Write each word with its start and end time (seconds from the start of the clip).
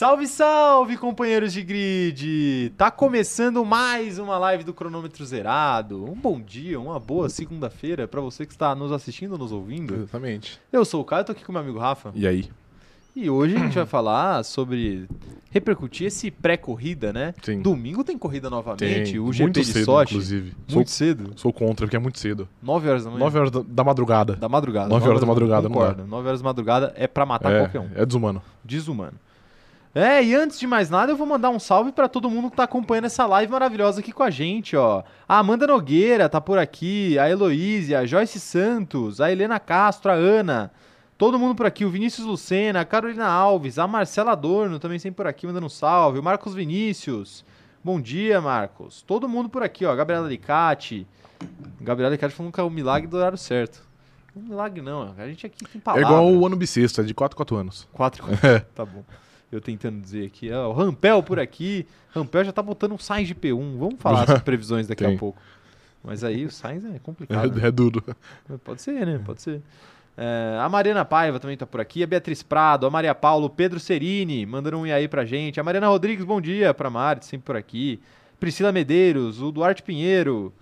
Salve, 0.00 0.26
salve, 0.26 0.96
companheiros 0.96 1.52
de 1.52 1.62
grid! 1.62 2.72
Tá 2.74 2.90
começando 2.90 3.62
mais 3.66 4.18
uma 4.18 4.38
live 4.38 4.64
do 4.64 4.72
cronômetro 4.72 5.22
zerado. 5.26 6.10
Um 6.10 6.14
bom 6.14 6.40
dia, 6.40 6.80
uma 6.80 6.98
boa 6.98 7.28
segunda-feira 7.28 8.08
para 8.08 8.18
você 8.22 8.46
que 8.46 8.52
está 8.52 8.74
nos 8.74 8.92
assistindo, 8.92 9.36
nos 9.36 9.52
ouvindo. 9.52 9.94
Exatamente. 9.94 10.58
Eu 10.72 10.86
sou 10.86 11.02
o 11.02 11.04
Caio, 11.04 11.26
tô 11.26 11.32
aqui 11.32 11.44
com 11.44 11.52
meu 11.52 11.60
amigo 11.60 11.78
Rafa. 11.78 12.12
E 12.14 12.26
aí? 12.26 12.48
E 13.14 13.28
hoje 13.28 13.56
a 13.56 13.58
gente 13.58 13.74
vai 13.74 13.84
falar 13.84 14.42
sobre 14.42 15.06
repercutir 15.50 16.06
esse 16.06 16.30
pré-corrida, 16.30 17.12
né? 17.12 17.34
Sim. 17.42 17.60
Domingo 17.60 18.02
tem 18.02 18.16
corrida 18.16 18.48
novamente, 18.48 19.12
Tem. 19.12 19.20
o 19.20 19.30
GP 19.30 19.42
muito 19.42 19.60
de 19.60 19.66
cedo, 19.66 19.84
Sochi. 19.84 20.14
inclusive. 20.14 20.54
Muito 20.70 20.72
Sou, 20.72 20.86
cedo, 20.86 21.32
sou 21.36 21.52
contra, 21.52 21.84
porque 21.84 21.96
é 21.96 22.00
muito 22.00 22.18
cedo. 22.18 22.48
9 22.62 22.88
horas 22.88 23.04
da 23.04 23.10
manhã. 23.10 23.20
9 23.20 23.38
horas 23.38 23.50
da, 23.50 23.60
da 23.68 23.84
madrugada. 23.84 24.36
da 24.36 24.48
madrugada. 24.48 24.88
Nove 24.88 25.06
horas 25.06 25.20
da 25.20 25.26
madrugada, 25.26 25.68
não 25.68 25.74
Concordo. 25.74 26.06
9 26.06 26.26
horas 26.26 26.40
da 26.40 26.48
madrugada 26.48 26.94
é 26.96 27.06
pra 27.06 27.26
matar 27.26 27.52
é, 27.52 27.58
qualquer 27.58 27.80
um. 27.80 27.90
é 27.94 28.06
desumano. 28.06 28.40
Desumano. 28.64 29.18
É, 29.92 30.22
e 30.22 30.34
antes 30.36 30.58
de 30.60 30.66
mais 30.68 30.88
nada, 30.88 31.10
eu 31.10 31.16
vou 31.16 31.26
mandar 31.26 31.50
um 31.50 31.58
salve 31.58 31.90
pra 31.90 32.08
todo 32.08 32.30
mundo 32.30 32.48
que 32.50 32.56
tá 32.56 32.62
acompanhando 32.62 33.06
essa 33.06 33.26
live 33.26 33.50
maravilhosa 33.50 33.98
aqui 34.00 34.12
com 34.12 34.22
a 34.22 34.30
gente, 34.30 34.76
ó. 34.76 35.02
A 35.28 35.38
Amanda 35.38 35.66
Nogueira 35.66 36.28
tá 36.28 36.40
por 36.40 36.58
aqui, 36.58 37.18
a 37.18 37.28
Heloísa, 37.28 37.98
a 37.98 38.06
Joyce 38.06 38.38
Santos, 38.38 39.20
a 39.20 39.32
Helena 39.32 39.58
Castro, 39.58 40.12
a 40.12 40.14
Ana. 40.14 40.70
Todo 41.18 41.38
mundo 41.40 41.56
por 41.56 41.66
aqui, 41.66 41.84
o 41.84 41.90
Vinícius 41.90 42.24
Lucena, 42.24 42.80
a 42.80 42.84
Carolina 42.84 43.26
Alves, 43.26 43.78
a 43.80 43.86
Marcela 43.88 44.30
Adorno 44.32 44.78
também 44.78 44.98
sempre 44.98 45.16
por 45.16 45.26
aqui 45.26 45.44
mandando 45.46 45.66
um 45.66 45.70
salve, 45.70 46.20
o 46.20 46.22
Marcos 46.22 46.54
Vinícius. 46.54 47.44
Bom 47.82 48.00
dia, 48.00 48.40
Marcos. 48.40 49.02
Todo 49.02 49.28
mundo 49.28 49.48
por 49.48 49.62
aqui, 49.62 49.84
ó. 49.84 49.94
Gabriela 49.94 50.26
Alicate. 50.26 51.04
Gabriela 51.80 52.12
Alicate 52.12 52.32
falando 52.34 52.52
que 52.52 52.60
é 52.60 52.62
o 52.62 52.70
milagre 52.70 53.08
do 53.08 53.16
horário 53.16 53.36
certo. 53.38 53.82
É 54.36 54.38
um 54.38 54.42
milagre 54.42 54.80
não, 54.80 55.12
a 55.18 55.26
gente 55.26 55.44
aqui 55.46 55.64
tem 55.64 55.80
É 55.80 55.82
palavra. 55.82 56.06
igual 56.06 56.32
o 56.32 56.46
ano 56.46 56.54
bissexto, 56.54 57.00
é 57.00 57.04
de 57.04 57.12
4 57.12 57.36
4 57.36 57.56
anos. 57.56 57.88
4 57.92 58.24
É. 58.46 58.60
Tá 58.60 58.84
bom. 58.84 59.02
Eu 59.50 59.60
tentando 59.60 60.00
dizer 60.00 60.26
aqui. 60.26 60.50
o 60.52 60.72
Rampel 60.72 61.22
por 61.22 61.40
aqui. 61.40 61.86
Rampel 62.14 62.44
já 62.44 62.52
tá 62.52 62.62
botando 62.62 62.92
um 62.92 62.98
Sainz 62.98 63.26
de 63.28 63.34
P1. 63.34 63.78
Vamos 63.78 63.96
falar 63.98 64.26
sobre 64.26 64.42
previsões 64.42 64.86
daqui 64.86 65.04
a 65.04 65.08
Tem. 65.08 65.18
pouco. 65.18 65.38
Mas 66.04 66.22
aí 66.24 66.46
o 66.46 66.50
Sainz 66.50 66.84
é 66.84 66.98
complicado. 67.00 67.54
né? 67.56 67.64
É, 67.64 67.66
é 67.68 67.70
duro. 67.70 68.02
Pode 68.64 68.80
ser, 68.80 69.04
né? 69.06 69.20
Pode 69.24 69.42
ser. 69.42 69.60
É, 70.16 70.58
a 70.60 70.68
Mariana 70.68 71.04
Paiva 71.04 71.38
também 71.40 71.56
tá 71.56 71.66
por 71.66 71.80
aqui. 71.80 72.02
A 72.02 72.06
Beatriz 72.06 72.42
Prado, 72.42 72.86
a 72.86 72.90
Maria 72.90 73.14
Paulo, 73.14 73.46
o 73.46 73.50
Pedro 73.50 73.80
Cerini 73.80 74.44
mandando 74.46 74.78
um 74.78 74.86
e 74.86 74.92
aí 74.92 75.08
pra 75.08 75.24
gente. 75.24 75.58
A 75.58 75.64
Mariana 75.64 75.88
Rodrigues, 75.88 76.24
bom 76.24 76.40
dia 76.40 76.72
pra 76.72 76.88
Mari, 76.88 77.24
sempre 77.24 77.46
por 77.46 77.56
aqui. 77.56 78.00
Priscila 78.38 78.70
Medeiros, 78.72 79.42
o 79.42 79.50
Duarte 79.50 79.82
Pinheiro. 79.82 80.52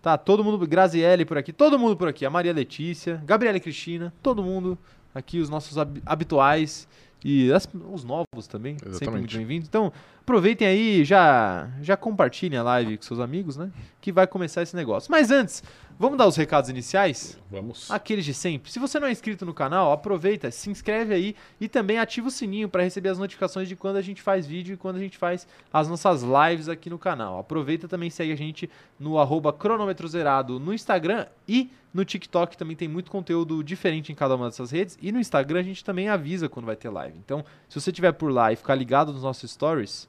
Tá, 0.00 0.16
todo 0.16 0.42
mundo. 0.42 0.66
Graziele 0.66 1.24
por 1.24 1.36
aqui. 1.36 1.52
Todo 1.52 1.78
mundo 1.78 1.96
por 1.96 2.08
aqui. 2.08 2.24
A 2.24 2.30
Maria 2.30 2.52
Letícia, 2.52 3.20
Gabriela 3.26 3.56
e 3.56 3.60
Cristina. 3.60 4.12
Todo 4.22 4.42
mundo 4.42 4.78
aqui, 5.14 5.38
os 5.38 5.48
nossos 5.50 5.76
hab- 5.76 5.98
habituais. 6.06 6.88
E 7.24 7.52
as- 7.52 7.68
os 7.92 8.04
novos 8.04 8.46
também, 8.48 8.74
sempre 8.74 8.90
Exatamente. 8.90 9.18
muito 9.20 9.36
bem-vindos. 9.36 9.68
Então, 9.68 9.92
aproveitem 10.20 10.66
aí, 10.68 11.04
já, 11.04 11.68
já 11.82 11.96
compartilhem 11.96 12.58
a 12.58 12.62
live 12.62 12.96
com 12.96 13.02
seus 13.02 13.18
amigos, 13.20 13.56
né? 13.56 13.70
Que 14.00 14.12
vai 14.12 14.26
começar 14.26 14.62
esse 14.62 14.76
negócio. 14.76 15.10
Mas 15.10 15.30
antes, 15.30 15.62
vamos 15.98 16.16
dar 16.16 16.26
os 16.26 16.36
recados 16.36 16.70
iniciais? 16.70 17.38
Vamos. 17.50 17.90
Aqueles 17.90 18.24
de 18.24 18.32
sempre. 18.32 18.70
Se 18.70 18.78
você 18.78 19.00
não 19.00 19.08
é 19.08 19.12
inscrito 19.12 19.44
no 19.44 19.52
canal, 19.52 19.92
aproveita, 19.92 20.50
se 20.50 20.70
inscreve 20.70 21.14
aí 21.14 21.36
e 21.60 21.68
também 21.68 21.98
ativa 21.98 22.28
o 22.28 22.30
sininho 22.30 22.68
para 22.68 22.82
receber 22.82 23.08
as 23.08 23.18
notificações 23.18 23.68
de 23.68 23.76
quando 23.76 23.96
a 23.96 24.02
gente 24.02 24.22
faz 24.22 24.46
vídeo 24.46 24.74
e 24.74 24.76
quando 24.76 24.96
a 24.96 25.00
gente 25.00 25.18
faz 25.18 25.46
as 25.72 25.88
nossas 25.88 26.22
lives 26.22 26.68
aqui 26.68 26.88
no 26.88 26.98
canal. 26.98 27.38
Aproveita 27.38 27.88
também 27.88 28.10
segue 28.10 28.32
a 28.32 28.36
gente 28.36 28.70
no 28.98 29.18
arroba 29.18 29.52
cronômetro 29.52 30.06
zerado 30.06 30.60
no 30.60 30.72
Instagram 30.72 31.26
e 31.46 31.70
no 31.92 32.04
TikTok 32.04 32.56
também 32.56 32.76
tem 32.76 32.86
muito 32.86 33.10
conteúdo 33.10 33.62
diferente 33.64 34.12
em 34.12 34.14
cada 34.14 34.36
uma 34.36 34.46
dessas 34.46 34.70
redes. 34.70 34.98
E 35.00 35.10
no 35.10 35.18
Instagram 35.18 35.60
a 35.60 35.64
gente 35.64 35.84
também 35.84 36.08
avisa 36.08 36.48
quando 36.48 36.66
vai 36.66 36.76
ter 36.76 36.90
live. 36.90 37.18
Então, 37.18 37.44
se 37.68 37.80
você 37.80 37.90
estiver 37.90 38.12
por 38.12 38.30
lá 38.30 38.52
e 38.52 38.56
ficar 38.56 38.74
ligado 38.74 39.12
nos 39.12 39.22
nossos 39.22 39.50
stories, 39.50 40.08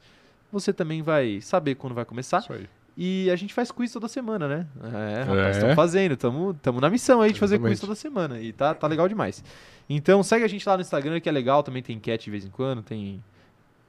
você 0.52 0.74
também 0.74 1.02
vai 1.02 1.42
saber 1.42 1.75
quando 1.75 1.94
vai 1.94 2.06
começar. 2.06 2.40
Isso 2.40 2.53
aí. 2.53 2.78
E 3.02 3.32
a 3.32 3.36
gente 3.38 3.54
faz 3.54 3.72
quiz 3.72 3.94
toda 3.94 4.10
semana, 4.10 4.46
né? 4.46 4.68
É, 4.84 5.22
rapaz, 5.24 5.40
É. 5.48 5.52
estamos 5.52 5.76
fazendo, 5.76 6.12
estamos 6.16 6.82
na 6.82 6.90
missão 6.90 7.22
aí 7.22 7.32
de 7.32 7.40
fazer 7.40 7.58
quiz 7.58 7.72
Exatamente. 7.72 7.82
toda 7.82 7.96
semana. 7.96 8.42
E 8.42 8.52
tá, 8.52 8.74
tá 8.74 8.88
legal 8.88 9.08
demais. 9.08 9.42
Então 9.90 10.22
segue 10.22 10.44
a 10.44 10.48
gente 10.50 10.68
lá 10.68 10.76
no 10.76 10.82
Instagram, 10.82 11.22
que 11.22 11.30
é 11.30 11.32
legal, 11.32 11.64
também 11.64 11.82
tem 11.82 11.96
enquete 11.96 12.26
de 12.26 12.32
vez 12.32 12.44
em 12.46 12.50
quando, 12.50 12.82
tem. 12.84 13.24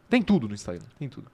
Tem 0.08 0.22
tudo 0.22 0.46
no 0.46 0.54
Instagram, 0.54 0.84
tem 0.96 1.08
tudo. 1.08 1.26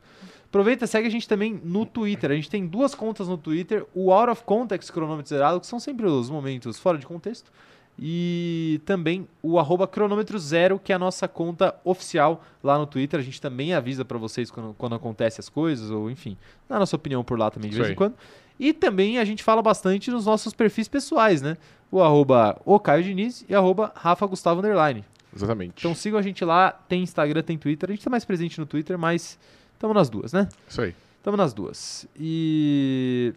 Aproveita, 0.48 0.86
segue 0.86 1.06
a 1.06 1.10
gente 1.10 1.28
também 1.28 1.60
no 1.62 1.84
Twitter. 1.84 2.30
A 2.30 2.34
gente 2.34 2.48
tem 2.48 2.66
duas 2.66 2.94
contas 2.94 3.28
no 3.28 3.36
Twitter, 3.36 3.84
o 3.94 4.10
Out 4.10 4.30
of 4.30 4.44
Context 4.44 4.90
Cronômetro 4.90 5.28
Zerado, 5.28 5.60
que 5.60 5.66
são 5.66 5.78
sempre 5.78 6.06
os 6.06 6.30
momentos 6.30 6.78
fora 6.78 6.96
de 6.96 7.04
contexto. 7.04 7.52
E 7.98 8.80
também 8.84 9.26
o 9.42 9.58
arroba 9.58 9.86
cronômetro 9.86 10.38
zero, 10.38 10.78
que 10.78 10.92
é 10.92 10.96
a 10.96 10.98
nossa 10.98 11.26
conta 11.26 11.74
oficial 11.82 12.44
lá 12.62 12.78
no 12.78 12.86
Twitter. 12.86 13.18
A 13.18 13.22
gente 13.22 13.40
também 13.40 13.72
avisa 13.72 14.04
pra 14.04 14.18
vocês 14.18 14.50
quando, 14.50 14.74
quando 14.74 14.94
acontece 14.94 15.40
as 15.40 15.48
coisas, 15.48 15.90
ou 15.90 16.10
enfim, 16.10 16.36
dá 16.68 16.76
a 16.76 16.78
nossa 16.78 16.94
opinião 16.94 17.24
por 17.24 17.38
lá 17.38 17.50
também 17.50 17.70
de 17.70 17.76
Isso 17.76 17.82
vez 17.82 17.92
em 17.92 17.96
quando. 17.96 18.14
E 18.58 18.72
também 18.72 19.18
a 19.18 19.24
gente 19.24 19.42
fala 19.42 19.62
bastante 19.62 20.10
nos 20.10 20.26
nossos 20.26 20.52
perfis 20.52 20.88
pessoais, 20.88 21.40
né? 21.40 21.56
O 21.90 22.02
arroba 22.02 22.60
o 22.64 22.78
Caio 22.78 23.02
Diniz 23.02 23.44
e 23.48 23.54
arroba 23.54 23.92
Rafa 23.94 24.26
Gustavo 24.26 24.60
Underline. 24.60 25.04
Exatamente. 25.34 25.74
Então 25.78 25.94
sigam 25.94 26.18
a 26.18 26.22
gente 26.22 26.44
lá, 26.44 26.72
tem 26.72 27.02
Instagram, 27.02 27.42
tem 27.42 27.58
Twitter. 27.58 27.90
A 27.90 27.92
gente 27.92 28.04
tá 28.04 28.10
mais 28.10 28.24
presente 28.24 28.58
no 28.58 28.66
Twitter, 28.66 28.98
mas 28.98 29.38
estamos 29.74 29.94
nas 29.94 30.08
duas, 30.08 30.32
né? 30.32 30.48
Isso 30.68 30.80
aí. 30.80 30.94
Estamos 31.18 31.38
nas 31.38 31.52
duas. 31.52 32.06
E 32.18 33.34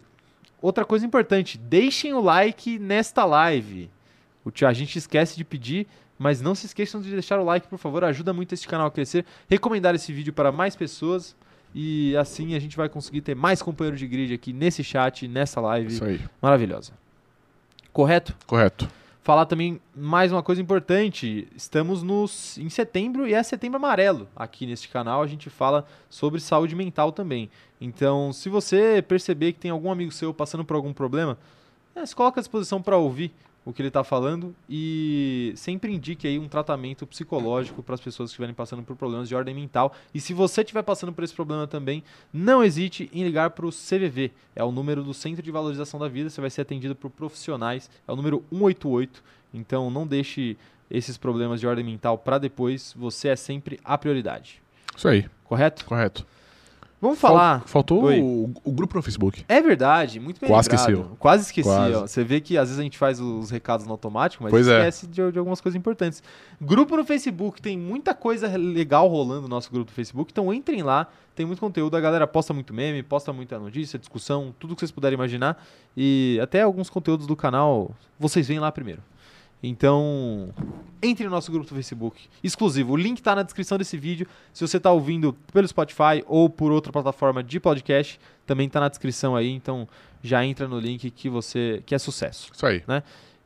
outra 0.62 0.84
coisa 0.84 1.04
importante, 1.04 1.58
deixem 1.58 2.14
o 2.14 2.20
like 2.20 2.78
nesta 2.78 3.24
live. 3.24 3.90
A 4.66 4.72
gente 4.72 4.96
esquece 4.98 5.36
de 5.36 5.44
pedir, 5.44 5.86
mas 6.18 6.40
não 6.40 6.54
se 6.54 6.66
esqueçam 6.66 7.00
de 7.00 7.10
deixar 7.10 7.38
o 7.38 7.44
like, 7.44 7.68
por 7.68 7.78
favor. 7.78 8.04
Ajuda 8.04 8.32
muito 8.32 8.54
esse 8.54 8.66
canal 8.66 8.86
a 8.86 8.90
crescer. 8.90 9.24
Recomendar 9.48 9.94
esse 9.94 10.12
vídeo 10.12 10.32
para 10.32 10.50
mais 10.50 10.74
pessoas. 10.74 11.36
E 11.74 12.16
assim 12.16 12.54
a 12.54 12.58
gente 12.58 12.76
vai 12.76 12.88
conseguir 12.88 13.20
ter 13.20 13.36
mais 13.36 13.62
companheiros 13.62 14.00
de 14.00 14.06
grid 14.06 14.34
aqui 14.34 14.52
nesse 14.52 14.82
chat, 14.82 15.28
nessa 15.28 15.60
live 15.60 15.92
Isso 15.92 16.04
aí. 16.04 16.20
maravilhosa. 16.42 16.92
Correto? 17.92 18.34
Correto. 18.46 18.88
Falar 19.22 19.46
também 19.46 19.80
mais 19.94 20.32
uma 20.32 20.42
coisa 20.42 20.60
importante. 20.60 21.46
Estamos 21.54 22.02
nos, 22.02 22.56
em 22.58 22.68
setembro 22.68 23.28
e 23.28 23.34
é 23.34 23.42
setembro 23.42 23.76
amarelo. 23.76 24.26
Aqui 24.34 24.66
neste 24.66 24.88
canal 24.88 25.22
a 25.22 25.26
gente 25.26 25.48
fala 25.50 25.86
sobre 26.08 26.40
saúde 26.40 26.74
mental 26.74 27.12
também. 27.12 27.50
Então, 27.80 28.32
se 28.32 28.48
você 28.48 29.04
perceber 29.06 29.52
que 29.52 29.60
tem 29.60 29.70
algum 29.70 29.90
amigo 29.90 30.10
seu 30.10 30.32
passando 30.34 30.64
por 30.64 30.74
algum 30.74 30.92
problema, 30.92 31.38
é, 31.94 32.04
se 32.04 32.16
coloca 32.16 32.40
à 32.40 32.42
disposição 32.42 32.80
para 32.80 32.96
ouvir 32.96 33.32
o 33.64 33.72
que 33.72 33.82
ele 33.82 33.88
está 33.88 34.02
falando 34.02 34.54
e 34.68 35.52
sempre 35.54 35.92
indique 35.92 36.26
aí 36.26 36.38
um 36.38 36.48
tratamento 36.48 37.06
psicológico 37.06 37.82
para 37.82 37.94
as 37.94 38.00
pessoas 38.00 38.30
que 38.30 38.32
estiverem 38.32 38.54
passando 38.54 38.82
por 38.82 38.96
problemas 38.96 39.28
de 39.28 39.34
ordem 39.34 39.54
mental. 39.54 39.92
E 40.14 40.20
se 40.20 40.32
você 40.32 40.62
estiver 40.62 40.82
passando 40.82 41.12
por 41.12 41.22
esse 41.22 41.34
problema 41.34 41.66
também, 41.66 42.02
não 42.32 42.64
hesite 42.64 43.10
em 43.12 43.22
ligar 43.22 43.50
para 43.50 43.66
o 43.66 43.70
CVV. 43.70 44.32
É 44.56 44.64
o 44.64 44.72
número 44.72 45.02
do 45.02 45.12
Centro 45.12 45.42
de 45.42 45.50
Valorização 45.50 46.00
da 46.00 46.08
Vida. 46.08 46.30
Você 46.30 46.40
vai 46.40 46.50
ser 46.50 46.62
atendido 46.62 46.96
por 46.96 47.10
profissionais. 47.10 47.90
É 48.08 48.12
o 48.12 48.16
número 48.16 48.42
188. 48.50 49.22
Então 49.52 49.90
não 49.90 50.06
deixe 50.06 50.56
esses 50.90 51.18
problemas 51.18 51.60
de 51.60 51.66
ordem 51.66 51.84
mental 51.84 52.16
para 52.16 52.38
depois. 52.38 52.94
Você 52.96 53.28
é 53.28 53.36
sempre 53.36 53.78
a 53.84 53.98
prioridade. 53.98 54.62
Isso 54.96 55.06
aí. 55.06 55.28
Correto? 55.44 55.84
Correto. 55.84 56.26
Vamos 57.00 57.18
Fal- 57.18 57.30
falar. 57.32 57.62
Faltou 57.66 58.10
o, 58.12 58.52
o 58.62 58.72
grupo 58.72 58.94
no 58.94 59.02
Facebook. 59.02 59.42
É 59.48 59.62
verdade, 59.62 60.20
muito 60.20 60.38
bem 60.38 60.50
Quase 60.50 60.68
lembrado. 60.68 60.90
esqueceu. 60.90 61.16
Quase 61.18 61.42
esqueci. 61.44 61.66
Quase. 61.68 61.94
ó. 61.94 62.00
Você 62.02 62.22
vê 62.22 62.40
que 62.42 62.58
às 62.58 62.68
vezes 62.68 62.78
a 62.78 62.82
gente 62.82 62.98
faz 62.98 63.18
os 63.20 63.50
recados 63.50 63.86
no 63.86 63.92
automático, 63.92 64.42
mas 64.44 64.50
Pois 64.50 64.68
é. 64.68 64.78
esquece 64.80 65.06
de, 65.06 65.32
de 65.32 65.38
algumas 65.38 65.62
coisas 65.62 65.78
importantes. 65.78 66.22
Grupo 66.60 66.96
no 66.98 67.04
Facebook, 67.04 67.62
tem 67.62 67.78
muita 67.78 68.12
coisa 68.14 68.54
legal 68.56 69.08
rolando 69.08 69.42
no 69.42 69.48
nosso 69.48 69.70
grupo 69.70 69.90
do 69.90 69.94
Facebook, 69.94 70.30
então 70.30 70.52
entrem 70.52 70.82
lá, 70.82 71.06
tem 71.34 71.46
muito 71.46 71.58
conteúdo, 71.60 71.96
a 71.96 72.00
galera 72.00 72.26
posta 72.26 72.52
muito 72.52 72.74
meme, 72.74 73.02
posta 73.02 73.32
muita 73.32 73.58
notícia, 73.58 73.98
discussão, 73.98 74.54
tudo 74.58 74.74
que 74.74 74.80
vocês 74.80 74.90
puderem 74.90 75.14
imaginar. 75.14 75.62
E 75.96 76.38
até 76.42 76.60
alguns 76.60 76.90
conteúdos 76.90 77.26
do 77.26 77.34
canal, 77.34 77.92
vocês 78.18 78.46
veem 78.46 78.60
lá 78.60 78.70
primeiro. 78.70 79.02
Então, 79.62 80.54
entre 81.02 81.24
no 81.24 81.30
nosso 81.30 81.52
grupo 81.52 81.68
do 81.68 81.74
Facebook, 81.74 82.28
exclusivo. 82.42 82.92
O 82.92 82.96
link 82.96 83.18
está 83.18 83.34
na 83.34 83.42
descrição 83.42 83.76
desse 83.76 83.96
vídeo. 83.96 84.26
Se 84.52 84.66
você 84.66 84.78
está 84.78 84.90
ouvindo 84.90 85.36
pelo 85.52 85.68
Spotify 85.68 86.24
ou 86.26 86.48
por 86.48 86.72
outra 86.72 86.92
plataforma 86.92 87.42
de 87.42 87.60
podcast, 87.60 88.18
também 88.46 88.66
está 88.66 88.80
na 88.80 88.88
descrição 88.88 89.36
aí. 89.36 89.50
Então, 89.50 89.86
já 90.22 90.44
entra 90.44 90.66
no 90.66 90.78
link 90.78 91.10
que 91.10 91.28
você 91.28 91.82
que 91.84 91.94
é 91.94 91.98
sucesso. 91.98 92.50
Isso 92.54 92.66
aí. 92.66 92.82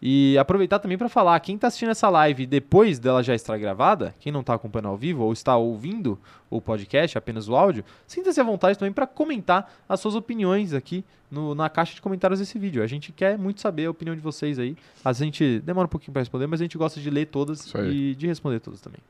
E 0.07 0.37
aproveitar 0.37 0.79
também 0.81 0.99
para 0.99 1.09
falar, 1.09 1.41
quem 1.41 1.55
está 1.55 1.69
assistindo 1.69 1.89
essa 1.89 2.11
live 2.11 2.45
depois 2.45 2.99
dela 2.99 3.23
já 3.23 3.35
estar 3.35 3.57
gravada, 3.57 4.15
quem 4.21 4.31
não 4.31 4.41
está 4.41 4.53
acompanhando 4.53 4.89
ao 4.89 4.99
vivo 4.99 5.25
ou 5.25 5.33
está 5.33 5.57
ouvindo 5.57 6.19
o 6.51 6.61
podcast, 6.61 7.17
apenas 7.17 7.49
o 7.49 7.57
áudio, 7.57 7.83
sinta-se 8.07 8.39
à 8.39 8.45
vontade 8.45 8.79
também 8.79 8.93
para 8.93 9.07
comentar 9.07 9.73
as 9.89 9.99
suas 10.01 10.15
opiniões 10.15 10.75
aqui 10.75 11.03
no- 11.31 11.55
na 11.55 11.71
caixa 11.71 11.95
de 11.95 12.03
comentários 12.03 12.39
desse 12.39 12.59
vídeo. 12.59 12.83
A 12.83 12.87
gente 12.87 13.13
quer 13.13 13.39
muito 13.39 13.63
saber 13.63 13.87
a 13.87 13.91
opinião 13.91 14.15
de 14.15 14.21
vocês 14.21 14.59
aí. 14.59 14.77
A 15.03 15.11
gente 15.15 15.61
demora 15.61 15.87
um 15.87 15.89
pouquinho 15.89 16.13
para 16.13 16.21
responder, 16.21 16.47
mas 16.49 16.61
a 16.61 16.65
gente 16.65 16.77
gosta 16.77 17.01
de 17.01 17.09
ler 17.09 17.25
todas 17.29 17.73
e 17.91 18.15
de 18.15 18.27
responder 18.27 18.61
todas 18.61 18.83
também. 18.83 19.01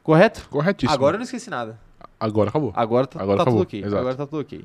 Correto? 0.00 0.48
Corretíssimo. 0.48 0.94
Agora 0.94 1.16
eu 1.16 1.18
não 1.18 1.24
esqueci 1.24 1.50
nada. 1.50 1.76
Agora 2.20 2.50
acabou. 2.50 2.72
Agora 2.76 3.06
tá, 3.06 3.20
Agora 3.20 3.36
tá 3.38 3.42
acabou, 3.42 3.64
tudo 3.64 3.68
ok. 3.68 3.80
exato. 3.80 3.96
Agora 3.96 4.14
tá 4.14 4.26
tudo 4.26 4.40
ok. 4.40 4.64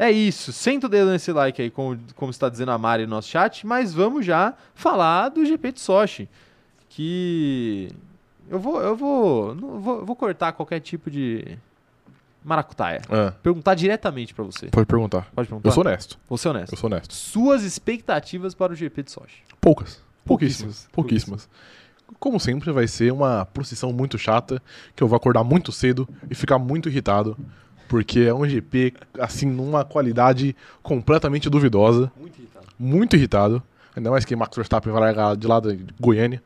É 0.00 0.10
isso. 0.10 0.52
Senta 0.52 0.86
o 0.86 0.88
dedo 0.90 1.10
nesse 1.10 1.30
like 1.30 1.60
aí, 1.60 1.70
como, 1.70 1.98
como 2.16 2.30
está 2.30 2.48
dizendo 2.48 2.70
a 2.70 2.78
Mari 2.78 3.04
no 3.04 3.10
nosso 3.10 3.28
chat, 3.28 3.66
mas 3.66 3.92
vamos 3.92 4.24
já 4.24 4.54
falar 4.74 5.28
do 5.28 5.44
GP 5.44 5.72
de 5.72 5.80
Sochi. 5.80 6.28
Que. 6.88 7.90
Eu 8.48 8.58
vou. 8.58 8.80
Eu 8.80 8.96
vou. 8.96 9.54
vou, 9.54 10.06
vou 10.06 10.16
cortar 10.16 10.52
qualquer 10.52 10.80
tipo 10.80 11.10
de, 11.10 11.58
Maracutaia. 12.42 13.02
Ah, 13.10 13.32
Perguntar 13.42 13.74
diretamente 13.74 14.32
pra 14.34 14.44
você. 14.44 14.66
pode 14.66 14.86
perguntar. 14.86 15.28
Pode 15.34 15.48
perguntar? 15.48 15.68
Eu 15.68 15.72
sou 15.72 15.84
honesto. 15.84 16.18
Vou 16.28 16.38
ser 16.38 16.48
honesto. 16.48 16.72
Eu 16.72 16.78
sou 16.78 16.90
honesto. 16.90 17.14
Suas 17.14 17.62
expectativas 17.62 18.54
para 18.54 18.72
o 18.72 18.76
GP 18.76 19.02
de 19.02 19.10
Sochi. 19.10 19.42
Poucas. 19.60 20.02
Pouquíssimas. 20.24 20.88
Pouquíssimas. 20.90 21.46
Pouquíssimas. 21.46 21.48
Como 22.18 22.40
sempre, 22.40 22.72
vai 22.72 22.88
ser 22.88 23.12
uma 23.12 23.44
procissão 23.46 23.92
muito 23.92 24.18
chata, 24.18 24.60
que 24.96 25.02
eu 25.02 25.06
vou 25.06 25.16
acordar 25.16 25.44
muito 25.44 25.70
cedo 25.70 26.08
e 26.28 26.34
ficar 26.34 26.58
muito 26.58 26.88
irritado, 26.88 27.36
porque 27.90 28.20
é 28.20 28.32
um 28.32 28.48
GP, 28.48 28.94
assim, 29.18 29.46
numa 29.46 29.84
qualidade 29.84 30.54
completamente 30.80 31.50
duvidosa. 31.50 32.10
Muito 32.16 32.38
irritado. 32.38 32.66
Muito 32.78 33.16
irritado. 33.16 33.62
Ainda 33.96 34.12
mais 34.12 34.24
que 34.24 34.36
Max 34.36 34.54
Verstappen 34.54 34.92
vai 34.92 35.02
largar 35.02 35.36
de 35.36 35.44
lá 35.48 35.58
de 35.58 35.84
Goiânia. 36.00 36.40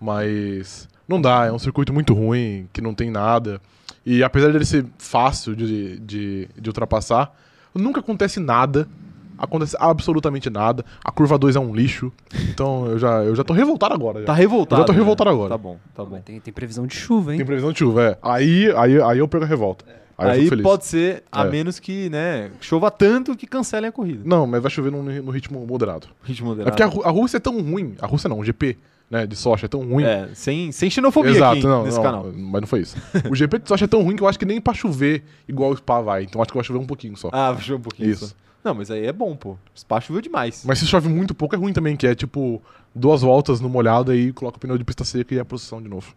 Mas 0.00 0.88
não 1.06 1.20
dá, 1.20 1.44
é 1.44 1.52
um 1.52 1.58
circuito 1.58 1.92
muito 1.92 2.14
ruim, 2.14 2.66
que 2.72 2.80
não 2.80 2.94
tem 2.94 3.10
nada. 3.10 3.60
E 4.06 4.24
apesar 4.24 4.50
dele 4.50 4.64
ser 4.64 4.86
fácil 4.96 5.54
de, 5.54 5.98
de, 6.00 6.48
de 6.58 6.70
ultrapassar, 6.70 7.30
nunca 7.74 8.00
acontece 8.00 8.40
nada. 8.40 8.88
Acontece 9.36 9.76
absolutamente 9.78 10.48
nada. 10.48 10.82
A 11.04 11.12
curva 11.12 11.36
2 11.36 11.56
é 11.56 11.60
um 11.60 11.74
lixo. 11.74 12.10
Então 12.48 12.86
eu 12.86 12.98
já, 12.98 13.22
eu 13.22 13.36
já 13.36 13.44
tô 13.44 13.52
revoltado 13.52 13.92
agora. 13.92 14.20
já. 14.20 14.26
Tá 14.26 14.32
revoltado. 14.32 14.80
Eu 14.80 14.84
já 14.84 14.86
tô 14.86 14.92
né? 14.94 14.98
revoltado 14.98 15.28
agora. 15.28 15.50
Tá 15.50 15.58
bom, 15.58 15.76
tá 15.94 16.02
bom. 16.02 16.12
Mas 16.12 16.24
Tem, 16.24 16.40
tem 16.40 16.54
previsão 16.54 16.86
de 16.86 16.96
chuva, 16.96 17.32
hein? 17.32 17.36
Tem 17.36 17.44
previsão 17.44 17.70
de 17.70 17.80
chuva, 17.80 18.02
é. 18.02 18.18
Aí, 18.22 18.72
aí, 18.74 19.02
aí 19.02 19.18
eu 19.18 19.28
pego 19.28 19.44
a 19.44 19.46
revolta. 19.46 19.84
Aí, 20.18 20.48
Aí 20.50 20.62
pode 20.62 20.86
ser, 20.86 21.22
a 21.30 21.44
É. 21.44 21.50
menos 21.50 21.78
que, 21.78 22.08
né, 22.08 22.50
chova 22.60 22.90
tanto 22.90 23.36
que 23.36 23.46
cancelem 23.46 23.88
a 23.88 23.92
corrida. 23.92 24.22
Não, 24.24 24.46
mas 24.46 24.62
vai 24.62 24.70
chover 24.70 24.90
num, 24.90 25.02
no 25.02 25.30
ritmo 25.30 25.66
moderado. 25.66 26.08
Ritmo 26.22 26.46
É 26.46 26.48
moderado. 26.50 26.70
porque 26.76 26.82
a, 26.82 27.08
a 27.08 27.10
Rússia 27.12 27.36
é 27.36 27.40
tão 27.40 27.60
ruim. 27.60 27.94
A 28.00 28.06
Rússia 28.06 28.26
não, 28.28 28.38
o 28.38 28.44
GP, 28.44 28.78
né, 29.10 29.26
de 29.26 29.36
Sochi 29.36 29.66
é 29.66 29.68
tão 29.68 29.80
ruim. 29.86 30.04
É, 30.04 30.30
sem, 30.32 30.72
sem 30.72 30.88
xenofobia 30.88 31.32
Exato, 31.32 31.58
aqui 31.58 31.66
não, 31.66 31.84
nesse 31.84 31.96
não, 31.98 32.02
canal. 32.02 32.32
mas 32.34 32.60
não 32.62 32.66
foi 32.66 32.80
isso. 32.80 32.96
O 33.30 33.34
GP 33.34 33.58
de 33.58 33.68
Sochi 33.68 33.84
é 33.84 33.86
tão 33.86 34.02
ruim 34.02 34.16
que 34.16 34.22
eu 34.22 34.28
acho 34.28 34.38
que 34.38 34.46
nem 34.46 34.58
pra 34.60 34.72
chover 34.72 35.22
igual 35.46 35.70
o 35.72 35.76
Spa 35.76 36.00
vai. 36.00 36.22
Então 36.24 36.40
acho 36.40 36.50
que 36.50 36.56
vai 36.56 36.64
chover 36.64 36.80
um 36.80 36.86
pouquinho 36.86 37.16
só. 37.16 37.28
Ah, 37.32 37.52
deixa 37.52 37.76
um 37.76 37.80
pouquinho 37.80 38.08
Isso. 38.10 38.28
só. 38.28 38.34
Não, 38.64 38.74
mas 38.74 38.90
aí 38.90 39.06
é 39.06 39.12
bom, 39.12 39.36
pô. 39.36 39.50
O 39.50 39.58
spa 39.78 40.00
choveu 40.00 40.20
demais. 40.20 40.64
Mas 40.66 40.80
se 40.80 40.86
chove 40.86 41.08
muito 41.08 41.32
pouco 41.36 41.54
é 41.54 41.58
ruim 41.58 41.72
também, 41.72 41.94
que 41.96 42.04
é 42.04 42.16
tipo 42.16 42.60
duas 42.92 43.20
voltas 43.20 43.60
no 43.60 43.68
molhado 43.68 44.10
aí 44.10 44.32
coloca 44.32 44.56
o 44.56 44.60
pneu 44.60 44.76
de 44.76 44.82
pista 44.82 45.04
seca 45.04 45.32
e 45.34 45.38
é 45.38 45.40
a 45.40 45.44
posição 45.44 45.80
de 45.80 45.88
novo. 45.88 46.12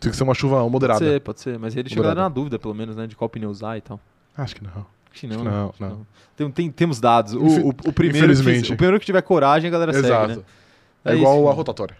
Tem 0.00 0.10
que 0.10 0.16
ser 0.16 0.22
uma 0.22 0.34
chuva 0.34 0.58
pode 0.60 0.70
moderada. 0.70 0.98
ser, 1.04 1.20
pode 1.20 1.40
ser. 1.40 1.58
Mas 1.58 1.76
ele 1.76 1.88
chegou 1.88 2.04
Moderada. 2.04 2.28
na 2.28 2.28
dúvida, 2.32 2.58
pelo 2.58 2.74
menos, 2.74 2.96
né, 2.96 3.06
de 3.06 3.16
qual 3.16 3.28
pneu 3.28 3.50
usar 3.50 3.76
e 3.76 3.80
tal. 3.80 3.98
Acho 4.36 4.54
que 4.56 4.62
não. 4.64 4.70
Acho 5.10 5.20
que 5.20 5.26
não. 5.26 5.34
Acho 5.34 5.42
que 5.44 5.50
né? 5.50 5.56
não, 5.60 5.68
que 5.70 5.82
não. 5.82 6.06
Tem, 6.36 6.50
tem- 6.50 6.70
temos 6.70 7.00
dados. 7.00 7.32
O, 7.34 7.38
o, 7.40 7.68
o 7.70 7.92
primeiro 7.92 8.28
que, 8.34 8.72
o 8.72 8.76
primeiro 8.76 9.00
que 9.00 9.06
tiver 9.06 9.22
coragem, 9.22 9.68
a 9.68 9.72
galera 9.72 9.90
Exato. 9.90 10.28
segue, 10.28 10.38
né? 10.40 10.44
É, 11.04 11.12
É 11.12 11.16
igual 11.16 11.38
isso. 11.40 11.48
a 11.48 11.52
rotatória. 11.52 11.96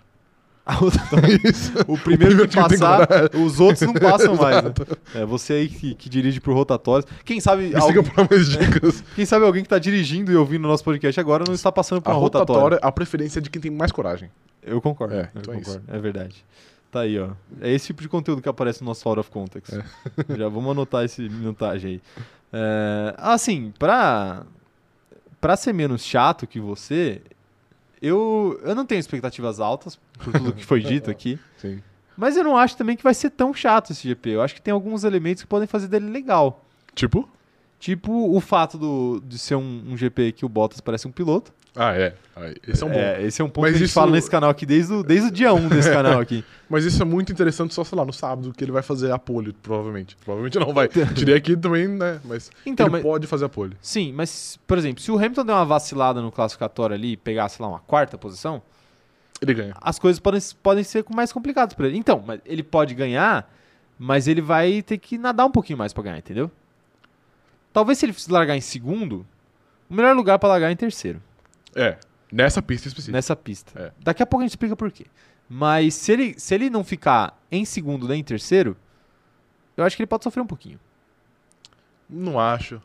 A 0.64 0.84
outra- 0.84 1.00
isso. 1.48 1.72
o 1.88 1.96
primeiro 1.98 2.36
que 2.42 2.48
time 2.48 2.68
tem 2.68 2.78
passar, 2.78 3.08
os 3.34 3.58
outros 3.58 3.80
não 3.80 3.94
passam 3.94 4.36
mais. 4.36 4.62
Né? 4.62 4.70
É, 5.14 5.24
você 5.24 5.54
aí 5.54 5.68
que, 5.68 5.94
que 5.94 6.08
dirige 6.10 6.40
pro 6.40 6.52
rotatórios. 6.54 7.10
Quem 7.24 7.40
sabe, 7.40 7.68
Me 7.68 7.74
alguém, 7.74 8.02
dicas. 8.44 9.02
quem 9.16 9.24
sabe 9.24 9.46
alguém 9.46 9.62
que 9.62 9.68
tá 9.68 9.78
dirigindo 9.78 10.30
e 10.30 10.36
ouvindo 10.36 10.66
o 10.66 10.68
nosso 10.68 10.84
podcast 10.84 11.18
agora 11.18 11.42
não 11.46 11.54
está 11.54 11.72
passando 11.72 12.02
por 12.02 12.10
A 12.10 12.14
uma 12.14 12.20
rotatória. 12.20 12.60
rotatória, 12.62 12.78
a 12.86 12.92
preferência 12.92 13.38
é 13.38 13.42
de 13.42 13.48
quem 13.50 13.60
tem 13.62 13.70
mais 13.70 13.90
coragem. 13.90 14.30
Eu 14.62 14.80
concordo. 14.82 15.14
É, 15.14 15.22
eu 15.34 15.40
então 15.40 15.54
é 15.54 15.56
concordo. 15.56 15.82
É 15.88 15.98
verdade. 15.98 16.44
Tá 16.90 17.00
aí, 17.00 17.18
ó. 17.18 17.30
É 17.60 17.70
esse 17.70 17.88
tipo 17.88 18.00
de 18.00 18.08
conteúdo 18.08 18.40
que 18.40 18.48
aparece 18.48 18.80
no 18.80 18.86
nosso 18.86 19.06
Out 19.08 19.20
of 19.20 19.30
Context. 19.30 19.74
É. 19.74 20.36
Já 20.36 20.48
vamos 20.48 20.70
anotar 20.70 21.04
esse 21.04 21.28
minutagem 21.28 21.90
aí. 21.92 22.02
É, 22.52 23.14
assim, 23.18 23.72
pra, 23.78 24.46
pra 25.40 25.56
ser 25.56 25.74
menos 25.74 26.02
chato 26.02 26.46
que 26.46 26.58
você, 26.58 27.20
eu, 28.00 28.58
eu 28.64 28.74
não 28.74 28.86
tenho 28.86 29.00
expectativas 29.00 29.60
altas 29.60 29.98
por 30.18 30.32
tudo 30.32 30.52
que 30.52 30.64
foi 30.64 30.80
dito 30.80 31.10
aqui. 31.10 31.38
Sim. 31.58 31.82
Mas 32.16 32.36
eu 32.36 32.42
não 32.42 32.56
acho 32.56 32.76
também 32.76 32.96
que 32.96 33.02
vai 33.02 33.14
ser 33.14 33.30
tão 33.30 33.52
chato 33.52 33.92
esse 33.92 34.08
GP. 34.08 34.30
Eu 34.30 34.42
acho 34.42 34.54
que 34.54 34.62
tem 34.62 34.72
alguns 34.72 35.04
elementos 35.04 35.42
que 35.42 35.48
podem 35.48 35.68
fazer 35.68 35.88
dele 35.88 36.10
legal. 36.10 36.64
Tipo? 36.94 37.28
Tipo 37.78 38.34
o 38.34 38.40
fato 38.40 38.76
do, 38.76 39.22
de 39.24 39.38
ser 39.38 39.54
um, 39.54 39.84
um 39.90 39.96
GP 39.96 40.32
que 40.32 40.44
o 40.44 40.48
Bottas 40.48 40.80
parece 40.80 41.06
um 41.06 41.12
piloto. 41.12 41.52
Ah, 41.80 41.94
é. 41.94 42.12
Ah, 42.34 42.50
Esse 42.66 42.82
é 42.82 42.86
um 42.86 42.90
bom. 42.90 42.98
É, 42.98 43.22
esse 43.22 43.40
é 43.40 43.44
um 43.44 43.48
ponto 43.48 43.62
Mas 43.62 43.70
que 43.72 43.76
a 43.76 43.78
gente 43.78 43.86
isso- 43.86 43.94
fala 43.94 44.10
nesse 44.10 44.28
canal 44.28 44.50
aqui 44.50 44.66
desde 44.66 44.92
o, 44.92 45.02
desde 45.04 45.28
o 45.28 45.30
dia 45.30 45.52
1 45.54 45.68
desse 45.68 45.88
canal 45.92 46.18
aqui. 46.20 46.44
Mas 46.68 46.84
isso 46.84 47.00
é 47.00 47.04
muito 47.04 47.30
interessante 47.32 47.72
só, 47.72 47.84
sei 47.84 47.96
lá, 47.96 48.04
no 48.04 48.12
sábado, 48.12 48.52
que 48.52 48.64
ele 48.64 48.72
vai 48.72 48.82
fazer 48.82 49.12
a 49.12 49.18
pole, 49.18 49.52
provavelmente. 49.52 50.16
Provavelmente 50.16 50.58
não 50.58 50.74
vai. 50.74 50.88
Tirei 51.14 51.36
aqui 51.36 51.56
também, 51.56 51.86
né? 51.86 52.20
Mas 52.24 52.50
Então, 52.66 52.86
ele 52.86 52.92
mas- 52.94 53.02
pode 53.02 53.26
fazer 53.28 53.44
a 53.44 53.48
pole. 53.48 53.76
Sim, 53.80 54.12
mas, 54.12 54.58
por 54.66 54.76
exemplo, 54.76 55.00
se 55.02 55.10
o 55.12 55.16
Hamilton 55.16 55.44
der 55.44 55.52
uma 55.52 55.64
vacilada 55.64 56.20
no 56.20 56.32
classificatório 56.32 56.94
ali 56.94 57.12
e 57.12 57.16
pegar, 57.16 57.48
sei 57.48 57.64
lá, 57.64 57.70
uma 57.70 57.78
quarta 57.80 58.18
posição, 58.18 58.60
Ele 59.40 59.54
ganha. 59.54 59.74
as 59.80 59.98
coisas 59.98 60.18
podem, 60.18 60.40
podem 60.62 60.82
ser 60.84 61.04
mais 61.14 61.32
complicadas 61.32 61.74
pra 61.74 61.86
ele. 61.86 61.96
Então, 61.96 62.22
mas 62.26 62.40
ele 62.44 62.62
pode 62.64 62.92
ganhar, 62.94 63.48
mas 63.98 64.26
ele 64.26 64.40
vai 64.40 64.82
ter 64.82 64.98
que 64.98 65.16
nadar 65.16 65.46
um 65.46 65.50
pouquinho 65.52 65.78
mais 65.78 65.92
pra 65.92 66.02
ganhar, 66.02 66.18
entendeu? 66.18 66.50
Talvez 67.72 67.98
se 67.98 68.06
ele 68.06 68.14
largar 68.28 68.56
em 68.56 68.60
segundo, 68.60 69.24
o 69.88 69.94
melhor 69.94 70.14
lugar 70.16 70.38
pra 70.38 70.48
largar 70.48 70.68
é 70.68 70.72
em 70.72 70.76
terceiro, 70.76 71.22
É. 71.74 71.96
Nessa 72.30 72.60
pista 72.60 72.88
específica. 72.88 73.16
nessa 73.16 73.34
pista. 73.36 73.72
É. 73.80 73.92
Daqui 74.02 74.22
a 74.22 74.26
pouco 74.26 74.42
a 74.42 74.44
gente 74.44 74.52
explica 74.52 74.76
por 74.76 74.90
quê. 74.90 75.06
Mas 75.48 75.94
se 75.94 76.12
ele, 76.12 76.34
se 76.38 76.54
ele 76.54 76.68
não 76.68 76.84
ficar 76.84 77.38
em 77.50 77.64
segundo 77.64 78.06
nem 78.06 78.20
em 78.20 78.24
terceiro, 78.24 78.76
eu 79.76 79.84
acho 79.84 79.96
que 79.96 80.02
ele 80.02 80.06
pode 80.08 80.24
sofrer 80.24 80.42
um 80.42 80.46
pouquinho. 80.46 80.78
Não 82.08 82.38
acho. 82.38 82.80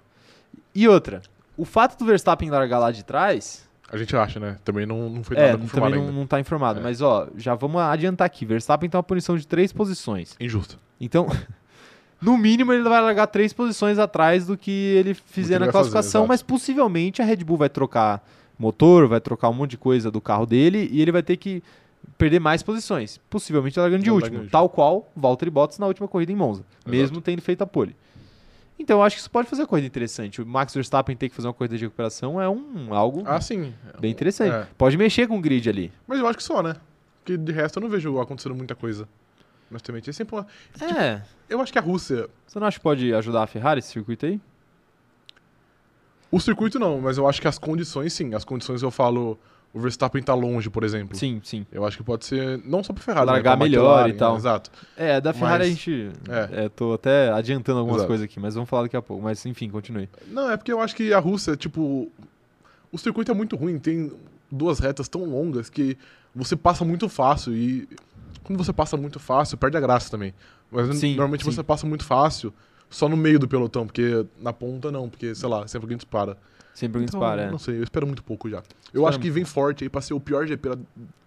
E 0.73 0.87
outra, 0.87 1.21
o 1.57 1.65
fato 1.65 1.97
do 1.97 2.05
Verstappen 2.05 2.49
largar 2.49 2.79
lá 2.79 2.91
de 2.91 3.03
trás 3.03 3.67
A 3.91 3.97
gente 3.97 4.15
acha, 4.15 4.39
né? 4.39 4.57
Também 4.63 4.85
não, 4.85 5.09
não 5.09 5.23
foi 5.23 5.35
É, 5.37 5.47
nada 5.47 5.57
confirmado 5.57 5.91
também 5.91 5.99
não, 5.99 6.07
ainda. 6.09 6.19
não 6.19 6.27
tá 6.27 6.39
informado. 6.39 6.79
É. 6.79 6.83
Mas, 6.83 7.01
ó, 7.01 7.27
já 7.35 7.53
vamos 7.55 7.81
adiantar 7.81 8.25
aqui. 8.25 8.45
Verstappen 8.45 8.89
tem 8.89 8.97
uma 8.97 9.03
punição 9.03 9.37
de 9.37 9.45
três 9.45 9.73
posições. 9.73 10.35
Injusto. 10.39 10.79
Então, 11.01 11.27
no 12.21 12.37
mínimo, 12.37 12.71
ele 12.71 12.83
vai 12.83 13.01
largar 13.01 13.27
três 13.27 13.51
posições 13.53 13.99
atrás 13.99 14.45
do 14.47 14.57
que 14.57 14.71
ele 14.71 15.13
fizer 15.13 15.55
ele 15.55 15.65
na 15.65 15.65
fazer, 15.65 15.91
classificação. 15.91 16.21
exato. 16.21 16.27
mas 16.29 16.41
possivelmente 16.41 17.21
a 17.21 17.25
Red 17.25 17.37
Bull 17.43 17.57
vai 17.57 17.69
trocar 17.69 18.25
motor, 18.57 19.07
vai 19.07 19.19
trocar 19.19 19.49
um 19.49 19.53
monte 19.53 19.71
de 19.71 19.77
coisa 19.77 20.09
do 20.11 20.21
carro 20.21 20.45
dele 20.45 20.87
e 20.91 21.01
ele 21.01 21.11
vai 21.11 21.23
ter 21.23 21.37
que 21.37 21.63
perder 22.17 22.39
mais 22.39 22.61
posições. 22.61 23.19
Possivelmente 23.29 23.79
largando 23.79 24.03
de 24.03 24.09
Vai 24.09 24.19
último. 24.19 24.47
Tal 24.49 24.69
qual 24.69 25.09
Valtteri 25.15 25.49
Bottas 25.51 25.79
na 25.79 25.87
última 25.87 26.07
corrida 26.07 26.31
em 26.31 26.35
Monza. 26.35 26.63
Mesmo 26.85 27.21
tendo 27.21 27.41
feito 27.41 27.61
a 27.61 27.67
pole. 27.67 27.95
Então, 28.77 28.97
eu 28.99 29.03
acho 29.03 29.15
que 29.15 29.19
isso 29.21 29.31
pode 29.31 29.47
fazer 29.47 29.61
uma 29.61 29.67
corrida 29.67 29.87
interessante. 29.87 30.41
O 30.41 30.45
Max 30.45 30.73
Verstappen 30.73 31.15
ter 31.15 31.29
que 31.29 31.35
fazer 31.35 31.47
uma 31.47 31.53
corrida 31.53 31.77
de 31.77 31.85
recuperação 31.85 32.41
é 32.41 32.49
um 32.49 32.93
algo 32.93 33.23
Ah, 33.25 33.39
sim. 33.39 33.73
bem 33.99 34.11
interessante. 34.11 34.53
É. 34.53 34.67
Pode 34.77 34.97
mexer 34.97 35.27
com 35.27 35.37
o 35.37 35.41
grid 35.41 35.69
ali. 35.69 35.91
Mas 36.07 36.19
eu 36.19 36.27
acho 36.27 36.37
que 36.37 36.43
só, 36.43 36.61
né? 36.61 36.75
Porque 37.23 37.37
de 37.37 37.51
resto 37.51 37.77
eu 37.79 37.81
não 37.81 37.89
vejo 37.89 38.19
acontecendo 38.19 38.55
muita 38.55 38.75
coisa. 38.75 39.07
Honestamente. 39.69 40.09
É 40.09 40.13
sempre 40.13 40.35
uma... 40.35 40.47
É. 40.81 41.21
Eu 41.47 41.61
acho 41.61 41.71
que 41.71 41.79
a 41.79 41.81
Rússia. 41.81 42.27
Você 42.45 42.59
não 42.59 42.67
acha 42.67 42.77
que 42.77 42.83
pode 42.83 43.13
ajudar 43.13 43.43
a 43.43 43.47
Ferrari 43.47 43.79
esse 43.79 43.89
circuito 43.89 44.25
aí? 44.25 44.41
O 46.35 46.39
circuito 46.39 46.79
não, 46.79 46.99
mas 46.99 47.17
eu 47.19 47.27
acho 47.27 47.39
que 47.39 47.47
as 47.47 47.59
condições 47.59 48.11
sim. 48.13 48.33
As 48.33 48.43
condições 48.43 48.81
eu 48.81 48.89
falo. 48.89 49.37
O 49.71 49.79
Verstappen 49.79 50.21
tá 50.21 50.35
longe, 50.35 50.69
por 50.69 50.83
exemplo. 50.83 51.17
Sim, 51.17 51.41
sim. 51.43 51.65
Eu 51.71 51.83
acho 51.85 51.97
que 51.97 52.03
pode 52.03 52.25
ser. 52.25 52.59
Não 52.65 52.83
só 52.83 52.93
pra 52.93 53.03
Ferrari, 53.03 53.25
Largar 53.27 53.57
né? 53.57 53.63
melhor 53.65 54.07
McLaren, 54.07 54.09
e 54.09 54.13
tal. 54.13 54.31
né? 54.33 54.37
Exato. 54.39 54.71
É, 54.95 55.19
da 55.21 55.33
Ferrari 55.33 55.63
a 55.63 55.67
Mas- 55.67 55.69
gente. 55.69 56.11
é. 56.29 56.65
É. 56.65 56.69
tô 56.69 56.93
até 56.93 57.31
adiantando 57.31 57.79
algumas 57.79 57.97
Exato. 57.99 58.07
coisas 58.07 58.23
aqui, 58.25 58.39
mas 58.39 58.53
vamos 58.55 58.69
falar 58.69 58.83
daqui 58.83 58.95
a 58.97 59.01
pouco. 59.01 59.23
Mas 59.23 59.43
enfim, 59.47 59.69
continue. 59.69 60.07
Não, 60.27 60.49
é 60.51 60.57
porque 60.57 60.71
eu 60.71 60.79
acho 60.79 60.95
que 60.95 61.11
a 61.13 61.19
Rússia, 61.19 61.55
tipo. 61.55 62.11
O 62.91 62.97
circuito 62.97 63.31
é 63.31 63.33
muito 63.35 63.55
ruim, 63.55 63.77
tem 63.79 64.11
duas 64.51 64.77
retas 64.79 65.07
tão 65.07 65.23
longas 65.25 65.69
que 65.71 65.97
você 66.35 66.55
passa 66.55 66.83
muito 66.85 67.07
fácil 67.09 67.55
e. 67.55 67.87
Quando 68.43 68.57
você 68.63 68.73
passa 68.73 68.95
muito 68.97 69.19
fácil, 69.19 69.57
perde 69.57 69.77
a 69.77 69.79
graça 69.79 70.09
também. 70.11 70.33
Mas 70.71 70.97
Sim, 70.97 71.09
normalmente 71.11 71.43
sim. 71.45 71.51
você 71.51 71.63
passa 71.63 71.85
muito 71.87 72.03
fácil 72.03 72.51
só 72.93 73.09
no 73.09 73.17
meio 73.17 73.39
do 73.39 73.47
pelotão, 73.47 73.85
porque 73.85 74.25
na 74.39 74.53
ponta 74.53 74.91
não, 74.91 75.09
porque, 75.09 75.33
sei 75.35 75.49
lá, 75.49 75.67
sempre 75.67 75.85
alguém 75.85 75.97
dispara. 75.97 76.37
Sempre 76.73 76.97
alguém 76.97 77.07
Então, 77.07 77.19
dispara, 77.19 77.41
é. 77.43 77.51
Não 77.51 77.59
sei, 77.59 77.77
eu 77.77 77.83
espero 77.83 78.05
muito 78.07 78.23
pouco 78.23 78.49
já. 78.49 78.63
Eu 78.91 79.05
acho 79.07 79.19
que 79.19 79.29
vem 79.29 79.43
forte 79.45 79.83
aí 79.83 79.89
pra 79.89 80.01
ser 80.01 80.13
o 80.15 80.19
pior 80.19 80.45
GP 80.47 80.69
da, 80.69 80.75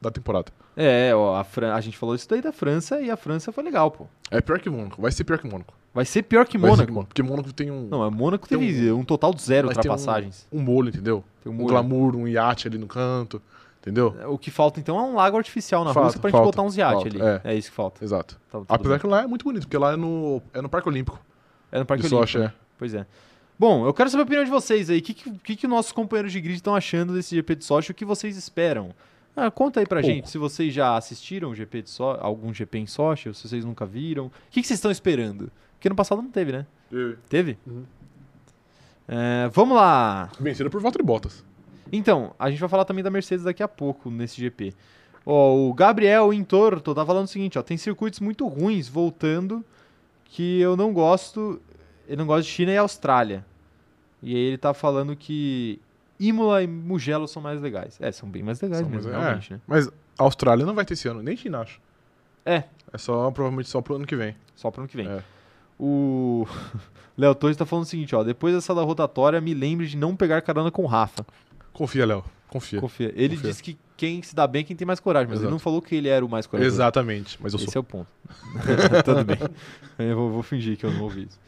da 0.02 0.10
temporada. 0.10 0.50
É, 0.76 1.14
ó, 1.14 1.36
a, 1.36 1.44
Fran... 1.44 1.72
a 1.72 1.80
gente 1.80 1.96
falou 1.96 2.14
isso 2.16 2.28
daí 2.28 2.40
da 2.42 2.52
França 2.52 3.00
e 3.00 3.10
a 3.10 3.16
França 3.16 3.52
foi 3.52 3.62
legal, 3.62 3.90
pô. 3.90 4.06
É 4.30 4.40
pior 4.40 4.58
que 4.58 4.68
Mônaco, 4.68 5.00
vai 5.00 5.12
ser 5.12 5.22
pior 5.24 5.38
que 5.38 5.46
Mônaco. 5.48 5.72
Vai 5.94 6.04
ser 6.04 6.22
pior 6.22 6.46
que 6.46 6.58
Vai 6.58 6.70
ser 6.70 6.76
Mônaco. 6.76 6.92
Mônaco, 6.92 7.08
Porque 7.08 7.22
Mônaco 7.22 7.52
tem 7.52 7.70
um, 7.70 7.86
Não, 7.88 8.02
a 8.02 8.10
Mônaco 8.10 8.46
Tem 8.48 8.58
teve 8.58 8.92
um, 8.92 9.04
total 9.04 9.32
de 9.32 9.40
zero 9.42 9.68
ter 9.68 9.74
um- 9.74 9.76
ultrapassagens. 9.78 10.46
um 10.52 10.60
molho, 10.60 10.88
entendeu? 10.88 11.24
Tem 11.42 11.50
um 11.50 11.54
Um 11.54 11.58
molho. 11.58 11.68
glamour, 11.68 12.16
um 12.16 12.26
iate 12.28 12.66
ali 12.68 12.76
no 12.76 12.86
canto, 12.88 13.40
entendeu? 13.80 14.14
O 14.28 14.36
que 14.36 14.50
falta 14.50 14.78
então 14.80 14.98
é 14.98 15.02
um 15.02 15.14
lago 15.14 15.36
artificial 15.38 15.84
na 15.84 15.94
Falta, 15.94 16.06
Rússia 16.08 16.20
pra 16.20 16.28
gente 16.30 16.36
falta, 16.38 16.46
botar 16.56 16.62
uns 16.68 16.76
iates 16.76 17.02
falta, 17.12 17.38
ali. 17.38 17.40
É. 17.44 17.54
isso 17.54 17.70
que 17.70 17.76
falta. 17.76 18.04
Exato. 18.04 18.38
Tá 18.50 18.60
Apesar 18.68 18.90
bem. 18.94 18.98
que 18.98 19.06
lá 19.06 19.22
é 19.22 19.26
muito 19.28 19.44
bonito, 19.44 19.62
porque 19.62 19.78
lá 19.78 19.92
é 19.92 19.96
no, 19.96 20.42
é 20.52 20.60
no 20.60 20.68
Parque 20.68 20.88
Olímpico. 20.88 21.18
É 21.76 21.80
no 21.80 21.86
Parque 21.86 22.08
de 22.08 22.14
Olímpico. 22.14 22.38
Né? 22.38 22.46
é. 22.46 22.52
Pois 22.78 22.94
é. 22.94 23.06
Bom, 23.58 23.86
eu 23.86 23.92
quero 23.92 24.08
saber 24.08 24.22
a 24.22 24.24
opinião 24.24 24.44
de 24.44 24.50
vocês 24.50 24.88
aí. 24.88 24.98
O 24.98 25.02
que, 25.02 25.14
que, 25.14 25.56
que, 25.56 25.66
nossos 25.66 25.92
companheiros 25.92 26.32
de 26.32 26.40
grid 26.40 26.56
estão 26.56 26.74
achando 26.74 27.12
desse 27.12 27.34
GP 27.34 27.56
de 27.56 27.64
Sochi? 27.64 27.90
O 27.90 27.94
que 27.94 28.04
vocês 28.04 28.36
esperam? 28.36 28.94
Ah, 29.34 29.50
conta 29.50 29.80
aí 29.80 29.86
pra 29.86 30.00
Pouco. 30.00 30.14
gente 30.14 30.30
se 30.30 30.38
vocês 30.38 30.72
já 30.72 30.96
assistiram 30.96 31.50
o 31.50 31.54
GP 31.54 31.82
de 31.82 31.90
Sochi, 31.90 32.18
algum 32.22 32.52
GP 32.52 32.78
em 32.78 32.86
Sochi, 32.86 33.28
ou 33.28 33.34
se 33.34 33.46
vocês 33.46 33.64
nunca 33.64 33.84
viram. 33.84 34.26
O 34.26 34.32
que, 34.50 34.62
que 34.62 34.66
vocês 34.66 34.78
estão 34.78 34.90
esperando? 34.90 35.50
Porque 35.74 35.88
no 35.88 35.94
passado 35.94 36.22
não 36.22 36.30
teve, 36.30 36.52
né? 36.52 36.66
Teve? 37.28 37.58
Uhum. 37.66 37.84
É, 39.06 39.50
vamos 39.52 39.76
lá. 39.76 40.30
Vencido 40.40 40.70
por 40.70 40.80
Valtteri 40.80 41.04
Bottas. 41.04 41.44
Então, 41.92 42.34
a 42.38 42.50
gente 42.50 42.58
vai 42.58 42.68
falar 42.68 42.86
também 42.86 43.04
da 43.04 43.10
Mercedes 43.10 43.44
daqui 43.44 43.62
a 43.62 43.68
pouco 43.68 44.10
nesse 44.10 44.40
GP. 44.40 44.74
Ó, 45.24 45.54
o 45.54 45.74
Gabriel 45.74 46.32
Intorto 46.32 46.94
tá 46.94 47.04
falando 47.04 47.24
o 47.24 47.28
seguinte, 47.28 47.58
ó, 47.58 47.62
tem 47.62 47.76
circuitos 47.76 48.20
muito 48.20 48.46
ruins 48.46 48.88
voltando 48.88 49.64
que 50.26 50.60
eu 50.60 50.76
não 50.76 50.92
gosto 50.92 51.60
ele 52.06 52.16
não 52.18 52.26
gosta 52.26 52.42
de 52.42 52.48
China 52.48 52.70
e 52.70 52.76
Austrália. 52.76 53.44
E 54.22 54.34
aí 54.34 54.40
ele 54.40 54.58
tá 54.58 54.72
falando 54.72 55.16
que 55.16 55.80
Imola 56.20 56.62
e 56.62 56.66
Mugello 56.66 57.26
são 57.26 57.42
mais 57.42 57.60
legais. 57.60 57.98
É, 58.00 58.12
são 58.12 58.28
bem 58.28 58.42
mais 58.42 58.60
legais 58.60 58.82
São 58.82 58.88
mesmo, 58.90 59.10
mais- 59.10 59.22
realmente, 59.24 59.52
é. 59.52 59.56
né? 59.56 59.60
Mas 59.66 59.90
Austrália 60.16 60.64
não 60.64 60.74
vai 60.74 60.84
ter 60.84 60.94
esse 60.94 61.08
ano, 61.08 61.20
nem 61.22 61.36
China, 61.36 61.60
acho. 61.60 61.80
É. 62.44 62.62
É 62.92 62.96
só, 62.98 63.28
provavelmente 63.32 63.68
só 63.68 63.80
pro 63.80 63.96
ano 63.96 64.06
que 64.06 64.14
vem. 64.14 64.36
Só 64.54 64.70
pro 64.70 64.82
ano 64.82 64.88
que 64.88 64.96
vem. 64.96 65.08
É. 65.08 65.20
O 65.78 66.46
Léo 67.18 67.34
Torres 67.34 67.56
tá 67.56 67.66
falando 67.66 67.84
o 67.84 67.88
seguinte, 67.88 68.14
ó. 68.14 68.22
Depois 68.22 68.54
dessa 68.54 68.72
da 68.74 68.82
rotatória, 68.82 69.40
me 69.40 69.52
lembre 69.52 69.86
de 69.86 69.96
não 69.96 70.14
pegar 70.14 70.40
carona 70.42 70.70
com 70.70 70.82
o 70.84 70.86
Rafa. 70.86 71.26
Confia, 71.72 72.06
Léo. 72.06 72.24
Confia. 72.48 72.80
Confia. 72.80 73.12
Ele 73.16 73.34
Confia. 73.34 73.50
disse 73.50 73.62
que 73.62 73.76
quem 73.96 74.22
se 74.22 74.34
dá 74.34 74.46
bem 74.46 74.60
é 74.60 74.64
quem 74.64 74.76
tem 74.76 74.86
mais 74.86 75.00
coragem, 75.00 75.26
mas 75.28 75.38
ele 75.38 75.44
Exato. 75.46 75.52
não 75.52 75.58
falou 75.58 75.80
que 75.80 75.94
ele 75.94 76.08
era 76.08 76.24
o 76.24 76.28
mais 76.28 76.46
corajoso. 76.46 76.74
Exatamente, 76.76 77.38
mas 77.40 77.52
eu 77.52 77.56
Esse 77.58 77.70
sou. 77.70 77.72
é 77.76 77.80
o 77.80 77.84
ponto. 77.84 78.06
Tudo 79.04 79.24
bem. 79.24 79.38
Eu 79.98 80.16
vou, 80.16 80.30
vou 80.30 80.42
fingir 80.42 80.76
que 80.76 80.84
eu 80.84 80.90
não 80.92 81.02
ouvi 81.02 81.24
isso. 81.24 81.38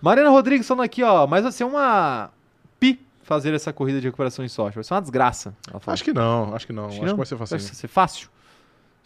Mariana 0.00 0.30
Rodrigues 0.30 0.66
falando 0.66 0.84
aqui, 0.84 1.02
ó. 1.02 1.26
Mas 1.26 1.42
vai 1.42 1.52
ser 1.52 1.64
uma 1.64 2.30
pi 2.78 2.98
fazer 3.22 3.52
essa 3.54 3.72
corrida 3.72 4.00
de 4.00 4.06
recuperação 4.06 4.44
em 4.44 4.48
Sochi. 4.48 4.74
Vai 4.74 4.84
ser 4.84 4.94
uma 4.94 5.02
desgraça. 5.02 5.54
Acho 5.86 6.02
que 6.04 6.12
não, 6.12 6.54
acho 6.54 6.66
que 6.66 6.72
não. 6.72 6.86
Acho 6.86 6.94
Acho, 6.94 7.00
que 7.00 7.06
não. 7.06 7.12
que 7.12 7.16
vai 7.18 7.26
ser 7.26 7.34
Vai 7.36 7.46
fácil. 7.46 7.74
ser 7.74 7.88
fácil? 7.88 8.28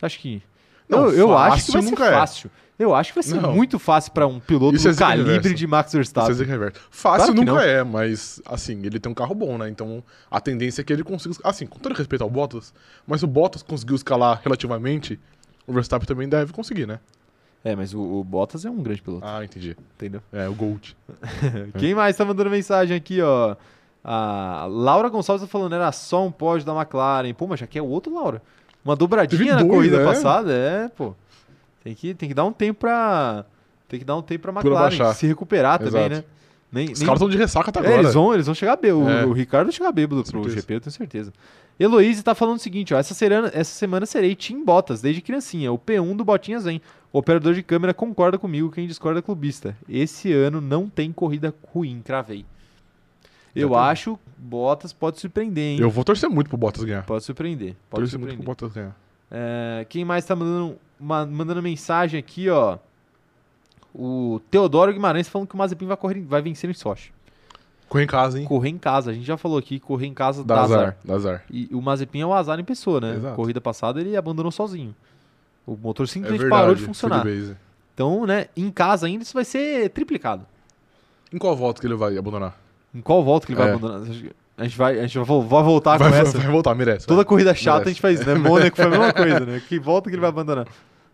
Acha 0.01 0.19
que. 0.19 0.43
Não, 0.89 1.07
eu, 1.07 1.13
eu 1.31 1.39
acho 1.39 1.67
que 1.67 1.73
vai 1.73 1.83
ser 1.83 1.95
é. 1.95 2.13
fácil. 2.13 2.51
Eu 2.77 2.93
acho 2.93 3.13
que 3.13 3.15
vai 3.15 3.23
ser 3.23 3.41
Não. 3.41 3.55
muito 3.55 3.79
fácil 3.79 4.11
pra 4.11 4.27
um 4.27 4.41
piloto 4.41 4.75
Isso 4.75 4.89
é 4.89 4.91
do 4.91 4.95
zica 4.95 5.07
calibre 5.07 5.33
reversa. 5.35 5.55
de 5.55 5.67
Max 5.67 5.89
Isso 5.91 5.97
é 5.97 5.99
Verstappen. 6.01 6.35
zica 6.35 6.51
reversa. 6.51 6.81
Fácil 6.91 7.19
Claro 7.33 7.35
nunca 7.35 7.53
não. 7.53 7.61
é, 7.61 7.85
mas 7.85 8.43
assim, 8.45 8.81
ele 8.85 8.99
tem 8.99 9.11
um 9.13 9.15
carro 9.15 9.33
bom, 9.35 9.57
né? 9.57 9.69
Então 9.69 10.03
a 10.29 10.41
tendência 10.41 10.81
é 10.81 10.85
que 10.85 10.93
ele 10.93 11.05
consiga. 11.05 11.37
Assim, 11.45 11.67
com 11.67 11.79
todo 11.79 11.95
respeito 11.95 12.23
ao 12.23 12.29
Bottas, 12.31 12.75
mas 13.07 13.23
o 13.23 13.29
Bottas 13.29 13.63
conseguiu 13.63 13.95
escalar 13.95 14.41
relativamente, 14.43 15.21
o 15.69 15.73
Verstappen 15.73 16.05
também 16.07 16.29
deve 16.29 16.53
conseguir, 16.53 16.85
né? 16.87 16.99
É, 17.63 17.77
mas 17.77 17.95
o, 17.95 18.01
o 18.01 18.25
Bottas 18.25 18.65
é 18.65 18.71
um 18.71 18.83
grande 18.83 19.01
piloto, 19.01 19.25
Ah, 19.25 19.43
entendi. 19.45 19.77
entendeu? 19.95 20.21
É, 20.33 20.49
o 20.49 20.55
Gold. 20.55 20.97
Quem 21.79 21.95
mais 21.95 22.17
tá 22.17 22.25
mandando 22.25 22.51
mensagem 22.51 22.97
aqui, 22.97 23.23
ó? 23.23 23.55
A 24.03 24.67
Laura 24.69 25.09
Gonçalves 25.09 25.43
tá 25.47 25.49
falando, 25.51 25.75
era 25.75 25.91
só 25.93 26.27
um 26.27 26.31
pódio 26.33 26.67
da 26.67 26.75
McLaren. 26.75 27.33
Pô, 27.33 27.47
mas 27.47 27.61
já 27.61 27.67
que 27.69 27.79
é 27.79 27.83
outro, 27.83 28.13
Laura. 28.13 28.43
Uma 28.85 28.95
dobradinha 28.95 29.39
Teve 29.39 29.51
na 29.53 29.59
dois, 29.61 29.71
corrida 29.71 29.99
né? 29.99 30.05
passada, 30.05 30.53
é, 30.53 30.89
pô. 30.89 31.15
Tem 31.83 31.95
que, 31.95 32.15
tem 32.15 32.29
que 32.29 32.35
dar 32.35 32.45
um 32.45 32.53
tempo 32.53 32.81
pra. 32.81 33.45
Tem 33.89 33.99
que 33.99 34.05
dar 34.05 34.17
um 34.17 34.23
tempo 34.23 34.43
pra 34.43 34.53
McLaren 34.53 35.13
se 35.15 35.27
recuperar 35.27 35.79
também, 35.79 36.07
Exato. 36.07 36.15
né? 36.17 36.25
Nem, 36.73 36.91
Os 36.91 36.99
nem- 36.99 37.07
caras 37.07 37.21
estão 37.21 37.31
de 37.31 37.37
ressaca 37.39 37.71
até 37.71 37.79
É, 37.79 37.83
agora. 37.83 38.01
eles, 38.03 38.15
vão, 38.15 38.35
eles 38.35 38.47
vão 38.47 38.55
chegar 38.55 38.77
bêbado. 38.77 39.09
É. 39.09 39.25
O, 39.25 39.29
o 39.29 39.33
Ricardo 39.33 39.67
vai 39.67 39.73
chegar 39.73 39.93
bêbado 39.93 40.25
pro. 40.25 40.49
GP, 40.49 40.75
eu 40.75 40.81
tenho 40.81 40.93
certeza. 40.93 41.33
Heloíse 41.79 42.23
tá 42.23 42.35
falando 42.35 42.57
o 42.57 42.61
seguinte, 42.61 42.93
ó. 42.95 42.99
Essa, 42.99 43.15
serana, 43.15 43.51
essa 43.55 43.73
semana 43.73 44.07
serei 44.07 44.35
Team 44.35 44.65
Bottas, 44.65 45.01
desde 45.01 45.21
criancinha. 45.21 45.73
O 45.73 45.79
P1 45.79 46.17
do 46.17 46.25
Botinhas 46.25 46.65
vem. 46.65 46.81
O 47.13 47.19
operador 47.19 47.55
de 47.55 47.63
câmera 47.63 47.95
concorda 47.95 48.39
comigo, 48.39 48.71
quem 48.71 48.87
discorda 48.89 49.21
é 49.21 49.23
clubista. 49.23 49.77
Esse 49.89 50.33
ano 50.33 50.61
não 50.61 50.89
tem 50.89 51.13
corrida 51.13 51.55
ruim, 51.73 52.01
cravei. 52.05 52.45
Eu 53.55 53.69
Exatamente. 53.69 53.91
acho 53.93 54.19
Bottas 54.37 54.93
pode 54.93 55.19
surpreender, 55.21 55.65
hein? 55.65 55.81
Eu 55.81 55.91
vou 55.91 56.05
torcer 56.05 56.29
muito 56.29 56.49
pro 56.49 56.57
Bottas 56.57 56.83
ganhar. 56.85 57.05
Pode 57.05 57.25
surpreender. 57.25 57.75
Pode 57.89 58.03
torcer 58.03 58.19
muito 58.19 58.35
pro 58.37 58.45
surpreender. 58.45 58.47
Bottas 58.47 58.73
ganhar. 58.73 58.97
É, 59.31 59.87
quem 59.89 60.05
mais 60.05 60.25
tá 60.25 60.35
mandando, 60.37 60.77
uma- 61.01 61.25
mandando 61.25 61.63
mensagem 61.63 62.19
aqui, 62.19 62.49
ó? 62.51 62.79
O 63.95 64.41
Teodoro 64.51 64.93
Guimarães 64.93 65.29
falando 65.29 65.49
que 65.49 65.55
o 65.55 65.59
Mazepin 65.59 65.87
vai, 65.87 65.97
correr, 65.97 66.21
vai 66.21 66.43
vencer 66.43 66.69
em 66.69 66.75
Sochi. 66.75 67.13
Correr 67.89 68.05
em 68.05 68.09
casa, 68.09 68.41
hein? 68.41 68.45
Correr 68.47 68.71
em 68.71 68.79
casa, 68.79 69.11
a 69.11 69.15
gente 69.15 69.25
já 69.25 69.37
falou 69.37 69.57
aqui, 69.59 69.79
correr 69.79 70.07
em 70.07 70.15
casa 70.15 70.43
Dá 70.43 70.57
dá 70.57 70.63
azar. 70.63 70.79
azar, 70.81 70.97
dá 71.05 71.15
azar. 71.15 71.45
E 71.51 71.69
o 71.73 71.81
Mazepin 71.81 72.21
é 72.21 72.27
o 72.27 72.33
azar 72.35 72.59
em 72.59 72.65
pessoa, 72.65 73.01
né? 73.01 73.15
Exato. 73.15 73.37
Corrida 73.37 73.61
passada 73.61 74.01
ele 74.01 74.17
abandonou 74.17 74.51
sozinho. 74.51 74.95
O 75.67 75.77
motor 75.77 76.05
É 76.05 76.07
simplesmente 76.09 76.41
verdade. 76.41 76.61
parou 76.63 76.75
de 76.75 76.83
funcionar. 76.83 77.25
Então, 77.95 78.27
né, 78.27 78.47
em 78.57 78.71
casa 78.71 79.07
ainda 79.07 79.23
isso 79.23 79.33
vai 79.35 79.45
ser 79.45 79.89
triplicado. 79.91 80.45
Em 81.33 81.39
qual 81.39 81.55
volta 81.57 81.81
que 81.81 81.87
ele 81.87 81.95
vai 81.95 82.19
abandonar? 82.19 82.59
Em 82.95 83.01
qual 83.01 83.23
volta 83.25 83.47
que 83.47 83.53
ele 83.53 83.59
vai 83.59 83.71
É. 83.71 83.75
abandonar? 83.75 84.03
A 84.57 84.63
gente 84.65 84.79
vai, 84.79 84.99
a 85.01 85.03
gente 85.07 85.19
vai 85.19 85.27
vai 85.27 85.63
voltar 85.65 85.99
vai, 85.99 86.11
com 86.11 86.17
essa. 86.17 86.39
vai 86.39 86.47
voltar, 86.51 86.75
merece. 86.77 87.07
Toda 87.07 87.25
corrida 87.25 87.53
chata 87.55 87.79
Merece. 87.79 87.89
a 87.89 87.93
gente 87.93 88.01
faz 88.01 88.21
isso, 88.21 88.29
né? 88.29 88.35
Mônaco 88.37 88.77
foi 88.77 88.85
a 88.85 88.89
mesma 88.91 89.13
coisa, 89.13 89.41
né? 89.41 89.61
Que 89.69 89.81
volta 89.81 90.09
que 90.09 90.15
ele 90.15 90.21
vai 90.21 90.29
abandonar? 90.31 90.69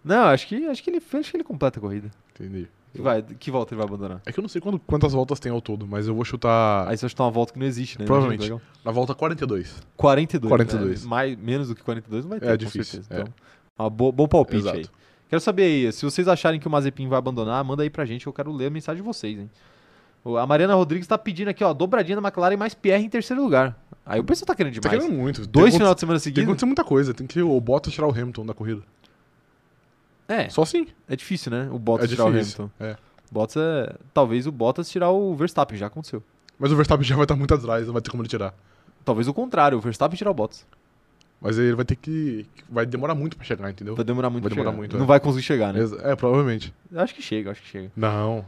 Não, 0.04 0.24
acho 0.24 0.46
que, 0.46 0.66
acho 0.66 0.82
que 0.82 0.90
ele 0.90 0.98
acho 0.98 1.30
que 1.30 1.36
ele 1.36 1.44
completa 1.44 1.78
a 1.78 1.80
corrida. 1.80 2.10
Entendi. 2.38 2.68
Que, 2.92 3.00
vai, 3.00 3.22
que 3.22 3.50
volta 3.50 3.72
ele 3.72 3.78
vai 3.78 3.86
abandonar? 3.88 4.20
É 4.26 4.32
que 4.32 4.38
eu 4.40 4.42
não 4.42 4.48
sei 4.48 4.60
quantas 4.86 5.12
voltas 5.12 5.38
tem 5.40 5.50
ao 5.52 5.60
todo, 5.60 5.86
mas 5.86 6.06
eu 6.08 6.14
vou 6.14 6.24
chutar 6.24 6.88
Aí 6.88 6.96
você 6.96 7.02
vai 7.02 7.10
chutar 7.10 7.24
uma 7.24 7.30
volta 7.30 7.52
que 7.52 7.58
não 7.58 7.66
existe, 7.66 7.98
né? 7.98 8.04
Provavelmente. 8.04 8.52
Na 8.84 8.90
volta 8.90 9.14
42. 9.14 9.74
42. 9.96 10.48
42. 10.50 11.04
né? 11.04 11.08
Mais, 11.08 11.36
menos 11.38 11.68
do 11.68 11.74
que 11.74 11.82
42 11.82 12.24
não 12.24 12.30
vai 12.30 12.40
ter, 12.40 12.48
É 12.48 12.56
difícil, 12.56 13.00
é. 13.08 13.20
Então, 13.20 13.32
uma 13.78 13.88
bo- 13.88 14.12
bom 14.12 14.26
palpite 14.28 14.58
Exato. 14.62 14.76
aí. 14.78 14.86
Quero 15.30 15.40
saber 15.40 15.62
aí, 15.62 15.92
se 15.92 16.04
vocês 16.04 16.26
acharem 16.26 16.58
que 16.58 16.66
o 16.66 16.70
Mazepin 16.70 17.06
vai 17.08 17.18
abandonar, 17.18 17.62
manda 17.64 17.84
aí 17.84 17.88
pra 17.88 18.04
gente, 18.04 18.26
eu 18.26 18.32
quero 18.32 18.52
ler 18.52 18.66
a 18.66 18.70
mensagem 18.70 19.00
de 19.00 19.06
vocês, 19.06 19.38
hein? 19.38 19.48
O- 20.24 20.36
A 20.36 20.46
Mariana 20.46 20.74
Rodrigues 20.74 21.06
tá 21.06 21.16
pedindo 21.18 21.48
aqui, 21.48 21.62
ó, 21.64 21.72
dobradinha 21.72 22.20
da 22.20 22.26
McLaren 22.26 22.56
mais 22.56 22.74
Pierre 22.74 23.04
em 23.04 23.08
terceiro 23.08 23.42
lugar. 23.42 23.76
Aí 24.04 24.18
o 24.20 24.24
pessoal 24.24 24.46
tá 24.46 24.54
querendo 24.54 24.74
Tá 24.74 24.80
demais. 24.88 25.02
querendo 25.04 25.16
muito. 25.20 25.46
Dois 25.46 25.74
final 25.74 25.94
de 25.94 26.00
semana 26.00 26.18
Tem 26.18 26.20
que 26.20 26.24
seguidos? 26.24 26.44
acontecer 26.44 26.66
muita 26.66 26.84
coisa. 26.84 27.14
Tem 27.14 27.26
que 27.26 27.40
o 27.40 27.60
Bottas 27.60 27.92
tirar 27.92 28.06
o 28.08 28.10
Hamilton 28.10 28.44
da 28.46 28.54
corrida. 28.54 28.82
É, 30.28 30.48
Só 30.48 30.62
assim. 30.62 30.86
é 31.08 31.16
difícil, 31.16 31.50
né? 31.50 31.68
O 31.72 31.78
Bottas 31.78 32.06
É 32.10 32.14
tirar 32.14 32.26
o 32.26 32.32
difícil. 32.32 32.70
Hamilton. 32.80 32.84
É. 32.84 32.96
Bottas 33.32 33.56
é... 33.56 33.94
Talvez 34.14 34.46
o 34.46 34.52
Bottas 34.52 34.88
tirar 34.90 35.10
o 35.10 35.34
Verstappen, 35.34 35.76
já 35.78 35.86
aconteceu. 35.86 36.22
Mas 36.58 36.70
o 36.72 36.76
Verstappen 36.76 37.04
já 37.06 37.16
vai 37.16 37.24
estar 37.24 37.36
muito 37.36 37.54
atrás, 37.54 37.86
não 37.86 37.92
vai 37.92 38.02
ter 38.02 38.10
como 38.10 38.22
ele 38.22 38.28
tirar. 38.28 38.54
Talvez 39.04 39.26
o 39.28 39.34
contrário, 39.34 39.78
o 39.78 39.80
Verstappen 39.80 40.16
tirar 40.16 40.30
o 40.30 40.34
Bottas. 40.34 40.66
Mas 41.40 41.58
aí 41.58 41.66
ele 41.66 41.74
vai 41.76 41.84
ter 41.86 41.96
que. 41.96 42.46
Vai 42.68 42.84
demorar 42.84 43.14
muito 43.14 43.34
pra 43.36 43.46
chegar, 43.46 43.70
entendeu? 43.70 43.96
Vai 43.96 44.04
demorar 44.04 44.28
muito 44.28 44.42
Vai 44.44 44.50
demorar 44.50 44.70
chegar. 44.70 44.76
muito, 44.76 44.96
Não 44.96 45.04
é. 45.04 45.08
vai 45.08 45.18
conseguir 45.20 45.44
chegar, 45.44 45.72
né? 45.72 45.80
É, 46.02 46.14
provavelmente. 46.14 46.72
Acho 46.94 47.14
que 47.14 47.22
chega, 47.22 47.50
acho 47.50 47.62
que 47.62 47.68
chega. 47.68 47.90
Não. 47.96 48.44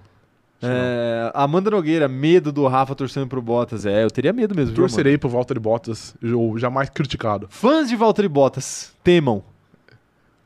É, 0.63 1.31
Amanda 1.35 1.71
Nogueira, 1.71 2.07
medo 2.09 2.53
do 2.53 2.67
Rafa 2.67 2.95
torcendo 2.95 3.27
pro 3.27 3.43
Bottas. 3.43 3.85
É, 3.87 4.05
eu 4.05 4.11
teria 4.11 4.33
medo 4.33 4.55
mesmo. 4.55 4.75
viu? 4.75 4.85
Torcerei 4.85 5.19
pro 5.19 5.29
Valtteri 5.29 5.59
Bottas, 5.61 6.15
ou 6.35 6.57
jamais 6.59 6.89
criticado. 6.89 7.47
Fãs 7.51 7.89
de 7.89 7.97
Valtteri 7.97 8.29
Bottas, 8.29 8.93
temam. 9.03 9.43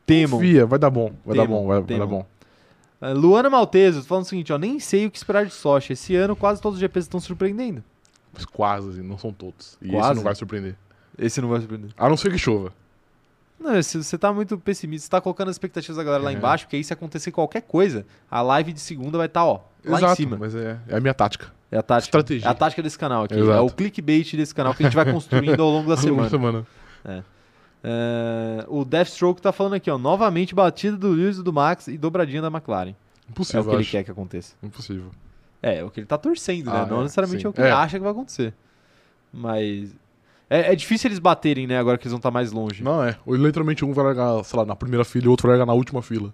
Temam. 0.06 0.38
Confia, 0.38 0.66
vai 0.66 0.78
dar 0.78 0.90
bom. 0.90 1.12
Vai 1.24 1.36
dar 1.36 1.42
Temam, 1.46 1.60
bom, 1.60 1.66
vai, 1.66 1.80
vai 1.80 1.98
dar 1.98 2.06
bom. 2.06 2.26
É, 3.00 3.12
Luana 3.12 3.50
Malteso 3.50 4.02
falando 4.04 4.24
o 4.24 4.28
seguinte, 4.28 4.52
ó, 4.52 4.58
nem 4.58 4.78
sei 4.80 5.06
o 5.06 5.10
que 5.10 5.18
esperar 5.18 5.44
de 5.44 5.52
Sochi. 5.52 5.92
Esse 5.92 6.14
ano 6.16 6.34
quase 6.34 6.62
todos 6.62 6.76
os 6.76 6.80
GPs 6.80 7.04
estão 7.06 7.20
surpreendendo. 7.20 7.82
Mas 8.32 8.44
quase, 8.44 9.02
não 9.02 9.18
são 9.18 9.32
todos. 9.32 9.76
E 9.82 9.90
Quase? 9.90 10.06
esse 10.08 10.14
não 10.16 10.22
vai 10.22 10.34
surpreender. 10.34 10.74
Esse 11.18 11.40
não 11.40 11.48
vai 11.48 11.58
surpreender. 11.60 11.90
A 11.96 12.08
não 12.08 12.16
ser 12.16 12.30
que 12.30 12.38
chova. 12.38 12.72
Não, 13.58 13.74
você 13.82 14.18
tá 14.18 14.32
muito 14.32 14.58
pessimista, 14.58 15.06
você 15.06 15.10
tá 15.10 15.20
colocando 15.20 15.48
as 15.48 15.54
expectativas 15.54 15.96
da 15.96 16.04
galera 16.04 16.22
lá 16.22 16.30
É. 16.30 16.34
embaixo, 16.34 16.64
porque 16.66 16.76
aí 16.76 16.84
se 16.84 16.92
acontecer 16.92 17.30
qualquer 17.32 17.62
coisa, 17.62 18.06
a 18.30 18.42
live 18.42 18.72
de 18.72 18.80
segunda 18.80 19.16
vai 19.16 19.26
estar, 19.26 19.44
ó, 19.44 19.64
lá 19.84 19.98
Exato, 19.98 20.12
em 20.12 20.16
cima. 20.16 20.36
mas 20.38 20.54
é, 20.54 20.78
é 20.88 20.96
a 20.96 21.00
minha 21.00 21.14
tática. 21.14 21.52
É 21.70 21.78
a 21.78 21.82
tática. 21.82 22.06
Estratégia. 22.06 22.46
É 22.46 22.50
a 22.50 22.54
tática 22.54 22.82
desse 22.82 22.98
canal 22.98 23.24
aqui. 23.24 23.34
Exato. 23.34 23.50
É 23.52 23.60
o 23.60 23.68
clickbait 23.70 24.36
desse 24.36 24.54
canal 24.54 24.72
que 24.74 24.82
a 24.82 24.86
gente 24.86 24.94
vai 24.94 25.10
construindo 25.10 25.60
ao 25.60 25.70
longo 25.70 25.88
da 25.94 26.00
Ao 26.00 26.06
longo 26.06 26.22
da 26.22 26.28
semana. 26.28 26.66
semana. 27.04 27.24
É, 27.82 28.64
o 28.68 28.84
Deathstroke 28.84 29.40
tá 29.40 29.52
falando 29.52 29.74
aqui, 29.74 29.90
ó, 29.90 29.98
novamente 29.98 30.54
batida 30.54 30.96
do 30.96 31.08
Lewis 31.08 31.38
e 31.38 31.42
do 31.42 31.52
Max 31.52 31.88
e 31.88 31.96
dobradinha 31.96 32.42
da 32.42 32.48
McLaren. 32.48 32.90
é 32.90 32.94
Impossível, 33.30 33.62
o 33.62 33.64
que 33.64 33.70
ele 33.70 33.80
acho. 33.82 33.90
quer 33.90 34.04
que 34.04 34.10
aconteça. 34.10 34.54
Impossível. 34.62 35.10
É, 35.62 35.78
é 35.78 35.84
o 35.84 35.90
que 35.90 36.00
ele 36.00 36.06
tá 36.06 36.18
torcendo, 36.18 36.66
né? 36.70 36.82
Ah, 36.82 36.86
Não 36.86 37.00
é, 37.00 37.02
necessariamente 37.04 37.40
sim. 37.42 37.46
é 37.46 37.50
o 37.50 37.52
que 37.52 37.60
ele 37.60 37.68
É. 37.68 37.72
acha 37.72 37.96
que 37.96 38.02
vai 38.02 38.12
acontecer. 38.12 38.54
Mas. 39.32 39.94
É, 40.48 40.72
é 40.72 40.76
difícil 40.76 41.08
eles 41.08 41.18
baterem, 41.18 41.66
né? 41.66 41.76
Agora 41.78 41.98
que 41.98 42.04
eles 42.04 42.12
vão 42.12 42.18
estar 42.18 42.30
mais 42.30 42.52
longe. 42.52 42.82
Não 42.82 43.02
é. 43.02 43.16
Ou 43.26 43.34
literalmente 43.34 43.84
um 43.84 43.92
vai 43.92 44.04
largar, 44.04 44.44
sei 44.44 44.58
lá, 44.58 44.64
na 44.64 44.76
primeira 44.76 45.04
fila 45.04 45.24
e 45.24 45.28
o 45.28 45.30
outro 45.32 45.48
vai 45.48 45.56
largar 45.56 45.66
na 45.66 45.72
última 45.76 46.02
fila. 46.02 46.32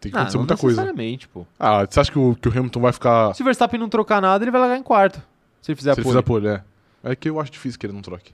Tem 0.00 0.10
que 0.10 0.16
Ah, 0.16 0.20
acontecer 0.22 0.38
muita 0.38 0.56
coisa. 0.56 0.80
necessariamente, 0.80 1.28
pô. 1.28 1.44
Ah, 1.58 1.84
você 1.84 2.00
acha 2.00 2.10
que 2.12 2.18
o, 2.18 2.34
que 2.34 2.48
o 2.48 2.52
Hamilton 2.52 2.80
vai 2.80 2.92
ficar. 2.92 3.34
Se 3.34 3.42
o 3.42 3.44
Verstappen 3.44 3.78
não 3.78 3.88
trocar 3.88 4.22
nada, 4.22 4.42
ele 4.44 4.50
vai 4.50 4.60
largar 4.60 4.78
em 4.78 4.82
quarto. 4.82 5.20
Se 5.60 5.70
ele 5.72 5.76
fizer 5.76 5.94
se 5.94 6.00
a 6.00 6.02
ele 6.02 6.04
pole. 6.04 6.14
fizer 6.14 6.22
pole, 6.22 6.48
é. 6.48 7.10
É 7.12 7.16
que 7.16 7.28
eu 7.28 7.40
acho 7.40 7.50
difícil 7.50 7.78
que 7.78 7.84
ele 7.86 7.92
não 7.92 8.00
troque. 8.02 8.32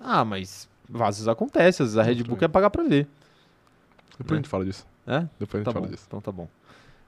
Ah, 0.00 0.24
mas 0.24 0.68
às 0.92 1.16
vezes 1.16 1.28
acontece. 1.28 1.82
Às 1.82 1.88
vezes 1.94 1.98
a 1.98 2.02
Red 2.02 2.22
Bull 2.24 2.36
quer 2.36 2.48
pagar 2.48 2.70
pra 2.70 2.82
ver. 2.84 3.08
Depois 4.18 4.32
É. 4.32 4.34
a 4.34 4.36
gente 4.36 4.48
fala 4.48 4.64
disso. 4.64 4.86
É? 5.06 5.26
Depois 5.40 5.54
a 5.54 5.58
gente 5.58 5.64
Tá 5.64 5.72
fala 5.72 5.86
bom. 5.86 5.90
disso. 5.92 6.04
Então 6.06 6.20
tá 6.20 6.30
bom. 6.30 6.48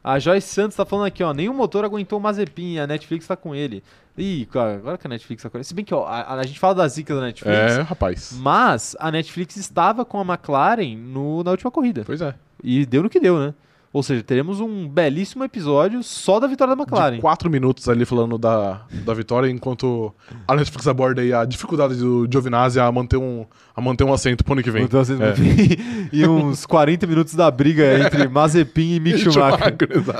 A 0.06 0.20
Joyce 0.20 0.46
Santos 0.46 0.76
tá 0.76 0.86
falando 0.86 1.06
aqui, 1.06 1.20
ó. 1.24 1.34
Nenhum 1.34 1.52
motor 1.52 1.84
aguentou 1.84 2.20
o 2.20 2.22
Mazepin. 2.22 2.78
A 2.78 2.86
Netflix 2.86 3.26
tá 3.26 3.34
com 3.34 3.56
ele. 3.56 3.82
Ih, 4.16 4.46
cara, 4.46 4.74
agora 4.74 4.96
que 4.96 5.04
a 5.04 5.10
Netflix 5.10 5.42
tá 5.42 5.50
com 5.50 5.58
ele. 5.58 5.64
Se 5.64 5.74
bem 5.74 5.84
que, 5.84 5.92
ó, 5.92 6.06
a, 6.06 6.34
a 6.34 6.42
gente 6.44 6.60
fala 6.60 6.76
da 6.76 6.86
zica 6.86 7.12
da 7.12 7.22
Netflix. 7.22 7.72
É, 7.72 7.80
rapaz. 7.80 8.32
Mas 8.38 8.94
a 9.00 9.10
Netflix 9.10 9.56
estava 9.56 10.04
com 10.04 10.20
a 10.20 10.22
McLaren 10.22 10.96
no, 10.96 11.42
na 11.42 11.50
última 11.50 11.72
corrida. 11.72 12.04
Pois 12.06 12.20
é. 12.20 12.36
E 12.62 12.86
deu 12.86 13.02
no 13.02 13.10
que 13.10 13.18
deu, 13.18 13.36
né? 13.36 13.52
Ou 13.96 14.02
seja, 14.02 14.22
teremos 14.22 14.60
um 14.60 14.86
belíssimo 14.86 15.42
episódio 15.42 16.02
só 16.02 16.38
da 16.38 16.46
vitória 16.46 16.76
da 16.76 16.82
McLaren. 16.82 17.14
De 17.14 17.20
quatro 17.22 17.48
minutos 17.48 17.88
ali 17.88 18.04
falando 18.04 18.36
da, 18.36 18.82
da 18.90 19.14
vitória, 19.14 19.48
enquanto 19.48 20.12
a 20.46 20.54
Netflix 20.54 20.86
aborda 20.86 21.22
aí 21.22 21.32
a 21.32 21.46
dificuldade 21.46 21.94
do 21.96 22.28
Giovinazzi 22.30 22.78
a 22.78 22.92
manter 22.92 23.16
um, 23.16 23.46
a 23.74 23.80
manter 23.80 24.04
um 24.04 24.12
assento 24.12 24.44
pro 24.44 24.52
ano 24.52 24.62
que 24.62 24.70
vem. 24.70 24.82
Então, 24.84 25.00
assim, 25.00 25.14
É. 25.14 25.32
e 26.12 26.28
uns 26.28 26.66
40 26.66 27.06
minutos 27.06 27.34
da 27.34 27.50
briga 27.50 27.98
entre 27.98 28.28
Mazepin 28.28 28.96
e 28.96 29.00
Mick 29.00 29.18
Schumacher. 29.18 29.74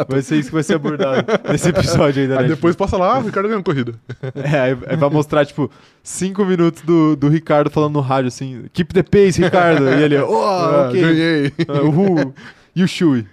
Vai 0.09 0.23
ser 0.23 0.39
isso 0.39 0.49
que 0.49 0.55
vai 0.55 0.63
ser 0.63 0.77
abordado 0.77 1.27
nesse 1.51 1.69
episódio 1.69 2.23
aí 2.23 2.29
da 2.29 2.37
Aí 2.37 2.49
Netflix. 2.49 2.57
depois 2.57 2.77
passa 2.77 2.97
lá, 2.97 3.17
ah, 3.17 3.19
o 3.19 3.25
Ricardo 3.25 3.47
ganhou 3.47 3.63
corrida. 3.63 3.93
É, 4.37 4.59
aí, 4.59 4.79
aí 4.87 4.97
vai 4.97 5.11
mostrar, 5.11 5.45
tipo, 5.45 5.71
5 6.03 6.47
minutos 6.47 6.81
do, 6.81 7.15
do 7.15 7.29
Ricardo 7.29 7.69
falando 7.69 7.93
no 7.93 8.01
rádio 8.01 8.29
assim: 8.29 8.65
Keep 8.73 8.95
the 8.95 9.03
pace, 9.03 9.43
Ricardo. 9.43 9.85
e 9.87 10.03
ele, 10.03 10.19
oh, 10.19 10.35
Ah, 10.43 10.87
ok. 10.89 10.99
Ganhei. 11.03 11.53
Ah, 11.69 11.83
uhul. 11.83 12.33
E 12.75 12.83
o 12.83 12.89
Shui? 12.89 13.27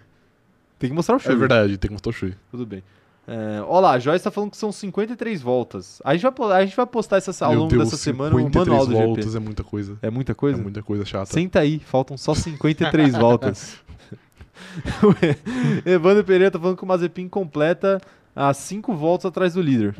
Tem 0.83 0.89
que 0.89 0.95
mostrar 0.97 1.15
o 1.15 1.19
Shui. 1.19 1.31
É 1.31 1.35
verdade, 1.37 1.77
tem 1.77 1.87
que 1.87 1.93
mostrar 1.93 2.09
o 2.09 2.13
Shui. 2.13 2.35
Tudo 2.51 2.65
bem. 2.65 2.83
É, 3.25 3.61
olha 3.65 3.79
lá, 3.79 3.91
a 3.91 3.99
Joyce 3.99 4.21
tá 4.21 4.29
falando 4.29 4.51
que 4.51 4.57
são 4.57 4.69
53 4.69 5.41
voltas. 5.41 6.01
A 6.03 6.13
gente 6.13 6.29
vai, 6.29 6.51
a 6.61 6.65
gente 6.65 6.75
vai 6.75 6.85
postar 6.85 7.15
essa, 7.15 7.45
ao 7.45 7.51
Meu 7.51 7.59
longo 7.61 7.71
Deus, 7.71 7.85
dessa 7.85 7.95
semana 7.95 8.35
o 8.35 8.39
53 8.39 8.67
manual 8.67 8.85
do 8.85 8.93
voltas 8.93 9.25
GP. 9.27 9.37
é 9.37 9.39
muita 9.39 9.63
coisa. 9.63 9.97
É 10.01 10.09
muita 10.09 10.35
coisa? 10.35 10.59
É 10.59 10.61
muita 10.61 10.83
coisa 10.83 11.05
chata. 11.05 11.27
Senta 11.27 11.61
aí, 11.61 11.79
faltam 11.79 12.17
só 12.17 12.35
53 12.35 13.13
voltas. 13.15 13.77
Evandro 15.85 16.25
Pereira 16.25 16.51
tá 16.51 16.59
falando 16.59 16.75
que 16.75 16.83
o 16.83 16.85
Mazepin 16.85 17.29
completa 17.29 18.01
a 18.35 18.53
5 18.53 18.93
voltas 18.93 19.27
atrás 19.29 19.53
do 19.53 19.61
líder. 19.61 19.95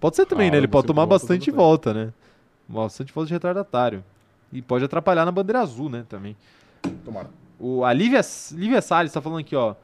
Pode 0.00 0.14
ser 0.14 0.26
também, 0.26 0.48
Ah, 0.48 0.52
né? 0.52 0.58
Ele 0.58 0.68
pode 0.68 0.86
tomar 0.86 1.06
voltas 1.06 1.22
bastante 1.22 1.50
volta, 1.50 1.92
né? 1.92 2.12
Bastante 2.68 3.12
volta 3.12 3.26
de 3.26 3.34
retardatário. 3.34 4.04
E 4.52 4.62
pode 4.62 4.84
atrapalhar 4.84 5.24
na 5.24 5.32
bandeira 5.32 5.60
azul, 5.60 5.90
né? 5.90 6.04
Também. 6.08 6.36
Tomara. 7.04 7.28
O, 7.58 7.84
a 7.84 7.92
Lívia, 7.92 8.20
Lívia 8.52 8.80
Salles 8.80 9.12
tá 9.12 9.20
falando 9.20 9.40
aqui, 9.40 9.56
ó. 9.56 9.74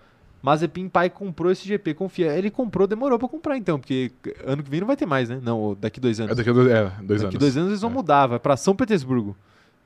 Mazepin 0.42 0.88
pai 0.88 1.10
comprou 1.10 1.50
esse 1.50 1.66
GP, 1.66 1.94
confia. 1.94 2.36
Ele 2.36 2.50
comprou, 2.50 2.86
demorou 2.86 3.18
pra 3.18 3.26
comprar 3.28 3.56
então, 3.56 3.78
porque 3.80 4.12
ano 4.44 4.62
que 4.62 4.70
vem 4.70 4.80
não 4.80 4.86
vai 4.86 4.96
ter 4.96 5.06
mais, 5.06 5.28
né? 5.28 5.40
Não, 5.42 5.76
daqui 5.80 5.98
dois 5.98 6.20
anos. 6.20 6.32
É 6.32 6.34
daqui 6.36 6.50
a 6.50 6.52
dois, 6.52 6.68
é, 6.68 6.82
dois 7.02 7.22
daqui 7.22 7.34
anos. 7.34 7.38
dois 7.38 7.56
anos 7.56 7.68
eles 7.70 7.80
vão 7.80 7.90
É. 7.90 7.94
mudar, 7.94 8.26
vai 8.28 8.38
pra 8.38 8.56
São 8.56 8.76
Petersburgo. 8.76 9.36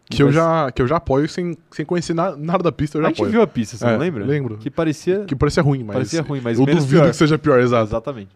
Que 0.05 0.23
eu, 0.25 0.33
já, 0.33 0.73
que 0.73 0.83
eu 0.83 0.89
já 0.89 0.97
apoio 0.97 1.29
sem, 1.29 1.57
sem 1.71 1.87
conhecer 1.87 2.15
na- 2.15 2.37
nada 2.37 2.65
da 2.65 2.73
pista, 2.73 2.99
eu 2.99 3.01
A 3.01 3.05
já 3.05 3.09
gente 3.11 3.19
apoio. 3.19 3.31
viu 3.31 3.43
a 3.43 3.47
pista, 3.47 3.77
você 3.77 3.87
É, 3.87 3.93
não 3.93 3.99
lembra? 3.99 4.25
lembro. 4.27 4.59
Que 4.59 4.69
parecia, 4.69 5.25
Que 5.25 5.37
parecia 5.37 5.63
ruim, 5.63 5.85
mas. 5.85 5.95
parecia 5.95 6.21
ruim, 6.21 6.41
mas 6.43 6.59
eu 6.59 6.67
duvido 6.67 6.87
pior. 6.89 7.11
que 7.11 7.17
seja 7.17 7.39
pior, 7.39 7.61
exato. 7.61 7.85
Exatamente. 7.85 8.31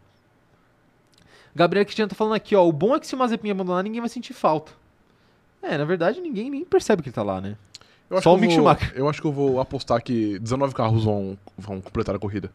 Gabriel 1.54 1.84
Cristiano 1.84 2.08
tá 2.08 2.14
falando 2.16 2.34
aqui, 2.34 2.54
ó. 2.56 2.66
O 2.66 2.72
bom 2.72 2.94
é 2.94 3.00
que 3.00 3.06
se 3.06 3.14
o 3.14 3.18
Mazepin 3.18 3.50
abandonar, 3.50 3.82
ninguém 3.82 4.00
vai 4.00 4.08
sentir 4.08 4.32
falta. 4.32 4.72
É, 5.62 5.78
na 5.78 5.84
verdade, 5.84 6.20
ninguém 6.20 6.50
nem 6.50 6.64
percebe 6.64 7.02
que 7.02 7.08
ele 7.08 7.14
tá 7.14 7.22
lá, 7.22 7.40
né? 7.40 7.56
Só 8.22 8.34
o 8.34 8.38
Mick 8.38 8.52
Schumacher. 8.54 8.92
Eu 8.94 9.08
acho 9.08 9.20
que 9.20 9.26
eu 9.26 9.32
vou 9.32 9.60
apostar 9.60 10.02
que 10.02 10.38
19 10.38 10.74
carros 10.74 11.04
vão, 11.04 11.36
vão 11.56 11.80
completar 11.80 12.14
a 12.14 12.18
corrida. 12.18 12.50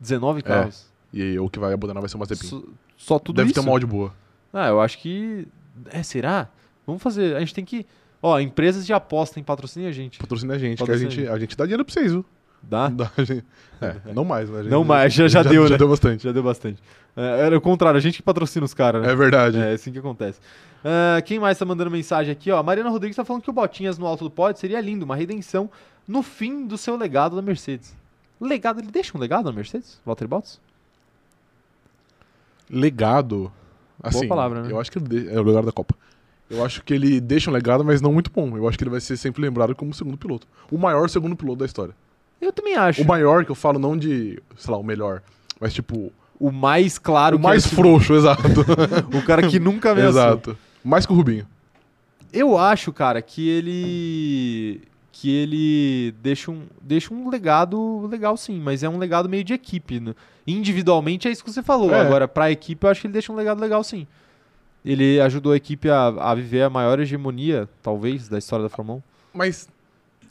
19 0.00 0.40
É. 0.40 0.42
carros. 0.42 0.86
E 1.12 1.38
o 1.38 1.48
que 1.48 1.58
vai 1.58 1.72
abandonar 1.72 2.00
vai 2.02 2.08
ser 2.08 2.16
o 2.16 2.20
Mazepin. 2.20 2.46
Só, 2.46 2.62
só 2.96 3.18
tudo 3.18 3.36
Deve 3.36 3.50
isso? 3.50 3.54
ter 3.54 3.60
uma 3.66 3.72
odd 3.72 3.86
boa. 3.86 4.12
Ah, 4.52 4.68
eu 4.68 4.80
acho 4.80 4.98
que... 4.98 5.46
É, 5.90 6.02
será? 6.02 6.48
Vamos 6.86 7.02
fazer... 7.02 7.36
A 7.36 7.40
gente 7.40 7.54
tem 7.54 7.64
que... 7.64 7.86
Ó, 8.22 8.38
empresas 8.40 8.84
de 8.86 8.92
aposta 8.92 9.38
em 9.38 9.42
patrocínio 9.42 9.88
a 9.88 9.92
gente. 9.92 10.18
Patrocina 10.18 10.54
a 10.54 10.58
gente, 10.58 10.78
Patrocina 10.78 11.08
que 11.08 11.14
a 11.14 11.22
gente, 11.22 11.30
a 11.30 11.38
gente 11.38 11.56
dá 11.56 11.64
dinheiro 11.64 11.84
pra 11.84 11.92
vocês, 11.94 12.10
viu? 12.12 12.24
Dá? 12.68 12.88
Dá, 12.88 13.10
é, 13.80 13.96
não 14.12 14.24
mais, 14.24 14.48
gente, 14.48 14.68
Não 14.68 14.82
mais, 14.84 15.12
já- 15.12 15.28
já 15.28 15.42
deu, 15.42 15.64
já 15.66 15.72
né? 15.74 15.78
deu 15.78 15.88
bastante. 15.88 16.24
Já 16.24 16.32
deu 16.32 16.42
bastante. 16.42 16.82
É, 17.16 17.40
era 17.46 17.56
o 17.56 17.60
contrário, 17.60 17.96
a 17.96 18.00
gente 18.00 18.16
que 18.16 18.22
patrocina 18.22 18.64
os 18.64 18.74
caras, 18.74 19.02
né? 19.02 19.12
É 19.12 19.14
verdade. 19.16 19.56
É, 19.58 19.72
assim 19.72 19.92
que 19.92 19.98
acontece. 19.98 20.40
Ah, 20.84 21.20
quem 21.22 21.38
mais 21.38 21.58
tá 21.58 21.64
mandando 21.64 21.90
mensagem 21.90 22.32
aqui, 22.32 22.50
ó? 22.50 22.58
A 22.58 22.62
Mariana 22.62 22.90
Rodrigues 22.90 23.16
tá 23.16 23.24
falando 23.24 23.42
que 23.42 23.50
o 23.50 23.52
Botinhas 23.52 23.98
no 23.98 24.06
alto 24.06 24.24
do 24.24 24.30
pódio 24.30 24.60
seria 24.60 24.80
lindo, 24.80 25.04
uma 25.04 25.16
redenção 25.16 25.70
no 26.06 26.22
fim 26.22 26.66
do 26.66 26.76
seu 26.76 26.96
legado 26.96 27.34
da 27.36 27.42
Mercedes. 27.42 27.96
Legado, 28.40 28.80
ele 28.80 28.90
deixa 28.90 29.16
um 29.16 29.20
legado 29.20 29.44
na 29.46 29.52
Mercedes? 29.52 29.98
Valtteri 30.04 30.28
Bottas? 30.28 30.60
Legado. 32.68 33.52
Assim, 34.02 34.28
palavra, 34.28 34.62
né? 34.62 34.70
Eu 34.70 34.78
acho 34.80 34.90
que 34.92 34.98
ele 34.98 35.28
é 35.32 35.40
o 35.40 35.42
legado 35.42 35.64
da 35.66 35.72
Copa. 35.72 35.94
Eu 36.50 36.64
acho 36.64 36.82
que 36.84 36.94
ele 36.94 37.20
deixa 37.20 37.50
um 37.50 37.52
legado, 37.52 37.84
mas 37.84 38.00
não 38.00 38.12
muito 38.12 38.30
bom. 38.30 38.56
Eu 38.56 38.68
acho 38.68 38.76
que 38.78 38.84
ele 38.84 38.90
vai 38.90 39.00
ser 39.00 39.16
sempre 39.16 39.42
lembrado 39.42 39.74
como 39.74 39.90
o 39.90 39.94
segundo 39.94 40.16
piloto. 40.16 40.46
O 40.70 40.78
maior 40.78 41.08
segundo 41.08 41.34
piloto 41.34 41.58
da 41.60 41.64
história. 41.66 41.94
Eu 42.40 42.52
também 42.52 42.74
acho. 42.76 43.02
O 43.02 43.06
maior, 43.06 43.44
que 43.44 43.50
eu 43.50 43.54
falo 43.54 43.78
não 43.78 43.96
de, 43.96 44.40
sei 44.56 44.70
lá, 44.70 44.78
o 44.78 44.82
melhor, 44.82 45.22
mas 45.60 45.72
tipo, 45.72 46.12
O 46.38 46.50
mais 46.52 46.98
claro 46.98 47.36
o 47.36 47.38
que 47.38 47.44
mais 47.44 47.64
é 47.64 47.68
frouxo, 47.68 48.14
exato. 48.14 48.42
O 49.16 49.22
cara 49.24 49.46
que 49.48 49.58
nunca 49.58 49.92
ameaçou. 49.92 50.10
exato. 50.20 50.58
Mais 50.84 51.06
que 51.06 51.12
o 51.12 51.16
Rubinho. 51.16 51.46
Eu 52.32 52.58
acho, 52.58 52.92
cara, 52.92 53.22
que 53.22 53.48
ele. 53.48 54.82
Que 55.10 55.34
ele 55.34 56.14
deixa 56.20 56.50
um, 56.50 56.64
deixa 56.82 57.14
um 57.14 57.30
legado 57.30 58.06
legal, 58.06 58.36
sim, 58.36 58.60
mas 58.60 58.82
é 58.82 58.88
um 58.88 58.98
legado 58.98 59.28
meio 59.30 59.42
de 59.42 59.54
equipe. 59.54 59.98
né? 59.98 60.14
Individualmente 60.46 61.26
é 61.26 61.30
isso 61.30 61.42
que 61.42 61.50
você 61.50 61.62
falou. 61.62 61.90
É. 61.94 62.00
Agora, 62.00 62.28
pra 62.28 62.50
equipe, 62.50 62.84
eu 62.84 62.90
acho 62.90 63.00
que 63.00 63.06
ele 63.06 63.12
deixa 63.14 63.32
um 63.32 63.36
legado 63.36 63.58
legal, 63.58 63.82
sim. 63.82 64.06
Ele 64.84 65.18
ajudou 65.20 65.52
a 65.52 65.56
equipe 65.56 65.88
a, 65.88 66.08
a 66.08 66.34
viver 66.34 66.62
a 66.62 66.70
maior 66.70 67.00
hegemonia, 67.00 67.66
talvez, 67.82 68.28
da 68.28 68.36
história 68.38 68.62
da 68.64 68.68
Fórmula 68.68 68.98
1. 68.98 69.02
Mas 69.38 69.68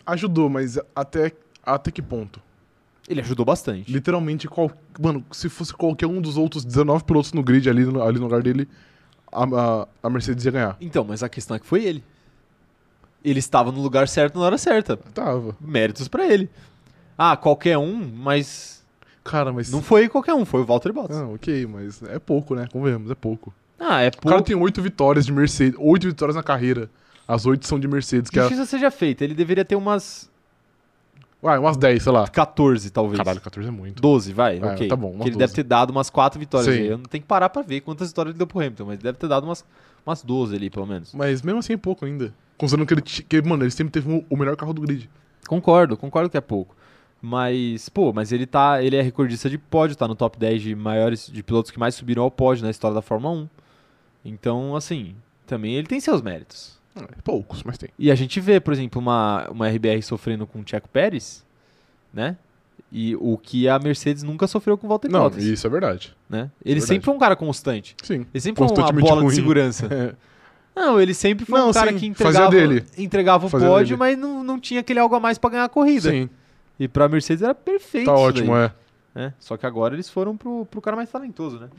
ajudou, 0.06 0.50
mas 0.50 0.78
até, 0.96 1.32
até 1.66 1.92
que 1.92 2.02
ponto? 2.02 2.42
Ele 3.08 3.22
ajudou 3.22 3.46
bastante. 3.46 3.92
Literalmente, 3.92 4.48
qual, 4.48 4.72
mano, 5.00 5.24
se 5.32 5.48
fosse 5.50 5.74
qualquer 5.74 6.08
um 6.08 6.20
dos 6.20 6.38
outros 6.38 6.66
19 6.66 7.04
pilotos 7.04 7.34
no 7.34 7.44
grid 7.44 7.70
ali, 7.70 7.86
no- 7.86 8.02
ali 8.02 8.18
no 8.18 8.24
lugar 8.26 8.42
dele, 8.42 8.68
a, 9.32 9.44
a, 9.44 9.88
a 10.04 10.10
Mercedes 10.10 10.44
ia 10.46 10.52
ganhar. 10.52 10.78
Então, 10.82 11.04
mas 11.04 11.22
a 11.22 11.30
questão 11.30 11.56
é 11.56 11.60
que 11.60 11.66
foi 11.68 11.84
ele. 11.84 12.04
Ele 13.24 13.40
estava 13.40 13.72
no 13.72 13.82
lugar 13.82 14.08
certo 14.08 14.40
na 14.40 14.46
hora 14.46 14.58
certa. 14.58 14.98
Tava. 14.98 15.56
Méritos 15.60 16.08
pra 16.08 16.26
ele. 16.26 16.50
Ah, 17.18 17.36
qualquer 17.38 17.78
um, 17.78 17.96
mas 18.16 18.84
Cara, 19.24 19.52
mas. 19.54 19.72
não 19.72 19.82
foi 19.82 20.08
qualquer 20.10 20.34
um, 20.34 20.46
foi 20.46 20.62
o 20.62 20.66
Valtteri 20.66 20.94
Bottas. 20.94 21.18
Não, 21.18 21.34
ok, 21.36 21.66
mas 21.68 22.02
é 22.04 22.20
pouco, 22.20 22.54
né? 22.56 22.68
Convenhamos, 22.72 23.10
é 23.10 23.16
pouco. 23.16 23.54
Ah, 23.80 24.02
é 24.02 24.08
O 24.10 24.12
pouco. 24.12 24.30
cara 24.30 24.42
tem 24.42 24.56
oito 24.56 24.82
vitórias 24.82 25.26
de 25.26 25.32
Mercedes, 25.32 25.76
oito 25.80 26.08
vitórias 26.08 26.36
na 26.36 26.44
carreira. 26.44 26.90
As 27.28 27.46
oito 27.46 27.66
são 27.68 27.80
de 27.80 27.88
Mercedes, 27.88 28.30
que 28.30 28.38
é. 28.40 28.44
Justiça 28.44 28.66
seja 28.66 28.92
feita, 28.92 29.24
ele 29.24 29.34
deveria 29.34 29.66
ter 29.66 29.76
umas 29.76 30.30
Uai, 31.46 31.60
umas 31.60 31.78
10, 31.78 32.02
sei 32.02 32.12
lá. 32.12 32.28
14, 32.28 32.90
talvez. 32.90 33.18
Caralho, 33.18 33.40
14 33.40 33.68
é 33.68 33.72
muito. 33.72 34.02
12, 34.02 34.34
vai, 34.34 34.58
É, 34.58 34.66
ok. 34.66 34.88
tá 34.88 34.96
bom, 34.96 35.12
ele 35.12 35.26
12. 35.32 35.38
deve 35.38 35.54
ter 35.54 35.64
dado 35.64 35.92
umas 35.92 36.10
4 36.10 36.40
vitórias 36.40 36.74
Sim. 36.74 36.82
aí. 36.82 36.88
Eu 36.88 36.98
não 36.98 37.06
tenho 37.06 37.22
que 37.22 37.28
parar 37.28 37.50
pra 37.50 37.62
ver 37.62 37.82
quantas 37.82 38.08
vitórias 38.08 38.32
ele 38.32 38.38
deu 38.40 38.48
pro 38.48 38.60
Hamilton, 38.60 38.86
mas 38.86 38.98
deve 39.00 39.18
ter 39.18 39.28
dado 39.28 39.44
umas, 39.44 39.64
umas 40.06 40.24
12 40.24 40.56
ali, 40.56 40.70
pelo 40.72 40.88
menos. 40.88 41.14
Mas 41.14 41.42
mesmo 41.44 41.60
assim 41.60 41.74
é 41.74 41.78
pouco 41.78 42.04
ainda. 42.06 42.34
Considerando 42.58 42.88
que 42.88 42.94
ele, 42.96 43.02
que, 43.02 43.42
mano, 43.48 43.64
ele 43.64 43.70
sempre 43.72 43.92
teve 43.92 44.12
o- 44.12 44.26
o 44.28 44.36
melhor 44.38 44.56
carro 44.56 44.74
do 44.74 44.82
grid. 44.82 45.08
Concordo, 45.48 45.96
concordo 45.96 46.30
que 46.32 46.38
é 46.38 46.42
pouco. 46.42 46.76
Mas, 47.22 47.90
pô, 47.90 48.12
mas 48.14 48.32
ele 48.32 48.46
tá. 48.48 48.82
Ele 48.84 48.96
é 48.96 49.02
recordista 49.02 49.48
de 49.50 49.58
pódio, 49.58 49.96
tá 49.96 50.08
no 50.08 50.16
top 50.16 50.38
10 50.40 50.62
de 50.62 50.76
maiores 50.76 51.28
de 51.32 51.44
pilotos 51.44 51.70
que 51.72 51.78
mais 51.80 51.94
subiram 51.96 52.24
ao 52.24 52.32
pódio 52.32 52.64
na 52.64 52.72
história 52.72 52.96
da 52.96 53.02
Fórmula 53.02 53.34
1. 53.36 53.50
Então, 54.24 54.76
assim, 54.76 55.16
também 55.46 55.74
ele 55.76 55.88
tem 55.88 56.00
seus 56.00 56.22
méritos. 56.22 56.75
É, 56.96 57.06
poucos, 57.24 57.64
mas 57.64 57.78
tem. 57.78 57.90
E 58.00 58.10
a 58.12 58.16
gente 58.16 58.40
vê, 58.40 58.60
por 58.60 58.74
exemplo, 58.74 59.02
uma, 59.02 59.48
uma 59.50 59.68
RBR 59.70 60.02
sofrendo 60.02 60.48
com 60.48 60.60
o 60.60 60.64
Checo 60.66 60.88
Pérez, 60.90 61.46
né? 62.14 62.38
E 62.92 63.16
o 63.18 63.38
que 63.38 63.68
a 63.68 63.78
Mercedes 63.80 64.24
nunca 64.24 64.48
sofreu 64.48 64.78
com 64.78 64.86
o 64.88 64.90
Valtteri 64.90 65.12
Não, 65.12 65.22
Bottas, 65.22 65.44
isso 65.44 65.68
é 65.68 65.70
verdade. 65.70 66.16
né? 66.30 66.50
Ele 66.64 66.76
verdade. 66.76 66.88
sempre 66.88 67.06
foi 67.06 67.14
um 67.14 67.18
cara 67.20 67.36
constante. 67.36 67.96
Sim. 68.04 68.26
Ele 68.34 68.42
sempre 68.42 68.66
foi 68.68 68.78
uma 68.78 68.92
bola 68.94 69.18
de 69.18 69.26
ruim. 69.26 69.36
segurança. 69.36 69.90
É. 70.78 70.82
Não, 70.82 71.00
ele 71.00 71.14
sempre 71.14 71.46
foi 71.46 71.58
Não, 71.58 71.70
um 71.70 71.74
cara 71.74 71.92
sim, 71.94 71.98
que 72.00 72.06
entregava, 72.06 72.52
dele. 72.52 72.86
entregava 72.98 73.46
o 73.46 73.50
Fazia 73.50 73.66
pódio, 73.66 73.98
dele. 73.98 73.98
mas 73.98 74.18
não, 74.18 74.44
não 74.44 74.60
tinha 74.60 74.82
aquele 74.82 75.00
algo 75.00 75.16
a 75.16 75.22
mais 75.22 75.38
pra 75.38 75.50
ganhar 75.50 75.64
a 75.64 75.70
corrida. 75.70 76.10
Sim, 76.12 76.30
E 76.78 76.86
pra 76.86 77.08
Mercedes 77.08 77.42
era 77.44 77.56
perfeito. 77.56 78.08
tá 78.08 78.14
ótimo, 78.14 78.54
é. 78.58 78.74
né? 79.14 79.34
Só 79.40 79.56
que 79.56 79.66
agora 79.66 79.94
eles 79.96 80.10
foram 80.10 80.36
pro, 80.36 80.66
pro 80.70 80.82
cara 80.82 80.98
mais 80.98 81.10
talentoso, 81.10 81.60
né? 81.60 81.70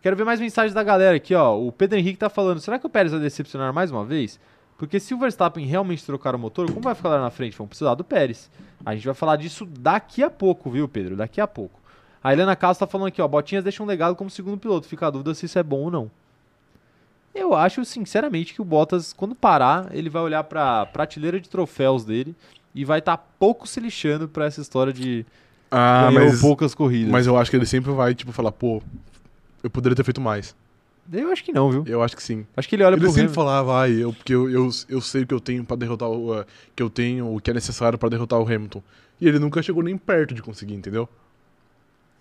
Quero 0.00 0.14
ver 0.14 0.22
mais 0.22 0.38
mensagens 0.38 0.72
da 0.72 0.84
galera 0.84 1.16
aqui, 1.16 1.34
ó. 1.34 1.58
O 1.58 1.72
Pedro 1.72 1.98
Henrique 1.98 2.18
tá 2.20 2.28
falando: 2.28 2.60
será 2.60 2.78
que 2.78 2.86
o 2.86 2.88
Pérez 2.88 3.10
vai 3.10 3.20
decepcionar 3.20 3.72
mais 3.74 3.90
uma 3.90 4.04
vez? 4.04 4.38
Porque 4.78 5.00
se 5.00 5.14
o 5.14 5.18
Verstappen 5.18 5.64
realmente 5.64 6.04
trocar 6.04 6.34
o 6.34 6.38
motor, 6.38 6.66
como 6.68 6.82
vai 6.82 6.94
ficar 6.94 7.08
lá 7.08 7.20
na 7.20 7.30
frente? 7.30 7.56
Vamos 7.56 7.70
precisar 7.70 7.94
do 7.94 8.04
Pérez. 8.04 8.50
A 8.84 8.94
gente 8.94 9.06
vai 9.06 9.14
falar 9.14 9.36
disso 9.36 9.64
daqui 9.64 10.22
a 10.22 10.28
pouco, 10.28 10.70
viu, 10.70 10.86
Pedro? 10.86 11.16
Daqui 11.16 11.40
a 11.40 11.46
pouco. 11.46 11.80
A 12.22 12.32
Helena 12.32 12.54
Carlos 12.54 12.76
tá 12.76 12.86
falando 12.86 13.06
aqui, 13.08 13.22
ó. 13.22 13.26
Botinhas 13.28 13.64
deixa 13.64 13.82
um 13.82 13.86
legado 13.86 14.14
como 14.14 14.28
segundo 14.28 14.58
piloto. 14.58 14.86
Fica 14.86 15.06
a 15.06 15.10
dúvida 15.10 15.34
se 15.34 15.46
isso 15.46 15.58
é 15.58 15.62
bom 15.62 15.84
ou 15.84 15.90
não. 15.90 16.10
Eu 17.34 17.54
acho, 17.54 17.84
sinceramente, 17.84 18.52
que 18.54 18.62
o 18.62 18.64
Bottas, 18.64 19.12
quando 19.12 19.34
parar, 19.34 19.88
ele 19.92 20.08
vai 20.10 20.22
olhar 20.22 20.42
pra 20.44 20.86
prateleira 20.86 21.38
de 21.40 21.48
troféus 21.48 22.04
dele 22.04 22.34
e 22.74 22.84
vai 22.84 22.98
estar 22.98 23.16
pouco 23.38 23.66
se 23.66 23.78
lixando 23.80 24.26
pra 24.28 24.46
essa 24.46 24.60
história 24.60 24.92
de 24.92 25.24
Ah, 25.70 26.10
mas, 26.12 26.40
poucas 26.40 26.74
corridas. 26.74 27.10
mas 27.10 27.26
eu 27.26 27.36
acho 27.36 27.50
que 27.50 27.56
ele 27.56 27.66
sempre 27.66 27.92
vai, 27.92 28.14
tipo, 28.14 28.32
falar, 28.32 28.52
pô, 28.52 28.82
eu 29.62 29.68
poderia 29.70 29.94
ter 29.96 30.04
feito 30.04 30.20
mais. 30.20 30.54
Eu 31.12 31.30
acho 31.30 31.44
que 31.44 31.52
não, 31.52 31.70
viu? 31.70 31.84
Eu 31.86 32.02
acho 32.02 32.16
que 32.16 32.22
sim. 32.22 32.46
Acho 32.56 32.68
que 32.68 32.74
ele 32.74 32.82
olha 32.82 32.94
ele 32.94 33.00
pro 33.00 33.08
sempre 33.08 33.22
Hamilton. 33.22 33.34
falava, 33.34 33.80
ai, 33.80 33.92
eu, 33.92 34.12
porque 34.12 34.34
eu, 34.34 34.50
eu, 34.50 34.68
eu 34.88 35.00
sei 35.00 35.22
o 35.22 35.26
que 35.26 35.34
eu 35.34 35.40
tenho 35.40 35.64
pra 35.64 35.76
derrotar 35.76 36.08
o. 36.08 36.40
uh, 36.40 36.44
que 36.74 36.82
eu 36.82 36.90
tenho, 36.90 37.34
o 37.34 37.40
que 37.40 37.50
é 37.50 37.54
necessário 37.54 37.98
pra 37.98 38.08
derrotar 38.08 38.38
o 38.40 38.42
Hamilton. 38.42 38.82
E 39.20 39.28
ele 39.28 39.38
nunca 39.38 39.62
chegou 39.62 39.82
nem 39.82 39.96
perto 39.96 40.34
de 40.34 40.42
conseguir, 40.42 40.74
entendeu? 40.74 41.08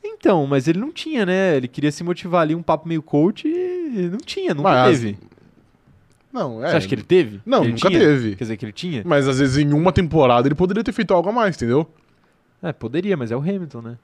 Então, 0.03 0.45
mas 0.45 0.67
ele 0.67 0.79
não 0.79 0.91
tinha, 0.91 1.25
né? 1.25 1.57
Ele 1.57 1.67
queria 1.67 1.91
se 1.91 2.03
motivar 2.03 2.41
ali, 2.41 2.55
um 2.55 2.61
papo 2.61 2.87
meio 2.87 3.01
coach 3.01 3.47
e 3.47 4.09
não 4.09 4.19
tinha, 4.19 4.53
nunca 4.53 4.69
Mas, 4.69 4.99
teve. 4.99 5.17
Não, 6.31 6.63
é. 6.63 6.69
Você 6.69 6.77
acha 6.77 6.87
que 6.87 6.95
ele 6.95 7.03
teve? 7.03 7.41
Não, 7.45 7.63
ele 7.63 7.73
nunca 7.73 7.87
tinha? 7.89 7.99
teve. 7.99 8.35
Quer 8.35 8.43
dizer, 8.43 8.57
que 8.57 8.65
ele 8.65 8.71
tinha? 8.71 9.03
Mas 9.05 9.27
às 9.27 9.39
vezes 9.39 9.57
em 9.57 9.73
uma 9.73 9.91
temporada 9.91 10.47
ele 10.47 10.55
poderia 10.55 10.83
ter 10.83 10.91
feito 10.91 11.13
algo 11.13 11.29
a 11.29 11.31
mais, 11.31 11.55
entendeu? 11.55 11.89
É, 12.61 12.71
poderia, 12.71 13.17
mas 13.17 13.31
é 13.31 13.35
o 13.35 13.39
Hamilton, 13.39 13.81
né? 13.81 13.97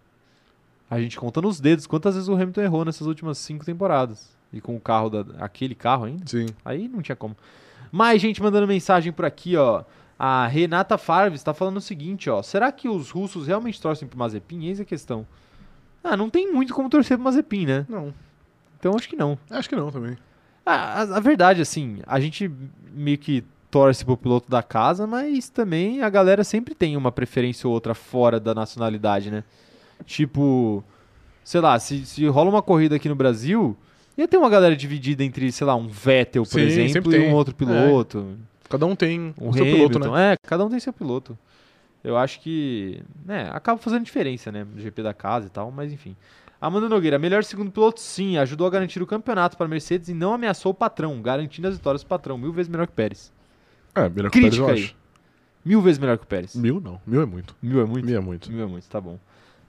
A 0.90 1.00
gente 1.00 1.18
conta 1.18 1.42
nos 1.42 1.60
dedos 1.60 1.88
quantas 1.88 2.16
vezes 2.16 2.28
o 2.28 2.34
Hamilton 2.34 2.62
errou 2.62 2.86
nessas 2.86 3.08
últimas 3.08 3.38
cinco 3.38 3.64
temporadas. 3.64 4.30
E 4.54 4.60
com 4.60 4.76
o 4.76 4.80
carro, 4.80 5.10
da, 5.10 5.26
aquele 5.44 5.76
carro 5.76 6.06
ainda. 6.06 6.24
Sim. 6.26 6.48
Aí 6.64 6.88
não 6.88 7.02
tinha 7.02 7.16
como. 7.16 7.36
Mais 7.92 8.22
gente 8.22 8.42
mandando 8.42 8.68
mensagem 8.68 9.12
por 9.12 9.26
aqui, 9.26 9.56
ó. 9.56 9.84
A 10.18 10.46
Renata 10.46 10.98
Farves 10.98 11.42
tá 11.42 11.54
falando 11.54 11.78
o 11.78 11.82
seguinte, 11.82 12.30
ó. 12.30 12.42
Será 12.42 12.72
que 12.72 12.88
os 12.88 13.10
russos 13.10 13.48
realmente 13.48 13.82
torcem 13.82 14.08
pro 14.08 14.20
Mazepin? 14.20 14.66
Eis 14.66 14.80
a 14.80 14.86
questão. 14.86 15.26
Ah, 16.04 16.16
não 16.16 16.30
tem 16.30 16.52
muito 16.52 16.74
como 16.74 16.90
torcer 16.90 17.18
pro 17.18 17.24
Mazepin, 17.24 17.66
né? 17.66 17.86
Não. 17.90 18.14
Então 18.80 18.96
acho 18.96 19.08
que 19.10 19.16
não. 19.16 19.38
Acho 19.50 19.70
que 19.70 19.76
não 19.76 19.92
também. 19.92 20.18
Ah, 20.66 21.02
a, 21.02 21.18
a 21.18 21.20
verdade, 21.20 21.62
assim, 21.62 22.00
a 22.06 22.20
gente 22.20 22.52
meio 22.94 23.18
que 23.18 23.44
torce 23.72 24.04
pro 24.04 24.18
piloto 24.18 24.50
da 24.50 24.62
casa, 24.62 25.08
mas 25.08 25.50
também 25.50 26.02
a 26.02 26.10
galera 26.10 26.44
sempre 26.44 26.76
tem 26.76 26.98
uma 26.98 27.12
preferência 27.12 27.68
ou 27.68 27.74
outra 27.74 27.96
fora 27.96 28.40
da 28.40 28.54
nacionalidade, 28.54 29.32
né? 29.32 29.44
Tipo, 30.06 30.84
sei 31.44 31.62
lá, 31.62 31.80
se, 31.80 32.06
se 32.06 32.28
rola 32.28 32.50
uma 32.50 32.62
corrida 32.62 32.98
aqui 32.98 33.08
no 33.08 33.16
Brasil, 33.16 33.78
ia 34.18 34.28
ter 34.28 34.38
uma 34.38 34.50
galera 34.50 34.76
dividida 34.76 35.24
entre, 35.24 35.52
sei 35.52 35.66
lá, 35.66 35.76
um 35.76 35.88
Vettel, 35.88 36.44
por 36.44 36.60
Sim, 36.60 36.62
exemplo, 36.62 37.14
e 37.14 37.20
tem. 37.20 37.30
um 37.30 37.34
outro 37.34 37.56
piloto. 37.56 38.38
Cada 38.70 38.86
um 38.86 38.96
tem 38.96 39.34
Um 39.40 39.50
o 39.50 39.54
seu 39.54 39.66
piloto, 39.66 40.00
né? 40.00 40.34
É, 40.34 40.38
cada 40.48 40.66
um 40.66 40.70
tem 40.70 40.80
seu 40.80 40.94
piloto. 40.94 41.38
Eu 42.04 42.18
acho 42.18 42.40
que, 42.40 43.04
né, 43.26 43.50
acaba 43.52 43.80
fazendo 43.80 44.04
diferença, 44.04 44.52
né, 44.52 44.64
no 44.64 44.80
GP 44.82 45.04
da 45.04 45.14
casa 45.14 45.48
e 45.48 45.50
tal, 45.50 45.70
mas 45.72 45.94
enfim. 45.94 46.16
Amanda 46.60 46.88
Nogueira, 46.88 47.18
melhor 47.20 47.44
segundo 47.44 47.72
piloto, 47.72 48.00
sim, 48.00 48.38
ajudou 48.38 48.66
a 48.66 48.70
garantir 48.70 49.02
o 49.02 49.08
campeonato 49.08 49.58
para 49.58 49.66
a 49.66 49.70
Mercedes 49.70 50.10
e 50.10 50.14
não 50.14 50.34
ameaçou 50.34 50.72
o 50.72 50.76
patrão, 50.76 51.22
garantindo 51.22 51.68
as 51.68 51.76
vitórias 51.76 52.04
do 52.04 52.08
patrão, 52.08 52.38
mil 52.38 52.52
vezes 52.54 52.70
melhor 52.70 52.88
que 52.88 52.94
o 52.94 52.96
Pérez. 52.96 53.32
É, 53.94 54.08
melhor 54.10 54.32
que 54.32 54.38
o 54.40 54.42
Pérez, 54.42 54.58
eu 54.58 54.66
Crítica 54.66 54.72
aí. 54.72 54.84
acho. 54.84 54.96
Mil 55.66 55.82
vezes 55.82 56.00
melhor 56.00 56.18
que 56.18 56.24
o 56.24 56.28
Pérez. 56.28 56.56
Mil 56.56 56.80
não. 56.80 57.00
Mil 57.06 57.22
é 57.22 57.26
muito. 57.26 57.56
Mil 57.62 57.82
é 57.82 57.86
muito? 57.86 58.06
Mil 58.06 58.18
é 58.18 58.22
muito. 58.22 58.52
Mil 58.52 58.64
é 58.64 58.68
muito, 58.68 58.88
tá 58.90 59.00
bom. 59.02 59.20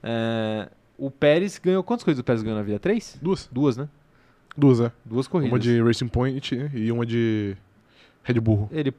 É, 0.01 0.69
o 0.97 1.11
Pérez 1.11 1.59
ganhou, 1.59 1.83
quantas 1.83 2.03
coisas 2.03 2.19
o 2.19 2.23
Pérez 2.23 2.41
ganhou 2.41 2.57
na 2.57 2.63
vida? 2.63 2.79
Três? 2.79 3.17
Duas. 3.21 3.47
Duas, 3.51 3.77
né? 3.77 3.87
Duas, 4.55 4.79
é. 4.79 4.91
Duas 5.03 5.27
corridas. 5.27 5.51
Uma 5.51 5.59
de 5.59 5.81
Racing 5.81 6.07
Point 6.07 6.69
e 6.73 6.91
uma 6.91 7.05
de 7.05 7.55
Red 8.23 8.39
Bull. 8.39 8.69
Ele 8.71 8.93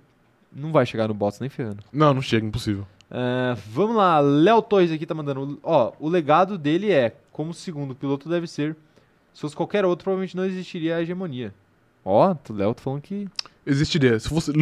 não 0.53 0.73
vai 0.73 0.85
chegar 0.85 1.09
no 1.09 1.15
Bottas 1.15 1.41
nem 1.41 1.49
ferrando. 1.49 1.83
Não, 1.93 2.13
não 2.13 2.23
chega, 2.23 2.47
impossível. 2.47 2.87
É, 3.11 3.57
vamos 3.71 3.97
lá, 3.97 4.19
Léo 4.21 4.61
Torres 4.63 4.91
aqui 4.91 5.07
tá 5.07 5.15
mandando. 5.15 5.59
Ó, 5.63 5.93
o 6.01 6.09
legado 6.09 6.59
dele 6.59 6.91
é, 6.91 7.15
como 7.33 7.55
segundo 7.55 7.95
piloto 7.95 8.29
deve 8.29 8.47
ser. 8.47 8.77
Se 9.33 9.41
fosse 9.41 9.57
qualquer 9.57 9.85
outro, 9.85 10.05
provavelmente 10.05 10.37
não 10.37 10.45
existiria 10.45 10.97
a 10.97 11.03
hegemonia. 11.03 11.53
Ó, 12.05 12.35
o 12.49 12.53
Léo 12.53 12.75
tá 12.75 12.83
falando 12.83 13.01
que. 13.03 13.29
Existiria. 13.67 14.19
Se 14.19 14.29
fosse. 14.29 14.53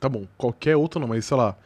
Tá 0.00 0.08
bom, 0.08 0.26
qualquer 0.36 0.76
outro 0.76 1.00
não, 1.00 1.08
mas 1.08 1.24
sei 1.24 1.36
lá. 1.36 1.56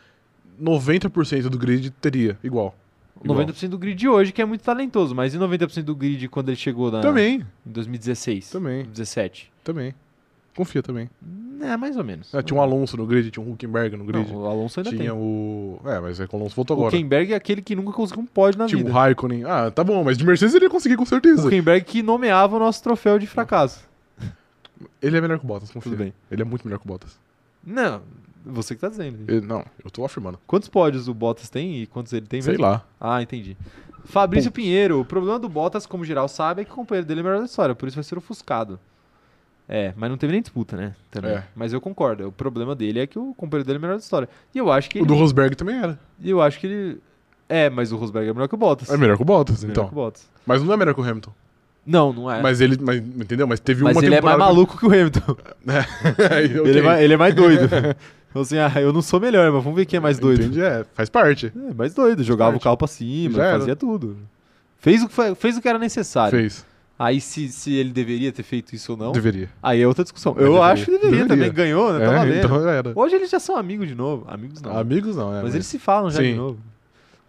90% 0.60 1.48
do 1.48 1.58
grid 1.58 1.90
teria 1.90 2.38
igual. 2.42 2.74
Igual. 3.24 3.38
90% 3.46 3.68
do 3.68 3.78
grid 3.78 3.96
de 3.98 4.08
hoje, 4.08 4.32
que 4.32 4.42
é 4.42 4.44
muito 4.44 4.62
talentoso, 4.62 5.14
mas 5.14 5.34
e 5.34 5.38
90% 5.38 5.82
do 5.82 5.94
grid 5.94 6.28
quando 6.28 6.48
ele 6.48 6.56
chegou 6.56 6.90
na, 6.90 7.00
Também, 7.00 7.44
em 7.66 7.70
2016? 7.72 8.50
também, 8.50 8.74
2017? 8.84 9.52
também. 9.64 9.94
Confia 10.54 10.82
também. 10.82 11.08
É, 11.62 11.76
mais 11.76 11.96
ou 11.96 12.04
menos. 12.04 12.34
Ah, 12.34 12.42
tinha 12.42 12.58
um 12.58 12.62
Alonso 12.62 12.96
no 12.96 13.06
grid, 13.06 13.30
tinha 13.30 13.42
um 13.46 13.52
Huckenberg 13.52 13.96
no 13.96 14.04
grid. 14.04 14.30
Não, 14.30 14.42
o 14.42 14.46
Alonso 14.46 14.80
ainda 14.80 14.90
tinha 14.90 15.02
tem. 15.02 15.10
o. 15.10 15.78
É, 15.86 15.98
mas 16.00 16.18
é 16.20 16.26
que 16.26 16.34
o 16.34 16.38
Alonso 16.38 16.54
voltou 16.56 16.76
O 16.76 16.80
agora. 16.80 16.94
Huckenberg 16.94 17.32
é 17.32 17.36
aquele 17.36 17.62
que 17.62 17.74
nunca 17.76 17.92
conseguiu 17.92 18.22
um 18.22 18.26
pódio 18.26 18.58
na 18.58 18.66
Tinha 18.66 18.78
vida. 18.78 18.90
o 18.90 18.92
Raikkonen. 18.92 19.44
Ah, 19.44 19.70
tá 19.70 19.82
bom, 19.82 20.02
mas 20.04 20.18
de 20.18 20.26
Mercedes 20.26 20.54
ele 20.54 20.64
ia 20.66 20.70
conseguir 20.70 20.96
com 20.96 21.04
O 21.04 21.06
certeza. 21.06 21.46
Huckenberg 21.46 21.84
que 21.86 22.02
nomeava 22.02 22.56
o 22.56 22.58
nosso 22.58 22.82
troféu 22.82 23.18
de 23.18 23.26
fracasso. 23.26 23.88
Ele 25.00 25.16
é 25.16 25.20
melhor 25.20 25.38
que 25.38 25.44
o 25.44 25.48
Bottas, 25.48 25.70
confia. 25.70 25.92
Tudo 25.92 25.98
bem. 26.02 26.12
Ele 26.30 26.42
é 26.42 26.44
muito 26.44 26.64
melhor 26.66 26.78
que 26.78 26.84
o 26.84 26.88
Bottas. 26.88 27.16
Não, 27.64 28.02
você 28.44 28.74
que 28.74 28.80
tá 28.80 28.88
dizendo. 28.88 29.18
Ele- 29.28 29.46
não, 29.46 29.64
eu 29.84 29.90
tô 29.90 30.04
afirmando. 30.04 30.38
Quantos 30.46 30.68
pódios 30.68 31.08
o 31.08 31.14
Bottas 31.14 31.48
tem 31.50 31.82
e 31.82 31.86
quantos 31.86 32.12
ele 32.12 32.26
tem 32.26 32.40
Sei 32.42 32.52
mesmo? 32.52 32.64
lá. 32.66 32.84
Ah, 33.00 33.22
entendi. 33.22 33.56
Fabrício 34.04 34.50
Pontos. 34.50 34.62
Pinheiro, 34.64 35.00
o 35.00 35.04
problema 35.04 35.38
do 35.38 35.48
Bottas, 35.48 35.86
como 35.86 36.04
geral 36.04 36.26
sabe, 36.28 36.62
é 36.62 36.64
que 36.64 36.72
o 36.72 36.74
companheiro 36.74 37.06
dele 37.06 37.20
é 37.20 37.22
o 37.22 37.26
melhor 37.26 37.38
da 37.40 37.44
história, 37.46 37.74
por 37.74 37.86
isso 37.86 37.94
vai 37.96 38.04
ser 38.04 38.18
ofuscado. 38.18 38.78
É, 39.68 39.94
mas 39.96 40.10
não 40.10 40.16
teve 40.18 40.32
nem 40.32 40.42
disputa, 40.42 40.76
né? 40.76 40.94
Também. 41.10 41.30
É. 41.30 41.44
Mas 41.54 41.72
eu 41.72 41.80
concordo, 41.80 42.26
o 42.28 42.32
problema 42.32 42.74
dele 42.74 42.98
é 42.98 43.06
que 43.06 43.18
o 43.18 43.32
companheiro 43.34 43.64
dele 43.66 43.76
é 43.76 43.78
o 43.78 43.82
melhor 43.82 43.94
da 43.96 44.00
história. 44.02 44.28
E 44.54 44.58
eu 44.58 44.70
acho 44.72 44.90
que 44.90 44.98
O 44.98 45.00
ele. 45.00 45.06
do 45.06 45.14
Rosberg 45.14 45.54
também 45.56 45.76
era. 45.78 45.98
E 46.20 46.28
eu 46.28 46.42
acho 46.42 46.58
que 46.58 46.66
ele. 46.66 47.00
É, 47.48 47.70
mas 47.70 47.92
o 47.92 47.96
Rosberg 47.96 48.28
é 48.28 48.32
melhor 48.32 48.48
que 48.48 48.54
o 48.54 48.58
Bottas. 48.58 48.90
É 48.90 48.96
melhor 48.96 49.16
que 49.16 49.22
o 49.22 49.24
Bottas, 49.24 49.62
Melhor 49.62 49.72
então. 49.72 49.86
que 49.86 49.92
o 49.92 49.94
Bottas. 49.94 50.28
Mas 50.44 50.62
não 50.62 50.72
é 50.74 50.76
melhor 50.76 50.94
que 50.94 51.00
o 51.00 51.04
Hamilton. 51.04 51.32
Não, 51.86 52.12
não 52.12 52.30
é. 52.30 52.42
Mas 52.42 52.60
ele. 52.60 52.76
Mas, 52.80 52.98
entendeu? 52.98 53.46
Mas 53.46 53.60
teve 53.60 53.82
Mas 53.84 53.96
uma 53.96 54.04
ele 54.04 54.14
é 54.16 54.20
mais 54.20 54.38
maluco 54.38 54.76
que 54.76 54.84
o 54.84 54.88
Hamilton. 54.88 55.36
Aí, 56.30 56.58
ok. 56.58 56.70
ele, 56.70 56.78
é 56.78 56.82
mais, 56.82 57.00
ele 57.02 57.14
é 57.14 57.16
mais 57.16 57.34
doido. 57.34 57.68
Então, 58.32 58.42
assim, 58.42 58.56
ah, 58.58 58.72
eu 58.80 58.92
não 58.92 59.02
sou 59.02 59.20
melhor, 59.20 59.52
mas 59.52 59.62
vamos 59.62 59.76
ver 59.76 59.84
quem 59.86 59.98
é 59.98 60.00
mais 60.00 60.18
doido. 60.18 60.40
Entendi, 60.42 60.60
é. 60.62 60.84
Faz 60.94 61.08
parte. 61.08 61.52
É, 61.70 61.74
mais 61.74 61.92
doido. 61.94 62.24
Jogava 62.24 62.56
o 62.56 62.60
carro 62.60 62.76
pra 62.78 62.88
cima, 62.88 63.36
Já 63.36 63.44
era. 63.44 63.58
fazia 63.58 63.76
tudo. 63.76 64.16
Fez 64.78 65.02
o, 65.02 65.08
que 65.08 65.14
foi- 65.14 65.34
fez 65.34 65.56
o 65.56 65.60
que 65.60 65.68
era 65.68 65.78
necessário. 65.78 66.36
Fez. 66.38 66.64
Aí 66.98 67.20
se, 67.20 67.48
se 67.48 67.74
ele 67.74 67.90
deveria 67.90 68.32
ter 68.32 68.42
feito 68.42 68.74
isso 68.74 68.92
ou 68.92 68.98
não, 68.98 69.12
Deveria. 69.12 69.50
aí 69.62 69.80
é 69.82 69.86
outra 69.86 70.02
discussão. 70.02 70.32
Eu 70.32 70.44
deveria. 70.54 70.62
acho 70.64 70.84
que 70.86 70.90
deveria, 70.92 71.10
Deveria. 71.24 71.28
também. 71.36 71.52
Ganhou, 71.52 71.92
né? 71.92 71.98
Tá 71.98 72.04
É, 72.12 72.16
valendo. 72.18 72.36
então 72.46 72.68
era. 72.68 72.92
Hoje 72.94 73.14
eles 73.16 73.28
já 73.30 73.38
são 73.40 73.56
amigos 73.56 73.86
de 73.88 73.94
novo. 73.94 74.24
Amigos 74.28 74.60
não. 74.62 74.76
Amigos 74.78 75.16
não, 75.16 75.36
é. 75.36 75.42
mas, 75.42 75.54
eles 75.54 75.66
se 75.66 75.78
falam 75.78 76.10
já 76.10 76.20
de 76.22 76.30
Sim. 76.30 76.34
novo. 76.36 76.58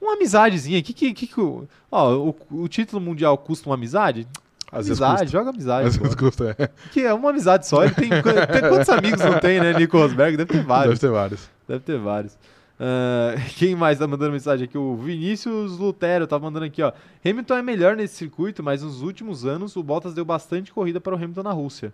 Uma 0.01 0.13
amizadezinha. 0.13 0.81
Que, 0.81 0.93
que, 0.93 1.13
que, 1.13 1.27
que 1.27 1.39
o- 1.41 1.67
ó, 1.91 2.13
o, 2.15 2.35
o 2.51 2.67
título 2.67 3.01
mundial 3.01 3.37
custa 3.37 3.67
uma 3.69 3.75
amizade? 3.75 4.27
Às 4.73 4.87
amizade, 4.87 5.21
custa. 5.21 5.27
joga 5.27 5.49
amizade. 5.49 5.87
Às 5.87 5.97
pô. 5.97 6.03
vezes 6.03 6.15
custa, 6.15 6.55
é. 6.57 6.69
Que 6.91 7.01
é 7.01 7.13
uma 7.13 7.29
amizade 7.29 7.67
só. 7.67 7.83
Ele 7.83 7.93
tem, 7.93 8.09
tem 8.09 8.69
quantos 8.69 8.89
amigos 8.89 9.19
não 9.19 9.39
tem, 9.39 9.59
né? 9.59 9.73
Nico 9.73 9.97
Rosberg? 9.97 10.37
Deve 10.37 10.51
ter 10.51 10.63
vários. 10.63 10.99
Deve 10.99 10.99
ter 10.99 11.11
vários. 11.11 11.49
Deve 11.67 11.79
ter 11.81 11.99
vários. 11.99 12.37
Ah, 12.79 13.35
quem 13.57 13.75
mais 13.75 13.99
tá 13.99 14.07
mandando 14.07 14.31
mensagem 14.31 14.65
aqui? 14.65 14.77
O 14.77 14.95
Vinícius 14.97 15.77
Lutero 15.77 16.27
tá 16.27 16.37
mandando 16.39 16.65
aqui, 16.65 16.81
ó. 16.81 16.91
Hamilton 17.25 17.57
é 17.57 17.61
melhor 17.61 17.95
nesse 17.95 18.15
circuito, 18.15 18.61
mas 18.63 18.83
nos 18.83 19.01
últimos 19.01 19.45
anos 19.45 19.75
o 19.75 19.83
Bottas 19.83 20.13
deu 20.13 20.25
bastante 20.25 20.73
corrida 20.73 20.99
para 20.99 21.13
o 21.13 21.15
Hamilton 21.15 21.43
na 21.43 21.51
Rússia. 21.51 21.93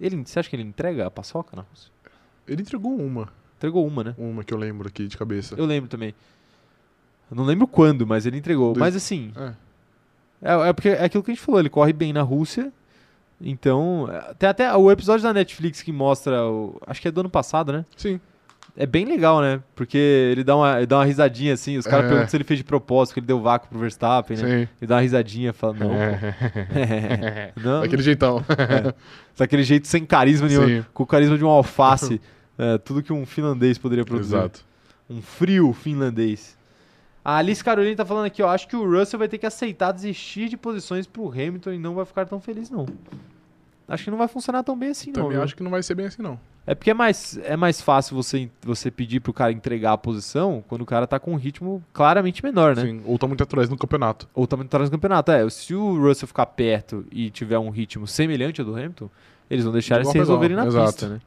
Ele, 0.00 0.16
você 0.24 0.38
acha 0.38 0.48
que 0.48 0.56
ele 0.56 0.62
entrega 0.62 1.06
a 1.06 1.10
paçoca 1.10 1.54
na 1.54 1.62
Rússia? 1.62 1.90
Ele 2.48 2.62
entregou 2.62 2.96
uma. 2.96 3.28
Entregou 3.58 3.86
uma, 3.86 4.02
né? 4.02 4.14
Uma 4.18 4.42
que 4.42 4.52
eu 4.52 4.58
lembro 4.58 4.88
aqui 4.88 5.06
de 5.06 5.16
cabeça. 5.16 5.54
Eu 5.56 5.64
lembro 5.66 5.88
também. 5.88 6.14
Eu 7.30 7.36
não 7.36 7.44
lembro 7.44 7.66
quando, 7.66 8.06
mas 8.06 8.26
ele 8.26 8.36
entregou. 8.36 8.74
Mas 8.76 8.96
assim, 8.96 9.32
É. 9.36 9.52
é, 10.42 10.68
é 10.68 10.72
porque 10.72 10.88
é 10.90 11.04
aquilo 11.04 11.22
que 11.22 11.30
a 11.30 11.34
gente 11.34 11.44
falou, 11.44 11.60
ele 11.60 11.70
corre 11.70 11.92
bem 11.92 12.12
na 12.12 12.22
Rússia. 12.22 12.72
Então, 13.40 14.08
é, 14.10 14.34
tem 14.34 14.48
até 14.48 14.74
o 14.76 14.90
episódio 14.90 15.22
da 15.24 15.32
Netflix 15.32 15.82
que 15.82 15.90
mostra, 15.92 16.44
o, 16.46 16.80
acho 16.86 17.00
que 17.00 17.08
é 17.08 17.10
do 17.10 17.20
ano 17.20 17.30
passado, 17.30 17.72
né? 17.72 17.84
Sim. 17.96 18.20
É 18.74 18.86
bem 18.86 19.04
legal, 19.04 19.42
né? 19.42 19.60
Porque 19.74 19.98
ele 19.98 20.42
dá 20.42 20.56
uma, 20.56 20.76
ele 20.78 20.86
dá 20.86 20.96
uma 20.98 21.04
risadinha 21.04 21.52
assim, 21.52 21.76
os 21.76 21.86
caras 21.86 22.06
É. 22.06 22.08
perguntam 22.08 22.30
se 22.30 22.36
ele 22.36 22.44
fez 22.44 22.56
de 22.58 22.64
propósito, 22.64 23.14
que 23.14 23.20
ele 23.20 23.26
deu 23.26 23.38
vácuo 23.40 23.68
pro 23.68 23.78
Verstappen, 23.78 24.36
né? 24.36 24.42
Sim. 24.42 24.68
Ele 24.80 24.86
dá 24.88 24.94
uma 24.94 25.00
risadinha 25.02 25.50
e 25.50 25.52
fala, 25.52 25.74
não. 25.74 25.92
É. 25.92 27.52
não, 27.62 27.80
Daquele 27.82 28.02
jeitão. 28.02 28.42
daquele 29.36 29.62
jeito 29.62 29.86
sem 29.88 30.06
carisma 30.06 30.48
nenhum, 30.48 30.66
Sim. 30.66 30.84
com 30.94 31.02
o 31.02 31.06
carisma 31.06 31.36
de 31.36 31.44
um 31.44 31.48
alface, 31.48 32.18
é, 32.56 32.78
tudo 32.78 33.02
que 33.02 33.12
um 33.12 33.26
finlandês 33.26 33.76
poderia 33.76 34.04
produzir. 34.04 34.36
Exato. 34.36 34.64
Um 35.10 35.20
frio 35.20 35.72
finlandês. 35.74 36.56
A 37.24 37.36
Alice 37.36 37.62
Caroline 37.62 37.94
tá 37.94 38.04
falando 38.04 38.26
aqui, 38.26 38.42
ó, 38.42 38.48
acho 38.48 38.66
que 38.66 38.74
o 38.74 38.84
Russell 38.84 39.18
vai 39.18 39.28
ter 39.28 39.38
que 39.38 39.46
aceitar 39.46 39.92
desistir 39.92 40.48
de 40.48 40.56
posições 40.56 41.06
pro 41.06 41.28
Hamilton 41.28 41.72
e 41.72 41.78
não 41.78 41.94
vai 41.94 42.04
ficar 42.04 42.26
tão 42.26 42.40
feliz, 42.40 42.68
não. 42.68 42.86
Acho 43.86 44.04
que 44.04 44.10
não 44.10 44.18
vai 44.18 44.28
funcionar 44.28 44.62
tão 44.62 44.76
bem 44.76 44.90
assim, 44.90 45.08
não. 45.08 45.14
Também 45.14 45.30
viu? 45.32 45.42
acho 45.42 45.54
que 45.54 45.62
não 45.62 45.70
vai 45.70 45.82
ser 45.82 45.94
bem 45.94 46.06
assim, 46.06 46.22
não. 46.22 46.38
É 46.66 46.74
porque 46.74 46.90
é 46.90 46.94
mais, 46.94 47.38
é 47.42 47.56
mais 47.56 47.80
fácil 47.80 48.14
você, 48.14 48.48
você 48.62 48.90
pedir 48.90 49.20
pro 49.20 49.32
cara 49.32 49.52
entregar 49.52 49.92
a 49.92 49.98
posição 49.98 50.62
quando 50.68 50.82
o 50.82 50.86
cara 50.86 51.06
tá 51.06 51.18
com 51.18 51.32
um 51.32 51.36
ritmo 51.36 51.82
claramente 51.92 52.42
menor, 52.42 52.76
né? 52.76 52.82
Sim. 52.82 53.02
Ou 53.04 53.18
tá 53.18 53.26
muito 53.26 53.42
atrás 53.42 53.68
no 53.68 53.76
campeonato. 53.76 54.28
Ou 54.32 54.46
tá 54.46 54.56
muito 54.56 54.68
atrás 54.68 54.88
no 54.88 54.96
campeonato. 54.96 55.32
É, 55.32 55.48
se 55.50 55.74
o 55.74 56.00
Russell 56.00 56.28
ficar 56.28 56.46
perto 56.46 57.04
e 57.10 57.30
tiver 57.30 57.58
um 57.58 57.70
ritmo 57.70 58.06
semelhante 58.06 58.60
ao 58.60 58.66
do 58.66 58.74
Hamilton, 58.74 59.10
eles 59.50 59.64
vão 59.64 59.72
deixar 59.72 59.96
eles 59.96 60.08
se 60.08 60.18
resolverem 60.18 60.56
na 60.56 60.66
exato. 60.66 60.86
pista, 60.86 61.08
né? 61.08 61.20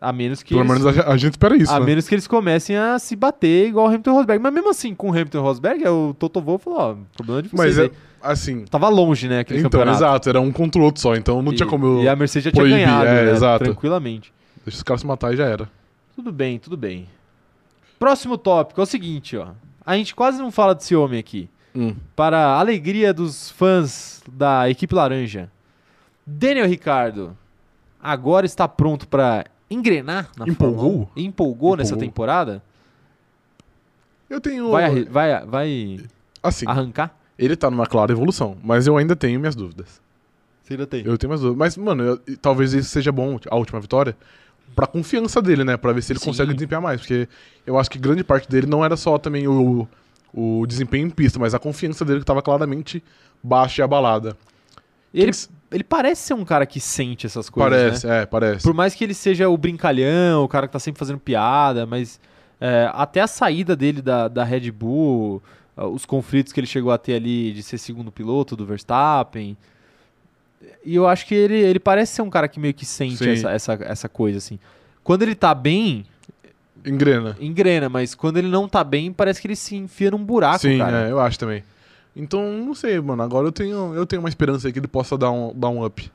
A 0.00 0.12
menos 0.12 0.42
que 0.42 0.54
Pelo 0.54 0.60
eles, 0.60 0.82
menos 0.84 0.98
a, 0.98 1.12
a 1.12 1.16
gente 1.16 1.32
espera 1.32 1.56
isso, 1.56 1.72
a 1.72 1.80
né? 1.80 1.86
menos 1.86 2.06
que 2.06 2.14
eles 2.14 2.26
comecem 2.26 2.76
a 2.76 2.98
se 2.98 3.16
bater 3.16 3.68
igual 3.68 3.86
o 3.86 3.88
Hamilton 3.88 4.12
Rosberg. 4.12 4.42
Mas 4.42 4.52
mesmo 4.52 4.70
assim, 4.70 4.94
com 4.94 5.08
o 5.08 5.10
Hamilton 5.10 5.40
Rosberg, 5.40 5.84
é 5.84 5.90
o 5.90 6.14
Toto 6.18 6.40
Wolff 6.40 6.64
falou, 6.64 6.78
ó, 6.78 6.96
problema 7.16 7.42
de 7.42 7.48
vocês 7.48 7.76
Mas 7.76 7.78
é, 7.78 7.90
assim... 8.22 8.66
Tava 8.66 8.88
longe, 8.90 9.26
né, 9.26 9.40
aquele 9.40 9.60
Então, 9.60 9.70
campeonato. 9.70 9.98
exato. 9.98 10.28
Era 10.28 10.40
um 10.40 10.52
contra 10.52 10.80
o 10.80 10.84
outro 10.84 11.00
só. 11.00 11.16
Então 11.16 11.40
não 11.40 11.52
e, 11.52 11.56
tinha 11.56 11.66
como 11.66 11.86
eu... 11.86 12.02
E 12.02 12.08
a 12.08 12.14
Mercedes 12.14 12.44
já 12.44 12.50
tinha 12.50 12.62
proibir, 12.62 12.84
ganhado, 12.84 13.06
é, 13.06 13.24
né, 13.24 13.32
exato. 13.32 13.64
tranquilamente. 13.64 14.32
Deixa 14.64 14.76
os 14.76 14.82
caras 14.82 15.00
se 15.00 15.06
matar 15.06 15.32
e 15.32 15.36
já 15.36 15.46
era. 15.46 15.68
Tudo 16.14 16.30
bem, 16.30 16.58
tudo 16.58 16.76
bem. 16.76 17.08
Próximo 17.98 18.36
tópico 18.36 18.80
é 18.80 18.84
o 18.84 18.86
seguinte, 18.86 19.36
ó. 19.36 19.48
A 19.84 19.96
gente 19.96 20.14
quase 20.14 20.38
não 20.42 20.50
fala 20.50 20.74
desse 20.74 20.94
homem 20.94 21.18
aqui. 21.18 21.48
Para 22.14 22.38
a 22.38 22.58
alegria 22.58 23.12
dos 23.12 23.50
fãs 23.50 24.22
da 24.30 24.68
equipe 24.68 24.94
laranja. 24.94 25.50
Daniel 26.26 26.66
Ricardo 26.66 27.36
agora 28.02 28.46
está 28.46 28.66
pronto 28.66 29.06
para 29.06 29.44
engrenar 29.70 30.30
na 30.36 30.46
Empolgou? 30.46 30.80
Fórmula 30.90 31.08
1? 31.16 31.20
Empolgou 31.20 31.76
nessa 31.76 31.96
temporada? 31.96 32.62
Eu 34.28 34.40
tenho... 34.40 34.70
Vai, 34.70 35.04
vai, 35.04 35.46
vai 35.46 36.00
Assim, 36.42 36.66
arrancar? 36.66 37.16
ele 37.38 37.56
tá 37.56 37.70
numa 37.70 37.86
clara 37.86 38.12
evolução. 38.12 38.56
Mas 38.62 38.86
eu 38.86 38.96
ainda 38.96 39.14
tenho 39.14 39.38
minhas 39.38 39.54
dúvidas. 39.54 40.00
Você 40.62 40.74
ainda 40.74 40.86
tem. 40.86 41.04
Eu 41.04 41.16
tenho 41.16 41.30
minhas 41.30 41.40
dúvidas. 41.40 41.58
Mas, 41.58 41.76
mano, 41.76 42.02
eu- 42.02 42.20
talvez 42.40 42.72
isso 42.72 42.88
seja 42.90 43.12
bom, 43.12 43.38
a 43.48 43.56
última 43.56 43.78
vitória, 43.80 44.16
pra 44.74 44.86
confiança 44.86 45.40
dele, 45.40 45.62
né? 45.64 45.76
Pra 45.76 45.92
ver 45.92 46.02
se 46.02 46.12
ele 46.12 46.18
Sim. 46.18 46.26
consegue 46.26 46.52
desempenhar 46.54 46.82
mais. 46.82 47.00
Porque 47.00 47.28
eu 47.66 47.78
acho 47.78 47.88
que 47.90 47.98
grande 47.98 48.24
parte 48.24 48.48
dele 48.48 48.66
não 48.66 48.84
era 48.84 48.96
só 48.96 49.16
também 49.16 49.46
o, 49.46 49.86
o 50.34 50.66
desempenho 50.66 51.06
em 51.06 51.10
pista, 51.10 51.38
mas 51.38 51.54
a 51.54 51.58
confiança 51.58 52.04
dele 52.04 52.20
que 52.20 52.26
tava 52.26 52.42
claramente 52.42 53.02
baixa 53.42 53.80
e 53.80 53.84
abalada. 53.84 54.36
Ele, 55.14 55.30
Quem- 55.32 55.48
ele 55.70 55.84
parece 55.84 56.22
ser 56.22 56.34
um 56.34 56.44
cara 56.44 56.64
que 56.66 56.80
sente 56.80 57.26
essas 57.26 57.50
coisas, 57.50 57.72
né? 57.72 57.84
parece, 57.88 58.08
é, 58.08 58.26
parece. 58.26 58.62
Por 58.62 58.74
mais 58.74 58.94
que 58.94 59.04
ele 59.04 59.14
seja 59.14 59.48
o 59.48 59.56
brincalhão, 59.56 60.44
o 60.44 60.48
cara 60.48 60.66
que 60.66 60.72
tá 60.72 60.78
sempre 60.78 60.98
fazendo 60.98 61.18
piada, 61.18 61.86
mas 61.86 62.20
é, 62.60 62.90
até 62.92 63.20
a 63.20 63.26
saída 63.26 63.74
dele 63.74 64.00
da, 64.00 64.28
da 64.28 64.44
Red 64.44 64.70
Bull, 64.70 65.42
ah, 65.76 65.86
os 65.86 66.06
conflitos 66.06 66.52
que 66.52 66.60
ele 66.60 66.66
chegou 66.66 66.92
a 66.92 66.98
ter 66.98 67.14
ali 67.14 67.52
de 67.52 67.62
ser 67.62 67.78
segundo 67.78 68.10
piloto 68.10 68.56
do 68.56 68.64
Verstappen. 68.64 69.56
E 70.84 70.94
eu 70.94 71.06
acho 71.06 71.26
que 71.26 71.34
ele, 71.34 71.54
ele 71.54 71.78
parece 71.78 72.14
ser 72.14 72.22
um 72.22 72.30
cara 72.30 72.48
que 72.48 72.58
meio 72.58 72.72
que 72.72 72.86
sente 72.86 73.16
Sim. 73.16 73.30
essa, 73.30 73.50
essa, 73.50 73.78
essa 73.82 74.08
coisa, 74.08 74.38
assim. 74.38 74.58
Quando 75.04 75.22
ele 75.22 75.34
tá 75.34 75.54
bem, 75.54 76.04
Engrena. 76.84 77.36
engrena, 77.40 77.88
mas 77.88 78.14
quando 78.14 78.38
ele 78.38 78.48
não 78.48 78.68
tá 78.68 78.82
bem, 78.82 79.12
parece 79.12 79.40
que 79.40 79.46
ele 79.48 79.56
se 79.56 79.76
enfia 79.76 80.10
num 80.10 80.24
buraco, 80.24 80.60
Sim, 80.60 80.78
cara. 80.78 81.08
é, 81.08 81.10
eu 81.10 81.20
acho 81.20 81.38
também. 81.38 81.62
Então, 82.16 82.50
não 82.64 82.74
sei, 82.74 82.98
mano. 83.00 83.22
Agora 83.22 83.46
eu 83.46 83.52
tenho, 83.52 83.94
eu 83.94 84.06
tenho 84.06 84.20
uma 84.22 84.28
esperança 84.28 84.66
aí 84.66 84.72
que 84.72 84.78
ele 84.78 84.88
possa 84.88 85.18
dar 85.18 85.30
um, 85.30 85.52
dar 85.54 85.68
um 85.68 85.84
up. 85.84 86.10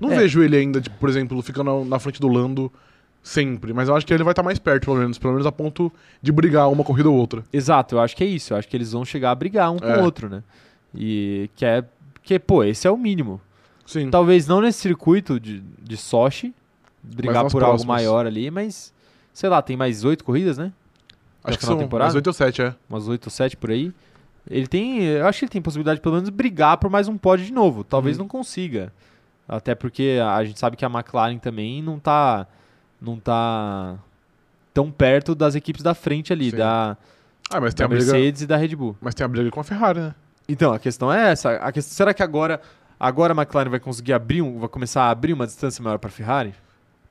Não 0.00 0.12
É. 0.12 0.16
vejo 0.18 0.42
ele 0.42 0.56
ainda, 0.56 0.80
tipo, 0.80 0.96
por 0.98 1.08
exemplo, 1.08 1.40
ficando 1.42 1.84
na 1.86 1.98
frente 1.98 2.20
do 2.20 2.28
Lando 2.28 2.70
sempre. 3.22 3.72
Mas 3.72 3.88
eu 3.88 3.96
acho 3.96 4.04
que 4.06 4.12
ele 4.12 4.22
vai 4.24 4.32
estar 4.32 4.42
mais 4.42 4.58
perto, 4.58 4.84
pelo 4.84 4.98
menos. 4.98 5.18
Pelo 5.18 5.32
menos 5.32 5.46
a 5.46 5.52
ponto 5.52 5.90
de 6.20 6.30
brigar 6.30 6.70
uma 6.70 6.84
corrida 6.84 7.08
ou 7.08 7.16
outra. 7.16 7.42
Exato, 7.52 7.94
eu 7.94 8.00
acho 8.00 8.14
que 8.14 8.22
é 8.22 8.26
isso. 8.26 8.52
Eu 8.52 8.58
acho 8.58 8.68
que 8.68 8.76
eles 8.76 8.92
vão 8.92 9.04
chegar 9.04 9.30
a 9.30 9.34
brigar 9.34 9.70
um 9.72 9.78
com 9.78 9.86
É. 9.86 10.00
o 10.00 10.04
outro, 10.04 10.28
né? 10.28 10.42
E 10.94 11.48
que 11.56 11.64
é. 11.64 11.82
Que, 12.22 12.38
pô, 12.38 12.62
esse 12.62 12.86
é 12.86 12.90
o 12.90 12.96
mínimo. 12.96 13.40
Sim. 13.86 14.10
Talvez 14.10 14.46
não 14.46 14.60
nesse 14.60 14.80
circuito 14.80 15.40
de, 15.40 15.60
de 15.82 15.96
Sochi, 15.96 16.54
brigar 17.02 17.46
por 17.50 17.62
algo 17.64 17.84
maior 17.86 18.26
ali, 18.26 18.50
mas. 18.50 18.92
Sei 19.32 19.48
lá, 19.48 19.62
tem 19.62 19.76
mais 19.78 20.04
oito 20.04 20.24
corridas, 20.24 20.58
né? 20.58 20.70
acho 21.42 21.58
que 21.58 21.64
são 21.64 21.74
da 21.76 21.82
temporada? 21.82 22.04
mais 22.04 22.14
8 22.14 22.26
ou 22.28 22.32
7, 22.32 22.62
é. 22.62 22.74
Umas 22.88 23.08
oito 23.08 23.26
ou 23.26 23.30
sete 23.30 23.56
por 23.56 23.70
aí. 23.70 23.92
Ele 24.50 24.66
tem. 24.66 25.02
Eu 25.04 25.26
acho 25.26 25.38
que 25.40 25.44
ele 25.44 25.52
tem 25.52 25.62
possibilidade 25.62 25.96
de 25.98 26.02
pelo 26.02 26.16
menos 26.16 26.28
brigar 26.30 26.76
por 26.76 26.90
mais 26.90 27.08
um 27.08 27.16
pódio 27.16 27.46
de 27.46 27.52
novo. 27.52 27.84
Talvez 27.84 28.16
Uhum. 28.16 28.24
não 28.24 28.28
consiga. 28.28 28.92
Até 29.48 29.74
porque 29.74 30.18
a 30.24 30.42
gente 30.44 30.58
sabe 30.58 30.76
que 30.76 30.84
a 30.84 30.88
McLaren 30.88 31.38
também 31.38 31.82
não 31.82 31.98
tá. 31.98 32.46
Não 33.00 33.18
tá 33.18 33.96
tão 34.72 34.90
perto 34.90 35.34
das 35.34 35.54
equipes 35.54 35.82
da 35.82 35.92
frente 35.94 36.32
ali, 36.32 36.50
Sim. 36.50 36.56
da, 36.56 36.96
Ah, 37.52 37.60
mas 37.60 37.74
tem 37.74 37.84
da 37.84 37.88
briga. 37.88 38.04
Mercedes 38.12 38.42
e 38.42 38.46
da 38.46 38.56
Red 38.56 38.74
Bull. 38.76 38.96
Mas 39.00 39.14
tem 39.14 39.24
a 39.24 39.28
briga 39.28 39.50
com 39.50 39.60
a 39.60 39.64
Ferrari, 39.64 39.98
né? 40.00 40.14
Então, 40.48 40.72
a 40.72 40.78
questão 40.78 41.12
é 41.12 41.30
essa. 41.32 41.50
A 41.56 41.70
questão, 41.72 41.94
será 41.94 42.14
que 42.14 42.22
agora, 42.22 42.60
agora 42.98 43.32
a 43.34 43.36
McLaren 43.36 43.68
vai 43.70 43.80
conseguir 43.80 44.12
abrir 44.12 44.40
um, 44.40 44.58
vai 44.58 44.68
começar 44.68 45.02
a 45.02 45.10
abrir 45.10 45.32
uma 45.32 45.46
distância 45.46 45.82
maior 45.82 45.98
para 45.98 46.08
a 46.08 46.12
Ferrari? 46.12 46.54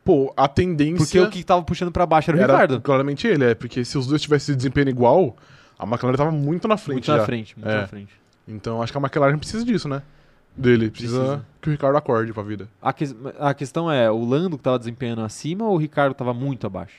Pô, 0.04 0.34
a 0.36 0.48
tendência. 0.48 0.98
Porque 0.98 1.20
o 1.20 1.30
que 1.30 1.44
tava 1.44 1.62
puxando 1.62 1.92
para 1.92 2.06
baixo 2.06 2.32
era 2.32 2.38
o 2.38 2.42
Ricardo. 2.42 2.82
claramente 2.82 3.28
ele, 3.28 3.44
é. 3.46 3.54
Porque 3.54 3.86
se 3.86 3.98
os 3.98 4.08
dois 4.08 4.22
tivessem 4.22 4.56
desempenho 4.56 4.90
igual, 4.90 5.36
a 5.82 5.86
McLaren 5.88 6.16
tava 6.18 6.32
muito 6.32 6.68
na 6.68 6.78
frente 6.78 6.94
Muito 6.96 7.06
já. 7.06 7.18
na 7.18 7.26
frente, 7.26 7.58
muito 7.58 7.70
É. 7.70 7.82
na 7.82 7.88
frente. 7.88 8.14
Então 8.48 8.82
acho 8.82 8.92
que 8.92 8.98
a 8.98 9.02
McLaren 9.02 9.38
precisa 9.38 9.64
disso, 9.66 9.88
né? 9.90 10.02
Dele. 10.56 10.90
Precisa, 10.90 11.18
Precisa. 11.20 11.46
que 11.62 11.70
o 11.70 11.72
Ricardo 11.72 11.96
acorde 11.96 12.34
pra 12.34 12.44
vida. 12.44 12.68
A, 12.82 12.92
que- 12.92 13.16
a 13.40 13.54
questão 13.54 13.90
é, 13.92 14.12
o 14.12 14.24
Lando 14.26 14.58
que 14.58 14.64
tava 14.64 14.78
desempenhando 14.78 15.22
acima 15.22 15.66
ou 15.66 15.76
o 15.76 15.78
Ricardo 15.78 16.14
tava 16.14 16.34
muito 16.34 16.68
abaixo? 16.68 16.96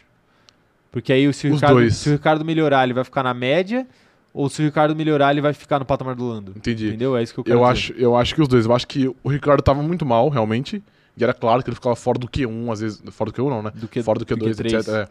Porque 0.90 1.12
aí 1.12 1.30
se 1.32 1.46
o, 1.48 1.50
Os 1.50 1.56
Ricardo, 1.56 1.74
dois. 1.76 1.96
se 1.96 2.08
o 2.08 2.12
Ricardo 2.12 2.44
melhorar, 2.44 2.84
ele 2.84 2.92
vai 2.94 3.04
ficar 3.04 3.22
na 3.22 3.32
média, 3.34 3.86
ou 4.32 4.48
se 4.48 4.62
o 4.62 4.64
Ricardo 4.64 4.94
melhorar, 4.96 5.30
ele 5.32 5.40
vai 5.40 5.52
ficar 5.52 5.78
no 5.78 5.84
patamar 5.84 6.14
do 6.14 6.26
Lando. 6.26 6.52
Entendi. 6.56 6.88
Entendeu? 6.88 7.16
É 7.16 7.22
isso 7.22 7.32
que 7.34 7.40
eu 7.40 7.44
quero 7.44 7.56
Eu 7.58 7.60
dizer. 7.60 7.72
acho, 7.72 7.92
eu 7.94 8.16
acho 8.16 8.34
que 8.34 8.42
os 8.42 8.48
dois. 8.48 8.64
Eu 8.66 8.74
acho 8.74 8.86
que 8.88 9.06
o 9.22 9.28
Ricardo 9.28 9.62
tava 9.62 9.82
muito 9.82 10.04
mal, 10.06 10.28
realmente. 10.28 10.82
E 11.16 11.22
era 11.22 11.34
claro 11.34 11.62
que 11.62 11.68
ele 11.68 11.74
ficava 11.74 11.94
fora 11.94 12.18
do 12.18 12.26
Q1, 12.26 12.72
às 12.72 12.80
vezes. 12.80 13.02
Fora 13.10 13.30
do 13.30 13.36
Q1 13.36 13.50
não, 13.50 13.62
né? 13.62 13.72
Do 13.74 13.86
que, 13.86 14.02
fora 14.02 14.18
do 14.18 14.24
Q2, 14.24 14.54
Q3. 14.54 14.74
etc. 14.78 14.88
É. 14.88 15.08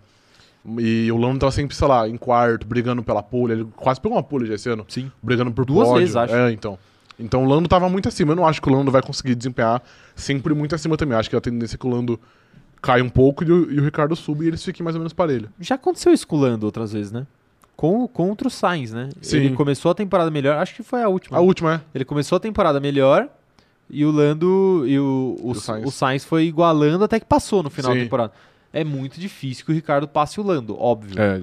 E 0.77 1.11
o 1.11 1.17
Lando 1.17 1.39
tava 1.39 1.51
sempre, 1.51 1.75
sei 1.75 1.87
lá, 1.87 2.07
em 2.07 2.17
quarto, 2.17 2.67
brigando 2.67 3.01
pela 3.01 3.23
pole. 3.23 3.53
Ele 3.53 3.67
quase 3.75 3.99
pegou 3.99 4.15
uma 4.17 4.23
pole 4.23 4.45
já 4.45 4.55
esse 4.55 4.69
ano. 4.69 4.85
Sim. 4.87 5.11
Brigando 5.21 5.51
por 5.51 5.65
Duas 5.65 5.87
pódio. 5.87 6.01
vezes, 6.01 6.15
acho. 6.15 6.35
É, 6.35 6.51
então. 6.51 6.77
Então 7.19 7.43
o 7.43 7.47
Lando 7.47 7.67
tava 7.67 7.89
muito 7.89 8.07
acima. 8.07 8.31
Eu 8.31 8.35
não 8.35 8.47
acho 8.47 8.61
que 8.61 8.69
o 8.69 8.73
Lando 8.73 8.91
vai 8.91 9.01
conseguir 9.01 9.35
desempenhar 9.35 9.81
sempre 10.15 10.53
muito 10.53 10.73
acima 10.75 10.97
também. 10.97 11.13
Eu 11.13 11.19
acho 11.19 11.29
que 11.29 11.35
a 11.35 11.41
tendência 11.41 11.75
é 11.75 11.77
que 11.77 11.85
o 11.85 11.89
Lando 11.89 12.19
cai 12.81 13.01
um 13.01 13.09
pouco 13.09 13.43
e 13.43 13.51
o, 13.51 13.71
e 13.71 13.79
o 13.79 13.83
Ricardo 13.83 14.15
suba 14.15 14.43
e 14.43 14.47
eles 14.47 14.63
fiquem 14.63 14.83
mais 14.83 14.95
ou 14.95 14.99
menos 14.99 15.13
parelho. 15.13 15.49
Já 15.59 15.75
aconteceu 15.75 16.11
isso 16.13 16.27
com 16.27 16.35
o 16.35 16.39
Lando 16.39 16.65
outras 16.65 16.91
vezes, 16.91 17.11
né? 17.11 17.27
Com, 17.75 18.07
contra 18.07 18.47
o 18.47 18.51
Sainz, 18.51 18.91
né? 18.91 19.09
Sim. 19.21 19.37
Ele 19.37 19.55
começou 19.55 19.91
a 19.91 19.95
temporada 19.95 20.29
melhor, 20.29 20.57
acho 20.57 20.75
que 20.75 20.83
foi 20.83 21.01
a 21.01 21.07
última. 21.09 21.37
A 21.37 21.41
última, 21.41 21.75
é. 21.75 21.81
Ele 21.95 22.05
começou 22.05 22.35
a 22.35 22.39
temporada 22.39 22.79
melhor 22.79 23.27
e 23.89 24.05
o 24.05 24.11
Lando 24.11 24.83
e 24.87 24.99
o, 24.99 25.37
o, 25.41 25.51
o 25.51 25.55
Sainz. 25.55 25.87
o 25.87 25.91
Sainz 25.91 26.25
foi 26.25 26.45
igualando 26.45 27.03
até 27.03 27.19
que 27.19 27.25
passou 27.25 27.61
no 27.61 27.69
final 27.69 27.91
da 27.91 27.97
Sim. 27.97 28.03
temporada. 28.05 28.33
É 28.73 28.83
muito 28.83 29.19
difícil 29.19 29.65
que 29.65 29.71
o 29.71 29.75
Ricardo 29.75 30.07
passe 30.07 30.39
o 30.39 30.43
Lando, 30.43 30.79
óbvio. 30.79 31.21
É. 31.21 31.41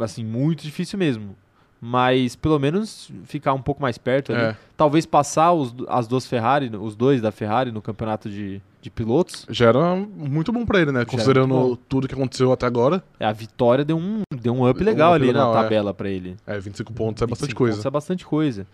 Assim, 0.00 0.24
muito 0.24 0.62
difícil 0.62 0.98
mesmo. 0.98 1.36
Mas 1.80 2.34
pelo 2.34 2.58
menos 2.58 3.10
ficar 3.24 3.52
um 3.52 3.60
pouco 3.60 3.82
mais 3.82 3.98
perto 3.98 4.32
ali. 4.32 4.40
É. 4.40 4.56
Talvez 4.74 5.04
passar 5.04 5.52
os, 5.52 5.74
as 5.86 6.06
duas 6.06 6.26
Ferrari, 6.26 6.74
os 6.74 6.96
dois 6.96 7.20
da 7.20 7.30
Ferrari 7.30 7.70
no 7.70 7.82
campeonato 7.82 8.30
de, 8.30 8.62
de 8.80 8.88
pilotos. 8.88 9.44
Já 9.50 9.68
era 9.68 9.94
muito 9.94 10.50
bom 10.50 10.64
pra 10.64 10.80
ele, 10.80 10.92
né? 10.92 11.00
era 11.00 11.06
Considerando 11.06 11.76
tudo 11.88 12.08
que 12.08 12.14
aconteceu 12.14 12.50
até 12.52 12.64
agora. 12.64 13.04
É, 13.20 13.26
a 13.26 13.32
vitória 13.32 13.84
deu 13.84 13.98
um, 13.98 14.22
deu 14.34 14.54
um 14.54 14.66
up 14.66 14.82
Um 14.82 14.86
legal 14.86 15.10
up 15.12 15.16
ali 15.16 15.26
legal, 15.26 15.52
na 15.52 15.58
é. 15.58 15.62
tabela 15.62 15.92
pra 15.92 16.08
ele. 16.08 16.36
É, 16.46 16.58
25 16.58 16.90
pontos 16.94 17.22
é 17.22 17.26
bastante 17.26 17.48
25 17.48 17.58
coisa. 17.58 17.76
pontos 17.76 17.86
É 17.86 17.90
bastante 17.90 18.24
coisa. 18.24 18.66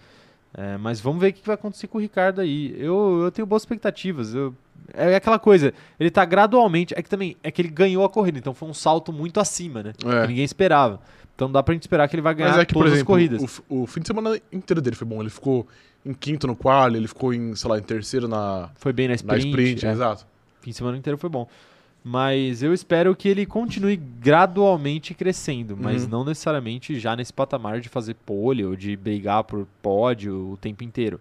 É, 0.55 0.77
mas 0.79 1.01
vamos 1.01 1.21
ver 1.21 1.29
o 1.29 1.33
que 1.33 1.47
vai 1.47 1.55
acontecer 1.55 1.87
com 1.87 1.99
o 1.99 2.01
Ricardo 2.01 2.41
aí. 2.41 2.75
Eu, 2.79 3.21
eu 3.25 3.31
tenho 3.31 3.47
boas 3.47 3.63
expectativas. 3.63 4.35
Eu- 4.35 4.55
é 4.93 5.15
aquela 5.15 5.39
coisa, 5.39 5.73
ele 6.01 6.11
tá 6.11 6.25
gradualmente. 6.25 6.93
É 6.97 7.03
que 7.03 7.09
também 7.09 7.37
é 7.45 7.51
que 7.51 7.63
ele 7.63 7.69
ganhou 7.69 8.05
a 8.05 8.09
corrida, 8.09 8.39
então 8.39 8.53
foi 8.53 8.69
um 8.69 8.75
salto 8.75 9.13
muito 9.13 9.39
acima, 9.39 9.83
né? 9.83 9.93
É. 10.05 10.23
Que 10.23 10.29
ninguém 10.29 10.45
esperava. 10.45 11.01
Então 11.37 11.51
dá 11.51 11.63
pra 11.63 11.73
gente 11.75 11.83
esperar 11.85 12.09
que 12.09 12.17
ele 12.17 12.23
vai 12.23 12.35
ganhar 12.35 12.59
é 12.59 12.65
que, 12.65 12.73
por 12.73 12.81
todas 12.81 12.93
as 12.93 12.99
exemplo, 12.99 13.15
corridas. 13.15 13.61
o, 13.69 13.83
o 13.83 13.87
fim 13.87 14.01
de 14.01 14.09
semana 14.09 14.39
inteiro 14.53 14.81
dele 14.83 14.97
foi 14.97 15.07
bom. 15.07 15.21
Ele 15.21 15.31
ficou 15.31 15.67
em 16.05 16.13
quinto 16.13 16.47
no 16.47 16.57
quali, 16.57 16.97
ele 16.97 17.07
ficou 17.09 17.33
em, 17.33 17.55
sei 17.55 17.71
lá, 17.71 17.79
em 17.79 17.83
terceiro 17.83 18.27
na, 18.27 18.71
Foi 18.75 18.93
bem 18.93 19.07
na 19.07 19.13
na 19.13 19.15
sprint. 19.17 19.47
sprint. 19.49 19.87
é. 19.87 19.93
Exato. 19.93 20.27
Fim 20.61 20.71
de 20.71 20.77
semana 20.77 20.97
inteiro 20.99 21.17
foi 21.17 21.31
bom. 21.31 21.47
Mas 22.03 22.63
eu 22.63 22.73
espero 22.73 23.15
que 23.15 23.29
ele 23.29 23.45
continue 23.45 23.95
gradualmente 23.97 25.13
crescendo, 25.13 25.77
mas 25.77 26.05
Uhum. 26.05 26.09
não 26.11 26.25
necessariamente 26.25 26.99
já 26.99 27.15
nesse 27.15 27.33
patamar 27.33 27.81
de 27.81 27.89
fazer 27.91 28.15
pole 28.15 28.65
ou 28.65 28.75
de 28.75 28.97
brigar 28.97 29.45
por 29.45 29.67
pódio 29.83 30.53
o 30.53 30.57
tempo 30.57 30.83
inteiro. 30.83 31.21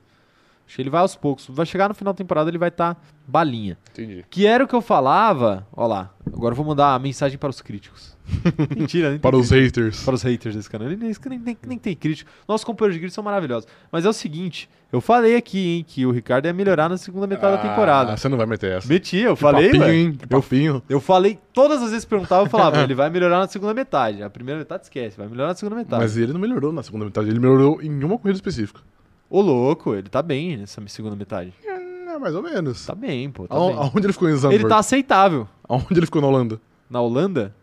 Acho 0.69 0.75
que 0.75 0.83
ele 0.83 0.89
vai 0.91 1.01
aos 1.01 1.15
poucos. 1.15 1.47
Vai 1.49 1.65
chegar 1.65 1.89
no 1.89 1.95
final 1.95 2.13
da 2.13 2.17
temporada, 2.17 2.47
ele 2.47 2.59
vai 2.59 2.69
estar 2.69 2.95
balinha. 3.27 3.75
Entendi. 3.91 4.23
Que 4.29 4.45
era 4.45 4.63
o 4.63 4.67
que 4.67 4.75
eu 4.75 4.81
falava. 4.81 5.65
Ó 5.75 5.87
lá, 5.87 6.13
agora 6.27 6.51
eu 6.53 6.55
vou 6.55 6.63
mandar 6.63 6.93
a 6.93 6.99
mensagem 6.99 7.39
para 7.39 7.49
os 7.49 7.59
críticos. 7.59 8.15
Mentira, 8.77 9.09
nem 9.09 9.17
Para 9.17 9.35
os 9.35 9.49
crítico. 9.49 9.79
haters. 9.79 10.03
Para 10.03 10.13
os 10.13 10.21
haters 10.21 10.55
desse 10.55 10.69
canal. 10.69 10.87
Nem, 10.87 10.95
nem, 10.95 11.39
nem, 11.39 11.57
nem 11.65 11.77
tem 11.79 11.95
crítico. 11.95 12.29
Nossos 12.47 12.63
companheiros 12.63 12.93
de 12.93 12.99
grid 12.99 13.11
são 13.11 13.23
maravilhosos. 13.23 13.67
Mas 13.91 14.05
é 14.05 14.09
o 14.09 14.13
seguinte, 14.13 14.69
eu 14.93 15.01
falei 15.01 15.35
aqui, 15.35 15.57
hein, 15.77 15.85
que 15.87 16.05
o 16.05 16.11
Ricardo 16.11 16.45
ia 16.45 16.53
melhorar 16.53 16.87
na 16.87 16.97
segunda 16.97 17.25
metade 17.25 17.57
da 17.57 17.67
temporada. 17.67 18.13
Ah, 18.13 18.17
você 18.17 18.29
não 18.29 18.37
vai 18.37 18.45
meter 18.45 18.73
essa. 18.73 18.87
Meti, 18.87 19.17
eu 19.17 19.35
Que 19.35 19.41
falei, 19.41 19.71
papinho, 19.71 19.91
hein? 19.91 20.13
Que 20.13 20.27
papinho. 20.27 20.83
Eu 20.87 21.01
falei, 21.01 21.39
todas 21.51 21.81
as 21.81 21.89
vezes 21.89 22.05
que 22.05 22.11
perguntava, 22.11 22.43
eu 22.45 22.49
falava, 22.51 22.77
ele 22.83 22.93
vai 22.93 23.09
melhorar 23.09 23.39
na 23.39 23.47
segunda 23.47 23.73
metade. 23.73 24.21
A 24.21 24.29
primeira 24.29 24.59
metade 24.59 24.83
esquece, 24.83 25.17
vai 25.17 25.27
melhorar 25.27 25.47
na 25.49 25.55
segunda 25.55 25.75
metade. 25.77 25.99
Mas 26.03 26.15
ele 26.15 26.31
não 26.31 26.39
melhorou 26.39 26.71
na 26.71 26.83
segunda 26.83 27.05
metade. 27.05 27.27
Ele 27.27 27.39
melhorou 27.39 27.81
em 27.81 28.03
uma 28.03 28.19
corrida 28.19 28.37
específica. 28.37 28.81
Ô 29.29 29.41
louco, 29.41 29.93
ele 29.93 30.09
tá 30.09 30.21
bem 30.21 30.57
nessa 30.57 30.81
segunda 30.87 31.15
metade. 31.15 31.53
É, 31.65 32.17
mais 32.17 32.33
ou 32.35 32.41
menos. 32.41 32.85
Tá 32.85 32.95
bem, 32.95 33.29
pô, 33.29 33.47
tá 33.47 33.55
Aon- 33.55 33.67
bem. 33.67 33.77
Aonde 33.77 34.05
ele 34.07 34.13
ficou 34.13 34.27
em 34.29 34.33
Zandvoort? 34.33 34.55
Ele 34.55 34.67
tá 34.67 34.77
aceitável. 34.79 35.47
Aonde 35.67 35.85
ele 35.97 36.05
ficou 36.05 36.21
na 36.21 36.27
Holanda? 36.27 36.59
Na 36.89 36.99
Holanda? 37.01 37.53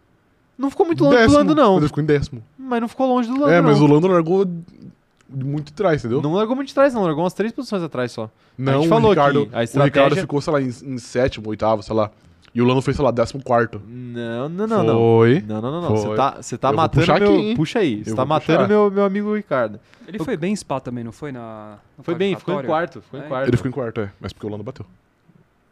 Não 0.56 0.70
ficou 0.70 0.86
muito 0.86 1.04
longe 1.04 1.26
do 1.26 1.32
Lando, 1.32 1.54
não. 1.54 1.72
Mas 1.74 1.78
ele 1.82 1.88
ficou 1.88 2.02
em 2.02 2.06
décimo. 2.06 2.42
Mas 2.58 2.80
não 2.80 2.88
ficou 2.88 3.06
longe 3.08 3.28
do 3.28 3.34
Lando, 3.38 3.50
é, 3.52 3.60
mas 3.60 3.78
não. 3.78 3.86
o 3.86 3.92
Lando 3.92 4.06
largou 4.06 4.44
de 4.44 5.44
muito 5.44 5.70
atrás, 5.72 6.00
entendeu? 6.02 6.22
Não 6.22 6.34
largou 6.34 6.54
muito 6.56 6.68
de 6.68 6.74
trás, 6.74 6.94
não. 6.94 7.02
Largou 7.02 7.24
umas 7.24 7.34
três 7.34 7.52
posições 7.52 7.82
atrás 7.82 8.12
só. 8.12 8.30
Não, 8.56 8.72
a 8.72 8.76
gente 8.76 8.86
o 8.86 8.88
falou 8.88 9.10
Ricardo, 9.10 9.42
aqui, 9.42 9.54
a 9.54 9.58
o 9.58 9.62
estratégia- 9.62 9.84
Ricardo 10.04 10.20
ficou, 10.20 10.40
sei 10.40 10.52
lá, 10.52 10.62
em, 10.62 10.68
em 10.68 10.98
sétimo, 10.98 11.48
oitavo, 11.50 11.82
sei 11.82 11.94
lá. 11.94 12.10
E 12.56 12.62
o 12.62 12.64
Lando 12.64 12.80
foi, 12.80 12.94
sei 12.94 13.04
lá, 13.04 13.10
décimo 13.10 13.42
quarto. 13.42 13.82
Não, 13.86 14.48
não, 14.48 14.66
não, 14.66 14.82
não. 14.82 14.94
Foi. 14.98 15.44
Não, 15.46 15.60
não, 15.60 15.70
não, 15.70 15.82
não. 15.82 15.90
Você 15.96 16.14
tá, 16.16 16.30
você 16.40 16.56
tá 16.56 16.70
Eu 16.70 16.74
matando 16.74 17.06
meu. 17.06 17.14
aqui, 17.34 17.42
hein? 17.48 17.54
Puxa 17.54 17.78
aí. 17.80 18.02
Você 18.02 18.14
tá 18.14 18.24
matando 18.24 18.60
puxar. 18.60 18.68
meu, 18.68 18.90
meu 18.90 19.04
amigo 19.04 19.36
Ricardo. 19.36 19.78
Ele 20.08 20.18
foi 20.18 20.38
bem 20.38 20.54
em 20.54 20.56
Spa 20.56 20.80
também, 20.80 21.04
não 21.04 21.12
foi? 21.12 21.32
Na, 21.32 21.76
no 21.98 22.02
Foi 22.02 22.14
bem, 22.14 22.34
ficou 22.34 22.58
em 22.58 22.64
quarto. 22.64 23.02
Ficou 23.02 23.20
em 23.20 23.24
É, 23.24 23.26
quarto. 23.26 23.48
Ele 23.48 23.56
ficou 23.58 23.68
em 23.68 23.72
quarto, 23.74 24.00
é. 24.00 24.10
Mas 24.18 24.32
porque 24.32 24.46
o 24.46 24.48
Lando 24.48 24.64
bateu. 24.64 24.86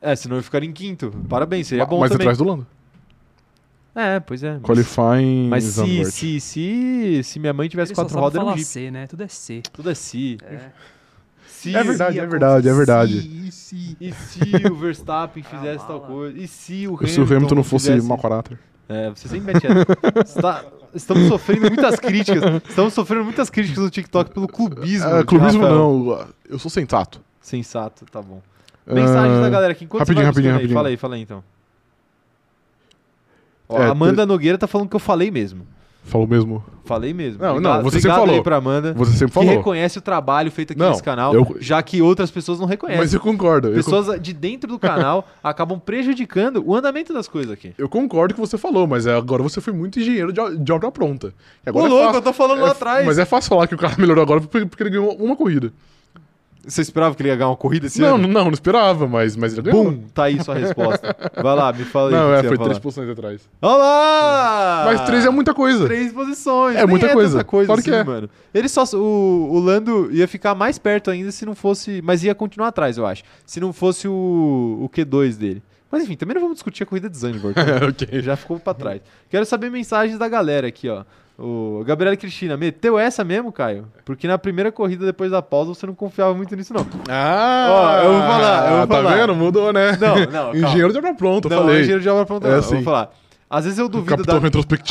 É, 0.03 0.15
senão 0.15 0.37
eu 0.37 0.43
ficaria 0.43 0.69
em 0.69 0.73
quinto. 0.75 1.11
Parabéns, 1.27 1.69
seria 1.69 1.85
Ma- 1.85 1.89
bom 1.91 2.01
mas 2.01 2.11
também. 2.11 2.27
atrás 2.27 2.37
do 2.37 2.45
Lando. 2.45 2.67
É, 3.95 4.21
pois 4.21 4.43
é. 4.43 4.53
mas- 4.55 4.63
Qualifying 4.63 5.49
Mas 5.49 5.65
se, 5.65 6.05
se, 6.05 6.41
se, 6.41 7.21
se 7.25 7.39
minha 7.39 7.53
mãe 7.55 7.67
tivesse 7.69 7.93
Ele 7.93 7.97
quatro 7.97 8.19
rodas, 8.19 8.43
era 8.43 8.45
um 8.45 8.57
Jeep. 8.57 8.65
C, 8.65 8.91
né? 8.91 9.07
Tudo 9.07 9.23
é 9.23 9.29
C. 9.29 9.63
Tudo 9.73 9.89
é 9.91 9.95
se. 9.95 10.37
É. 10.43 10.71
Se 11.65 11.75
É 11.77 11.83
verdade, 11.83 12.19
é 12.19 12.27
verdade, 12.27 12.69
é 12.69 12.73
verdade. 12.75 13.17
E 13.47 13.51
se, 13.53 13.97
e 14.01 14.13
se 14.13 14.41
o 14.71 14.75
Verstappen 14.75 15.43
fizesse 15.45 15.83
Ah, 15.85 15.87
tal 15.87 16.01
mala. 16.01 16.13
coisa? 16.13 16.39
E 16.39 16.47
se 16.49 16.87
o 16.89 17.07
Se 17.07 17.21
o 17.21 17.25
Hamilton 17.25 17.55
não 17.57 17.65
fosse 17.65 17.89
fizesse... 17.89 18.07
mau 18.07 18.19
caráter. 18.19 18.59
É, 18.89 19.09
você 19.11 19.29
sempre 19.29 19.55
mete 19.55 19.67
essa. 19.67 20.21
Está- 20.39 20.65
Estamos 20.95 21.27
sofrendo 21.27 21.63
muitas 21.63 21.99
críticas. 21.99 22.63
Estamos 22.69 22.95
sofrendo 22.95 23.25
muitas 23.25 23.51
críticas 23.51 23.83
no 23.83 23.91
TikTok 23.91 24.31
pelo 24.33 24.47
clubismo. 24.47 25.09
É, 25.09 25.25
clubismo 25.25 25.63
Rafael. 25.63 25.79
não, 25.79 26.27
eu 26.49 26.59
sou 26.59 26.71
sensato. 26.71 27.21
Sensato, 27.41 28.05
tá 28.07 28.23
bom. 28.23 28.41
Mensagem 28.87 29.39
Ah, 29.39 29.41
da 29.41 29.49
galera 29.51 29.73
aqui. 29.73 29.85
Enquanto 29.87 30.01
rapidinho, 30.01 30.25
você 30.33 30.43
vai 30.43 30.53
rapidinho, 30.53 30.53
buscando 30.53 30.57
aí, 30.57 30.63
rapidinho. 30.63 30.75
Fala 30.75 30.89
aí, 30.89 30.97
fala 30.97 31.15
aí 31.17 31.23
então. 31.23 31.43
Ó, 33.69 33.83
É, 33.83 33.87
a 33.87 33.91
Amanda 33.91 34.27
Nogueira 34.27 34.59
tá 34.59 34.67
falando 34.67 34.89
que 34.89 34.97
eu 34.97 35.01
falei 35.01 35.31
mesmo. 35.31 35.67
Falou 36.05 36.27
mesmo. 36.29 36.63
Falei 36.85 37.15
mesmo. 37.15 37.43
Não, 37.43 37.53
Obrigado- 37.53 37.77
não, 37.77 37.83
você 37.83 37.97
obrigado 37.97 38.03
sempre 38.03 38.21
falou. 38.27 38.35
aí 38.35 38.43
pra 38.43 38.57
Amanda. 38.57 38.93
Você 38.93 39.13
sempre 39.13 39.27
que 39.29 39.33
falou. 39.33 39.49
reconhece 39.51 39.99
o 39.99 40.03
trabalho 40.03 40.51
feito 40.53 40.73
aqui 40.75 40.79
Não, 40.81 40.91
nesse 40.91 41.03
canal, 41.03 41.33
eu- 41.35 41.57
já 41.59 41.83
que 41.83 42.03
outras 42.03 42.31
pessoas 42.31 42.61
não 42.61 42.67
reconhecem. 42.67 43.01
Mas 43.03 43.15
eu 43.15 43.21
concordo. 43.21 43.69
Eu, 43.69 43.75
Pessoas 43.75 44.21
de 44.21 44.35
dentro 44.35 44.69
do 44.69 44.79
canal 44.79 45.27
acabam 45.43 45.79
prejudicando 45.81 46.63
o 46.65 46.75
andamento 46.77 47.15
das 47.15 47.27
coisas 47.27 47.51
aqui. 47.51 47.73
eu 47.79 47.89
concordo 47.89 48.35
com 48.35 48.43
o 48.43 48.45
que 48.45 48.51
você 48.51 48.59
falou, 48.59 48.87
mas 48.87 49.07
é, 49.07 49.17
agora 49.17 49.43
você 49.43 49.63
foi 49.63 49.73
muito 49.73 49.99
engenheiro 49.99 50.31
de, 50.31 50.59
de 50.59 50.73
obra 50.73 50.93
pronta. 50.93 51.29
E 51.67 51.71
Ô, 51.71 51.71
agora 51.71 51.87
é 51.87 51.89
louco, 51.89 52.17
eu 52.19 52.23
tô 52.23 52.33
falando 52.35 52.59
é 52.59 52.63
lá 52.65 52.69
f- 52.69 52.77
atrás. 52.77 53.07
Mas 53.07 53.19
é 53.19 53.25
fácil 53.25 53.49
falar 53.49 53.67
que 53.67 53.75
o 53.75 53.79
cara 53.79 53.95
melhorou 53.99 54.23
agora 54.23 54.41
porque, 54.43 54.67
porque 54.67 54.83
ele 54.83 54.91
ganhou 54.91 55.15
uma 55.17 55.35
corrida. 55.35 55.73
Você 56.67 56.81
esperava 56.83 57.15
que 57.15 57.23
ele 57.23 57.29
ia 57.29 57.37
ganhar 57.37 57.49
uma 57.49 57.57
corrida 57.57 57.87
esse 57.87 58.01
Não, 58.01 58.17
ano? 58.17 58.27
não, 58.29 58.45
não 58.45 58.51
esperava, 58.53 59.07
mas, 59.07 59.37
mas 59.37 59.53
ele 59.53 59.63
ganhou. 59.63 59.85
Bum! 59.85 60.03
Tá 60.15 60.25
aí 60.25 60.43
sua 60.43 60.55
resposta. 60.55 61.15
Vai 61.35 61.55
lá, 61.55 61.73
me 61.73 61.85
fala 61.85 62.09
aí. 62.09 62.15
Não, 62.15 62.31
o 62.31 62.41
que 62.41 62.47
é, 62.47 62.49
foi 62.49 62.59
três 62.59 62.79
posições 62.79 63.09
atrás. 63.11 63.41
Olá! 63.61 64.83
Mas 64.87 65.01
três 65.03 65.25
é 65.25 65.31
muita 65.31 65.53
coisa. 65.55 65.85
Três 65.87 66.13
posições. 66.13 66.77
É 66.77 66.87
muita 66.87 67.07
tanta 67.07 67.15
coisa. 67.19 67.45
coisa 67.45 67.67
Claro 67.67 67.83
que 67.83 67.91
assim, 67.91 67.99
é. 68.01 68.05
mano. 68.05 68.31
Ele 68.53 68.69
só. 68.69 68.85
O, 68.95 69.49
o 69.53 69.59
Lando 69.59 70.09
ia 70.13 70.27
ficar 70.27 70.55
mais 70.55 70.79
perto 70.79 71.11
ainda 71.11 71.31
se 71.31 71.45
não 71.45 71.55
fosse. 71.55 72.01
Mas 72.03 72.23
ia 72.25 72.35
continuar 72.35 72.69
atrás, 72.69 72.97
eu 72.97 73.07
acho. 73.07 73.23
Se 73.45 73.61
não 73.61 73.73
fosse 73.73 74.09
o, 74.09 74.79
o 74.83 74.89
Q2 74.89 75.37
dele. 75.37 75.63
Mas 75.91 76.03
enfim, 76.03 76.17
também 76.17 76.35
não 76.35 76.43
vamos 76.43 76.57
discutir 76.57 76.83
a 76.83 76.87
corrida 76.87 77.09
de 77.09 77.17
Zandvoort. 77.17 77.57
né? 77.57 77.87
ok. 77.87 78.21
Já 78.21 78.37
ficou 78.37 78.59
pra 78.59 78.75
trás. 78.75 79.01
Quero 79.31 79.45
saber 79.47 79.71
mensagens 79.71 80.19
da 80.19 80.29
galera 80.29 80.67
aqui, 80.67 80.89
ó. 80.89 81.05
O 81.37 81.83
Gabriela 81.85 82.17
Cristina, 82.17 82.57
meteu 82.57 82.97
essa 82.97 83.25
mesmo, 83.25 83.51
Caio? 83.51 83.89
Porque 84.05 84.29
na 84.29 84.39
primeira 84.39 84.71
corrida 84.71 85.05
depois 85.05 85.33
da 85.33 85.43
pausa 85.43 85.75
você 85.75 85.85
não 85.85 85.95
confiava 85.95 86.33
muito 86.33 86.55
nisso, 86.55 86.73
não. 86.73 86.87
Ah, 87.09 87.67
Ó, 87.69 87.99
eu 88.05 88.13
vou 88.13 88.21
falar, 88.23 88.71
eu 88.71 88.77
vou 88.79 88.87
tá 88.87 88.95
falar. 88.95 89.15
vendo? 89.17 89.35
Mudou, 89.35 89.73
né? 89.73 89.99
Não, 90.01 90.27
não. 90.31 90.55
Engenheiro 90.57 90.93
de 90.93 90.99
obra 90.99 91.13
pronta, 91.15 91.49
eu 91.49 91.51
não, 91.51 91.59
falei. 91.59 91.81
engenheiro 91.81 92.03
de 92.03 92.09
obra 92.09 92.25
pronta, 92.25 92.47
É 92.47 92.51
não. 92.51 92.57
Eu 92.57 92.61
assim. 92.61 92.75
vou 92.77 92.85
falar. 92.85 93.11
Às 93.51 93.65
vezes 93.65 93.79
eu 93.81 93.89
duvido 93.89 94.23
da. 94.23 94.37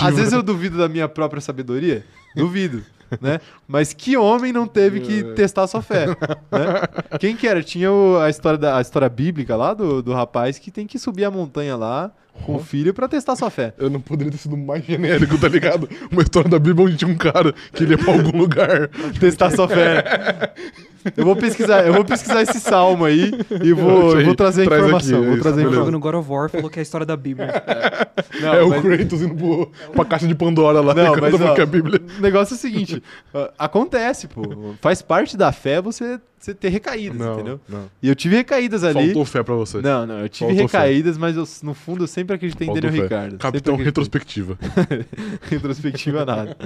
Às 0.01 0.15
vezes 0.15 0.34
eu 0.34 0.43
duvido 0.43 0.77
da 0.77 0.89
minha 0.89 1.08
própria 1.08 1.39
sabedoria. 1.41 2.03
Duvido, 2.36 2.84
né? 3.21 3.39
Mas 3.67 3.93
que 3.93 4.17
homem 4.17 4.51
não 4.51 4.67
teve 4.67 4.99
que 4.99 5.19
É. 5.19 5.34
testar 5.34 5.65
sua 5.67 5.82
fé, 5.82 6.08
né? 6.08 6.15
Quem 7.19 7.36
que 7.38 7.47
era? 7.47 7.63
Tinha 7.63 7.91
o- 7.91 8.17
a, 8.19 8.29
história 8.29 8.58
da, 8.58 8.77
a 8.77 8.82
história 8.82 9.08
bíblica 9.08 9.56
lá 9.56 9.73
do, 9.73 10.01
do 10.01 10.13
rapaz 10.13 10.60
que 10.60 10.71
tem 10.71 10.86
que 10.88 10.99
subir 10.99 11.23
a 11.25 11.32
montanha 11.32 11.75
lá 11.77 12.12
com 12.45 12.55
o 12.55 12.59
filho 12.59 12.93
pra 12.93 13.07
testar 13.07 13.35
sua 13.35 13.49
fé. 13.49 13.73
Eu 13.77 13.89
não 13.89 14.01
poderia 14.01 14.31
ter 14.31 14.37
sido 14.37 14.57
mais 14.57 14.83
genérico, 14.83 15.37
tá 15.37 15.47
ligado? 15.47 15.87
Uma 16.11 16.21
história 16.23 16.49
da 16.49 16.59
Bíblia 16.59 16.87
onde 16.87 16.97
tinha 16.97 17.09
um 17.09 17.15
cara 17.17 17.53
que 17.73 17.83
ia 17.85 17.97
pra 17.97 18.13
algum 18.13 18.37
lugar. 18.37 18.89
Testar 19.19 19.51
sua 19.51 19.67
fé. 19.67 20.51
Eu 21.17 21.25
vou 21.25 21.35
pesquisar, 21.35 21.85
eu 21.85 21.93
vou 21.93 22.05
pesquisar 22.05 22.41
esse 22.43 22.61
salmo 22.61 23.03
aí 23.03 23.31
e 23.61 23.73
vou, 23.73 24.17
eu 24.17 24.25
vou 24.25 24.35
trazer 24.35 24.61
a 24.61 24.65
Traz 24.65 24.81
aqui, 24.83 24.87
informação. 24.89 25.17
é 25.17 25.25
vou 25.25 25.33
isso, 25.33 25.41
trazer. 25.43 25.59
O 25.59 25.63
jogo 25.63 25.73
informação. 25.73 25.91
no 25.91 25.99
God 25.99 26.15
of 26.15 26.31
War 26.31 26.49
falou 26.49 26.69
que 26.69 26.79
é 26.79 26.81
a 26.81 26.83
história 26.83 27.05
da 27.05 27.17
Bíblia. 27.17 27.61
Não, 28.41 28.53
é 28.53 28.63
o 28.63 28.69
mas- 28.69 28.81
Kratos 28.81 29.21
indo 29.21 29.35
pro, 29.35 29.71
pra 29.93 30.05
caixa 30.05 30.25
de 30.27 30.33
Pandora 30.35 30.79
lá, 30.79 30.93
Não, 30.93 31.15
mas, 31.17 31.33
ó, 31.41 31.53
que 31.53 31.59
é 31.59 31.63
a 31.63 31.67
Bíblia. 31.67 32.01
O 32.17 32.21
negócio 32.21 32.53
é 32.53 32.57
o 32.57 32.59
seguinte: 32.59 33.03
acontece, 33.59 34.27
pô. 34.29 34.73
Faz 34.81 35.01
parte 35.01 35.35
da 35.35 35.51
fé 35.51 35.81
você, 35.81 36.19
você 36.43 36.53
ter 36.53 36.67
recaídas, 36.67 37.21
entendeu? 37.21 37.60
não. 37.69 37.89
E 38.01 38.10
eu 38.10 38.15
tive 38.15 38.36
recaídas 38.36 38.84
ali. 38.84 39.06
Faltou 39.06 39.23
fé 39.23 39.41
pra 39.41 39.56
você. 39.56 39.82
Não, 39.82 40.06
não, 40.06 40.19
eu 40.19 40.27
tive 40.27 40.49
Faltou 40.49 40.67
fé. 40.67 40.77
recaídas, 40.79 41.17
mas 41.17 41.38
eu, 41.38 41.47
no 41.63 41.73
fundo 41.73 42.03
eu 42.03 42.08
sempre 42.08 42.36
acreditei 42.36 42.67
em 42.67 42.71
Faltou 42.71 42.82
Daniel 42.82 43.08
fé. 43.08 43.15
Ricardo. 43.15 43.38
Capitão 43.38 43.75
retrospectiva. 43.77 44.58
Retrospectiva 45.49 46.25
nada. 46.25 46.58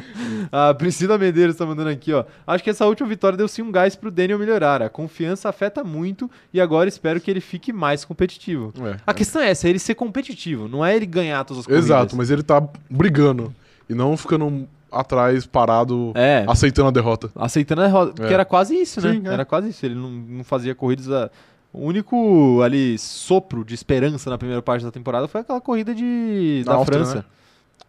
A 0.52 0.74
Priscila 0.74 1.18
Medeiros 1.20 1.56
tá 1.56 1.64
mandando 1.64 1.90
aqui, 1.90 2.12
ó. 2.12 2.26
Acho 2.48 2.64
que 2.64 2.72
essa 2.72 2.88
última 2.88 3.08
vitória 3.08 3.38
deu 3.38 3.48
sim 3.48 3.62
um 3.62 3.72
gás 3.72 3.96
pro 3.96 4.10
Daniel 4.10 4.40
melhorar. 4.40 4.82
A 4.82 4.90
confiança 4.90 5.48
afeta 5.48 5.84
muito 5.84 6.30
e 6.52 6.60
agora 6.60 6.90
espero 6.90 7.22
que 7.22 7.30
ele 7.30 7.42
fique 7.42 7.72
mais 7.72 8.04
competitivo. 8.04 8.74
É. 8.84 8.98
A 9.06 9.14
questão 9.14 9.42
é 9.44 9.52
essa, 9.52 9.68
é 9.68 9.70
ele 9.70 9.80
ser 9.80 9.94
competitivo, 9.94 10.68
não 10.68 10.84
é 10.84 10.96
ele 10.96 11.06
ganhar 11.06 11.44
todas 11.44 11.62
as 11.62 11.68
corridas. 11.68 11.86
Exato, 11.86 12.16
mas 12.16 12.32
ele 12.32 12.42
tá 12.42 12.68
brigando 12.90 13.54
e 13.88 13.94
não 13.94 14.18
ficando 14.18 14.68
atrás, 14.92 15.46
parado, 15.46 16.12
É, 16.16 16.46
aceitando 16.48 16.88
a 16.88 16.92
derrota. 16.92 17.30
aceitando 17.36 17.82
a 17.82 17.86
derrota, 17.86 18.24
É. 18.26 18.34
era 18.34 18.46
quase 18.46 18.76
isso, 18.76 19.02
né? 19.02 19.14
Sim, 19.14 19.22
é. 19.28 19.34
Era 19.34 19.46
quase 19.46 19.70
isso. 19.70 19.86
Ele 19.86 19.96
não, 19.96 20.10
não 20.10 20.44
fazia 20.44 20.74
corridas. 20.76 21.10
A... 21.12 21.30
O 21.74 21.86
único 21.86 22.62
ali 22.64 22.98
sopro 22.98 23.64
de 23.64 23.76
esperança 23.76 24.30
na 24.30 24.38
primeira 24.38 24.62
parte 24.62 24.84
da 24.86 24.92
temporada 24.92 25.28
foi 25.28 25.42
aquela 25.42 25.62
corrida 25.62 25.94
de 25.94 26.64
Na 26.66 26.72
da 26.74 26.78
Áustria, 26.80 27.00
França. 27.00 27.16
né? 27.18 27.24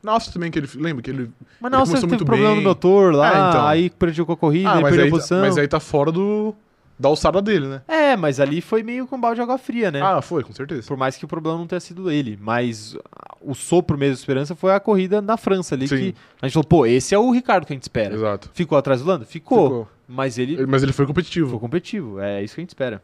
Nossa, 0.02 0.30
também 0.32 0.50
que 0.50 0.58
ele. 0.58 0.68
Lembra 0.76 1.02
que 1.02 1.10
ele. 1.10 1.30
Mas 1.60 1.72
Ele 1.72 1.80
você 1.80 1.86
começou 1.92 1.94
teve 1.94 2.06
muito 2.08 2.24
problema 2.26 2.54
bem. 2.54 2.62
no 2.62 2.68
motor 2.68 3.14
lá, 3.14 3.28
Ah, 3.30 3.48
então. 3.50 3.66
aí 3.66 3.90
prejudicou 3.90 4.34
a 4.34 4.36
corrida, 4.36 4.70
Ah, 4.70 4.74
ele 4.74 4.82
perdeu 4.84 5.00
aí, 5.02 5.08
a 5.08 5.10
tá- 5.10 5.16
posição. 5.16 5.40
mas 5.40 5.58
aí 5.58 5.66
tá 5.68 5.80
fora 5.80 6.12
do. 6.12 6.54
Da 6.98 7.08
alçada 7.08 7.40
dele, 7.40 7.66
né? 7.66 7.82
É, 7.86 8.16
mas 8.16 8.40
ali 8.40 8.60
foi 8.60 8.82
meio 8.82 9.06
com 9.06 9.20
balde 9.20 9.36
de 9.36 9.42
água 9.42 9.56
fria, 9.56 9.90
né? 9.90 10.02
Ah, 10.02 10.20
foi, 10.20 10.42
com 10.42 10.52
certeza. 10.52 10.88
Por 10.88 10.96
mais 10.96 11.16
que 11.16 11.24
o 11.24 11.28
problema 11.28 11.56
não 11.56 11.66
tenha 11.66 11.78
sido 11.78 12.10
ele. 12.10 12.36
Mas 12.40 12.96
o 13.40 13.54
sopro 13.54 13.96
mesmo 13.96 14.14
de 14.14 14.20
esperança 14.20 14.56
foi 14.56 14.72
a 14.72 14.80
corrida 14.80 15.22
na 15.22 15.36
França 15.36 15.76
ali, 15.76 15.86
Sim. 15.86 15.96
que 15.96 16.14
a 16.42 16.46
gente 16.46 16.54
falou, 16.54 16.66
pô, 16.66 16.86
esse 16.86 17.14
é 17.14 17.18
o 17.18 17.30
Ricardo 17.30 17.66
que 17.66 17.72
a 17.72 17.76
gente 17.76 17.84
espera. 17.84 18.14
Exato. 18.14 18.50
Ficou 18.52 18.76
atrás 18.76 19.00
do 19.00 19.06
Lando? 19.06 19.24
Ficou. 19.24 19.68
Ficou. 19.68 19.88
Mas 20.08 20.38
ele 20.38 20.66
Mas 20.66 20.82
ele 20.82 20.92
foi 20.92 21.06
competitivo. 21.06 21.50
Foi 21.50 21.58
competitivo, 21.60 22.18
é 22.18 22.42
isso 22.42 22.54
que 22.54 22.60
a 22.60 22.62
gente 22.62 22.70
espera. 22.70 23.02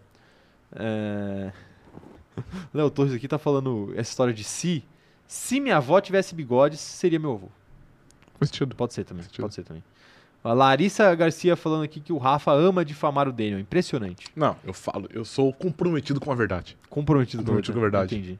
É... 0.74 1.52
Léo 2.74 2.90
Torres 2.90 3.14
aqui 3.14 3.28
tá 3.28 3.38
falando 3.38 3.92
essa 3.92 4.11
história 4.11 4.35
de 4.35 4.42
si. 4.42 4.83
Se 5.26 5.61
minha 5.61 5.76
avó 5.76 6.00
tivesse 6.00 6.35
bigodes, 6.35 6.80
seria 6.80 7.18
meu 7.18 7.33
avô. 7.33 7.48
Sentido. 8.42 8.74
Pode 8.74 8.92
ser 8.92 9.04
também, 9.04 9.22
Sentido. 9.22 9.42
pode 9.42 9.54
ser 9.54 9.62
também. 9.62 9.83
A 10.44 10.52
Larissa 10.52 11.12
Garcia 11.14 11.57
falando 11.57 11.85
aqui 11.85 12.00
que 12.00 12.12
o 12.12 12.18
Rafa 12.18 12.52
ama 12.52 12.85
difamar 12.85 13.26
o 13.26 13.33
Daniel. 13.33 13.59
Impressionante. 13.59 14.26
Não, 14.37 14.54
eu 14.62 14.74
falo, 14.74 15.09
eu 15.11 15.24
sou 15.24 15.50
comprometido 15.54 16.20
com 16.20 16.30
a 16.30 16.35
verdade. 16.35 16.76
Comprometido, 16.90 17.42
Comprometido 17.42 17.72
com 17.72 17.78
a 17.78 17.83
verdade. 17.83 18.14
Entendi. 18.14 18.38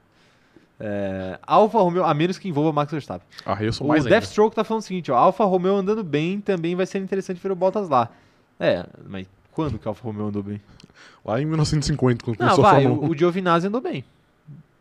É... 0.79 1.39
Alfa 1.47 1.79
Romeo, 1.79 2.05
a 2.05 2.13
menos 2.13 2.37
que 2.37 2.47
envolva 2.47 2.73
Max 2.73 2.93
Verstappen. 2.93 3.27
Ah, 3.47 3.57
eu 3.63 3.73
sou 3.73 3.87
O 3.87 3.89
mais 3.89 4.05
ainda. 4.05 4.11
Deathstroke 4.21 4.55
tá 4.55 4.63
falando 4.65 4.83
o 4.83 4.85
seguinte, 4.85 5.11
ó. 5.11 5.17
Alfa 5.17 5.45
Romeo 5.45 5.77
andando 5.77 6.05
bem 6.05 6.41
também 6.41 6.75
vai 6.75 6.85
ser 6.85 6.99
interessante 6.99 7.41
ver 7.41 7.51
o 7.53 7.57
Bottas 7.57 7.89
lá. 7.89 8.11
É, 8.61 8.85
mas 9.09 9.27
quando 9.53 9.79
que 9.79 9.89
a 9.89 9.91
Alfa 9.91 10.05
Romeo 10.05 10.27
andou 10.27 10.43
bem? 10.43 10.61
Lá 11.25 11.41
em 11.41 11.47
1950, 11.47 12.23
quando 12.23 12.39
Não, 12.39 12.47
começou 12.49 12.67
a 12.67 12.73
vai, 12.73 12.83
Fórmula 12.83 13.03
1. 13.07 13.09
o, 13.09 13.11
o 13.13 13.17
Giovinazzi 13.17 13.67
andou 13.69 13.81
bem. 13.81 14.05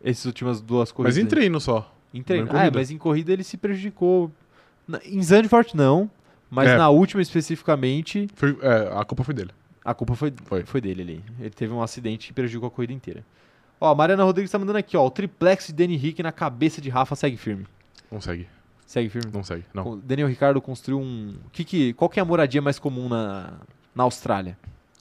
Essas 0.03 0.25
últimas 0.25 0.59
duas 0.59 0.89
Mas 0.89 0.91
corridas. 0.91 1.17
em 1.17 1.21
aí. 1.21 1.27
treino 1.27 1.59
só. 1.61 1.89
Em 2.13 2.21
treino. 2.21 2.47
em 2.47 2.49
Ah, 2.53 2.65
é, 2.65 2.71
mas 2.71 2.91
em 2.91 2.97
corrida 2.97 3.31
ele 3.31 3.43
se 3.45 3.55
prejudicou. 3.55 4.29
Em 5.05 5.21
Zandvoort 5.23 5.73
não, 5.77 6.09
mas 6.53 6.69
É. 6.69 6.77
na 6.77 6.89
última 6.89 7.21
especificamente, 7.21 8.27
Foi- 8.35 8.57
é, 8.61 8.91
a 8.95 9.03
culpa 9.03 9.23
foi 9.23 9.33
dele. 9.33 9.51
a 9.83 9.93
culpa 9.93 10.15
foi, 10.15 10.33
foi. 10.45 10.63
Foi. 10.63 10.79
dele 10.81 11.01
ali. 11.01 11.23
Ele 11.39 11.49
teve 11.49 11.73
um 11.73 11.81
acidente 11.81 12.27
que 12.27 12.33
prejudicou 12.33 12.67
a 12.67 12.71
corrida 12.71 12.93
inteira. 12.93 13.25
Ó, 13.81 13.91
a 13.91 13.95
Mariana 13.95 14.23
Rodrigues 14.23 14.51
tá 14.51 14.57
mandando 14.59 14.77
aqui, 14.77 14.95
ó. 14.95 15.05
O 15.05 15.11
triplex 15.11 15.67
de 15.67 15.73
Danny 15.73 15.97
Rick 15.97 16.21
na 16.23 16.31
cabeça 16.31 16.79
de 16.79 16.89
Rafa 16.89 17.15
segue 17.15 17.35
firme. 17.35 17.65
Não 18.11 18.21
segue. 18.21 18.47
Segue 18.85 19.09
firme. 19.09 19.31
Não 19.33 19.43
segue. 19.43 19.65
Não. 19.73 19.87
O 19.87 19.95
Daniel 19.97 20.27
Ricardo 20.27 20.61
construiu 20.61 20.99
um. 21.01 21.35
Que 21.51 21.63
que, 21.65 21.93
qual 21.93 22.07
que 22.09 22.19
é 22.19 22.21
a 22.21 22.25
moradia 22.25 22.61
mais 22.61 22.77
comum 22.79 23.09
na, 23.09 23.53
na 23.95 24.03
Austrália? 24.03 24.57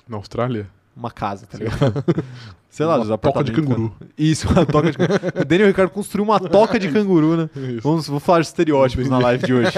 Na 0.08 0.16
Austrália? 0.16 0.68
Uma 0.96 1.10
casa, 1.10 1.46
tá 1.46 1.58
ligado? 1.58 2.04
Sei 2.68 2.86
lá, 2.86 2.96
Uma 2.96 3.04
dos 3.04 3.20
toca 3.20 3.44
de 3.44 3.52
canguru. 3.52 3.94
né? 4.00 4.06
Isso, 4.16 4.48
uma 4.48 4.64
toca 4.64 4.90
de 4.90 4.96
canguru. 4.96 5.20
O 5.40 5.44
Daniel 5.44 5.68
Ricardo 5.68 5.90
construiu 5.90 6.24
uma 6.24 6.40
toca 6.40 6.78
de 6.78 6.90
canguru, 6.90 7.36
né? 7.36 7.50
Isso. 7.54 7.80
Vamos, 7.82 8.08
vou 8.08 8.18
falar 8.18 8.40
de 8.40 8.46
estereótipos 8.46 9.10
na 9.10 9.18
live 9.18 9.44
de 9.44 9.52
hoje. 9.52 9.72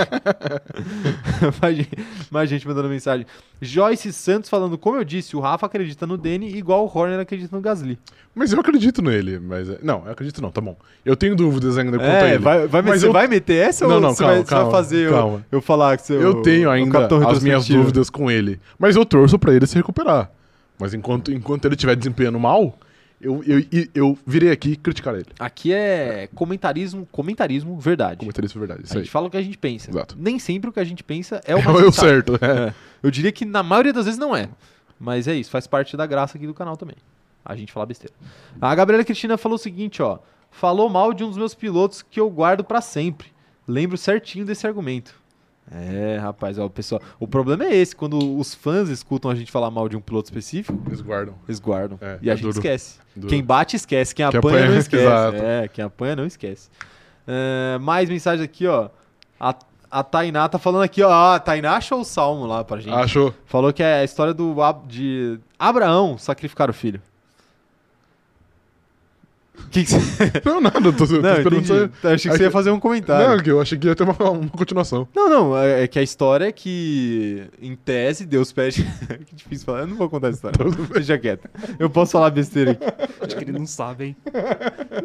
mais, 2.31 2.49
gente, 2.49 2.67
mandando 2.67 2.89
mensagem. 2.89 3.27
Joyce 3.61 4.13
Santos 4.13 4.49
falando, 4.49 4.79
como 4.79 4.97
eu 4.97 5.05
disse, 5.05 5.37
o 5.37 5.41
Rafa 5.41 5.67
acredita 5.67 6.07
no 6.07 6.17
Danny 6.17 6.57
igual 6.57 6.85
o 6.87 6.99
Horner 6.99 7.19
acredita 7.19 7.55
no 7.55 7.63
Gasly. 7.63 7.99
Mas 8.35 8.53
eu 8.53 8.61
acredito 8.61 9.03
nele. 9.03 9.39
Mas 9.39 9.69
é- 9.69 9.79
Não, 9.83 10.03
eu 10.07 10.13
acredito 10.13 10.41
não, 10.41 10.51
tá 10.51 10.61
bom. 10.61 10.77
Eu 11.05 11.17
tenho 11.17 11.35
dúvidas 11.35 11.77
ainda 11.79 11.99
quanto 11.99 12.09
a 12.09 12.29
É, 12.29 12.35
ele. 12.35 12.39
vai, 12.39 12.67
vai, 12.69 12.83
Mas 12.83 13.01
você 13.01 13.09
eu- 13.09 13.13
vai 13.13 13.27
meter 13.27 13.69
essa 13.69 13.87
Não, 13.89 13.97
ou 13.97 14.01
não, 14.01 14.15
você, 14.15 14.23
calma, 14.23 14.35
vai, 14.37 14.45
você 14.45 14.51
vai 14.55 14.61
calma, 14.63 14.71
fazer 14.77 15.07
eu, 15.09 15.13
calma. 15.13 15.47
eu 15.51 15.61
falar 15.63 15.97
que 15.97 16.07
você 16.07 16.15
Eu 16.15 16.43
tenho 16.43 16.71
ainda 16.71 17.09
as 17.29 17.43
minhas 17.43 17.67
dúvidas 17.67 18.09
com 18.11 18.31
ele. 18.31 18.61
Mas 18.79 18.95
eu 18.97 19.05
torço 19.05 19.39
pra 19.39 19.53
ele 19.55 19.67
se 19.67 19.75
recuperar. 19.77 20.31
Mas 20.79 20.95
enquanto, 20.95 21.33
enquanto 21.33 21.65
ele 21.65 21.75
estiver 21.75 21.97
desempenhando 21.97 22.39
mal, 22.39 22.79
eu, 23.21 23.43
eu, 23.45 23.65
eu, 23.95 24.19
virei 24.27 24.51
aqui 24.51 24.77
criticar 24.77 25.15
ele. 25.15 25.27
Aqui 25.39 25.73
é 25.73 26.29
comentarismo, 26.35 27.07
comentarismo, 27.11 27.79
verdade. 27.79 28.19
Comentarei 28.19 28.47
isso 28.47 28.59
verdade. 28.59 28.83
Isso 28.85 28.93
A 28.93 28.97
aí. 28.97 29.05
gente 29.05 29.11
fala 29.11 29.29
o 29.29 29.31
que 29.31 29.37
a 29.37 29.43
gente 29.43 29.57
pensa. 29.57 29.91
Exato. 29.91 30.17
Nem 30.19 30.39
sempre 30.39 30.69
o 30.69 30.73
que 30.73 30.81
a 30.81 30.85
gente 30.85 31.03
pensa 31.03 31.41
é 31.47 31.55
o 31.57 31.59
É 31.59 31.85
o 31.87 31.93
certo. 31.93 32.35
É. 32.41 32.69
É. 32.69 32.75
Eu 33.03 33.11
diria 33.11 33.33
que 33.33 33.45
na 33.45 33.63
maioria 33.63 33.93
das 33.93 34.05
vezes 34.05 34.19
não 34.19 34.37
é. 34.37 34.49
Mas 34.99 35.27
é 35.27 35.35
isso, 35.35 35.51
faz 35.51 35.67
parte 35.67 35.97
da 35.97 36.07
graça 36.07 36.37
aqui 36.37 36.47
do 36.47 36.55
canal 36.55 36.77
também. 36.77 36.97
A 37.45 37.55
gente 37.57 37.73
fala 37.73 37.87
besteira. 37.87 38.15
A 38.61 38.75
Gabriela 38.75 39.05
Cristina 39.05 39.37
falou 39.37 39.57
o 39.57 39.59
seguinte, 39.59 40.03
ó. 40.03 40.19
Falou 40.51 40.89
mal 40.89 41.13
de 41.13 41.25
um 41.25 41.29
dos 41.29 41.37
meus 41.37 41.55
pilotos 41.55 42.01
que 42.03 42.21
eu 42.21 42.31
guardo 42.31 42.65
pra 42.65 42.81
sempre. 42.81 43.29
Lembro 43.67 43.97
certinho 43.97 44.45
desse 44.45 44.67
argumento. 44.67 45.15
É, 45.71 46.19
rapaz, 46.19 46.59
ó, 46.59 46.69
pessoal. 46.69 47.01
O 47.19 47.27
problema 47.27 47.65
é 47.65 47.75
esse, 47.75 47.97
quando 47.97 48.39
os 48.39 48.55
fãs 48.55 48.89
escutam 48.89 49.31
a 49.31 49.35
gente 49.35 49.51
falar 49.51 49.71
mal 49.71 49.89
de 49.89 49.97
um 49.97 50.01
piloto 50.01 50.27
específico, 50.27 50.79
Eles 50.87 51.01
guardam. 51.01 51.35
eles 51.49 51.59
guardam. 51.59 51.99
É, 52.01 52.19
e 52.21 52.29
a 52.31 52.33
é 52.33 52.37
gente 52.37 52.45
duro. 52.45 52.59
esquece. 52.59 52.99
Duro. 53.17 53.29
Quem 53.29 53.43
bate 53.43 53.75
esquece, 53.77 54.15
quem 54.15 54.29
Quem 54.29 54.39
apanha, 54.39 54.57
apanha, 54.59 54.71
não 54.73 54.79
esquece. 54.81 55.03
exato. 55.05 55.37
É, 55.39 55.69
quem 55.69 55.85
apanha 55.85 56.17
não 56.17 56.27
esquece. 56.27 56.69
É, 57.27 57.79
mais 57.79 58.09
mensagens 58.11 58.45
aqui, 58.45 58.67
ó. 58.67 58.91
A, 59.41 59.55
a 59.91 60.03
Tainá 60.03 60.49
tá 60.49 60.59
falando 60.59 60.83
aqui, 60.83 61.03
ó. 61.03 61.35
A 61.35 61.39
Tainá 61.41 61.77
achou 61.77 62.01
o 62.01 62.05
salmo 62.05 62.47
lá 62.47 62.63
pra 62.63 62.79
gente. 62.79 62.95
Achou? 62.95 63.33
Falou 63.47 63.73
que 63.73 63.83
é 63.83 64.01
a 64.01 64.05
história 64.05 64.35
do 64.35 64.55
de 64.87 65.39
Abraão 65.59 66.19
sacrificar 66.19 66.69
o 66.69 66.75
filho. 66.75 67.01
Que 69.71 69.85
que 69.85 69.91
você... 69.91 70.33
Não, 70.45 70.61
nada, 70.61 70.79
eu 70.79 70.93
tô, 70.93 71.07
tô 71.07 71.21
Não, 71.21 71.31
esperando 71.31 71.57
entendi. 71.57 71.67
você. 71.67 71.91
Eu 72.03 72.11
achei 72.11 72.31
que 72.31 72.37
você 72.37 72.43
ia 72.45 72.51
fazer 72.51 72.71
um 72.71 72.81
comentário. 72.81 73.29
Não, 73.29 73.43
que 73.43 73.51
eu 73.51 73.61
achei 73.61 73.79
que 73.79 73.87
ia 73.87 73.95
ter 73.95 74.03
uma, 74.03 74.31
uma 74.31 74.49
continuação. 74.51 75.07
Não, 75.15 75.29
não, 75.29 75.59
é 75.59 75.85
é 75.85 75.89
que 75.89 75.99
a 75.99 76.03
história 76.03 76.47
é 76.47 76.53
que, 76.53 77.45
em 77.61 77.77
tese, 77.77 78.25
Deus 78.25 78.53
pede. 78.53 78.85
que 79.27 79.35
difícil 79.35 79.67
falar, 79.67 79.81
eu 79.81 79.87
não 79.87 79.97
vou 79.97 80.09
contar 80.09 80.29
a 80.29 80.31
história. 80.31 80.59
Deixa 80.93 81.19
quieto. 81.19 81.49
Eu 81.79 81.91
posso 81.91 82.13
falar 82.13 82.31
besteira 82.31 82.73
aqui. 82.73 82.85
Acho 83.21 83.37
que 83.37 83.45
ele 83.45 83.53
não 83.53 83.67
sabe, 83.67 84.05
hein? 84.05 84.17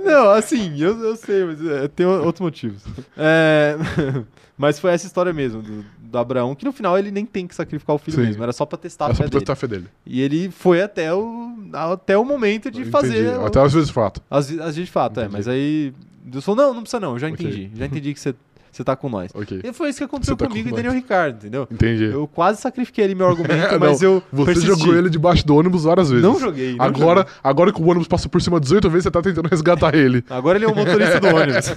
Não, 0.04 0.30
assim, 0.30 0.80
eu, 0.80 0.98
eu 1.00 1.16
sei, 1.16 1.44
mas 1.46 1.66
é, 1.66 1.88
tem 1.88 2.06
outros 2.06 2.42
motivos. 2.42 2.84
É, 3.18 3.76
mas 4.58 4.80
foi 4.80 4.92
essa 4.92 5.06
história 5.06 5.34
mesmo, 5.34 5.62
do, 5.62 5.86
do 6.10 6.18
Abraão, 6.18 6.56
que 6.56 6.66
no 6.66 6.72
final 6.72 6.98
ele 6.98 7.12
nem 7.12 7.26
tem 7.26 7.46
que 7.48 7.54
sacrificar 7.56 7.96
o 7.96 8.00
filho 8.00 8.18
Sim. 8.18 8.24
mesmo, 8.24 8.42
era 8.44 8.52
só 8.52 8.66
pra 8.66 8.78
testar 8.78 9.06
a 9.06 9.10
É 9.10 9.14
fé 9.14 9.16
só 9.18 9.24
pra 9.24 9.30
dele. 9.30 9.40
testar 9.40 9.54
a 9.54 9.56
fé 9.56 9.68
dele. 9.68 9.88
E 10.06 10.22
ele 10.22 10.50
foi 10.50 10.82
até 10.82 11.14
o, 11.14 11.56
até 11.74 12.18
o 12.18 12.26
momento 12.26 12.70
de 12.72 12.86
fazer. 12.86 13.38
o- 13.38 13.46
Até 13.46 13.62
às 13.62 13.74
vezes 13.74 13.90
fato. 13.90 14.22
As, 14.30 14.50
as 14.60 14.76
de 14.76 14.86
fato, 14.86 15.20
é, 15.20 15.24
Entendi. 15.24 15.38
mas 15.38 15.48
aí. 15.48 15.94
Deus 16.26 16.44
falou: 16.46 16.64
não, 16.66 16.74
não 16.74 16.82
precisa 16.82 17.00
não, 17.00 17.14
eu 17.14 17.20
já 17.20 17.30
entendi. 17.30 17.72
Já 17.74 17.86
entendi 17.86 18.14
que 18.14 18.20
você 18.20 18.36
você 18.72 18.84
tá 18.84 18.96
com 18.96 19.10
nós. 19.10 19.32
Ok. 19.34 19.62
E 19.64 19.74
foi 19.74 19.90
isso 19.90 19.98
que 20.00 20.04
aconteceu 20.06 20.36
tá 20.38 20.48
comigo 20.48 20.70
com 20.70 20.74
e 20.74 20.78
Daniel 20.78 20.94
Ricardo, 20.94 21.36
entendeu? 21.38 21.68
Entendi. 21.72 22.06
Eu 22.06 22.28
quase 22.28 22.62
sacrifiquei 22.62 23.04
ali 23.06 23.16
meu 23.16 23.28
argumento, 23.30 23.72
Não, 23.74 23.80
mas 23.80 24.02
eu. 24.02 24.22
Você 24.32 24.46
persisti. 24.46 24.68
jogou 24.68 24.96
ele 24.96 25.10
debaixo 25.10 25.46
do 25.46 25.56
ônibus 25.56 25.84
várias 25.84 26.10
vezes. 26.10 26.24
Não 26.24 26.40
joguei. 26.40 26.76
não 26.76 26.86
Agora, 26.86 27.22
joguei. 27.22 27.34
agora 27.44 27.74
que 27.74 27.82
o 27.82 27.86
ônibus 27.90 28.08
passou 28.08 28.30
por 28.30 28.42
cima 28.42 28.60
18 28.60 28.90
vezes, 28.90 29.04
você 29.04 29.12
tá 29.12 29.22
tentando 29.22 29.48
resgatar 29.48 29.94
ele. 29.96 30.24
Agora 30.30 30.58
ele 30.58 30.66
é 30.66 30.68
o 30.68 30.76
motorista 30.76 31.20
do 31.20 31.28
ônibus. 31.36 31.74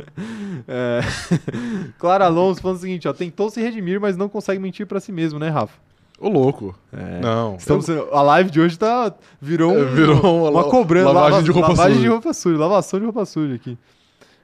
é... 0.68 1.00
Clara 1.98 2.26
Alonso 2.26 2.60
falando 2.60 2.76
o 2.78 2.80
seguinte: 2.80 3.06
ó, 3.08 3.12
tentou 3.12 3.50
se 3.50 3.60
redimir, 3.60 4.00
mas 4.00 4.16
não 4.16 4.28
consegue 4.28 4.60
mentir 4.60 4.86
pra 4.86 5.00
si 5.00 5.12
mesmo, 5.12 5.38
né, 5.38 5.48
Rafa? 5.48 5.74
Ô, 6.20 6.28
louco. 6.28 6.74
É. 6.92 7.20
Não. 7.20 7.56
Estamos, 7.56 7.88
a 7.90 8.22
live 8.22 8.50
de 8.50 8.60
hoje 8.60 8.78
tá, 8.78 9.12
virou, 9.42 9.72
um, 9.72 9.80
É, 9.82 9.84
virou 9.84 10.20
uma 10.48 10.50
uma 10.50 10.64
cobrança. 10.70 11.06
lavagem 11.10 11.30
lava- 11.32 11.42
de 11.42 11.50
roupa 11.50 11.68
lavagem 11.68 11.92
suja. 11.94 12.02
de 12.02 12.08
roupa 12.08 12.32
suja. 12.32 12.58
Lavação 12.58 12.98
de 13.00 13.04
roupa 13.04 13.24
suja 13.26 13.54
aqui. 13.54 13.76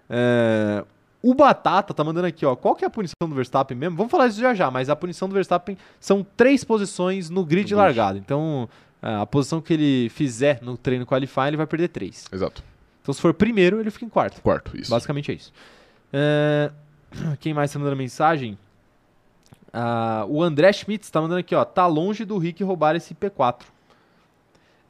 É, 0.09 0.84
o 1.23 1.35
Batata 1.35 1.93
tá 1.93 2.03
mandando 2.03 2.27
aqui, 2.27 2.47
ó. 2.47 2.57
Qual 2.57 2.75
que 2.75 2.85
é 2.85 2.87
a 2.87 2.91
punição 2.91 3.29
do 3.29 3.35
Verstappen 3.35 3.77
mesmo? 3.77 3.97
Vamos 3.97 4.11
falar 4.11 4.27
isso 4.29 4.41
já 4.41 4.55
já, 4.55 4.71
mas 4.71 4.89
a 4.89 4.97
punição 4.97 5.29
do 5.29 5.35
Verstappen 5.35 5.77
são 5.99 6.27
três 6.37 6.64
posições 6.64 7.29
no 7.29 7.45
grid 7.45 7.66
de 7.68 7.75
grid. 7.75 7.75
largada. 7.75 8.18
Então, 8.18 8.68
é, 9.03 9.14
a 9.16 9.27
posição 9.27 9.61
que 9.61 9.73
ele 9.75 10.09
fizer 10.11 10.61
no 10.62 10.77
treino 10.77 11.05
qualifying, 11.07 11.49
ele 11.49 11.57
vai 11.57 11.66
perder 11.66 11.89
três. 11.89 12.25
Exato. 12.33 12.62
Então, 13.03 13.12
se 13.14 13.21
for 13.21 13.35
primeiro, 13.35 13.81
ele 13.81 13.91
fica 13.91 14.05
em 14.05 14.09
quarto. 14.09 14.41
Quarto, 14.41 14.77
isso. 14.79 14.91
Basicamente 14.91 15.31
é 15.31 15.35
isso. 15.35 15.53
É, 16.12 16.71
Quem 17.41 17.53
mais 17.53 17.73
tá 17.73 17.79
mandando 17.79 17.97
mensagem? 17.97 18.59
Ah, 19.73 20.25
o 20.29 20.43
André 20.43 20.73
Schmitz 20.73 21.11
tá 21.11 21.21
mandando 21.21 21.41
aqui, 21.41 21.55
ó. 21.55 21.64
Tá 21.64 21.87
longe 21.87 22.25
do 22.25 22.39
Rick 22.39 22.62
roubar 22.64 22.97
esse 22.97 23.14
P4. 23.14 23.62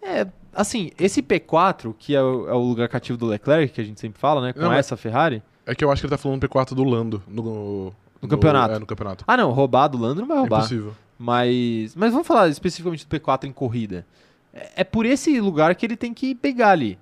É, 0.03 0.27
assim, 0.55 0.91
esse 0.99 1.23
P4, 1.23 1.95
que 1.99 2.15
é 2.15 2.23
o, 2.23 2.49
é 2.49 2.55
o 2.55 2.59
lugar 2.59 2.89
cativo 2.89 3.19
do 3.19 3.27
Leclerc, 3.27 3.75
que 3.75 3.81
a 3.81 3.85
gente 3.85 4.01
sempre 4.01 4.19
fala, 4.19 4.41
né? 4.41 4.53
Com 4.53 4.61
Não, 4.61 4.73
essa 4.73 4.97
Ferrari. 4.97 5.43
É 5.71 5.75
que 5.75 5.85
eu 5.85 5.91
acho 5.91 6.01
que 6.03 6.07
ele 6.07 6.11
tá 6.11 6.19
falando 6.19 6.47
P4 6.49 6.75
do 6.75 6.83
Lando 6.85 7.23
no, 7.29 7.93
No 8.21 8.29
campeonato. 8.29 8.75
É, 8.75 8.79
no 8.79 8.87
campeonato. 8.87 9.25
Ah, 9.27 9.37
não, 9.37 9.51
roubar 9.53 9.89
do 9.89 9.99
Lando 9.99 10.21
não 10.23 10.29
vai 10.29 10.37
É 10.37 10.41
roubar. 10.41 10.59
impossível. 10.61 10.95
mas, 11.19 11.95
mas 11.95 12.13
vamos 12.13 12.27
falar 12.27 12.49
especificamente 12.49 13.07
do 13.07 13.17
P4 13.19 13.45
em 13.45 13.53
corrida. 13.53 14.05
É, 14.53 14.71
é 14.81 14.85
por 14.85 15.07
esse 15.07 15.41
lugar 15.41 15.75
que 15.75 15.87
ele 15.87 15.97
tem 15.97 16.13
que 16.13 16.35
pegar 16.35 16.71
ali. 16.71 16.99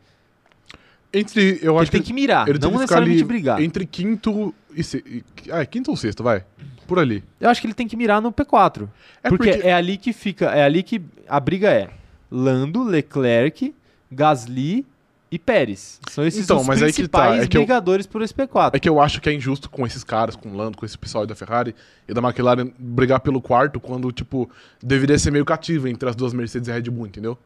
Entre, 1.12 1.59
eu 1.62 1.73
ele 1.73 1.83
acho 1.83 1.91
tem 1.91 2.03
que, 2.03 2.09
que 2.09 2.12
mirar, 2.12 2.47
ele 2.47 2.59
não 2.59 2.73
necessariamente 2.73 3.25
brigar. 3.25 3.62
entre 3.62 3.87
quinto 3.87 4.55
e 4.75 4.85
se... 4.85 4.99
e- 5.07 5.51
Ah, 5.51 5.62
é 5.62 5.66
quinto 5.66 5.91
ou 5.91 5.97
sexto, 5.97 6.23
vai. 6.23 6.45
Por 6.87 6.99
ali. 6.99 7.25
Eu 7.41 7.49
acho 7.49 7.61
que 7.62 7.66
ele 7.66 7.73
tem 7.75 7.89
que 7.89 7.97
mirar 7.97 8.21
no 8.21 8.31
P4. 8.31 8.87
É 9.23 9.31
porque, 9.31 9.53
porque- 9.53 9.66
é 9.66 9.73
ali 9.73 9.97
que 9.97 10.12
fica, 10.12 10.47
é 10.51 10.62
ali 10.62 10.83
que 10.83 11.01
a 11.27 11.41
briga 11.41 11.71
é 11.71 11.89
Lando, 12.31 12.83
Leclerc, 12.83 13.75
Gasly 14.12 14.85
e 15.31 15.39
Pérez. 15.39 16.01
São 16.11 16.24
esses 16.26 16.45
Então, 16.45 16.61
os 16.61 16.66
mas 16.66 16.83
aí 16.83 16.93
que 16.93 17.07
tá, 17.07 17.18
principais 17.20 17.43
é 17.43 17.47
que 17.47 17.57
eu- 17.57 17.61
brigadores 17.62 18.07
por 18.07 18.22
esse 18.22 18.33
P4. 18.33 18.70
É 18.74 18.79
que 18.79 18.89
eu 18.89 19.01
acho 19.01 19.20
que 19.20 19.29
é 19.29 19.33
injusto 19.33 19.68
com 19.68 19.87
esses 19.87 20.03
caras, 20.03 20.35
com 20.35 20.49
o 20.51 20.57
Lando, 20.57 20.79
com 20.79 20.87
esse 20.87 20.97
pessoal 20.97 21.26
da 21.26 21.35
Ferrari 21.35 21.74
e 22.09 22.14
da 22.14 22.20
McLaren 22.20 22.70
brigar 22.79 23.20
pelo 23.20 23.41
quarto 23.41 23.79
quando, 23.79 24.11
tipo, 24.12 24.49
deveria 24.83 25.18
ser 25.18 25.31
meio 25.31 25.45
cativo 25.45 25.87
entre 25.89 26.09
as 26.09 26.16
duas 26.16 26.33
Mercedes 26.33 26.68
e 26.68 26.70
a 26.70 26.74
Red 26.74 26.83
Bull, 26.91 27.07
entendeu? 27.07 27.37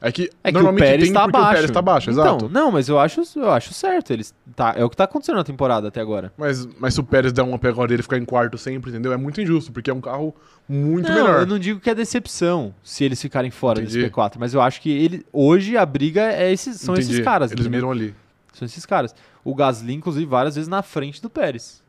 É 0.00 0.12
que, 0.12 0.30
É 0.44 0.52
que 0.52 0.58
o 0.58 0.74
Pérez 0.74 1.10
tá 1.10 1.22
porque 1.24 1.36
abaixo. 1.36 1.50
o 1.50 1.54
Pérez 1.56 1.70
tá 1.72 1.78
abaixo, 1.80 2.10
então, 2.10 2.24
exato. 2.24 2.48
Não, 2.48 2.70
mas 2.70 2.88
eu 2.88 2.98
acho, 3.00 3.22
eu 3.36 3.50
acho 3.50 3.74
certo. 3.74 4.12
Eles 4.12 4.32
tá, 4.54 4.72
é 4.76 4.84
o 4.84 4.88
que 4.90 4.96
tá 4.96 5.04
acontecendo 5.04 5.36
na 5.36 5.44
temporada 5.44 5.88
até 5.88 6.00
agora. 6.00 6.32
Mas, 6.38 6.66
mas 6.78 6.94
se 6.94 7.00
o 7.00 7.02
Pérez 7.02 7.32
der 7.32 7.42
uma 7.42 7.58
pegada 7.58 7.88
dele 7.88 8.00
e 8.00 8.02
ficar 8.04 8.16
em 8.18 8.24
quarto 8.24 8.56
sempre, 8.56 8.90
entendeu? 8.90 9.12
É 9.12 9.16
muito 9.16 9.40
injusto, 9.40 9.72
porque 9.72 9.90
é 9.90 9.94
um 9.94 10.00
carro 10.00 10.32
muito 10.68 11.08
não, 11.08 11.14
melhor. 11.16 11.40
eu 11.40 11.46
não 11.46 11.58
digo 11.58 11.80
que 11.80 11.90
é 11.90 11.94
decepção 11.94 12.72
se 12.82 13.02
eles 13.04 13.20
ficarem 13.20 13.50
fora 13.50 13.80
Entendi. 13.80 13.98
desse 14.02 14.10
P4, 14.10 14.34
mas 14.38 14.54
eu 14.54 14.60
acho 14.60 14.80
que 14.80 14.90
ele 14.90 15.26
hoje 15.32 15.76
a 15.76 15.84
briga 15.84 16.22
é 16.32 16.52
esses, 16.52 16.80
são 16.80 16.94
esses 16.94 17.08
Entendi. 17.10 17.24
caras. 17.24 17.50
Eles 17.50 17.66
entendeu? 17.66 17.88
miram 17.88 17.90
ali. 17.90 18.14
São 18.52 18.66
esses 18.66 18.86
caras. 18.86 19.14
O 19.44 19.54
Gasly, 19.54 19.94
inclusive, 19.94 20.26
várias 20.26 20.54
vezes 20.54 20.68
na 20.68 20.82
frente 20.82 21.20
do 21.22 21.28
Pérez. 21.30 21.82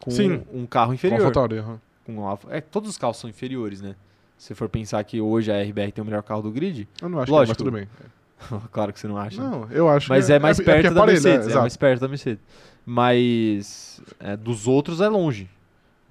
Com 0.00 0.10
Sim. 0.10 0.42
um 0.52 0.64
carro 0.64 0.86
Com 0.86 0.92
a 0.92 0.94
inferior. 0.94 1.18
AlphaTauri, 1.20 1.58
aham. 1.58 1.80
com 2.06 2.12
um 2.14 2.38
É, 2.48 2.60
todos 2.62 2.88
os 2.88 2.96
carros 2.96 3.18
são 3.18 3.28
inferiores, 3.28 3.82
né? 3.82 3.94
Se 4.40 4.54
for 4.54 4.70
pensar 4.70 5.04
que 5.04 5.20
hoje 5.20 5.52
a 5.52 5.62
RBR 5.62 5.92
tem 5.92 6.00
o 6.00 6.04
melhor 6.06 6.22
carro 6.22 6.40
do 6.40 6.50
grid, 6.50 6.88
Eu 7.02 7.10
não 7.10 7.20
acho 7.20 7.30
Lógico. 7.30 7.54
que 7.62 7.68
é, 7.68 7.70
mas 7.70 7.86
tudo 7.86 8.50
bem. 8.50 8.60
claro 8.72 8.90
que 8.90 8.98
você 8.98 9.06
não 9.06 9.18
acha. 9.18 9.38
né? 9.38 9.46
Não, 9.50 9.68
eu 9.70 9.86
acho 9.86 10.08
Mas 10.08 10.26
que 10.26 10.32
é 10.32 10.38
mais 10.38 10.56
porque 10.56 10.70
perto 10.72 10.94
da 10.94 11.00
parelho, 11.00 11.22
Mercedes. 11.22 11.40
é, 11.40 11.48
É, 11.48 11.50
exato. 11.50 11.60
mais 11.60 11.76
perto 11.76 12.00
da 12.00 12.08
Mercedes. 12.08 12.42
Mas 12.86 14.00
é, 14.18 14.36
dos 14.36 14.66
outros 14.66 15.00
é 15.02 15.08
longe. 15.08 15.48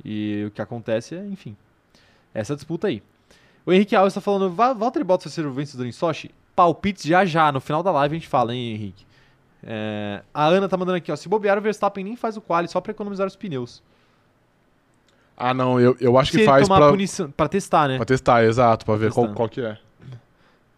E 0.06 0.46
o 0.48 0.52
que 0.52 0.62
acontece 0.62 1.16
é, 1.16 1.26
enfim, 1.26 1.56
essa 2.34 2.56
disputa 2.56 2.88
aí. 2.88 3.02
O 3.66 3.74
Henrique 3.74 3.96
Alves 3.96 4.12
está 4.12 4.22
falando, 4.22 4.50
"Va- 4.52 4.74
Valtteri 4.74 5.04
Bottas 5.04 5.26
vai 5.26 5.44
ser 5.44 5.50
o 5.50 5.52
vencedor 5.52 5.86
em 5.88 5.92
Sochi? 5.92 6.30
Palpites 6.56 7.04
já 7.04 7.26
já, 7.26 7.52
no 7.52 7.60
final 7.60 7.82
da 7.82 7.92
live 7.92 8.16
a 8.16 8.20
gente 8.20 8.28
fala, 8.30 8.54
hein, 8.54 8.74
Henrique? 8.76 9.06
É, 9.64 10.22
a 10.34 10.46
Ana 10.46 10.70
tá 10.70 10.78
mandando 10.78 10.98
aqui, 10.98 11.12
ó, 11.12 11.16
se 11.16 11.28
bobear 11.28 11.58
o 11.58 11.62
Verstappen 11.62 12.04
nem 12.04 12.16
faz 12.16 12.38
o 12.38 12.42
quali 12.42 12.68
só 12.68 12.80
para 12.80 12.92
economizar 12.92 13.26
os 13.28 13.36
pneus. 13.36 13.82
Ah, 15.40 15.54
não, 15.54 15.80
eu, 15.80 15.96
eu 16.02 16.18
acho 16.18 16.34
se 16.34 16.40
que 16.40 16.46
faz 16.46 16.68
tomar 16.68 16.82
pra, 16.82 16.90
punição, 16.90 17.32
pra 17.32 17.48
testar, 17.48 17.88
né? 17.88 17.96
pra 17.96 18.06
testar, 18.06 18.44
exato, 18.44 18.86
pra 18.86 18.96
ver 18.96 19.12
qual, 19.12 19.28
testar. 19.28 19.38
qual 19.38 19.50
que 19.50 19.62
é. 19.62 19.78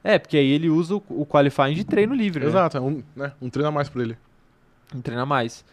É, 0.04 0.20
porque 0.20 0.38
aí 0.38 0.52
ele 0.52 0.70
usa 0.70 0.96
o, 0.96 1.04
o 1.10 1.26
qualifying 1.26 1.74
de 1.74 1.84
treino 1.84 2.14
livre, 2.14 2.44
né? 2.44 2.50
Exato, 2.50 2.78
é 2.78 2.82
um, 2.82 3.02
né, 3.16 3.34
um 3.42 3.50
treino 3.50 3.70
a 3.70 3.72
mais 3.72 3.90
pra 3.90 4.04
ele. 4.04 4.18
Um 4.96 5.02
treino 5.02 5.22
a 5.22 5.26
mais. 5.26 5.66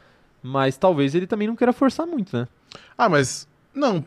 Mas 0.43 0.77
talvez 0.77 1.15
ele 1.15 1.27
também 1.27 1.47
não 1.47 1.57
queira 1.57 1.73
forçar 1.73 2.07
muito, 2.07 2.37
né? 2.37 2.49
Ah, 2.97 3.09
mas. 3.09 3.47
Não. 3.75 4.05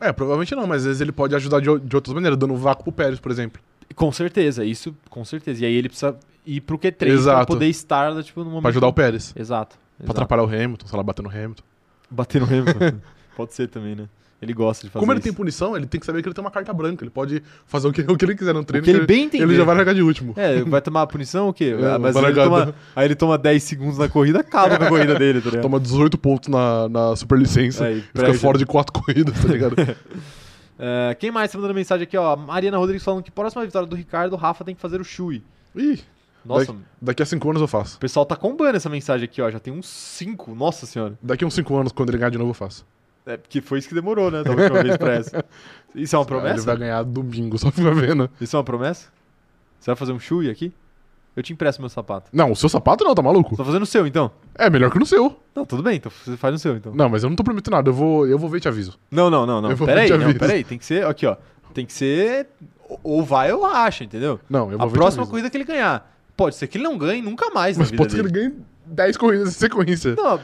É, 0.00 0.12
provavelmente 0.12 0.54
não, 0.54 0.66
mas 0.66 0.82
às 0.82 0.86
vezes 0.86 1.00
ele 1.00 1.12
pode 1.12 1.34
ajudar 1.34 1.60
de, 1.60 1.78
de 1.80 1.96
outras 1.96 2.14
maneiras, 2.14 2.38
dando 2.38 2.54
um 2.54 2.56
vácuo 2.56 2.84
pro 2.84 2.92
Pérez, 2.92 3.20
por 3.20 3.30
exemplo. 3.30 3.60
Com 3.94 4.12
certeza, 4.12 4.64
isso 4.64 4.94
com 5.10 5.24
certeza. 5.24 5.62
E 5.62 5.66
aí 5.66 5.74
ele 5.74 5.88
precisa 5.88 6.16
ir 6.46 6.60
pro 6.60 6.78
Q3 6.78 6.96
pra 6.96 7.08
Exato. 7.08 7.46
poder 7.46 7.66
estar, 7.66 8.22
tipo, 8.22 8.40
no 8.40 8.46
momento... 8.46 8.62
Pra 8.62 8.70
ajudar 8.70 8.86
o 8.86 8.92
Pérez. 8.92 9.34
Exato. 9.36 9.76
Pra 9.76 10.04
exato. 10.04 10.10
atrapalhar 10.12 10.44
o 10.44 10.46
Hamilton, 10.46 10.86
sei 10.86 10.96
lá, 10.96 11.02
bater 11.02 11.22
no 11.22 11.30
Hamilton. 11.30 11.62
Bater 12.10 12.40
no 12.40 12.46
Hamilton. 12.46 13.00
Pode 13.38 13.54
ser 13.54 13.68
também, 13.68 13.94
né? 13.94 14.04
Ele 14.40 14.52
gosta 14.52 14.86
de 14.86 14.90
fazer 14.92 15.00
Como 15.00 15.10
ele 15.10 15.18
isso. 15.18 15.24
tem 15.28 15.32
punição, 15.32 15.76
ele 15.76 15.86
tem 15.86 15.98
que 15.98 16.06
saber 16.06 16.22
que 16.22 16.28
ele 16.28 16.34
tem 16.34 16.44
uma 16.44 16.50
carta 16.50 16.72
branca. 16.72 17.02
Ele 17.04 17.10
pode 17.10 17.42
fazer 17.66 17.88
o 17.88 17.92
que, 17.92 18.02
o 18.08 18.16
que 18.16 18.24
ele 18.24 18.34
quiser 18.36 18.52
no 18.52 18.62
treino. 18.64 18.84
que 18.84 18.90
ele 18.90 19.06
bem 19.06 19.24
entender. 19.24 19.42
ele 19.44 19.56
já 19.56 19.64
vai 19.64 19.74
largar 19.74 19.94
de 19.94 20.02
último. 20.02 20.32
É, 20.36 20.62
vai 20.62 20.80
tomar 20.80 21.02
a 21.02 21.06
punição 21.06 21.48
o 21.48 21.52
quê? 21.52 21.74
É, 21.80 21.98
Mas 21.98 22.14
ele 22.14 22.34
toma, 22.34 22.74
aí 22.94 23.04
ele 23.06 23.14
toma 23.16 23.38
10 23.38 23.62
segundos 23.62 23.98
na 23.98 24.08
corrida, 24.08 24.40
acaba 24.40 24.76
com 24.76 24.84
a 24.84 24.88
corrida 24.88 25.14
dele, 25.16 25.40
tá 25.40 25.50
ligado? 25.50 25.62
Toma 25.62 25.80
18 25.80 26.18
pontos 26.18 26.48
na, 26.48 26.88
na 26.88 27.16
superlicença. 27.16 27.84
Aí, 27.86 28.00
fica 28.14 28.34
fora 28.34 28.58
de 28.58 28.66
quatro 28.66 28.92
corridas, 28.92 29.34
tá 29.40 29.48
ligado? 29.48 29.74
É, 30.78 31.16
quem 31.18 31.30
mais 31.32 31.50
tá 31.50 31.58
mandando 31.58 31.74
mensagem 31.74 32.04
aqui, 32.04 32.16
ó? 32.16 32.36
Mariana 32.36 32.78
Rodrigues 32.78 33.02
falando 33.02 33.22
que 33.22 33.30
próxima 33.32 33.64
vitória 33.64 33.88
do 33.88 33.96
Ricardo, 33.96 34.34
o 34.34 34.36
Rafa 34.36 34.64
tem 34.64 34.74
que 34.74 34.80
fazer 34.80 35.00
o 35.00 35.04
Shui. 35.04 35.42
Ih, 35.74 35.98
Nossa, 36.44 36.74
daqui 37.02 37.22
a 37.22 37.26
cinco 37.26 37.50
anos 37.50 37.60
eu 37.60 37.66
faço. 37.68 37.96
o 37.96 38.00
pessoal 38.00 38.24
tá 38.24 38.36
combando 38.36 38.76
essa 38.76 38.88
mensagem 38.88 39.24
aqui, 39.24 39.42
ó. 39.42 39.50
Já 39.50 39.58
tem 39.58 39.72
uns 39.72 39.88
5. 39.88 40.54
Nossa 40.54 40.86
senhora. 40.86 41.18
Daqui 41.20 41.42
a 41.42 41.46
uns 41.46 41.54
cinco 41.54 41.76
anos, 41.76 41.90
quando 41.90 42.10
ele 42.10 42.18
ganhar 42.18 42.30
de 42.30 42.38
novo, 42.38 42.50
eu 42.50 42.54
faço. 42.54 42.86
É, 43.28 43.36
porque 43.36 43.60
foi 43.60 43.78
isso 43.78 43.88
que 43.88 43.94
demorou, 43.94 44.30
né? 44.30 44.42
Da 44.42 44.50
última 44.50 44.82
vez 44.82 44.96
pra 44.96 45.14
essa. 45.14 45.44
Isso 45.94 46.16
é 46.16 46.18
uma 46.18 46.22
Ele 46.22 46.28
promessa? 46.28 46.64
vai 46.64 46.76
ganhar 46.78 47.02
domingo, 47.02 47.58
só 47.58 47.70
fica 47.70 47.90
vendo. 47.92 48.30
Isso 48.40 48.56
é 48.56 48.58
uma 48.58 48.64
promessa? 48.64 49.08
Você 49.78 49.90
vai 49.90 49.96
fazer 49.96 50.12
um 50.12 50.18
Shui 50.18 50.48
aqui? 50.50 50.72
Eu 51.36 51.42
te 51.42 51.52
empresto 51.52 51.80
meu 51.80 51.88
sapato. 51.88 52.30
Não, 52.32 52.50
o 52.50 52.56
seu 52.56 52.68
sapato 52.68 53.04
não, 53.04 53.14
tá 53.14 53.22
maluco? 53.22 53.50
Você 53.50 53.56
tá 53.58 53.64
fazendo 53.64 53.82
o 53.82 53.86
seu, 53.86 54.06
então? 54.06 54.30
É 54.56 54.68
melhor 54.68 54.90
que 54.90 54.98
no 54.98 55.06
seu. 55.06 55.38
Não, 55.54 55.64
tudo 55.64 55.82
bem, 55.82 55.96
então 55.96 56.10
você 56.10 56.36
faz 56.36 56.52
no 56.52 56.58
seu, 56.58 56.74
então. 56.76 56.92
Não, 56.94 57.08
mas 57.08 57.22
eu 57.22 57.28
não 57.28 57.36
tô 57.36 57.44
prometendo 57.44 57.74
nada. 57.74 57.88
Eu 57.90 57.94
vou, 57.94 58.26
eu 58.26 58.38
vou 58.38 58.48
ver 58.50 58.58
e 58.58 58.60
te 58.60 58.68
aviso. 58.68 58.98
Não, 59.10 59.28
não, 59.30 59.46
não, 59.46 59.60
não. 59.60 59.70
Eu 59.70 59.76
vou 59.76 59.86
Peraí, 59.86 60.06
te 60.08 60.16
não, 60.16 60.24
aviso. 60.24 60.38
peraí. 60.38 60.64
Tem 60.64 60.78
que 60.78 60.84
ser, 60.84 61.06
aqui, 61.06 61.26
ó. 61.26 61.36
Tem 61.74 61.86
que 61.86 61.92
ser 61.92 62.48
ou 63.04 63.22
vai 63.22 63.52
ou 63.52 63.62
racha, 63.66 64.02
entendeu? 64.04 64.40
Não, 64.48 64.72
eu 64.72 64.78
vou 64.78 64.82
A 64.82 64.86
ver 64.86 64.90
e 64.90 64.92
te 64.94 64.98
próxima 64.98 65.22
aviso. 65.22 65.30
corrida 65.30 65.50
que 65.50 65.56
ele 65.58 65.64
ganhar. 65.64 66.12
Pode 66.36 66.56
ser 66.56 66.66
que 66.66 66.76
ele 66.78 66.84
não 66.84 66.96
ganhe 66.98 67.20
nunca 67.22 67.50
mais 67.50 67.76
Mas 67.76 67.88
na 67.88 67.90
vida 67.92 67.96
pode 68.02 68.12
ser 68.12 68.22
que 68.24 68.28
dele. 68.32 68.46
ele 68.46 68.48
ganhe 68.54 68.64
10 68.86 69.16
corridas 69.16 69.48
em 69.48 69.52
sequência. 69.52 70.14
Não 70.16 70.40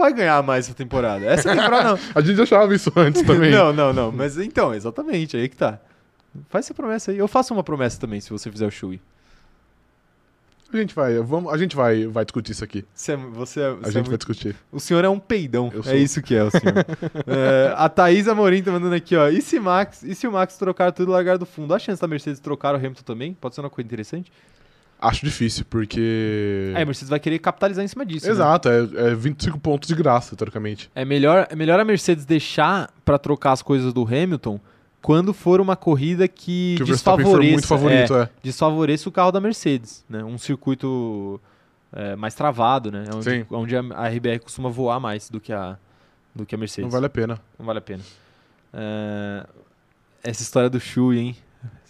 vai 0.00 0.12
ganhar 0.12 0.42
mais 0.42 0.66
essa 0.66 0.74
temporada. 0.74 1.24
Essa 1.24 1.50
temporada 1.54 1.90
não. 1.90 1.98
A 2.14 2.20
gente 2.20 2.40
achava 2.40 2.74
isso 2.74 2.92
antes 2.96 3.22
também. 3.22 3.50
Não, 3.50 3.72
não, 3.72 3.92
não. 3.92 4.10
Mas 4.12 4.36
então, 4.38 4.74
exatamente, 4.74 5.36
aí 5.36 5.48
que 5.48 5.56
tá. 5.56 5.78
Faz 6.48 6.66
essa 6.66 6.74
promessa 6.74 7.10
aí. 7.10 7.18
Eu 7.18 7.28
faço 7.28 7.52
uma 7.52 7.62
promessa 7.62 7.98
também, 8.00 8.20
se 8.20 8.30
você 8.30 8.50
fizer 8.50 8.66
o 8.66 8.70
Shui. 8.70 9.00
A 10.72 10.76
gente 10.76 10.94
vai, 10.94 11.18
vamos, 11.18 11.52
a 11.52 11.58
gente 11.58 11.74
vai, 11.74 12.06
vai 12.06 12.24
discutir 12.24 12.52
isso 12.52 12.62
aqui. 12.62 12.84
Você, 12.94 13.12
é- 13.12 13.16
você, 13.16 13.60
é- 13.60 13.66
A 13.66 13.70
você 13.70 13.80
é 13.80 13.84
gente 13.86 13.92
vai 13.94 14.02
muito- 14.02 14.16
discutir. 14.18 14.56
O 14.70 14.78
senhor 14.78 15.04
é 15.04 15.08
um 15.08 15.18
peidão. 15.18 15.72
É 15.84 15.96
isso 15.96 16.22
que 16.22 16.32
é 16.32 16.44
o 16.44 16.50
senhor. 16.50 16.62
É, 17.26 17.74
a 17.76 17.88
Thaís 17.88 18.28
Amorim 18.28 18.62
tá 18.62 18.70
mandando 18.70 18.94
aqui, 18.94 19.16
ó. 19.16 19.28
E 19.28 19.42
se, 19.42 19.58
Max, 19.58 20.04
e 20.04 20.14
se 20.14 20.28
o 20.28 20.32
Max 20.32 20.56
trocar 20.56 20.92
tudo 20.92 21.10
e 21.10 21.12
largar 21.12 21.36
do 21.38 21.44
fundo? 21.44 21.74
Há 21.74 21.78
chance 21.80 22.00
da 22.00 22.06
Mercedes 22.06 22.38
trocar 22.38 22.74
o 22.74 22.76
Hamilton 22.76 23.02
também? 23.02 23.34
Pode 23.34 23.56
ser 23.56 23.62
uma 23.62 23.70
coisa 23.70 23.86
interessante? 23.86 24.30
Acho 25.00 25.24
difícil, 25.24 25.64
porque. 25.68 26.72
Aí 26.76 26.82
a 26.82 26.86
Mercedes 26.86 27.08
vai 27.08 27.18
querer 27.18 27.38
capitalizar 27.38 27.84
em 27.84 27.88
cima 27.88 28.04
disso. 28.04 28.26
né? 28.26 28.32
Exato, 28.32 28.68
é, 28.68 28.80
é 29.10 29.14
25 29.14 29.58
pontos 29.58 29.88
de 29.88 29.94
graça, 29.94 30.36
teoricamente. 30.36 30.90
É 30.94 31.04
melhor, 31.04 31.46
é 31.50 31.56
melhor 31.56 31.80
a 31.80 31.84
Mercedes 31.84 32.26
deixar 32.26 32.90
pra 33.04 33.18
trocar 33.18 33.52
as 33.52 33.62
coisas 33.62 33.92
do 33.92 34.02
Hamilton 34.02 34.60
quando 35.00 35.32
for 35.32 35.60
uma 35.60 35.76
corrida 35.76 36.28
que, 36.28 36.74
Que 36.76 36.82
o 36.82 36.86
Verstappen 36.86 37.24
for 37.24 37.40
desfavoreça, 37.40 37.52
muito 37.52 37.66
favorito, 37.66 38.14
é, 38.14 38.22
é. 38.22 38.28
desfavoreça 38.42 39.08
o 39.08 39.12
carro 39.12 39.32
da 39.32 39.40
Mercedes, 39.40 40.04
né? 40.08 40.22
Um 40.22 40.36
circuito 40.36 41.40
é, 41.92 42.14
mais 42.16 42.34
travado, 42.34 42.92
né? 42.92 43.04
Onde, 43.14 43.24
Sim. 43.24 43.46
onde 43.50 43.76
a, 43.76 43.80
a 43.80 44.08
RBR 44.08 44.40
costuma 44.40 44.68
voar 44.68 45.00
mais 45.00 45.30
do 45.30 45.40
que 45.40 45.52
a, 45.52 45.78
do 46.34 46.44
que 46.44 46.54
a 46.54 46.58
Mercedes. 46.58 46.84
Não 46.84 46.90
vale 46.90 47.06
a 47.06 47.10
pena. 47.10 47.40
Não 47.58 47.64
vale 47.64 47.78
a 47.78 47.82
pena. 47.82 48.02
É, 48.72 49.46
essa 50.22 50.42
história 50.42 50.68
do 50.68 50.78
Shui, 50.78 51.18
hein? 51.18 51.36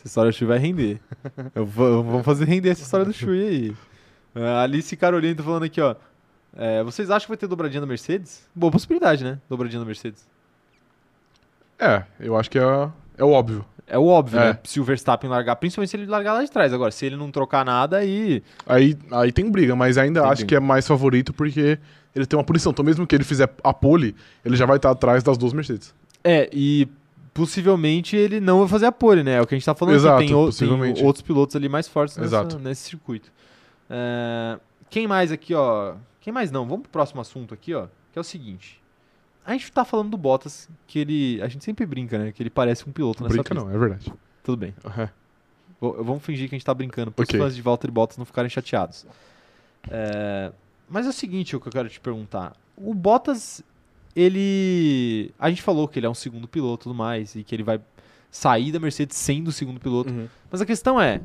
Essa 0.00 0.06
história 0.06 0.30
do 0.30 0.34
Shui 0.34 0.46
vai 0.46 0.58
render. 0.58 0.98
Eu 1.54 1.66
vou, 1.66 2.02
vamos 2.02 2.24
fazer 2.24 2.46
render 2.46 2.70
essa 2.70 2.82
história 2.82 3.04
do 3.04 3.12
Shui 3.12 3.46
aí. 3.46 3.76
A 4.34 4.62
Alice 4.62 4.96
Carolina 4.96 5.34
tá 5.34 5.42
falando 5.42 5.64
aqui, 5.64 5.78
ó. 5.80 5.94
É, 6.56 6.82
vocês 6.82 7.10
acham 7.10 7.26
que 7.26 7.28
vai 7.28 7.36
ter 7.36 7.46
dobradinha 7.46 7.80
da 7.82 7.86
Mercedes? 7.86 8.48
Boa 8.54 8.72
possibilidade, 8.72 9.22
né? 9.22 9.38
Dobradinha 9.48 9.78
da 9.78 9.84
Mercedes. 9.86 10.26
É, 11.78 12.02
eu 12.18 12.36
acho 12.36 12.50
que 12.50 12.58
é, 12.58 12.62
é 13.18 13.24
o 13.24 13.30
óbvio. 13.30 13.64
É 13.86 13.98
o 13.98 14.06
óbvio, 14.06 14.38
É. 14.38 14.52
né? 14.52 14.58
Se 14.64 14.80
o 14.80 14.84
Verstappen 14.84 15.28
largar, 15.28 15.56
principalmente 15.56 15.90
se 15.90 15.96
ele 15.96 16.06
largar 16.06 16.32
lá 16.34 16.42
de 16.44 16.50
trás. 16.50 16.72
Agora, 16.72 16.90
se 16.90 17.04
ele 17.04 17.16
não 17.16 17.30
trocar 17.30 17.64
nada, 17.64 17.98
aí. 17.98 18.42
Aí, 18.66 18.96
aí 19.10 19.32
tem 19.32 19.50
briga, 19.50 19.74
mas 19.76 19.98
ainda 19.98 20.20
Tem 20.22 20.30
acho 20.30 20.36
briga. 20.42 20.48
que 20.48 20.54
é 20.56 20.60
mais 20.60 20.86
favorito 20.86 21.32
porque 21.32 21.78
ele 22.14 22.24
tem 22.26 22.38
uma 22.38 22.44
punição. 22.44 22.70
Então, 22.72 22.84
mesmo 22.84 23.06
que 23.06 23.14
ele 23.14 23.24
fizer 23.24 23.52
a 23.62 23.72
pole, 23.74 24.14
ele 24.44 24.56
já 24.56 24.64
vai 24.64 24.76
estar 24.76 24.90
atrás 24.90 25.22
das 25.22 25.36
duas 25.36 25.52
Mercedes. 25.52 25.92
É, 26.22 26.48
e 26.52 26.88
possivelmente 27.32 28.16
ele 28.16 28.40
não 28.40 28.60
vai 28.60 28.68
fazer 28.68 28.86
a 28.86 28.92
pole, 28.92 29.22
né? 29.22 29.34
É 29.34 29.40
o 29.40 29.46
que 29.46 29.54
a 29.54 29.58
gente 29.58 29.64
tá 29.64 29.74
falando 29.74 29.94
Exato, 29.94 30.16
aqui. 30.18 30.26
Tem, 30.26 30.34
o- 30.36 30.52
tem 30.52 31.04
outros 31.04 31.22
pilotos 31.22 31.54
ali 31.56 31.68
mais 31.68 31.86
fortes 31.88 32.16
nessa- 32.16 32.44
nesse 32.58 32.82
circuito. 32.88 33.30
É, 33.88 34.58
quem 34.88 35.06
mais 35.06 35.30
aqui, 35.32 35.54
ó? 35.54 35.94
Quem 36.20 36.32
mais 36.32 36.50
não? 36.50 36.64
Vamos 36.66 36.82
pro 36.82 36.90
próximo 36.90 37.20
assunto 37.20 37.54
aqui, 37.54 37.74
ó. 37.74 37.86
Que 38.12 38.18
é 38.18 38.20
o 38.20 38.24
seguinte. 38.24 38.80
A 39.44 39.52
gente 39.52 39.70
tá 39.72 39.84
falando 39.84 40.10
do 40.10 40.16
Bottas, 40.16 40.68
que 40.86 40.98
ele. 40.98 41.40
A 41.42 41.48
gente 41.48 41.64
sempre 41.64 41.86
brinca, 41.86 42.18
né? 42.18 42.30
Que 42.32 42.42
ele 42.42 42.50
parece 42.50 42.88
um 42.88 42.92
piloto 42.92 43.22
nessa 43.22 43.32
Brinca 43.34 43.54
pista. 43.54 43.64
não, 43.68 43.74
é 43.74 43.78
verdade. 43.78 44.12
Tudo 44.44 44.58
bem. 44.58 44.74
V- 44.84 45.08
Vamos 45.80 46.22
fingir 46.22 46.48
que 46.48 46.54
a 46.54 46.58
gente 46.58 46.64
tá 46.66 46.74
brincando, 46.74 47.10
para 47.10 47.22
Ok. 47.22 47.38
os 47.38 47.42
fãs 47.44 47.56
de 47.56 47.62
Valtteri 47.62 47.90
Bottas 47.92 48.18
não 48.18 48.24
ficarem 48.26 48.50
chateados. 48.50 49.06
É, 49.90 50.52
mas 50.88 51.06
é 51.06 51.08
o 51.08 51.12
seguinte, 51.12 51.56
o 51.56 51.60
que 51.60 51.68
eu 51.68 51.72
quero 51.72 51.88
te 51.88 51.98
perguntar. 51.98 52.52
O 52.76 52.92
Bottas, 52.92 53.62
ele... 54.14 55.32
A 55.38 55.48
gente 55.48 55.62
falou 55.62 55.86
que 55.88 55.98
ele 55.98 56.06
é 56.06 56.10
um 56.10 56.14
segundo 56.14 56.48
piloto 56.48 56.82
e 56.82 56.84
tudo 56.84 56.94
mais, 56.94 57.34
e 57.34 57.42
que 57.44 57.54
ele 57.54 57.62
vai 57.62 57.80
sair 58.30 58.72
da 58.72 58.78
Mercedes 58.78 59.16
sendo 59.16 59.48
o 59.48 59.52
segundo 59.52 59.80
piloto. 59.80 60.12
Uhum. 60.12 60.28
Mas 60.50 60.60
a 60.60 60.66
questão 60.66 61.00
é, 61.00 61.20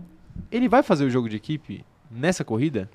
ele 0.52 0.68
vai 0.68 0.84
fazer 0.84 1.06
o 1.06 1.10
jogo 1.10 1.30
de 1.30 1.36
equipe 1.36 1.86
nessa 2.10 2.44
corrida? 2.44 2.90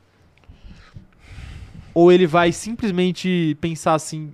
Ou 1.93 2.13
ele 2.13 2.27
vai 2.27 2.53
simplesmente 2.53 3.57
pensar 3.61 3.95
assim, 3.95 4.33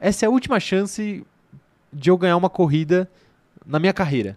essa 0.00 0.24
é 0.24 0.28
a 0.28 0.30
última 0.30 0.58
chance 0.58 1.24
de 1.92 2.10
eu 2.10 2.16
ganhar 2.16 2.36
uma 2.36 2.50
corrida 2.50 3.10
na 3.66 3.78
minha 3.78 3.92
carreira? 3.92 4.36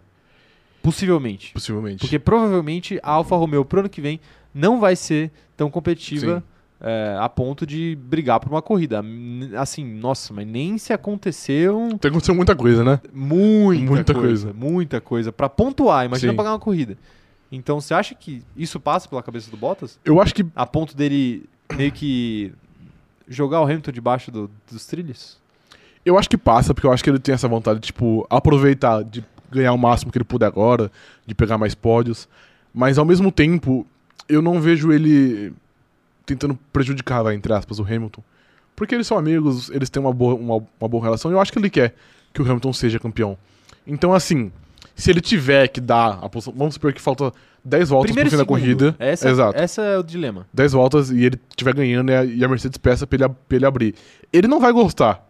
Possivelmente. 0.82 1.51
Possivelmente. 1.53 1.99
Porque 1.99 2.19
provavelmente 2.19 2.99
a 3.03 3.11
Alfa 3.11 3.36
Romeo 3.36 3.65
pro 3.65 3.82
ano 3.82 3.89
que 3.89 4.01
vem 4.01 4.19
não 4.53 4.80
vai 4.80 4.95
ser 4.95 5.32
tão 5.55 5.69
competitiva 5.69 6.39
Sim. 6.39 6.57
É, 6.82 7.17
a 7.19 7.28
ponto 7.28 7.65
de 7.65 7.97
brigar 7.99 8.39
por 8.39 8.49
uma 8.51 8.61
corrida. 8.61 9.03
Assim, 9.57 9.84
nossa, 9.86 10.34
mas 10.34 10.45
nem 10.47 10.78
se 10.78 10.93
aconteceu 10.93 11.89
Tem 11.99 12.09
acontecido 12.09 12.36
muita 12.36 12.55
coisa, 12.55 12.84
né? 12.84 12.99
muita, 13.13 13.84
Muita 13.86 14.13
coisa, 14.13 14.47
coisa. 14.47 14.53
Muita 14.53 15.01
coisa. 15.01 15.32
Pra 15.32 15.49
pontuar, 15.49 16.05
imagina 16.05 16.32
Sim. 16.32 16.38
ganhar 16.38 16.51
uma 16.51 16.59
corrida. 16.59 16.97
Então, 17.51 17.80
você 17.80 17.93
acha 17.93 18.13
que 18.13 18.43
isso 18.55 18.80
passa 18.80 19.07
pela 19.07 19.23
cabeça 19.23 19.49
do 19.49 19.57
Bottas? 19.57 19.97
Eu 20.03 20.21
acho 20.21 20.36
que 20.36 20.45
A 20.55 20.65
ponto 20.65 20.95
dele 20.95 21.45
meio 21.75 21.91
que 21.91 22.53
jogar 23.28 23.61
o 23.61 23.63
Hamilton 23.63 23.91
debaixo 23.91 24.30
do- 24.32 24.49
dos 24.71 24.86
trilhos? 24.86 25.38
Eu 26.05 26.17
acho 26.17 26.30
que 26.30 26.38
passa, 26.38 26.73
porque 26.73 26.88
eu 26.88 26.91
acho 26.91 27.03
que 27.03 27.09
ele 27.09 27.19
tem 27.19 27.34
essa 27.36 27.47
vontade 27.47 27.80
de, 27.80 27.88
tipo, 27.88 28.25
aproveitar, 28.30 29.03
de 29.03 29.23
ganhar 29.51 29.73
o 29.73 29.78
máximo 29.78 30.11
que 30.11 30.17
ele 30.17 30.25
puder 30.25 30.45
agora, 30.45 30.91
de 31.25 31.34
pegar 31.34 31.57
mais 31.57 31.73
pódios. 31.75 32.28
Mas 32.73 32.97
ao 32.97 33.05
mesmo 33.05 33.32
tempo, 33.32 33.86
eu 34.30 34.41
não 34.41 34.59
vejo 34.61 34.91
ele 34.91 35.53
tentando 36.28 36.59
prejudicar, 36.71 37.23
vai, 37.23 37.34
entre 37.34 37.51
aspas, 37.53 37.80
o 37.80 37.84
Hamilton. 37.84 38.21
Porque 38.75 38.93
eles 38.93 39.07
são 39.07 39.17
amigos, 39.17 39.71
eles 39.71 39.89
têm 39.89 39.99
uma 39.99 40.13
boa, 40.13 40.36
uma, 40.36 40.63
uma 40.80 40.88
boa 40.88 41.03
relação, 41.03 41.32
e 41.32 41.34
eu 41.34 41.41
acho 41.41 41.51
que 41.51 41.57
ele 41.57 41.69
quer 41.69 41.95
que 42.32 42.41
o 42.41 42.45
Hamilton 42.45 42.73
seja 42.73 42.99
campeão. 42.99 43.36
Então, 43.88 44.13
assim, 44.13 44.51
se 44.93 45.09
ele 45.09 45.21
tiver 45.21 45.67
que 45.69 45.80
dar 45.80 46.19
a 46.21 46.28
posição. 46.30 46.53
Vamos 46.55 46.73
supor 46.73 46.91
que 46.91 47.01
falta 47.01 47.32
10 47.63 47.89
voltas 47.89 48.11
Primeiro 48.11 48.30
pro 48.30 48.38
fim 48.38 48.43
da 48.43 48.47
corrida. 48.47 48.95
Essa, 48.99 49.30
Exato. 49.30 49.57
essa 49.57 49.82
é 49.82 49.97
o 49.97 50.03
dilema. 50.03 50.45
10 50.53 50.73
voltas 50.73 51.09
e 51.11 51.23
ele 51.23 51.39
estiver 51.49 51.73
ganhando 51.73 52.11
e 52.11 52.43
a, 52.43 52.47
Mercedes 52.47 52.78
peça 52.78 53.07
pra 53.07 53.15
ele, 53.15 53.30
pra 53.47 53.55
ele 53.55 53.65
abrir. 53.65 53.95
Ele 54.34 54.47
não 54.47 54.59
vai 54.59 54.71
gostar. 54.71 55.26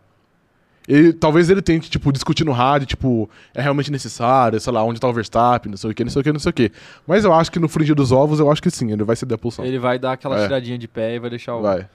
Ele, 0.87 1.11
talvez 1.11 1.49
ele 1.49 1.61
tente, 1.61 1.89
tipo, 1.89 2.11
discutir 2.13 2.45
no 2.45 2.53
rádio, 2.53 2.87
tipo, 2.87 3.29
é 3.53 3.61
realmente 3.61 3.91
necessário, 3.91 4.57
sei 4.59 4.71
lá, 4.71 4.83
onde 4.83 4.99
tá 5.01 5.07
o 5.07 5.13
Verstappen, 5.13 5.69
não 5.69 5.77
sei 5.77 5.91
o 5.91 5.93
que, 5.93 6.03
não 6.03 6.09
sei 6.11 6.21
o 6.21 6.23
que, 6.23 6.31
não 6.31 6.39
sei 6.39 6.49
o 6.49 6.53
que. 6.53 6.71
Mas 7.05 7.25
eu 7.25 7.33
acho 7.33 7.51
que 7.51 7.59
no 7.59 7.67
frigir 7.67 7.93
dos 7.93 8.11
ovos, 8.13 8.39
eu 8.39 8.49
acho 8.49 8.61
que 8.61 8.71
sim, 8.71 8.91
ele 8.91 9.03
vai 9.03 9.15
ceder 9.15 9.35
a 9.35 9.37
pulsão. 9.37 9.65
Ele 9.65 9.77
vai 9.79 9.99
dar 9.99 10.13
aquela 10.13 10.39
É. 10.39 10.43
tiradinha 10.43 10.77
de 10.77 10.87
pé 10.87 11.15
e 11.15 11.19
vai 11.19 11.29
deixar 11.29 11.55
o. 11.57 11.61
Vai. 11.61 11.87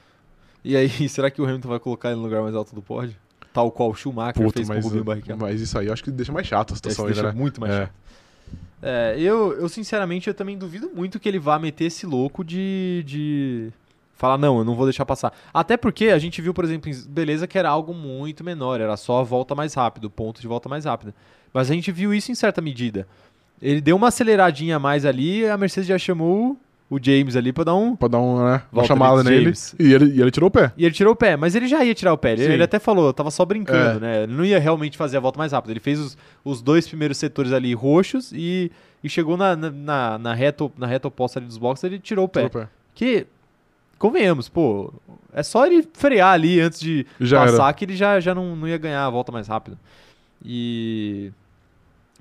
E 0.62 0.76
aí, 0.76 0.88
será 1.09 1.30
que 1.30 1.40
o 1.40 1.45
Hamilton 1.47 1.68
vai 1.68 1.80
colocar 1.80 2.09
ele 2.11 2.16
no 2.18 2.22
lugar 2.24 2.43
mais 2.43 2.55
alto 2.55 2.74
do 2.74 2.82
pódio? 2.82 3.16
Tal 3.53 3.70
qual 3.70 3.90
o 3.90 3.95
Schumacher 3.95 4.34
Puta, 4.43 4.55
fez 4.59 4.68
com 4.68 4.72
o 4.72 4.76
mas, 4.76 4.84
Rubinho 4.84 5.05
Barrichello. 5.05 5.38
mas 5.40 5.61
isso 5.61 5.78
aí 5.78 5.86
eu 5.86 5.93
acho 5.93 6.05
que 6.05 6.11
deixa 6.11 6.32
mais 6.32 6.47
chata 6.47 6.72
a 6.72 6.74
Esse 6.74 6.78
situação 6.78 7.07
deixa 7.07 7.20
ainda, 7.20 7.32
né? 7.32 7.38
muito 7.38 7.61
mais 7.61 7.72
É. 7.72 7.80
chato. 7.82 7.93
É, 8.82 9.14
eu, 9.18 9.53
eu 9.53 9.68
sinceramente 9.68 10.26
eu 10.28 10.34
também 10.34 10.59
duvido 10.59 10.90
muito 10.95 11.20
que 11.20 11.28
ele 11.28 11.38
vá 11.38 11.59
meter 11.59 11.84
esse 11.84 12.05
louco 12.05 12.43
de, 12.45 13.03
de 13.07 13.70
falar, 14.15 14.39
não, 14.39 14.59
eu 14.59 14.65
não 14.65 14.75
vou 14.75 14.87
deixar 14.87 15.05
passar. 15.05 15.33
Até 15.53 15.77
porque 15.77 16.07
a 16.07 16.19
gente 16.19 16.41
viu, 16.41 16.55
por 16.55 16.65
exemplo, 16.65 16.91
em 16.91 16.95
beleza 17.09 17.47
que 17.47 17.59
era 17.59 17.69
algo 17.69 17.93
muito 17.93 18.45
menor, 18.45 18.81
era 18.81 18.97
só 18.97 19.21
a 19.21 19.25
volta 19.25 19.55
mais 19.55 19.75
rápida, 19.75 20.07
o 20.07 20.11
ponto 20.11 20.41
de 20.41 20.47
volta 20.47 20.69
mais 20.69 20.85
rápida. 20.85 21.15
Mas 21.53 21.71
a 21.71 21.75
gente 21.75 21.91
viu 21.93 22.15
isso 22.15 22.31
em 22.31 22.35
certa 22.35 22.61
medida. 22.63 23.07
Ele 23.61 23.81
deu 23.81 23.97
uma 23.97 24.09
aceleradinha 24.09 24.77
a 24.77 24.79
mais 24.79 25.05
ali, 25.05 25.47
a 25.47 25.57
Mercedes 25.57 25.89
já 25.89 25.99
chamou 25.99 26.57
o 26.91 26.99
James 27.03 27.37
ali 27.37 27.53
pra 27.53 27.65
dar 27.65 27.75
um. 27.75 27.97
Pra 27.97 28.09
dar 28.09 28.19
um, 28.19 28.45
né, 28.45 28.63
uma 28.73 28.85
chamada 28.85 29.23
nele. 29.25 29.53
E 29.79 29.93
ele, 29.93 30.17
e 30.17 30.21
ele 30.21 30.31
tirou 30.31 30.49
o 30.49 30.51
pé. 30.51 30.73
E 30.77 30.85
ele 30.85 30.95
tirou 30.95 31.13
o 31.15 31.17
pé, 31.17 31.37
mas 31.37 31.55
ele 31.55 31.67
já 31.67 31.83
ia 31.85 31.95
tirar 31.95 32.13
o 32.13 32.19
pé. 32.19 32.33
Ele, 32.33 32.45
ele 32.45 32.63
até 32.63 32.79
falou, 32.79 33.07
eu 33.07 33.13
tava 33.15 33.31
só 33.31 33.45
brincando, 33.45 33.99
É. 33.99 34.01
né? 34.01 34.23
Ele 34.25 34.33
não 34.35 34.45
ia 34.45 34.59
realmente 34.59 34.97
fazer 34.97 35.17
a 35.17 35.21
volta 35.21 35.39
mais 35.39 35.53
rápida. 35.53 35.73
Ele 35.73 35.81
fez 35.81 35.99
os, 35.99 36.19
os 36.45 36.61
dois 36.61 36.87
primeiros 36.87 37.17
setores 37.17 37.53
ali 37.53 37.73
roxos 37.73 38.31
e, 38.35 38.71
e 39.03 39.09
chegou 39.09 39.37
na, 39.37 39.57
na, 39.57 39.71
na, 39.71 40.19
na 40.19 40.35
reta, 40.35 40.71
na 40.77 40.87
reta 40.87 41.09
oposta 41.09 41.39
ali 41.39 41.47
dos 41.47 41.57
boxes, 41.57 41.85
ele 41.85 41.99
tirou 41.99 42.27
o 42.27 42.29
pé. 42.29 42.49
Tirou 42.49 42.63
o 42.65 42.67
pé. 42.67 42.73
Que, 42.95 43.27
convenhamos, 44.03 44.48
pô, 44.48 44.92
é 45.32 45.42
só 45.42 45.64
ele 45.66 45.86
frear 45.94 46.32
ali 46.34 46.61
antes 46.61 46.80
de 46.80 47.07
Já 47.20 47.40
passar 47.46 47.64
era. 47.64 47.72
que 47.72 47.84
ele 47.84 47.96
já, 47.96 48.18
já 48.20 48.34
não, 48.34 48.57
não 48.57 48.66
ia 48.66 48.76
ganhar 48.76 49.07
a 49.07 49.11
volta 49.11 49.30
mais 49.30 49.46
rápida. 49.48 49.78
E 50.44 51.30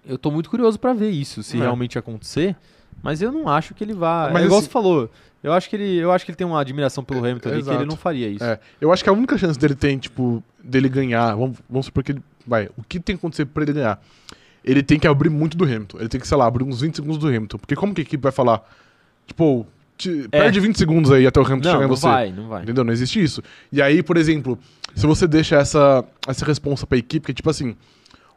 eu 0.05 0.17
tô 0.17 0.29
muito 0.31 0.49
curioso 0.49 0.79
pra 0.79 0.93
ver 0.93 1.09
isso, 1.09 1.41
se 1.43 1.57
É. 1.57 1.61
realmente 1.61 1.97
acontecer, 1.97 2.55
mas 3.01 3.21
eu 3.21 3.31
não 3.31 3.47
acho 3.49 3.73
que 3.73 3.83
ele 3.83 3.93
vá. 3.93 4.29
Mas 4.31 4.43
é 4.43 4.45
igual 4.45 4.59
assim- 4.59 4.67
você 4.67 4.71
falou. 4.71 5.09
Eu 5.43 5.51
acho 5.53 5.67
que 5.67 5.75
ele, 5.75 5.95
eu 5.97 6.11
acho 6.11 6.23
que 6.23 6.29
ele 6.29 6.35
tem 6.35 6.45
uma 6.45 6.61
admiração 6.61 7.03
pelo 7.03 7.19
Hamilton 7.19 7.49
ali, 7.49 7.63
que 7.63 7.69
ele 7.71 7.85
não 7.85 7.95
faria 7.97 8.27
isso. 8.29 8.43
É, 8.43 8.59
eu 8.79 8.93
acho 8.93 9.03
que 9.03 9.09
a 9.09 9.13
única 9.13 9.35
chance 9.39 9.57
dele 9.57 9.73
tem, 9.73 9.97
tipo, 9.97 10.43
dele 10.63 10.87
ganhar, 10.87 11.33
vamos, 11.35 11.57
vamos 11.67 11.87
supor 11.87 12.03
que 12.03 12.11
ele. 12.11 12.21
Vai, 12.45 12.69
o 12.77 12.83
que 12.87 12.99
tem 12.99 13.15
que 13.15 13.19
acontecer 13.19 13.45
pra 13.45 13.63
ele 13.63 13.73
ganhar? 13.73 13.99
Ele 14.63 14.83
tem 14.83 14.99
que 14.99 15.07
abrir 15.07 15.29
muito 15.31 15.57
do 15.57 15.63
Hamilton. 15.65 15.97
Ele 15.99 16.09
tem 16.09 16.21
que, 16.21 16.27
sei 16.27 16.37
lá, 16.37 16.45
abrir 16.45 16.63
uns 16.63 16.81
20 16.81 16.95
segundos 16.95 17.17
do 17.17 17.27
Hamilton. 17.27 17.57
Porque 17.57 17.75
como 17.75 17.91
que 17.95 18.01
a 18.01 18.03
equipe 18.03 18.21
vai 18.21 18.31
falar? 18.31 18.63
Tipo, 19.25 19.65
te- 20.09 20.25
É. 20.31 20.39
perde 20.39 20.59
20 20.59 20.77
segundos 20.77 21.11
aí 21.11 21.25
até 21.27 21.39
o 21.39 21.43
Hamilton 21.45 21.67
Não, 21.69 21.71
chegar 21.75 21.85
em 21.85 21.87
não 21.89 21.95
você. 21.95 22.07
vai, 22.07 22.31
não 22.31 22.47
vai. 22.47 22.63
Entendeu? 22.63 22.83
Não 22.83 22.91
existe 22.93 23.21
isso. 23.21 23.41
E 23.71 23.81
aí, 23.81 24.01
por 24.03 24.17
exemplo, 24.17 24.57
se 24.95 25.05
você 25.05 25.27
deixa 25.27 25.55
essa, 25.57 26.03
essa 26.27 26.45
responsa 26.45 26.85
pra 26.87 26.97
equipe, 26.97 27.25
que 27.25 27.31
é 27.31 27.35
tipo 27.35 27.49
assim, 27.49 27.75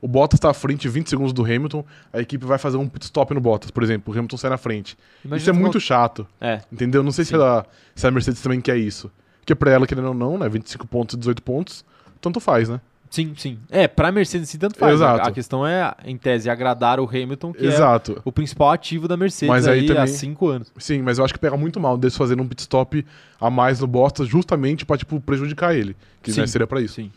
o 0.01 0.07
Bottas 0.09 0.39
tá 0.39 0.51
à 0.51 0.55
frente 0.55 0.89
20 0.89 1.09
segundos 1.09 1.33
do 1.33 1.43
Hamilton, 1.45 1.85
a 2.12 2.21
equipe 2.21 2.45
vai 2.45 2.59
fazer 2.59 2.77
um 2.77 2.87
pit 2.89 3.05
stop 3.07 3.33
no 3.33 3.41
Bottas, 3.41 3.71
por 3.71 3.83
exemplo, 3.83 4.12
o 4.12 4.17
Hamilton 4.17 4.37
sai 4.37 4.51
na 4.51 4.59
frente. 4.59 4.97
Imagina 5.25 5.41
isso 5.43 5.51
é 5.51 5.53
muito 5.53 5.73
colo- 5.73 5.81
chato, 5.81 6.27
É, 6.41 6.61
entendeu? 6.71 7.03
Não 7.03 7.11
sei 7.12 7.25
se, 7.25 7.35
ela, 7.35 7.65
se 7.95 8.07
a 8.07 8.11
Mercedes 8.11 8.43
também 8.43 8.61
quer 8.61 8.77
isso. 8.77 9.11
Porque 9.41 9.55
pra 9.55 9.71
ela, 9.71 9.87
querendo 9.87 10.09
ou 10.09 10.15
não, 10.15 10.39
né, 10.39 10.49
25 10.49 10.87
pontos 10.87 11.15
e 11.15 11.19
18 11.19 11.43
pontos, 11.43 11.85
tanto 12.21 12.41
faz, 12.41 12.69
né? 12.69 12.81
Sim, 13.15 13.33
sim. 13.37 13.59
É, 13.71 13.87
pra 13.87 14.11
Mercedes 14.11 14.49
sim, 14.51 14.59
tanto 14.59 14.77
faz. 14.77 14.95
Exato. 14.95 15.21
A, 15.25 15.29
a 15.29 15.33
questão 15.33 15.67
é, 15.67 15.95
em 16.05 16.17
tese, 16.19 16.51
agradar 16.51 16.99
o 16.99 17.09
Hamilton, 17.09 17.53
que 17.53 17.65
é 17.65 17.69
Exato. 17.69 18.21
o 18.25 18.33
principal 18.33 18.71
ativo 18.73 19.07
da 19.07 19.17
Mercedes 19.17 19.49
Mas 19.49 19.69
aí 19.69 19.81
aí, 19.81 19.87
também- 19.87 20.03
há 20.03 20.07
cinco 20.07 20.49
anos. 20.49 20.73
Sim, 20.79 21.01
mas 21.03 21.19
eu 21.19 21.25
acho 21.25 21.33
que 21.33 21.39
pega 21.41 21.57
muito 21.57 21.79
mal 21.79 21.97
deles 21.97 22.17
fazerem 22.17 22.43
um 22.45 22.49
pit 22.49 22.61
stop 22.62 23.07
a 23.41 23.49
mais 23.51 23.81
no 23.81 23.87
Bottas 23.87 24.27
justamente 24.29 24.85
pra, 24.85 24.97
tipo, 24.97 25.21
prejudicar 25.21 25.75
ele. 25.75 25.97
Que 26.23 26.33
Sim. 26.33 26.41
né, 26.41 26.47
seria 26.49 26.67
pra 26.67 26.81
isso. 26.81 26.95
Sim. 26.95 27.11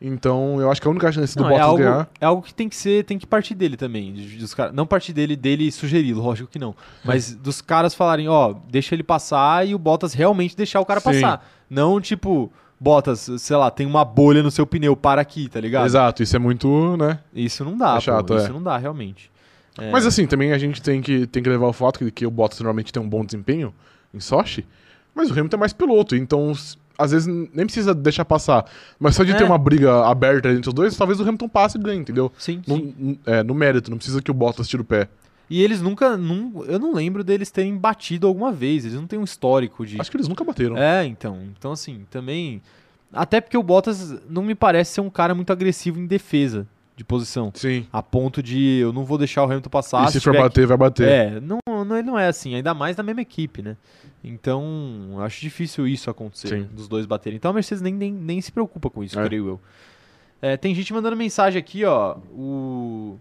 Então, 0.00 0.60
eu 0.60 0.70
acho 0.70 0.82
que 0.82 0.88
a 0.88 0.90
única 0.90 1.10
chance 1.12 1.34
do 1.36 1.42
Não, 1.44 1.48
é, 1.48 1.52
Bottas 1.52 1.66
algo, 1.66 1.78
ganhar... 1.78 2.08
é 2.20 2.26
algo 2.26 2.42
que 2.42 2.52
tem 2.54 2.68
que 2.68 2.76
ser, 2.76 3.04
tem 3.04 3.18
que 3.18 3.26
partir 3.26 3.54
dele 3.54 3.76
também. 3.76 4.12
dos 4.38 4.52
cara- 4.52 4.72
não 4.72 4.86
partir 4.86 5.12
dele, 5.12 5.34
dele 5.36 5.70
sugeri-lo, 5.72 6.20
lógico 6.22 6.50
que 6.50 6.58
não. 6.58 6.74
Mas 7.04 7.34
dos 7.34 7.60
caras 7.62 7.94
falarem, 7.94 8.28
ó, 8.28 8.54
deixa 8.70 8.94
ele 8.94 9.02
passar 9.02 9.66
e 9.66 9.74
o 9.74 9.78
Bottas 9.78 10.12
realmente 10.12 10.56
deixar 10.56 10.80
o 10.80 10.84
cara 10.84 11.00
Sim. 11.00 11.06
passar. 11.20 11.48
Não, 11.70 12.00
tipo, 12.00 12.52
Bottas, 12.84 13.30
sei 13.38 13.56
lá, 13.56 13.70
tem 13.70 13.86
uma 13.86 14.04
bolha 14.04 14.42
no 14.42 14.50
seu 14.50 14.66
pneu, 14.66 14.94
para 14.94 15.20
aqui, 15.22 15.48
tá 15.48 15.58
ligado? 15.58 15.86
Exato, 15.86 16.22
isso 16.22 16.36
é 16.36 16.38
muito, 16.38 16.96
né? 16.98 17.18
Isso 17.34 17.64
não 17.64 17.76
dá, 17.78 17.92
É 17.92 17.94
pô, 17.94 18.00
chato, 18.02 18.36
isso 18.36 18.46
é. 18.48 18.52
não 18.52 18.62
dá, 18.62 18.76
realmente. 18.76 19.30
É, 19.78 19.90
Mas 19.90 20.04
assim, 20.06 20.26
também 20.26 20.52
a 20.52 20.58
gente 20.58 20.82
tem 20.82 21.00
que, 21.00 21.26
tem 21.26 21.42
que 21.42 21.48
levar 21.48 21.66
o 21.66 21.72
fato 21.72 21.98
que, 21.98 22.10
que 22.10 22.26
o 22.26 22.30
Bottas 22.30 22.60
normalmente 22.60 22.92
tem 22.92 23.02
um 23.02 23.08
bom 23.08 23.24
desempenho 23.24 23.74
em 24.12 24.20
Sochi, 24.20 24.66
mas 25.14 25.30
o 25.30 25.32
Hamilton 25.32 25.56
é 25.56 25.60
mais 25.60 25.72
piloto, 25.72 26.14
então 26.14 26.52
às 26.98 27.10
vezes 27.10 27.26
nem 27.26 27.64
precisa 27.66 27.92
deixar 27.94 28.24
passar. 28.24 28.66
Mas 29.00 29.16
só 29.16 29.24
de 29.24 29.32
É. 29.32 29.34
ter 29.34 29.44
uma 29.44 29.58
briga 29.58 30.04
aberta 30.06 30.50
entre 30.52 30.68
os 30.68 30.74
dois, 30.74 30.94
talvez 30.96 31.18
o 31.18 31.22
Hamilton 31.22 31.48
passe 31.48 31.78
e 31.78 31.80
ganhe, 31.80 31.98
entendeu? 32.00 32.30
sim, 32.38 32.62
No, 32.68 32.76
sim. 32.76 33.18
é, 33.26 33.42
no 33.42 33.54
mérito, 33.54 33.90
não 33.90 33.96
precisa 33.96 34.20
que 34.22 34.30
o 34.30 34.34
Bottas 34.34 34.68
tire 34.68 34.82
o 34.82 34.84
pé. 34.84 35.08
E 35.48 35.62
eles 35.62 35.82
nunca. 35.82 36.16
Num, 36.16 36.64
eu 36.64 36.78
não 36.78 36.94
lembro 36.94 37.22
deles 37.22 37.50
terem 37.50 37.76
batido 37.76 38.26
alguma 38.26 38.50
vez. 38.52 38.84
Eles 38.84 38.96
não 38.96 39.06
têm 39.06 39.18
um 39.18 39.24
histórico 39.24 39.84
de. 39.86 40.00
Acho 40.00 40.10
que 40.10 40.16
eles 40.16 40.28
nunca 40.28 40.42
bateram. 40.44 40.76
É, 40.76 41.04
então. 41.04 41.38
Então, 41.56 41.72
assim, 41.72 42.06
também. 42.10 42.62
Até 43.12 43.40
porque 43.40 43.56
o 43.56 43.62
Bottas 43.62 44.14
não 44.28 44.42
me 44.42 44.54
parece 44.54 44.94
ser 44.94 45.00
um 45.00 45.10
cara 45.10 45.34
muito 45.34 45.52
agressivo 45.52 46.00
em 46.00 46.06
defesa 46.06 46.66
de 46.96 47.04
posição. 47.04 47.50
Sim. 47.54 47.86
A 47.92 48.02
ponto 48.02 48.42
de 48.42 48.78
eu 48.78 48.92
não 48.92 49.04
vou 49.04 49.18
deixar 49.18 49.42
o 49.42 49.44
Hamilton 49.46 49.70
passar. 49.70 50.04
e 50.08 50.12
se 50.12 50.20
for 50.20 50.32
tiver 50.32 50.42
bater, 50.42 50.66
vai 50.66 50.76
bater. 50.76 51.08
É, 51.08 51.40
não, 51.40 51.58
não, 51.84 51.96
ele 51.96 52.06
não 52.06 52.18
é 52.18 52.26
assim, 52.28 52.54
ainda 52.54 52.72
mais 52.72 52.96
na 52.96 53.02
mesma 53.02 53.20
equipe, 53.22 53.62
né? 53.62 53.76
Então, 54.22 55.16
acho 55.20 55.40
difícil 55.40 55.86
isso 55.86 56.08
acontecer, 56.08 56.48
Sim. 56.48 56.68
dos 56.72 56.88
dois 56.88 57.04
baterem. 57.04 57.36
Então 57.36 57.50
a 57.50 57.54
Mercedes 57.54 57.82
nem, 57.82 57.92
nem, 57.92 58.12
nem 58.12 58.40
se 58.40 58.50
preocupa 58.50 58.88
com 58.88 59.04
isso, 59.04 59.18
É. 59.18 59.24
creio 59.24 59.48
eu. 59.48 59.60
É, 60.40 60.56
tem 60.56 60.74
gente 60.74 60.92
mandando 60.92 61.16
mensagem 61.16 61.58
aqui, 61.58 61.84
ó. 61.84 62.16
O, 62.32 63.18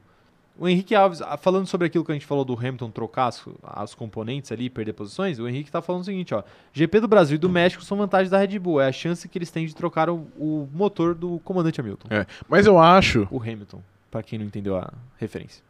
o 0.58 0.68
Henrique 0.68 0.94
Alves, 0.94 1.22
ah, 1.22 1.36
falando 1.36 1.66
sobre 1.66 1.88
aquilo 1.88 2.06
que 2.06 2.12
a 2.12 2.14
gente 2.14 2.26
falou 2.26 2.46
do 2.46 2.54
Hamilton 2.54 2.92
trocar 2.92 3.28
as, 3.28 3.44
as 3.64 3.96
componentes 3.96 4.52
ali, 4.52 4.70
perder 4.70 4.94
posições, 4.94 5.40
o 5.40 5.48
Henrique 5.48 5.72
tá 5.72 5.82
falando 5.82 6.04
o 6.04 6.06
seguinte, 6.06 6.34
ó. 6.34 6.44
GP 6.72 7.00
do 7.00 7.08
Brasil 7.08 7.36
e 7.36 7.38
do 7.40 7.50
México 7.50 7.84
são 7.84 7.98
vantagens 7.98 8.30
da 8.30 8.38
Red 8.38 8.60
Bull. 8.60 8.80
É 8.80 8.88
a 8.88 8.92
chance 8.92 9.28
que 9.28 9.38
eles 9.38 9.50
têm 9.50 9.66
de 9.66 9.76
trocar 9.76 10.10
o, 10.10 10.28
o 10.38 10.70
motor 10.72 11.16
do 11.16 11.40
comandante 11.44 11.82
Hamilton. 11.82 12.08
É. 12.12 12.26
Mas 12.48 12.66
eu 12.68 12.78
acho, 12.78 13.28
O 13.32 13.42
Hamilton, 13.42 13.82
pra 14.12 14.22
quem 14.22 14.38
não 14.38 14.46
entendeu 14.46 14.78
a 14.78 14.94
referência. 15.18 15.64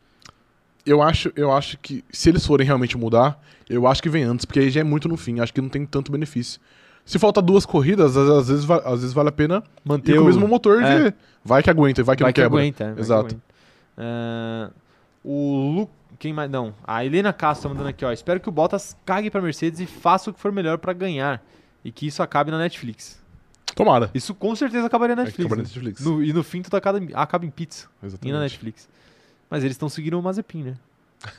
eu 0.85 1.01
acho, 1.01 1.31
eu 1.35 1.51
acho 1.51 1.77
que 1.77 2.03
se 2.11 2.29
eles 2.29 2.45
forem 2.45 2.67
realmente 2.67 2.97
mudar, 2.97 3.41
eu 3.69 3.87
acho 3.87 4.03
que 4.03 4.09
vem 4.09 4.23
antes, 4.23 4.43
porque 4.45 4.59
aí 4.59 4.69
já 4.69 4.81
é 4.81 4.83
muito 4.83 5.07
no 5.07 5.15
fim, 5.15 5.39
acho 5.39 5.53
que 5.53 5.61
não 5.61 5.69
tem 5.69 5.85
tanto 5.85 6.11
benefício. 6.11 6.59
Se 7.05 7.17
falta 7.17 7.41
duas 7.41 7.65
corridas, 7.65 8.15
às, 8.15 8.47
vezes, 8.47 8.69
às 8.69 8.99
vezes 8.99 9.13
vale 9.13 9.29
a 9.29 9.31
pena 9.31 9.63
Manter 9.83 10.19
o 10.19 10.25
mesmo 10.25 10.47
motor 10.47 10.81
é. 10.81 11.09
de. 11.09 11.15
Vai 11.43 11.61
que 11.61 11.69
aguenta, 11.69 12.01
vai 12.03 12.15
que 12.15 12.23
vai 12.23 12.29
não 12.29 12.33
que 12.33 12.41
quebra. 12.41 12.59
aguenta, 12.59 12.85
vai 12.85 12.95
que 12.95 13.01
Exato. 13.01 13.27
aguenta. 13.27 13.52
Ah, 13.97 14.69
o 15.23 15.71
Lu... 15.75 15.89
Quem 16.19 16.31
mais? 16.31 16.49
Não. 16.49 16.73
A 16.85 17.03
Helena 17.03 17.33
Castro 17.33 17.67
tá 17.67 17.73
mandando 17.73 17.89
aqui, 17.89 18.05
ó. 18.05 18.11
Espero 18.11 18.39
que 18.39 18.47
o 18.47 18.51
Bottas 18.51 18.95
cague 19.05 19.29
pra 19.29 19.41
Mercedes 19.41 19.79
e 19.79 19.85
faça 19.85 20.29
o 20.29 20.33
que 20.33 20.39
for 20.39 20.51
melhor 20.51 20.77
pra 20.77 20.93
ganhar. 20.93 21.43
E 21.83 21.91
que 21.91 22.07
isso 22.07 22.21
acabe 22.23 22.49
na 22.51 22.57
Netflix. 22.57 23.21
Tomara. 23.75 24.09
Isso 24.13 24.33
com 24.33 24.55
certeza 24.55 24.85
acabaria 24.87 25.15
na 25.15 25.23
É, 25.23 25.25
Netflix. 25.25 25.45
acaba 25.51 25.55
na 25.61 25.67
né? 25.67 25.69
Netflix. 25.73 26.01
No- 26.05 26.23
e 26.23 26.31
no 26.31 26.43
fim 26.43 26.61
tudo 26.61 26.77
acaba, 26.77 26.99
acaba 27.15 27.45
em 27.45 27.49
pizza. 27.49 27.87
E 28.01 28.05
Exatamente. 28.05 28.33
na 28.33 28.39
Netflix. 28.41 28.87
Mas 29.49 29.63
eles 29.63 29.73
estão 29.75 29.89
seguindo 29.89 30.17
o 30.17 30.21
Mazepin, 30.23 30.63
né? 30.63 30.73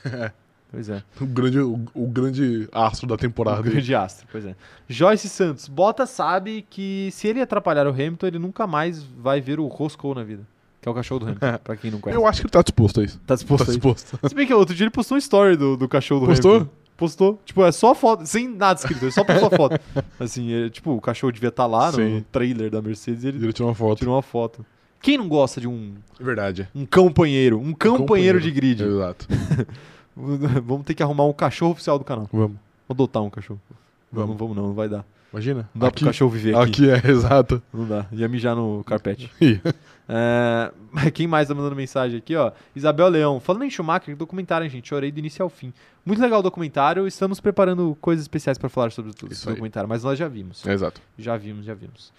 É. 0.05 0.31
Pois 0.71 0.89
é. 0.89 1.01
O 1.21 1.25
grande, 1.25 1.59
o, 1.59 1.85
o 1.93 2.07
grande 2.07 2.67
astro 2.73 3.07
da 3.07 3.15
temporada. 3.15 3.61
O 3.61 3.63
grande 3.63 3.95
astro, 3.95 4.27
pois 4.29 4.45
é. 4.45 4.55
Joyce 4.89 5.29
Santos. 5.29 5.69
Bottas 5.69 6.09
sabe 6.09 6.65
que 6.69 7.09
se 7.13 7.27
ele 7.29 7.39
atrapalhar 7.39 7.85
o 7.87 7.91
Hamilton, 7.91 8.27
ele 8.27 8.39
nunca 8.39 8.67
mais 8.67 9.01
vai 9.01 9.39
ver 9.39 9.57
o 9.59 9.67
Roscoe 9.67 10.13
na 10.15 10.23
vida. 10.23 10.45
Que 10.85 10.89
é 10.89 10.91
o 10.91 10.93
cachorro 10.93 11.19
do 11.21 11.25
Hamilton, 11.25 11.57
pra 11.63 11.75
quem 11.75 11.89
não 11.89 11.99
conhece. 11.99 12.21
Eu 12.21 12.27
acho 12.27 12.41
que 12.41 12.45
ele 12.45 12.51
tá 12.51 12.61
disposto 12.61 12.99
a 12.99 13.03
isso. 13.03 13.19
Tá 13.25 13.33
disposto 13.33 13.65
tá 13.65 13.71
disposto. 13.71 14.19
Se 14.29 14.35
bem 14.35 14.45
que 14.45 14.53
outro 14.53 14.75
dia 14.75 14.83
ele 14.83 14.91
postou 14.91 15.15
um 15.15 15.17
story 15.17 15.57
do, 15.57 15.75
do 15.75 15.89
cachorro 15.89 16.21
do 16.21 16.27
Postou? 16.27 16.51
Hamilton. 16.57 16.71
Postou? 16.95 17.39
Tipo, 17.43 17.65
é 17.65 17.71
só 17.71 17.95
foto, 17.95 18.23
sem 18.27 18.47
nada 18.47 18.79
escrito, 18.79 19.03
ele 19.03 19.11
só 19.11 19.23
postou 19.23 19.47
a 19.51 19.57
foto. 19.57 19.79
Assim, 20.19 20.53
é, 20.53 20.69
tipo, 20.69 20.91
o 20.91 21.01
cachorro 21.01 21.31
devia 21.33 21.49
estar 21.49 21.65
lá 21.65 21.87
no 21.91 21.97
Sim. 21.97 22.23
trailer 22.31 22.69
da 22.69 22.83
Mercedes 22.83 23.23
e 23.23 23.29
ele 23.29 23.43
Ele 23.43 23.51
tirou 23.51 23.67
uma 23.67 23.73
foto. 23.73 23.97
tirou 23.97 24.13
uma 24.13 24.21
foto. 24.21 24.63
Quem 25.01 25.17
não 25.17 25.27
gosta 25.27 25.59
de 25.59 25.67
um, 25.67 25.95
É 26.19 26.23
verdade. 26.23 26.69
um 26.75 26.85
companheiro? 26.85 27.59
Um 27.59 27.73
companheiro 27.73 28.39
de 28.39 28.51
grid. 28.51 28.83
Exato. 28.83 29.27
Vamos 30.15 30.85
ter 30.85 30.93
que 30.93 31.01
arrumar 31.01 31.25
um 31.25 31.33
cachorro 31.33 31.71
oficial 31.71 31.97
do 31.97 32.05
canal. 32.05 32.29
Vamos. 32.31 32.57
Adotar 32.87 33.23
um 33.23 33.29
cachorro. 33.31 33.59
Vamos. 34.11 34.37
Vamos 34.37 34.55
não, 34.55 34.67
não 34.67 34.73
vai 34.75 34.87
dar. 34.87 35.03
Imagina. 35.35 35.69
Não 35.75 35.81
dá 35.81 35.87
aqui, 35.87 35.97
pro 35.97 36.05
cachorro 36.05 36.31
viver 36.31 36.55
aqui. 36.55 36.89
aqui 36.89 37.07
é, 37.07 37.11
exato. 37.11 37.61
Não 37.73 37.85
dá. 37.85 38.05
Ia 38.09 38.27
mijar 38.29 38.55
no 38.55 38.81
carpete. 38.85 39.29
É, 40.07 40.71
quem 41.11 41.27
mais 41.27 41.49
tá 41.49 41.53
mandando 41.53 41.75
mensagem 41.75 42.17
aqui, 42.17 42.37
ó? 42.37 42.53
Isabel 42.73 43.09
Leão. 43.09 43.39
Falando 43.41 43.65
em 43.65 43.69
Schumacher, 43.69 44.15
documentário, 44.15 44.69
gente. 44.69 44.87
Chorei 44.87 45.11
do 45.11 45.19
início 45.19 45.43
ao 45.43 45.49
fim. 45.49 45.73
Muito 46.05 46.21
legal 46.21 46.39
o 46.39 46.43
documentário. 46.43 47.05
Estamos 47.05 47.41
preparando 47.41 47.97
coisas 47.99 48.23
especiais 48.23 48.57
pra 48.57 48.69
falar 48.69 48.91
sobre 48.91 49.11
tudo 49.11 49.33
esse 49.33 49.45
documentário, 49.45 49.89
mas 49.89 50.05
nós 50.05 50.17
já 50.17 50.29
vimos. 50.29 50.65
É, 50.65 50.71
exato. 50.71 51.01
Já 51.17 51.35
vimos, 51.35 51.65
já 51.65 51.73
vimos. 51.73 52.13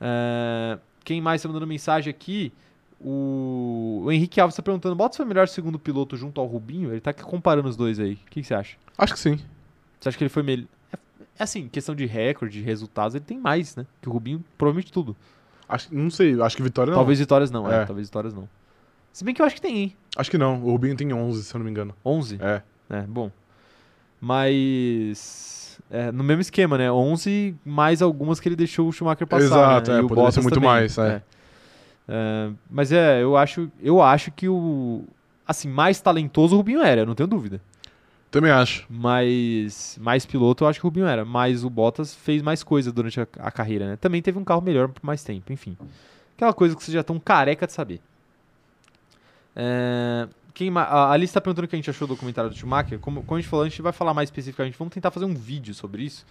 É, 0.00 0.78
quem 1.04 1.20
mais 1.20 1.42
tá 1.42 1.48
mandando 1.48 1.66
mensagem 1.66 2.10
aqui? 2.10 2.52
O, 2.98 4.02
o 4.04 4.12
Henrique 4.12 4.40
Alves 4.40 4.56
tá 4.56 4.62
perguntando: 4.62 4.94
Bottas 4.94 5.18
foi 5.18 5.26
o 5.26 5.28
melhor 5.28 5.46
segundo 5.46 5.78
piloto 5.78 6.16
junto 6.16 6.40
ao 6.40 6.46
Rubinho? 6.46 6.90
Ele 6.90 7.00
tá 7.00 7.12
comparando 7.12 7.68
os 7.68 7.76
dois 7.76 8.00
aí. 8.00 8.14
O 8.14 8.30
que, 8.30 8.40
que 8.40 8.44
você 8.44 8.54
acha? 8.54 8.76
Acho 8.96 9.12
que 9.12 9.20
sim. 9.20 9.38
Você 10.00 10.08
acha 10.08 10.16
que 10.16 10.24
ele 10.24 10.30
foi 10.30 10.42
melhor? 10.42 10.66
É, 11.38 11.40
é 11.40 11.44
assim, 11.44 11.68
questão 11.68 11.94
de 11.94 12.06
recorde, 12.06 12.58
de 12.58 12.64
resultados, 12.64 13.14
ele 13.14 13.24
tem 13.24 13.38
mais, 13.38 13.76
né? 13.76 13.86
Que 14.00 14.08
o 14.08 14.12
Rubinho, 14.12 14.44
provavelmente 14.56 14.92
tudo. 14.92 15.16
Acho, 15.68 15.94
não 15.94 16.10
sei, 16.10 16.40
acho 16.40 16.56
que 16.56 16.62
Vitória 16.62 16.90
não. 16.90 16.98
Talvez 16.98 17.18
vitórias 17.18 17.50
não, 17.50 17.70
é. 17.70 17.82
É. 17.82 17.84
Talvez 17.86 18.08
vitórias 18.08 18.34
não. 18.34 18.48
Se 19.12 19.24
bem 19.24 19.34
que 19.34 19.42
eu 19.42 19.46
acho 19.46 19.54
que 19.54 19.60
tem, 19.60 19.76
hein? 19.78 19.96
Acho 20.16 20.30
que 20.30 20.38
não. 20.38 20.62
O 20.62 20.70
Rubinho 20.70 20.96
tem 20.96 21.12
11, 21.12 21.44
se 21.44 21.54
eu 21.54 21.58
não 21.58 21.64
me 21.64 21.70
engano. 21.70 21.94
11. 22.04 22.38
É. 22.40 22.62
É, 22.90 23.00
bom. 23.02 23.30
Mas. 24.20 25.78
é, 25.90 26.12
no 26.12 26.22
mesmo 26.22 26.40
esquema, 26.40 26.78
né? 26.78 26.90
11 26.90 27.54
mais 27.64 28.00
algumas 28.00 28.38
que 28.38 28.48
ele 28.48 28.56
deixou 28.56 28.88
o 28.88 28.92
Schumacher 28.92 29.26
passar. 29.26 29.44
Exato, 29.44 29.90
né? 29.90 29.98
é, 29.98 30.00
E 30.00 30.04
o 30.04 30.08
poderia 30.08 30.30
ser 30.30 30.40
Bottas 30.40 30.44
muito 30.44 30.54
também, 30.54 30.68
mais, 30.68 30.98
é. 30.98 31.22
É, 32.08 32.50
mas 32.70 32.92
é, 32.92 33.22
eu 33.22 33.36
acho, 33.36 33.70
eu 33.82 34.00
acho 34.00 34.30
que 34.30 34.48
o. 34.48 35.04
Assim, 35.46 35.68
mais 35.68 36.00
talentoso 36.00 36.54
o 36.54 36.58
Rubinho 36.58 36.82
era, 36.82 37.02
eu 37.02 37.06
não 37.06 37.14
tenho 37.14 37.26
dúvida. 37.26 37.60
Também 38.32 38.50
acho. 38.50 38.86
Mas 38.88 39.98
mais 40.00 40.24
piloto 40.24 40.64
eu 40.64 40.68
acho 40.68 40.80
que 40.80 40.86
o 40.86 40.88
Rubinho 40.88 41.06
era. 41.06 41.22
Mas 41.22 41.64
o 41.64 41.70
Bottas 41.70 42.14
fez 42.14 42.40
mais 42.40 42.64
coisa 42.64 42.90
durante 42.90 43.20
a, 43.20 43.28
a 43.38 43.50
carreira, 43.50 43.86
né? 43.86 43.96
Também 43.96 44.22
teve 44.22 44.38
um 44.38 44.44
carro 44.44 44.62
melhor 44.62 44.88
por 44.88 45.04
mais 45.04 45.22
tempo, 45.22 45.52
enfim. 45.52 45.76
Aquela 46.34 46.54
coisa 46.54 46.74
que 46.74 46.82
vocês 46.82 46.94
já 46.94 47.02
estão 47.02 47.20
careca 47.20 47.66
de 47.66 47.74
saber. 47.74 48.00
É, 49.54 50.26
quem 50.54 50.72
a 50.74 51.10
Alice 51.10 51.30
está 51.30 51.42
perguntando 51.42 51.66
o 51.66 51.68
que 51.68 51.76
a 51.76 51.78
gente 51.78 51.90
achou 51.90 52.08
do 52.08 52.14
documentário 52.14 52.48
do 52.48 52.56
Schumacher. 52.56 52.98
Como, 52.98 53.22
como 53.22 53.36
a 53.36 53.40
gente 53.40 53.50
falou, 53.50 53.66
a 53.66 53.68
gente 53.68 53.82
vai 53.82 53.92
falar 53.92 54.14
mais 54.14 54.28
especificamente. 54.28 54.78
Vamos 54.78 54.94
tentar 54.94 55.10
fazer 55.10 55.26
um 55.26 55.34
vídeo 55.34 55.74
sobre 55.74 56.02
isso 56.02 56.24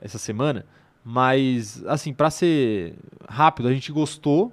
essa 0.00 0.16
semana. 0.16 0.64
Mas, 1.04 1.84
assim, 1.84 2.14
pra 2.14 2.30
ser 2.30 2.94
rápido, 3.28 3.68
a 3.68 3.74
gente 3.74 3.92
gostou. 3.92 4.50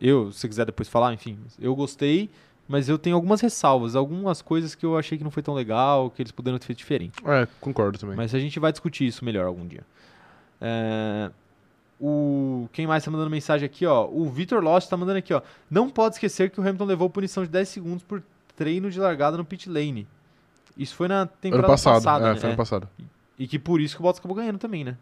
Eu, 0.00 0.32
se 0.32 0.48
quiser 0.48 0.66
depois 0.66 0.88
falar, 0.88 1.14
enfim, 1.14 1.38
eu 1.60 1.76
gostei. 1.76 2.28
Mas 2.70 2.88
eu 2.88 2.96
tenho 2.96 3.16
algumas 3.16 3.40
ressalvas, 3.40 3.96
algumas 3.96 4.40
coisas 4.40 4.76
que 4.76 4.86
eu 4.86 4.96
achei 4.96 5.18
que 5.18 5.24
não 5.24 5.30
foi 5.32 5.42
tão 5.42 5.54
legal, 5.54 6.08
que 6.08 6.22
eles 6.22 6.30
poderiam 6.30 6.56
ter 6.56 6.66
feito 6.66 6.78
diferente. 6.78 7.14
É, 7.26 7.48
concordo 7.60 7.98
também. 7.98 8.14
Mas 8.14 8.32
a 8.32 8.38
gente 8.38 8.60
vai 8.60 8.70
discutir 8.70 9.08
isso 9.08 9.24
melhor 9.24 9.44
algum 9.44 9.66
dia. 9.66 9.82
É, 10.60 11.32
o, 12.00 12.68
quem 12.72 12.86
mais 12.86 13.04
tá 13.04 13.10
mandando 13.10 13.28
mensagem 13.28 13.66
aqui, 13.66 13.84
ó? 13.84 14.06
O 14.08 14.30
Vitor 14.30 14.62
Lost 14.62 14.88
tá 14.88 14.96
mandando 14.96 15.18
aqui, 15.18 15.34
ó. 15.34 15.42
Não 15.68 15.90
pode 15.90 16.14
esquecer 16.14 16.48
que 16.48 16.60
o 16.60 16.62
Hamilton 16.62 16.84
levou 16.84 17.10
punição 17.10 17.42
de 17.42 17.50
10 17.50 17.68
segundos 17.68 18.04
por 18.04 18.22
treino 18.54 18.88
de 18.88 19.00
largada 19.00 19.36
no 19.36 19.44
pit 19.44 19.68
lane. 19.68 20.06
Isso 20.76 20.94
foi 20.94 21.08
na 21.08 21.22
ano 21.22 21.30
temporada 21.40 21.66
passado. 21.66 21.94
passada, 21.94 22.28
é, 22.28 22.34
né? 22.34 22.36
foi 22.38 22.50
ano 22.50 22.56
passado. 22.56 22.88
E 23.36 23.48
que 23.48 23.58
por 23.58 23.80
isso 23.80 23.96
que 23.96 24.00
o 24.00 24.04
Bottas 24.04 24.20
acabou 24.20 24.36
ganhando 24.36 24.58
também, 24.58 24.84
né? 24.84 24.96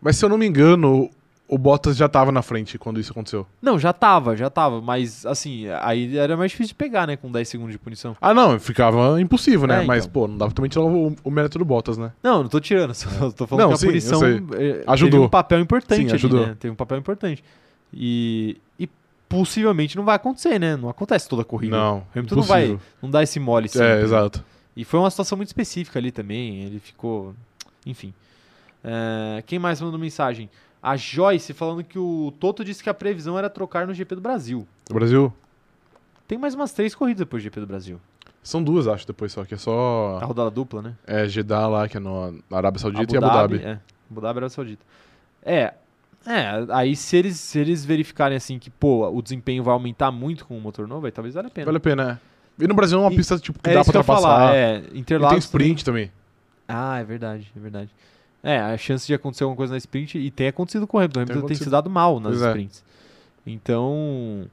Mas 0.00 0.16
se 0.16 0.24
eu 0.24 0.28
não 0.28 0.36
me 0.36 0.46
engano, 0.46 1.08
o 1.50 1.58
Bottas 1.58 1.96
já 1.96 2.08
tava 2.08 2.30
na 2.30 2.42
frente 2.42 2.78
quando 2.78 3.00
isso 3.00 3.10
aconteceu. 3.10 3.44
Não, 3.60 3.76
já 3.76 3.92
tava, 3.92 4.36
já 4.36 4.48
tava. 4.48 4.80
Mas, 4.80 5.26
assim, 5.26 5.66
aí 5.80 6.16
era 6.16 6.36
mais 6.36 6.52
difícil 6.52 6.68
de 6.68 6.74
pegar, 6.76 7.08
né? 7.08 7.16
Com 7.16 7.28
10 7.28 7.48
segundos 7.48 7.72
de 7.72 7.78
punição. 7.78 8.16
Ah, 8.20 8.32
não, 8.32 8.56
ficava 8.60 9.20
impossível, 9.20 9.66
né? 9.66 9.82
É, 9.82 9.84
Mas, 9.84 10.04
então. 10.04 10.12
pô, 10.12 10.28
não 10.28 10.38
dava 10.38 10.52
também 10.52 10.68
tirar 10.68 10.84
o, 10.84 11.12
o 11.24 11.30
mérito 11.30 11.58
do 11.58 11.64
Bottas, 11.64 11.98
né? 11.98 12.12
Não, 12.22 12.44
não 12.44 12.48
tô 12.48 12.60
tirando, 12.60 12.94
só 12.94 13.08
tô 13.32 13.48
falando 13.48 13.64
Não, 13.64 13.68
que 13.70 13.74
a 13.74 13.78
sim, 13.78 13.86
punição 13.88 14.20
eh, 14.24 14.84
Ajudou. 14.86 15.10
teve 15.10 15.24
um 15.24 15.28
papel 15.28 15.58
importante 15.58 15.96
Sim, 15.96 16.04
ali, 16.04 16.14
ajudou. 16.14 16.46
né? 16.46 16.56
Teve 16.56 16.70
um 16.70 16.76
papel 16.76 16.98
importante. 16.98 17.42
E, 17.92 18.56
e 18.78 18.88
possivelmente 19.28 19.96
não 19.96 20.04
vai 20.04 20.14
acontecer, 20.14 20.56
né? 20.60 20.76
Não 20.76 20.88
acontece 20.88 21.28
toda 21.28 21.42
a 21.42 21.44
corrida. 21.44 21.76
Não, 21.76 22.04
Hamilton 22.14 22.36
não 22.36 22.42
vai, 22.44 22.78
não 23.02 23.10
dá 23.10 23.24
esse 23.24 23.40
mole 23.40 23.68
sempre. 23.68 23.88
É, 23.88 24.02
exato. 24.02 24.44
E 24.76 24.84
foi 24.84 25.00
uma 25.00 25.10
situação 25.10 25.36
muito 25.36 25.48
específica 25.48 25.98
ali 25.98 26.12
também. 26.12 26.62
Ele 26.62 26.78
ficou. 26.78 27.34
Enfim. 27.84 28.14
É, 28.84 29.42
quem 29.44 29.58
mais 29.58 29.80
mandou 29.80 29.98
mensagem? 29.98 30.48
A 30.82 30.96
Joyce 30.96 31.52
falando 31.52 31.84
que 31.84 31.98
o 31.98 32.32
Toto 32.40 32.64
disse 32.64 32.82
que 32.82 32.88
a 32.88 32.94
previsão 32.94 33.38
era 33.38 33.50
trocar 33.50 33.86
no 33.86 33.92
GP 33.92 34.14
do 34.14 34.20
Brasil. 34.20 34.66
O 34.90 34.94
Brasil, 34.94 35.32
Tem 36.26 36.38
mais 36.38 36.54
umas 36.54 36.72
três 36.72 36.94
corridas 36.94 37.18
depois 37.20 37.42
do 37.42 37.44
GP 37.44 37.60
do 37.60 37.66
Brasil. 37.66 38.00
são 38.42 38.62
duas, 38.64 38.88
acho, 38.88 39.06
depois 39.06 39.32
só, 39.32 39.44
que 39.44 39.52
é 39.54 39.56
só... 39.58 40.18
A 40.22 40.24
rodada 40.24 40.50
dupla, 40.50 40.80
né? 40.80 40.94
É, 41.06 41.28
Jeddah 41.28 41.66
lá, 41.68 41.88
que 41.88 41.96
é 41.98 42.00
no, 42.00 42.32
na 42.48 42.56
Arábia 42.56 42.78
Saudita 42.80 43.14
e 43.14 43.18
Abu 43.18 43.26
Dhabi. 43.26 43.56
É, 43.58 43.78
Abu 44.10 44.20
Dhabi, 44.22 44.38
Arábia 44.38 44.48
Saudita. 44.48 44.82
É, 45.42 45.74
é, 46.26 46.66
aí 46.70 46.96
se 46.96 47.16
eles, 47.16 47.36
se 47.38 47.58
eles 47.58 47.84
verificarem 47.84 48.36
assim 48.36 48.58
que, 48.58 48.70
pô, 48.70 49.06
o 49.10 49.20
desempenho 49.20 49.62
vai 49.62 49.74
aumentar 49.74 50.10
muito 50.10 50.46
com 50.46 50.56
o 50.56 50.60
motor 50.60 50.86
novo, 50.88 51.04
aí 51.06 51.12
talvez 51.12 51.34
valha 51.34 51.48
a 51.48 51.50
pena. 51.50 51.66
Vale 51.66 51.76
a 51.76 51.80
pena, 51.80 52.20
é. 52.58 52.64
E 52.64 52.66
no 52.68 52.74
Brasil 52.74 52.98
é 52.98 53.02
uma 53.02 53.12
E- 53.12 53.16
pista, 53.16 53.38
tipo, 53.38 53.58
que 53.58 53.68
é 53.70 53.74
dá 53.74 53.80
pra 53.84 53.88
ultrapassar. 53.88 54.22
falar, 54.22 54.54
é, 54.54 54.78
e 54.78 54.82
tem 54.90 55.00
Interlagos 55.00 55.44
sprint 55.44 55.84
também. 55.84 56.06
também. 56.06 56.20
Ah, 56.68 56.98
é 57.00 57.04
verdade, 57.04 57.50
é 57.56 57.60
verdade. 57.60 57.90
É, 58.42 58.58
a 58.58 58.76
chance 58.78 59.06
de 59.06 59.12
acontecer 59.14 59.44
alguma 59.44 59.56
coisa 59.56 59.72
na 59.74 59.78
sprint, 59.78 60.16
e 60.18 60.30
tem 60.30 60.48
acontecido 60.48 60.86
com 60.86 60.96
o 60.96 61.00
Hamilton, 61.00 61.20
o 61.20 61.22
Hamilton 61.24 61.40
tem 61.40 61.48
se 61.48 61.62
acontecido. 61.62 61.70
dado 61.72 61.90
mal 61.90 62.18
nas 62.18 62.32
Pois 62.32 62.42
é. 62.42 62.48
sprints. 62.48 62.84
Então, 63.46 64.46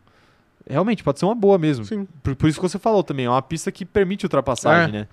realmente 0.69 1.03
pode 1.03 1.19
ser 1.19 1.25
uma 1.25 1.35
boa 1.35 1.57
mesmo. 1.57 1.85
Sim. 1.85 2.07
Por, 2.21 2.35
por 2.35 2.49
isso 2.49 2.59
que 2.59 2.67
você 2.67 2.77
falou 2.77 3.03
também, 3.03 3.25
é 3.25 3.29
uma 3.29 3.41
pista 3.41 3.71
que 3.71 3.85
permite 3.85 4.25
ultrapassagem, 4.25 4.91
né? 4.93 5.07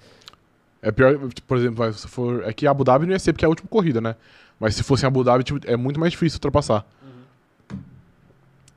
É 0.83 0.91
pior, 0.93 1.19
por 1.47 1.57
exemplo, 1.57 1.93
se 1.95 2.07
for. 2.09 2.45
É 2.45 2.53
que 2.53 2.67
Abu 2.67 2.85
Dhabi 2.85 3.07
não 3.07 3.13
ia 3.13 3.19
ser 3.19 3.33
porque 3.33 3.45
é 3.45 3.47
a 3.47 3.49
última 3.49 3.69
corrida, 3.69 4.01
né? 4.01 4.17
Mas 4.61 4.75
se 4.75 4.83
fosse 4.83 5.05
em 5.05 5.09
Abu 5.09 5.25
Dhabi, 5.25 5.43
tipo, 5.45 5.61
é 5.67 5.77
muito 5.77 5.99
mais 5.99 6.13
difícil 6.13 6.37
ultrapassar. 6.37 6.85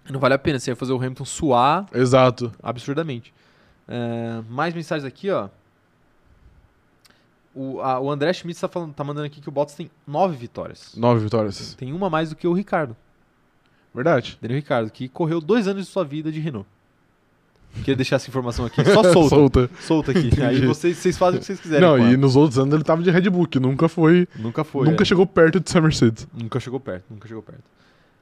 Não 0.10 0.20
vale 0.20 0.34
a 0.34 0.40
pena, 0.40 0.58
você 0.58 0.72
ia 0.72 0.76
fazer 0.76 0.94
o 0.94 0.98
Hamilton 0.98 1.26
suar 1.26 1.86
Exato. 1.94 2.52
absurdamente. 2.64 3.34
É, 3.88 4.42
mais 4.50 4.74
mensagens 4.74 5.06
aqui, 5.06 5.30
ó. 5.30 5.50
O, 7.60 7.82
a- 7.82 8.00
o 8.00 8.12
André 8.12 8.32
Schmidt 8.34 8.60
tá, 8.62 8.68
falando, 8.68 8.94
tá 8.94 9.04
mandando 9.04 9.26
aqui 9.26 9.42
que 9.42 9.50
o 9.50 9.52
Bottas 9.52 9.76
tem 9.76 9.90
nove 10.06 10.36
vitórias. 10.38 10.94
Nove 10.96 11.22
vitórias. 11.24 11.74
Tem 11.74 11.92
uma 11.92 12.08
mais 12.10 12.30
do 12.30 12.36
que 12.36 12.48
o 12.48 12.54
Ricardo. 12.54 12.96
Verdade. 13.96 14.38
Daniel 14.40 14.60
Ricardo, 14.60 14.92
que 14.92 15.08
correu 15.10 15.42
dois 15.42 15.68
anos 15.68 15.86
de 15.86 15.92
sua 15.92 16.06
vida 16.06 16.32
de 16.32 16.40
Renault. 16.40 16.68
Queria 17.78 17.96
deixar 17.96 18.18
essa 18.18 18.30
informação 18.30 18.66
aqui, 18.66 18.84
só 18.86 19.02
solta. 19.12 19.30
Solta. 19.36 19.70
solta 19.82 20.12
aqui. 20.12 20.30
Aí 20.42 20.58
Entendi. 20.58 20.68
vocês, 20.68 20.98
vocês 20.98 21.18
fazem 21.18 21.38
o 21.38 21.40
que 21.40 21.46
vocês 21.46 21.60
quiserem. 21.60 21.82
Não, 21.88 21.98
e 22.12 22.16
nos 22.16 22.36
outros 22.36 22.58
anos 22.60 22.74
ele 22.74 22.84
tava 22.84 23.02
de 23.02 23.10
Red 23.10 23.30
Bull, 23.30 23.48
que 23.48 23.60
nunca 23.60 23.88
foi. 23.90 24.28
Nunca 24.36 24.64
foi. 24.64 24.88
nunca 24.88 25.04
é. 25.04 25.06
chegou 25.06 25.26
perto 25.26 25.60
de 25.60 25.70
ser 25.70 25.82
Mercedes. 25.82 26.28
Nunca 26.34 26.60
chegou 26.60 26.80
perto, 26.80 27.06
nunca 27.10 27.28
chegou 27.28 27.42
perto. 27.44 27.64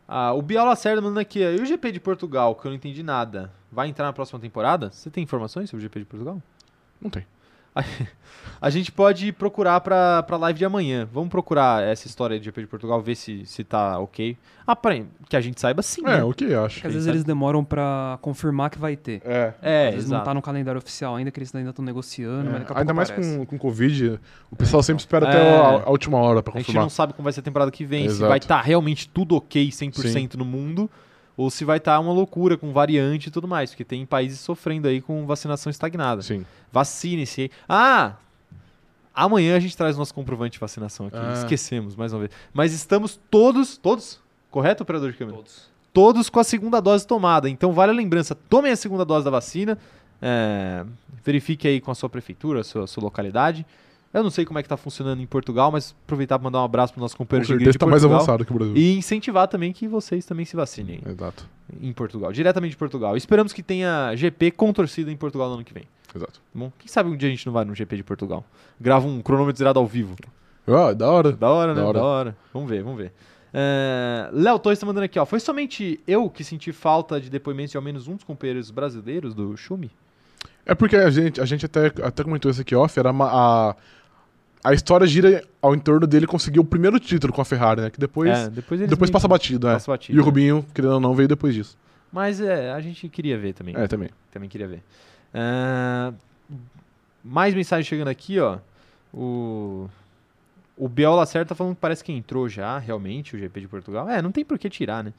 Ah, 0.07 0.33
o 0.33 0.41
Bial 0.41 0.65
Lacerda 0.65 1.01
mandando 1.01 1.19
aqui, 1.19 1.39
e 1.39 1.61
o 1.61 1.65
GP 1.65 1.91
de 1.91 1.99
Portugal, 1.99 2.55
que 2.55 2.65
eu 2.67 2.69
não 2.69 2.75
entendi 2.75 3.01
nada, 3.01 3.51
vai 3.71 3.88
entrar 3.89 4.05
na 4.05 4.13
próxima 4.13 4.39
temporada? 4.39 4.91
Você 4.91 5.09
tem 5.09 5.23
informações 5.23 5.69
sobre 5.69 5.81
o 5.81 5.83
GP 5.83 5.99
de 5.99 6.05
Portugal? 6.05 6.41
Não 7.01 7.09
tem. 7.09 7.25
A 8.61 8.69
gente 8.69 8.91
pode 8.91 9.32
procurar 9.34 9.80
pra, 9.82 10.23
pra 10.23 10.38
live 10.38 10.57
de 10.57 10.65
amanhã. 10.65 11.07
Vamos 11.11 11.30
procurar 11.30 11.84
essa 11.84 12.07
história 12.07 12.39
de 12.39 12.45
GP 12.45 12.61
de 12.61 12.67
Portugal, 12.67 13.01
ver 13.01 13.15
se, 13.15 13.45
se 13.45 13.63
tá 13.63 13.99
ok. 13.99 14.38
Ah, 14.65 14.76
peraí, 14.76 15.05
que 15.30 15.36
a 15.36 15.41
gente 15.41 15.59
saiba 15.59 15.82
sim, 15.84 16.01
É, 16.05 16.17
né? 16.17 16.23
o 16.23 16.34
que 16.34 16.45
eu 16.45 16.63
acho. 16.65 16.76
Porque 16.76 16.88
às 16.88 16.93
vezes 16.93 17.07
eles 17.07 17.23
demoram 17.23 17.63
pra 17.63 18.17
confirmar 18.21 18.69
que 18.71 18.80
vai 18.80 18.95
ter. 18.95 19.21
É. 19.26 19.53
É, 19.61 19.88
Às 19.89 19.93
vezes 19.95 20.09
não 20.09 20.17
exato. 20.17 20.26
tá 20.30 20.34
no 20.34 20.41
calendário 20.41 20.80
oficial 20.80 21.15
ainda, 21.15 21.30
que 21.30 21.38
eles 21.39 21.53
ainda 21.53 21.69
estão 21.71 21.84
negociando, 21.86 22.49
mas 22.49 22.59
daqui 22.61 22.71
a 22.73 22.76
É, 22.76 22.80
Ainda 22.80 22.93
mais 22.93 23.09
aparece. 23.11 23.38
com, 23.38 23.45
com 23.45 23.57
Covid, 23.59 24.19
o 24.49 24.55
pessoal 24.55 24.82
sempre 24.82 25.01
espera 25.01 25.28
É. 25.28 25.30
até 25.30 25.57
a, 25.57 25.84
a 25.86 25.89
última 25.91 26.17
hora 26.17 26.41
pra 26.41 26.53
A 26.53 26.57
gente 26.57 26.67
confirmar. 26.67 26.84
não 26.86 26.89
sabe 26.89 27.13
como 27.13 27.26
vai 27.26 27.34
ser 27.34 27.41
a 27.41 27.43
temporada 27.43 27.69
que 27.69 27.86
vem, 27.86 28.03
se 28.09 28.15
Exato. 28.15 28.30
vai 28.30 28.38
estar 28.39 28.61
realmente 28.61 29.07
tudo 29.09 29.36
ok 29.36 29.67
100% 29.69 30.36
no 30.36 30.45
mundo, 30.45 30.89
ou 31.38 31.49
se 31.49 31.65
vai 31.65 31.77
estar 31.77 31.99
uma 31.99 32.13
loucura 32.13 32.57
com 32.57 32.71
variante 32.71 33.27
e 33.27 33.31
tudo 33.31 33.47
mais, 33.47 33.71
porque 33.71 33.83
tem 33.83 34.05
países 34.05 34.39
sofrendo 34.39 34.88
aí 34.88 35.01
com 35.01 35.25
vacinação 35.25 35.69
estagnada. 35.69 36.21
Sim. 36.21 36.45
Vacine-se. 36.71 37.41
aí. 37.41 37.51
Ah! 37.67 38.13
Amanhã 39.13 39.55
a 39.55 39.59
gente 39.59 39.75
traz 39.77 39.95
o 39.95 39.99
nosso 39.99 40.13
comprovante 40.13 40.53
de 40.53 40.59
vacinação 40.59 41.07
aqui. 41.07 41.17
Ah. 41.17 41.33
Esquecemos, 41.33 41.95
mais 41.95 42.11
uma 42.11 42.19
vez. 42.19 42.31
Mas 42.53 42.73
estamos 42.73 43.19
todos, 43.29 43.77
todos, 43.77 44.19
correto, 44.51 44.83
operador 44.83 45.11
de 45.11 45.17
câmera? 45.17 45.38
Todos. 45.38 45.69
Todos 45.93 46.29
com 46.29 46.39
a 46.39 46.43
segunda 46.43 46.81
dose 46.81 47.07
tomada. 47.07 47.49
Então 47.49 47.71
vale 47.71 47.91
a 47.91 47.95
lembrança, 47.95 48.36
tomem 48.36 48.71
a 48.71 48.75
segunda 48.75 49.05
dose 49.05 49.23
da 49.23 49.31
vacina. 49.31 49.77
é, 50.21 50.86
verifique 51.23 51.67
aí 51.67 51.79
com 51.81 51.91
a 51.91 51.95
sua 51.95 52.09
prefeitura, 52.09 52.61
a 52.61 52.63
sua, 52.63 52.88
sua 52.88 53.03
localidade. 53.03 53.65
Eu 54.16 54.24
não 54.24 54.30
sei 54.30 54.45
como 54.45 54.57
é 54.57 54.63
que 54.63 54.70
tá 54.70 54.78
funcionando 54.78 55.22
em 55.22 55.26
Portugal, 55.26 55.72
mas 55.72 55.93
aproveitar 56.05 56.39
para 56.39 56.43
mandar 56.45 56.61
um 56.61 56.63
abraço 56.63 56.93
para 56.93 57.01
nosso 57.01 57.18
Com 57.18 57.26
companheiro 57.26 57.45
de 57.45 57.53
certeza 57.53 57.72
de 57.74 57.78
tá 57.78 57.86
mais 57.86 58.05
avançado 58.05 58.45
que 58.45 58.51
o 58.51 58.55
Brasil. 58.55 58.76
E 58.78 58.97
incentivar 58.97 59.47
também 59.49 59.74
que 59.74 59.88
vocês 59.89 60.26
também 60.26 60.45
se 60.45 60.55
vacinem 60.55 61.01
Exato. 61.05 61.45
em 61.82 61.91
Portugal, 61.91 62.32
diretamente 62.32 62.72
de 62.72 62.78
Portugal. 62.78 63.18
Esperamos 63.18 63.51
que 63.51 63.61
tenha 63.61 64.16
GP 64.16 64.51
com 64.51 64.72
torcida 64.72 65.11
em 65.11 65.18
Portugal 65.18 65.49
no 65.49 65.55
ano 65.55 65.63
que 65.66 65.74
vem. 65.74 65.84
Exato. 66.16 66.34
Tá 66.39 66.39
bom? 66.53 66.72
Quem 66.80 66.88
sabe 66.88 67.09
um 67.09 67.18
dia 67.18 67.28
a 67.28 67.32
gente 67.32 67.45
não 67.45 67.51
vai 67.51 67.66
no 67.66 67.76
GP 67.76 67.97
de 67.97 68.03
Portugal. 68.03 68.45
Grava 68.80 69.05
um 69.05 69.22
cronômetro 69.22 69.57
zerado 69.59 69.80
ao 69.80 69.86
vivo. 69.86 70.16
Ó, 70.66 70.93
da 70.93 71.11
hora. 71.11 71.32
Da 71.34 71.49
hora, 71.49 71.74
né? 71.74 71.82
Da 71.82 71.82
Da 71.82 71.88
hora. 71.89 72.03
hora. 72.03 72.38
Vamos 72.53 72.70
ver, 72.70 72.84
vamos 72.84 72.97
ver. 72.97 73.11
É, 73.53 74.30
Léo 74.32 74.57
Torres 74.59 74.80
tá 74.80 74.86
mandando 74.86 75.05
aqui, 75.05 75.20
ó. 75.20 75.26
Foi 75.26 75.41
somente 75.41 75.99
eu 76.07 76.30
que 76.30 76.43
senti 76.43 76.72
falta 76.72 77.20
de 77.20 77.30
depoimentos 77.30 77.72
de 77.72 77.78
ao 77.78 77.84
menos 77.84 78.07
um 78.07 78.16
dos 78.16 78.24
companheiros 78.24 78.72
brasileiros 78.72 79.34
do 79.34 79.57
Schumi? 79.57 79.91
É 80.66 80.74
porque 80.74 80.95
a 80.95 81.09
gente, 81.09 81.39
a 81.39 81.45
gente 81.45 81.66
até, 81.66 81.88
até 82.01 82.24
comentou 82.24 82.49
isso 82.49 82.61
aqui 82.61 82.76
off, 82.76 82.97
era 82.99 83.11
a, 83.11 83.76
a 84.63 84.73
história 84.73 85.05
gira 85.05 85.43
ao 85.61 85.75
entorno 85.75 86.07
dele 86.07 86.25
conseguir 86.25 86.59
o 86.59 86.65
primeiro 86.65 86.99
título 86.99 87.31
com 87.31 87.41
a 87.41 87.45
Ferrari, 87.45 87.81
né? 87.81 87.89
Que 87.89 87.99
depois, 87.99 88.29
é, 88.29 88.49
depois 88.49 88.79
depois 88.81 89.11
passa 89.11 89.27
batido, 89.27 89.67
né? 89.67 89.73
passa 89.73 89.91
batido, 89.91 90.17
E 90.17 90.19
o 90.19 90.21
né? 90.21 90.25
Rubinho, 90.25 90.65
querendo 90.73 90.95
ou 90.95 90.99
não, 90.99 91.13
veio 91.13 91.27
depois 91.27 91.53
disso. 91.53 91.77
Mas 92.11 92.39
é, 92.39 92.71
a 92.71 92.79
gente 92.79 93.07
queria 93.09 93.37
ver 93.37 93.53
também. 93.53 93.75
É, 93.77 93.87
também. 93.87 94.09
Também 94.31 94.49
queria 94.49 94.67
ver. 94.67 94.81
É, 95.33 96.13
mais 97.23 97.53
mensagem 97.53 97.83
chegando 97.83 98.07
aqui, 98.07 98.39
ó. 98.39 98.57
O. 99.13 99.89
O 100.77 100.89
Biel 100.89 101.15
Lacerda 101.15 101.47
tá 101.47 101.55
falando 101.55 101.75
que 101.75 101.79
parece 101.79 102.03
que 102.03 102.11
entrou 102.11 102.49
já, 102.49 102.77
realmente, 102.77 103.33
o 103.33 103.39
GP 103.39 103.61
de 103.61 103.67
Portugal. 103.67 104.09
É, 104.09 104.21
não 104.21 104.29
tem 104.29 104.43
por 104.43 104.59
que 104.59 104.69
tirar, 104.69 105.03
né? 105.03 105.13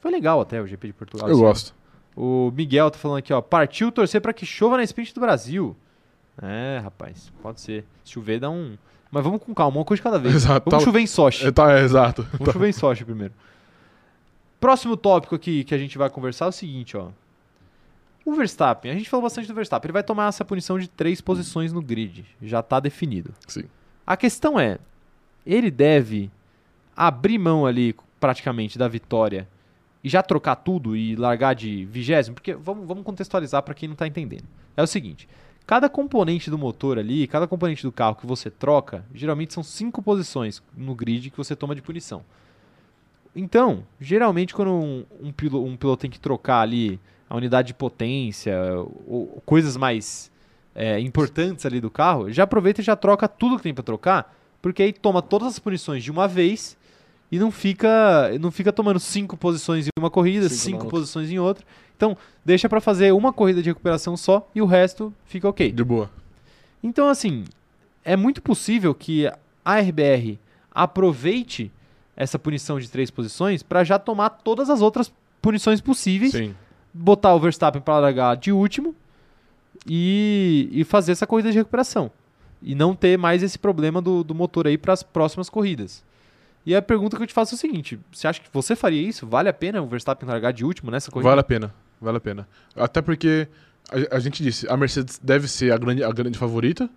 Foi 0.00 0.10
legal 0.10 0.40
até 0.40 0.60
o 0.60 0.66
GP 0.66 0.88
de 0.88 0.92
Portugal. 0.92 1.26
Eu 1.28 1.36
ano. 1.36 1.44
gosto. 1.44 1.74
O 2.14 2.52
Miguel 2.54 2.90
tá 2.90 2.98
falando 2.98 3.18
aqui, 3.18 3.32
ó. 3.32 3.40
Partiu 3.40 3.90
torcer 3.90 4.20
pra 4.20 4.32
que 4.32 4.44
chova 4.44 4.76
na 4.76 4.82
sprint 4.82 5.14
do 5.14 5.20
Brasil. 5.20 5.76
É, 6.42 6.78
rapaz, 6.82 7.32
pode 7.42 7.60
ser. 7.60 7.84
Se 8.04 8.12
chover, 8.12 8.40
dá 8.40 8.48
um. 8.50 8.76
Mas 9.10 9.24
vamos 9.24 9.42
com 9.42 9.54
calma, 9.54 9.78
uma 9.78 9.84
coisa 9.84 9.98
de 9.98 10.04
cada 10.04 10.18
vez. 10.18 10.34
Exato. 10.34 10.70
Vamos 10.70 10.84
Tá- 10.84 10.88
chover 10.90 11.00
em 11.00 11.06
Sochi. 11.06 11.46
É, 11.46 11.50
tá, 11.50 11.72
é, 11.78 11.82
exato. 11.82 12.22
Vamos 12.32 12.52
chover 12.52 12.68
em 12.68 12.72
Sochi 12.72 13.04
primeiro. 13.04 13.32
Próximo 14.60 14.96
tópico 14.96 15.34
aqui 15.34 15.64
que 15.64 15.74
a 15.74 15.78
gente 15.78 15.96
vai 15.96 16.10
conversar 16.10 16.46
é 16.46 16.48
o 16.48 16.52
seguinte, 16.52 16.96
ó. 16.96 17.08
O 18.24 18.34
Verstappen, 18.34 18.90
a 18.90 18.94
gente 18.94 19.08
falou 19.08 19.22
bastante 19.22 19.48
do 19.48 19.54
Verstappen, 19.54 19.88
ele 19.88 19.92
vai 19.94 20.02
tomar 20.02 20.28
essa 20.28 20.44
punição 20.44 20.78
de 20.78 20.88
três 20.88 21.20
posições 21.20 21.72
no 21.72 21.80
grid. 21.80 22.26
Já 22.42 22.62
tá 22.62 22.78
definido. 22.78 23.32
Sim. 23.46 23.64
A 24.06 24.16
questão 24.16 24.60
é, 24.60 24.78
ele 25.46 25.70
deve 25.70 26.30
abrir 26.94 27.38
mão 27.38 27.64
ali 27.64 27.94
praticamente 28.20 28.76
da 28.76 28.88
vitória 28.88 29.48
e 30.04 30.08
já 30.08 30.22
trocar 30.22 30.56
tudo 30.56 30.94
e 30.96 31.16
largar 31.16 31.54
de 31.54 31.86
vigésimo? 31.86 32.34
Porque 32.34 32.52
vamos, 32.54 32.86
vamos 32.86 33.04
contextualizar 33.04 33.62
para 33.62 33.72
quem 33.74 33.88
não 33.88 33.96
tá 33.96 34.06
entendendo. 34.06 34.44
É 34.76 34.82
o 34.82 34.86
seguinte, 34.86 35.26
cada 35.68 35.86
componente 35.86 36.50
do 36.50 36.56
motor 36.56 36.98
ali, 36.98 37.26
cada 37.26 37.46
componente 37.46 37.82
do 37.82 37.92
carro 37.92 38.16
que 38.16 38.26
você 38.26 38.50
troca, 38.50 39.04
geralmente 39.14 39.52
são 39.52 39.62
cinco 39.62 40.00
posições 40.00 40.62
no 40.74 40.94
grid 40.94 41.28
que 41.28 41.36
você 41.36 41.54
toma 41.54 41.74
de 41.74 41.82
punição. 41.82 42.24
Então, 43.36 43.84
geralmente 44.00 44.54
quando 44.54 44.70
um, 44.72 45.04
um, 45.20 45.30
pilo- 45.30 45.62
um 45.62 45.76
piloto 45.76 46.00
tem 46.00 46.10
que 46.10 46.18
trocar 46.18 46.62
ali 46.62 46.98
a 47.28 47.36
unidade 47.36 47.68
de 47.68 47.74
potência, 47.74 48.56
ou 49.06 49.42
coisas 49.44 49.76
mais 49.76 50.32
é, 50.74 50.98
importantes 51.00 51.66
ali 51.66 51.82
do 51.82 51.90
carro, 51.90 52.32
já 52.32 52.44
aproveita 52.44 52.80
e 52.80 52.84
já 52.84 52.96
troca 52.96 53.28
tudo 53.28 53.58
que 53.58 53.64
tem 53.64 53.74
para 53.74 53.84
trocar, 53.84 54.34
porque 54.62 54.82
aí 54.82 54.92
toma 54.92 55.20
todas 55.20 55.48
as 55.48 55.58
punições 55.58 56.02
de 56.02 56.10
uma 56.10 56.26
vez 56.26 56.78
e 57.30 57.38
não 57.38 57.50
fica, 57.50 58.36
não 58.40 58.50
fica 58.50 58.72
tomando 58.72 58.98
cinco 58.98 59.36
posições 59.36 59.86
em 59.86 59.90
uma 59.98 60.10
corrida, 60.10 60.48
Cinco 60.48 60.82
cinco, 60.82 60.88
posições 60.88 61.30
em 61.30 61.38
outra. 61.38 61.64
Então, 61.96 62.16
deixa 62.44 62.68
para 62.68 62.80
fazer 62.80 63.12
uma 63.12 63.32
corrida 63.32 63.62
de 63.62 63.68
recuperação 63.68 64.16
só 64.16 64.48
e 64.54 64.62
o 64.62 64.66
resto 64.66 65.12
fica 65.26 65.48
ok. 65.48 65.70
De 65.72 65.84
boa. 65.84 66.10
Então, 66.82 67.08
assim, 67.08 67.44
é 68.04 68.16
muito 68.16 68.40
possível 68.40 68.94
que 68.94 69.26
a 69.64 69.80
RBR 69.80 70.38
aproveite 70.70 71.70
essa 72.16 72.38
punição 72.38 72.80
de 72.80 72.88
três 72.88 73.10
posições 73.10 73.62
para 73.62 73.84
já 73.84 73.98
tomar 73.98 74.30
todas 74.30 74.70
as 74.70 74.80
outras 74.80 75.12
punições 75.42 75.80
possíveis, 75.80 76.32
Sim. 76.32 76.54
botar 76.92 77.34
o 77.34 77.40
Verstappen 77.40 77.82
para 77.82 77.98
largar 77.98 78.36
de 78.36 78.50
último 78.52 78.94
e, 79.86 80.68
e 80.72 80.84
fazer 80.84 81.12
essa 81.12 81.26
corrida 81.26 81.50
de 81.50 81.58
recuperação. 81.58 82.10
E 82.62 82.74
não 82.74 82.94
ter 82.94 83.16
mais 83.18 83.42
esse 83.42 83.58
problema 83.58 84.00
do, 84.00 84.24
do 84.24 84.34
motor 84.34 84.66
aí 84.66 84.78
para 84.78 84.92
as 84.92 85.02
próximas 85.02 85.48
corridas. 85.48 86.02
E 86.64 86.74
a 86.74 86.82
pergunta 86.82 87.16
que 87.16 87.22
eu 87.22 87.26
te 87.26 87.32
faço 87.32 87.54
é 87.54 87.56
o 87.56 87.58
seguinte: 87.58 87.98
você 88.12 88.28
acha 88.28 88.40
que 88.40 88.48
você 88.52 88.76
faria 88.76 89.00
isso? 89.00 89.26
Vale 89.26 89.48
a 89.48 89.52
pena 89.52 89.80
o 89.80 89.86
Verstappen 89.86 90.28
largar 90.28 90.52
de 90.52 90.64
último 90.64 90.90
nessa 90.90 91.10
corrida? 91.10 91.28
Vale 91.28 91.40
a 91.40 91.44
pena. 91.44 91.74
Vale 92.00 92.16
a 92.18 92.20
pena. 92.20 92.48
Até 92.76 93.02
porque 93.02 93.48
a, 93.90 94.16
a 94.16 94.18
gente 94.20 94.42
disse, 94.42 94.68
a 94.68 94.76
Mercedes 94.76 95.18
deve 95.22 95.48
ser 95.48 95.72
a 95.72 95.78
grande, 95.78 96.04
a 96.04 96.10
grande 96.10 96.38
favorita 96.38 96.88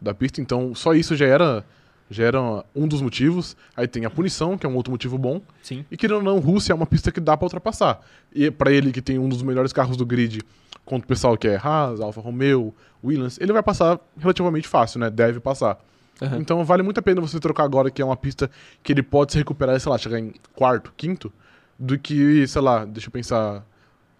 da 0.00 0.14
pista, 0.14 0.40
então 0.40 0.74
só 0.74 0.92
isso 0.94 1.16
já 1.16 1.26
era, 1.26 1.64
já 2.10 2.24
era 2.24 2.40
um 2.74 2.86
dos 2.86 3.00
motivos. 3.00 3.56
Aí 3.76 3.88
tem 3.88 4.04
a 4.04 4.10
punição, 4.10 4.58
que 4.58 4.66
é 4.66 4.68
um 4.68 4.76
outro 4.76 4.92
motivo 4.92 5.16
bom. 5.16 5.40
Sim. 5.62 5.84
E 5.90 5.96
querendo 5.96 6.18
ou 6.18 6.22
não, 6.22 6.38
Rússia 6.38 6.72
é 6.72 6.74
uma 6.74 6.86
pista 6.86 7.10
que 7.10 7.20
dá 7.20 7.36
pra 7.36 7.46
ultrapassar. 7.46 8.00
E 8.32 8.50
pra 8.50 8.70
ele 8.70 8.92
que 8.92 9.02
tem 9.02 9.18
um 9.18 9.28
dos 9.28 9.42
melhores 9.42 9.72
carros 9.72 9.96
do 9.96 10.04
grid, 10.04 10.42
contra 10.84 11.04
o 11.04 11.08
pessoal 11.08 11.36
que 11.36 11.48
é 11.48 11.56
Haas, 11.56 12.00
Alfa 12.00 12.20
Romeo, 12.20 12.74
Williams, 13.02 13.38
ele 13.40 13.52
vai 13.52 13.62
passar 13.62 13.98
relativamente 14.18 14.68
fácil, 14.68 15.00
né? 15.00 15.10
Deve 15.10 15.40
passar. 15.40 15.78
Aham. 16.22 16.38
Então 16.38 16.64
vale 16.64 16.82
muito 16.82 16.98
a 16.98 17.02
pena 17.02 17.20
você 17.20 17.40
trocar 17.40 17.64
agora, 17.64 17.90
que 17.90 18.00
é 18.00 18.04
uma 18.04 18.16
pista 18.16 18.50
que 18.82 18.92
ele 18.92 19.02
pode 19.02 19.32
se 19.32 19.38
recuperar, 19.38 19.78
sei 19.80 19.90
lá, 19.90 19.98
chegar 19.98 20.18
em 20.18 20.32
quarto, 20.54 20.92
quinto, 20.96 21.32
do 21.78 21.98
que, 21.98 22.46
sei 22.46 22.62
lá, 22.62 22.84
deixa 22.84 23.08
eu 23.08 23.12
pensar, 23.12 23.64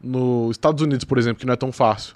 nos 0.01 0.53
Estados 0.53 0.83
Unidos, 0.83 1.05
por 1.05 1.19
exemplo, 1.19 1.41
que 1.41 1.47
não 1.47 1.55
é 1.55 1.57
tão 1.57 1.71
fácil. 1.71 2.15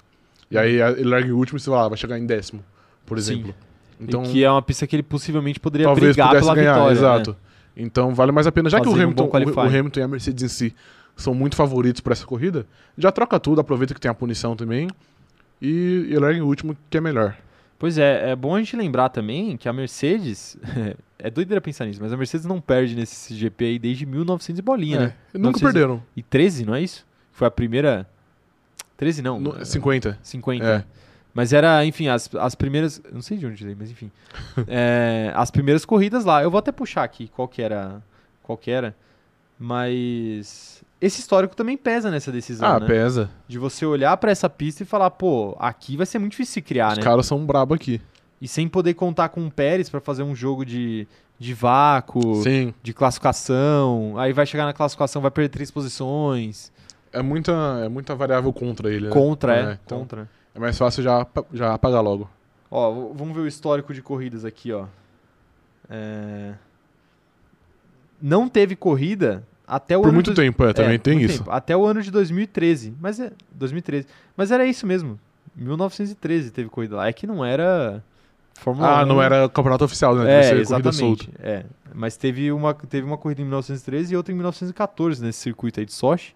E 0.51 0.57
aí 0.57 0.81
ele 0.81 1.09
larga 1.09 1.27
em 1.27 1.31
último 1.31 1.57
e 1.57 1.61
sei 1.61 1.71
lá, 1.71 1.87
vai 1.87 1.97
chegar 1.97 2.17
em 2.17 2.25
décimo, 2.25 2.63
por 3.05 3.19
Sim. 3.19 3.33
exemplo. 3.33 3.55
Então, 3.99 4.23
e 4.23 4.27
que 4.29 4.43
é 4.43 4.49
uma 4.49 4.61
pista 4.61 4.87
que 4.87 4.95
ele 4.95 5.03
possivelmente 5.03 5.59
poderia 5.59 5.85
talvez 5.85 6.15
brigar 6.15 6.29
pudesse 6.29 6.45
pela 6.45 6.55
ganhar, 6.55 6.73
vitória. 6.73 6.93
né? 6.93 6.99
exato. 6.99 7.37
Então 7.75 8.13
vale 8.13 8.31
mais 8.31 8.47
a 8.47 8.51
pena, 8.51 8.69
já 8.69 8.79
que 8.79 8.87
o 8.87 8.91
um 8.91 8.95
Hamilton, 8.95 9.27
bom 9.27 9.51
o, 9.51 9.59
Hamilton 9.59 9.99
e 9.99 10.03
a 10.03 10.07
Mercedes 10.07 10.43
em 10.43 10.47
si 10.47 10.75
são 11.15 11.33
muito 11.33 11.55
favoritos 11.55 12.01
para 12.01 12.13
essa 12.13 12.25
corrida, 12.25 12.65
já 12.97 13.11
troca 13.11 13.39
tudo, 13.39 13.59
aproveita 13.59 13.93
que 13.93 13.99
tem 13.99 14.09
a 14.09 14.13
punição 14.13 14.55
também 14.55 14.89
e, 15.61 16.07
e 16.09 16.17
larga 16.17 16.37
em 16.37 16.41
último, 16.41 16.75
que 16.89 16.97
é 16.97 17.01
melhor. 17.01 17.35
Pois 17.79 17.97
é, 17.97 18.31
é 18.31 18.35
bom 18.35 18.55
a 18.55 18.59
gente 18.59 18.75
lembrar 18.75 19.07
também 19.07 19.55
que 19.55 19.69
a 19.69 19.73
Mercedes. 19.73 20.57
é 21.17 21.29
doideira 21.29 21.61
pensar 21.61 21.85
nisso, 21.85 22.01
mas 22.01 22.11
a 22.11 22.17
Mercedes 22.17 22.45
não 22.45 22.59
perde 22.59 22.93
nesse 22.93 23.33
GP 23.33 23.65
aí 23.65 23.79
desde 23.79 24.05
1900 24.05 24.59
e 24.59 24.61
bolinha, 24.61 24.97
É, 24.97 24.99
né? 24.99 25.13
Nunca 25.33 25.59
900 25.59 25.61
perderam. 25.61 26.03
E 26.15 26.21
13, 26.21 26.65
não 26.65 26.75
é 26.75 26.81
isso? 26.81 27.07
Foi 27.31 27.47
a 27.47 27.51
primeira. 27.51 28.05
13 28.97 29.21
não. 29.21 29.39
No- 29.39 29.57
é, 29.61 29.63
50. 29.63 30.19
50. 30.21 30.65
É. 30.65 30.83
Mas 31.33 31.53
era, 31.53 31.85
enfim, 31.85 32.09
as, 32.09 32.29
as 32.35 32.53
primeiras. 32.53 33.01
Não 33.13 33.21
sei 33.21 33.37
de 33.37 33.45
onde 33.45 33.55
tirei, 33.55 33.75
mas 33.79 33.89
enfim. 33.89 34.11
É, 34.67 35.31
as 35.33 35.49
primeiras 35.49 35.85
corridas 35.85 36.25
lá. 36.25 36.43
Eu 36.43 36.51
vou 36.51 36.59
até 36.59 36.73
puxar 36.73 37.03
aqui 37.05 37.29
qual 37.29 37.47
que 37.47 37.61
era. 37.61 38.03
Qual 38.43 38.57
que 38.57 38.69
era. 38.69 38.93
Mas. 39.57 40.83
Esse 41.01 41.21
histórico 41.21 41.55
também 41.55 41.77
pesa 41.77 42.11
nessa 42.11 42.31
decisão, 42.31 42.67
Ah, 42.67 42.79
né? 42.79 42.85
pesa. 42.87 43.29
De 43.47 43.57
você 43.57 43.85
olhar 43.85 44.15
pra 44.17 44.31
essa 44.31 44.49
pista 44.49 44.83
e 44.83 44.85
falar, 44.85 45.09
pô, 45.11 45.55
aqui 45.59 45.95
vai 45.95 46.05
ser 46.05 46.19
muito 46.19 46.31
difícil 46.31 46.55
se 46.55 46.61
criar, 46.61 46.91
Os 46.91 46.97
né? 46.97 47.03
caras 47.03 47.25
são 47.25 47.45
brabo 47.45 47.73
aqui. 47.73 48.01
E 48.41 48.47
sem 48.47 48.67
poder 48.67 48.93
contar 48.95 49.29
com 49.29 49.45
o 49.45 49.51
Pérez 49.51 49.89
pra 49.89 49.99
fazer 50.01 50.23
um 50.23 50.35
jogo 50.35 50.65
de, 50.65 51.07
de 51.37 51.53
vácuo, 51.53 52.41
Sim. 52.43 52.73
de 52.83 52.93
classificação. 52.93 54.15
Aí 54.17 54.33
vai 54.33 54.45
chegar 54.45 54.65
na 54.65 54.73
classificação, 54.73 55.21
vai 55.21 55.31
perder 55.31 55.49
três 55.49 55.71
posições. 55.71 56.71
É 57.13 57.21
muita, 57.21 57.51
é 57.83 57.89
muita 57.89 58.13
variável 58.15 58.51
contra 58.53 58.91
ele, 58.93 59.07
né? 59.07 59.13
Contra, 59.13 59.55
é. 59.71 59.79
então 59.85 59.99
Contra. 59.99 60.29
É 60.53 60.59
mais 60.59 60.77
fácil 60.77 61.01
já, 61.03 61.25
já 61.53 61.73
apagar 61.73 62.03
logo. 62.03 62.29
Ó, 62.69 62.91
vamos 63.13 63.33
ver 63.35 63.41
o 63.41 63.47
histórico 63.47 63.93
de 63.93 64.01
corridas 64.01 64.43
aqui, 64.45 64.71
ó. 64.73 64.85
É, 65.89 66.53
Não 68.21 68.47
teve 68.49 68.75
corrida 68.75 69.43
até 69.69 69.97
o 69.97 70.01
Por 70.01 70.11
muito 70.11 70.31
de- 70.31 70.35
tempo, 70.35 70.63
é, 70.65 70.73
também 70.73 70.95
É, 70.95 70.97
tem 70.97 71.13
muito 71.17 71.29
isso. 71.29 71.39
tempo. 71.39 71.51
Até 71.51 71.75
o 71.77 71.85
ano 71.85 72.01
de 72.01 72.09
2013. 72.11 72.93
Mas 72.99 73.19
é 73.19 73.31
2013. 73.51 74.07
Mas 74.35 74.51
era 74.51 74.65
isso 74.65 74.85
mesmo. 74.87 75.19
1913 75.55 76.51
teve 76.51 76.69
corrida 76.69 76.95
lá. 76.97 77.07
É 77.07 77.13
que 77.13 77.25
não 77.27 77.43
era 77.45 78.03
Fórmula 78.55 78.99
Ah, 78.99 79.03
1. 79.03 79.05
não 79.05 79.21
era 79.21 79.47
campeonato 79.49 79.85
oficial, 79.85 80.15
né? 80.15 80.25
Deve 80.25 80.35
É, 80.61 80.65
ser 80.65 80.67
corrida 80.67 80.91
solta. 80.91 81.25
É. 81.39 81.63
Mas 81.93 82.17
teve 82.17 82.51
uma, 82.51 82.73
teve 82.73 83.05
uma 83.07 83.17
corrida 83.17 83.41
em 83.41 83.45
1913 83.45 84.13
e 84.13 84.17
outra 84.17 84.31
em 84.33 84.35
1914 84.35 85.23
nesse 85.23 85.39
circuito 85.39 85.79
aí 85.79 85.85
de 85.85 85.93
Sochi. 85.93 86.33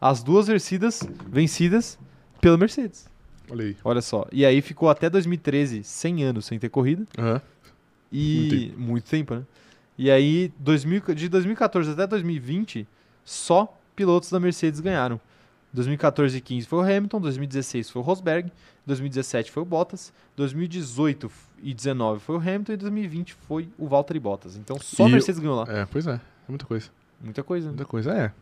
As 0.00 0.22
duas 0.22 0.48
vencidas, 0.48 1.08
vencidas 1.28 1.98
pela 2.40 2.56
Mercedes. 2.56 3.06
Olha 3.50 3.64
aí. 3.66 3.76
Olha 3.84 4.02
só. 4.02 4.26
E 4.32 4.44
aí 4.44 4.60
ficou 4.60 4.88
até 4.90 5.08
2013 5.08 5.84
100 5.84 6.24
anos 6.24 6.46
sem 6.46 6.58
ter 6.58 6.68
corrida. 6.68 7.06
Aham. 7.18 7.40
E 8.10 8.74
muito 8.76 9.08
tempo, 9.08 9.34
né? 9.36 9.42
E 10.02 10.10
aí, 10.10 10.52
2000, 10.58 11.14
de 11.14 11.28
2014 11.28 11.92
até 11.92 12.08
2020, 12.08 12.88
só 13.24 13.72
pilotos 13.94 14.32
da 14.32 14.40
Mercedes 14.40 14.80
ganharam. 14.80 15.20
2014 15.72 16.36
e 16.36 16.40
15 16.40 16.66
foi 16.66 16.78
o 16.80 16.82
Hamilton, 16.82 17.20
2016 17.20 17.88
foi 17.88 18.02
o 18.02 18.04
Rosberg, 18.04 18.50
2017 18.84 19.52
foi 19.52 19.62
o 19.62 19.64
Bottas, 19.64 20.12
2018 20.34 21.30
e 21.62 21.72
19 21.72 22.18
foi 22.18 22.34
o 22.34 22.38
Hamilton 22.40 22.72
e 22.72 22.76
2020 22.78 23.34
foi 23.46 23.68
o 23.78 23.86
Valtteri 23.86 24.18
Bottas. 24.18 24.56
Então 24.56 24.76
só 24.80 25.04
a 25.04 25.08
E 25.08 25.12
Mercedes 25.12 25.38
ganhou 25.38 25.54
lá. 25.54 25.66
É, 25.72 25.86
pois 25.86 26.04
é. 26.08 26.14
É 26.14 26.20
muita 26.48 26.66
coisa. 26.66 26.90
Muita 27.20 27.44
coisa. 27.44 27.66
né? 27.66 27.70
Muita 27.70 27.84
coisa, 27.84 28.10
é. 28.12 28.32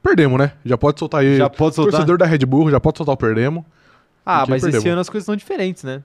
Perdemos, 0.00 0.38
né? 0.38 0.52
Já 0.64 0.78
pode 0.78 1.00
soltar 1.00 1.22
aí. 1.22 1.36
Já 1.36 1.50
pode 1.50 1.74
soltar? 1.74 1.94
Torcedor 1.94 2.16
da 2.16 2.26
Red 2.26 2.46
Bull, 2.46 2.70
já 2.70 2.78
pode 2.78 2.96
soltar 2.96 3.14
o 3.14 3.18
perdemos. 3.18 3.64
Ah, 4.24 4.46
mas 4.48 4.62
esse 4.62 4.70
perdemos. 4.70 4.86
ano 4.86 5.00
as 5.00 5.10
coisas 5.10 5.24
estão 5.24 5.34
diferentes, 5.34 5.82
né? 5.82 6.00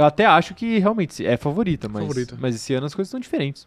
Eu 0.00 0.06
até 0.06 0.24
acho 0.24 0.54
que 0.54 0.78
realmente 0.78 1.24
é 1.26 1.36
favorita, 1.36 1.88
mas, 1.88 2.02
Favorita. 2.02 2.36
mas 2.40 2.54
esse 2.54 2.72
ano 2.74 2.86
as 2.86 2.94
coisas 2.94 3.08
estão 3.08 3.20
diferentes. 3.20 3.66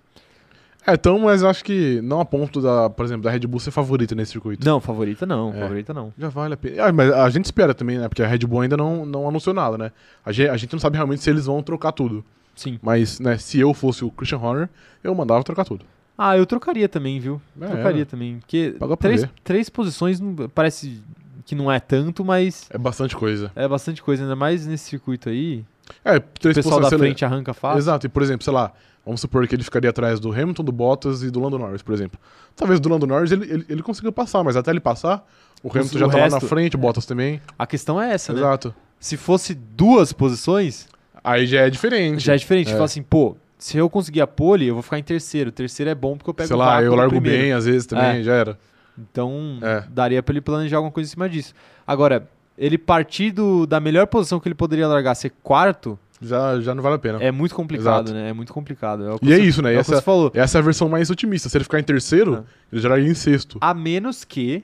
É, 0.85 0.93
então, 0.95 1.17
mas 1.19 1.41
eu 1.43 1.49
acho 1.49 1.63
que 1.63 2.01
não 2.01 2.19
a 2.19 2.25
ponto 2.25 2.59
da, 2.59 2.89
por 2.89 3.05
exemplo, 3.05 3.23
da 3.23 3.29
Red 3.31 3.41
Bull 3.47 3.59
ser 3.59 3.71
favorita 3.71 4.13
nesse 4.15 4.31
circuito. 4.33 4.65
Não, 4.65 4.81
favorita 4.81 5.25
não, 5.25 5.53
É. 5.53 5.59
favorita 5.59 5.93
não. 5.93 6.11
Já 6.17 6.27
vale 6.29 6.55
a 6.55 6.57
pena. 6.57 6.85
Ah, 6.87 6.91
mas 6.91 7.11
a 7.11 7.29
gente 7.29 7.45
espera 7.45 7.73
também, 7.73 7.97
né? 7.97 8.09
Porque 8.09 8.21
a 8.21 8.27
Red 8.27 8.39
Bull 8.39 8.61
ainda 8.61 8.75
não, 8.75 9.05
não 9.05 9.27
anunciou 9.29 9.53
nada, 9.53 9.77
né? 9.77 9.91
A 10.25 10.31
gente, 10.31 10.49
a 10.49 10.57
gente 10.57 10.73
não 10.73 10.79
sabe 10.79 10.97
realmente 10.97 11.21
se 11.23 11.29
eles 11.29 11.45
vão 11.45 11.61
trocar 11.63 11.91
tudo. 11.93 12.25
Sim. 12.55 12.79
Mas, 12.81 13.19
né, 13.19 13.37
se 13.37 13.59
eu 13.59 13.73
fosse 13.73 14.03
o 14.03 14.11
Christian 14.11 14.39
Horner, 14.39 14.69
eu 15.03 15.15
mandava 15.15 15.41
trocar 15.43 15.63
tudo. 15.65 15.85
Ah, 16.17 16.37
eu 16.37 16.45
trocaria 16.45 16.89
também, 16.89 17.19
viu? 17.19 17.41
É, 17.61 17.65
trocaria 17.67 18.05
também. 18.05 18.39
Porque 18.39 18.75
três, 18.99 19.25
três 19.43 19.69
posições 19.69 20.19
parece 20.53 21.01
que 21.45 21.55
não 21.55 21.71
é 21.71 21.79
tanto, 21.79 22.25
mas 22.25 22.67
É 22.69 22.77
bastante 22.77 23.15
coisa. 23.15 23.51
é 23.55 23.67
bastante 23.67 24.01
coisa, 24.03 24.23
ainda 24.23 24.35
mais 24.35 24.65
nesse 24.67 24.83
circuito 24.85 25.29
aí. 25.29 25.63
É, 26.03 26.17
O 26.17 26.21
três 26.39 26.55
pessoal 26.55 26.79
da 26.79 26.89
frente 26.89 27.23
arranca 27.25 27.53
fácil. 27.53 27.77
Exato, 27.79 28.05
e 28.05 28.09
por 28.09 28.21
exemplo, 28.23 28.43
sei 28.43 28.53
lá, 28.53 28.71
vamos 29.05 29.21
supor 29.21 29.47
que 29.47 29.55
ele 29.55 29.63
ficaria 29.63 29.89
atrás 29.89 30.19
do 30.19 30.31
Hamilton, 30.31 30.63
do 30.63 30.71
Bottas 30.71 31.23
e 31.23 31.29
do 31.29 31.39
Lando 31.39 31.57
Norris, 31.59 31.81
por 31.81 31.93
exemplo. 31.93 32.19
Talvez 32.55 32.79
do 32.79 32.89
Lando 32.89 33.05
Norris 33.07 33.31
ele, 33.31 33.51
ele, 33.51 33.65
ele 33.69 33.83
consiga 33.83 34.11
passar, 34.11 34.43
mas 34.43 34.55
até 34.55 34.71
ele 34.71 34.79
passar, 34.79 35.25
o 35.61 35.69
Hamilton 35.69 35.95
o 35.95 35.99
já 35.99 36.07
tá 36.07 36.17
lá 36.17 36.29
na 36.29 36.39
frente, 36.39 36.75
o 36.75 36.79
Bottas 36.79 37.05
também. 37.05 37.41
A 37.59 37.67
questão 37.67 38.01
é 38.01 38.13
essa, 38.13 38.31
né? 38.33 38.39
Exato. 38.39 38.73
Se 38.99 39.17
fosse 39.17 39.53
duas 39.53 40.13
posições, 40.13 40.87
Aí 41.23 41.45
já 41.45 41.61
é 41.61 41.69
diferente. 41.69 42.23
já 42.23 42.33
é 42.33 42.37
diferente. 42.37 42.69
É. 42.69 42.73
Fala 42.73 42.85
assim, 42.85 43.01
pô, 43.03 43.35
se 43.57 43.77
eu 43.77 43.89
conseguir 43.89 44.21
a 44.21 44.27
pole, 44.27 44.67
eu 44.67 44.73
vou 44.75 44.83
ficar 44.83 44.99
em 44.99 45.03
terceiro. 45.03 45.51
Terceiro 45.51 45.89
é 45.89 45.95
bom 45.95 46.15
porque 46.17 46.29
eu 46.29 46.33
pego 46.33 46.47
sei 46.47 46.55
o 46.55 46.59
lá, 46.59 46.81
eu 46.81 46.95
largo 46.95 47.11
primeiro. 47.11 47.41
bem 47.43 47.51
às 47.53 47.65
vezes 47.65 47.85
também, 47.85 48.19
É. 48.19 48.23
já 48.23 48.33
era. 48.33 48.57
Então, 48.97 49.57
É. 49.61 49.83
daria 49.89 50.21
pra 50.21 50.33
ele 50.33 50.41
planejar 50.41 50.77
alguma 50.77 50.91
coisa 50.91 51.09
em 51.09 51.11
cima 51.11 51.27
disso. 51.29 51.53
Agora, 51.85 52.27
ele 52.57 52.77
partir 52.77 53.31
do- 53.31 53.65
da 53.65 53.79
melhor 53.79 54.07
posição 54.07 54.39
que 54.39 54.47
ele 54.47 54.55
poderia 54.55 54.87
largar, 54.87 55.15
ser 55.15 55.31
quarto, 55.43 55.97
Já, 56.21 56.59
já 56.61 56.73
não 56.75 56.81
vale 56.83 56.95
a 56.95 56.99
pena. 56.99 57.21
é 57.21 57.31
muito 57.31 57.53
complicado, 57.55 58.07
Exato. 58.07 58.13
né? 58.13 58.29
É 58.29 58.33
muito 58.33 58.53
complicado. 58.53 59.03
É 59.09 59.15
E 59.21 59.33
é 59.33 59.39
isso, 59.39 59.61
né? 59.61 59.73
É 59.73 59.77
Essa, 59.77 60.01
falou. 60.01 60.31
essa 60.33 60.57
é 60.57 60.59
a 60.59 60.63
versão 60.63 60.87
mais 60.87 61.09
otimista. 61.09 61.49
Se 61.49 61.57
ele 61.57 61.63
ficar 61.63 61.79
em 61.79 61.83
terceiro, 61.83 62.35
É. 62.35 62.43
ele 62.71 62.81
já 62.81 62.97
iria 62.97 63.11
em 63.11 63.15
sexto. 63.15 63.57
A 63.59 63.73
menos 63.73 64.23
que 64.23 64.63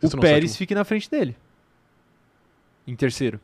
Sexto 0.00 0.14
o 0.14 0.16
não, 0.16 0.20
Pérez 0.22 0.50
sétimo. 0.50 0.58
fique 0.58 0.74
na 0.74 0.84
frente 0.84 1.08
dele. 1.10 1.36
Em 2.86 2.94
terceiro. 2.96 3.40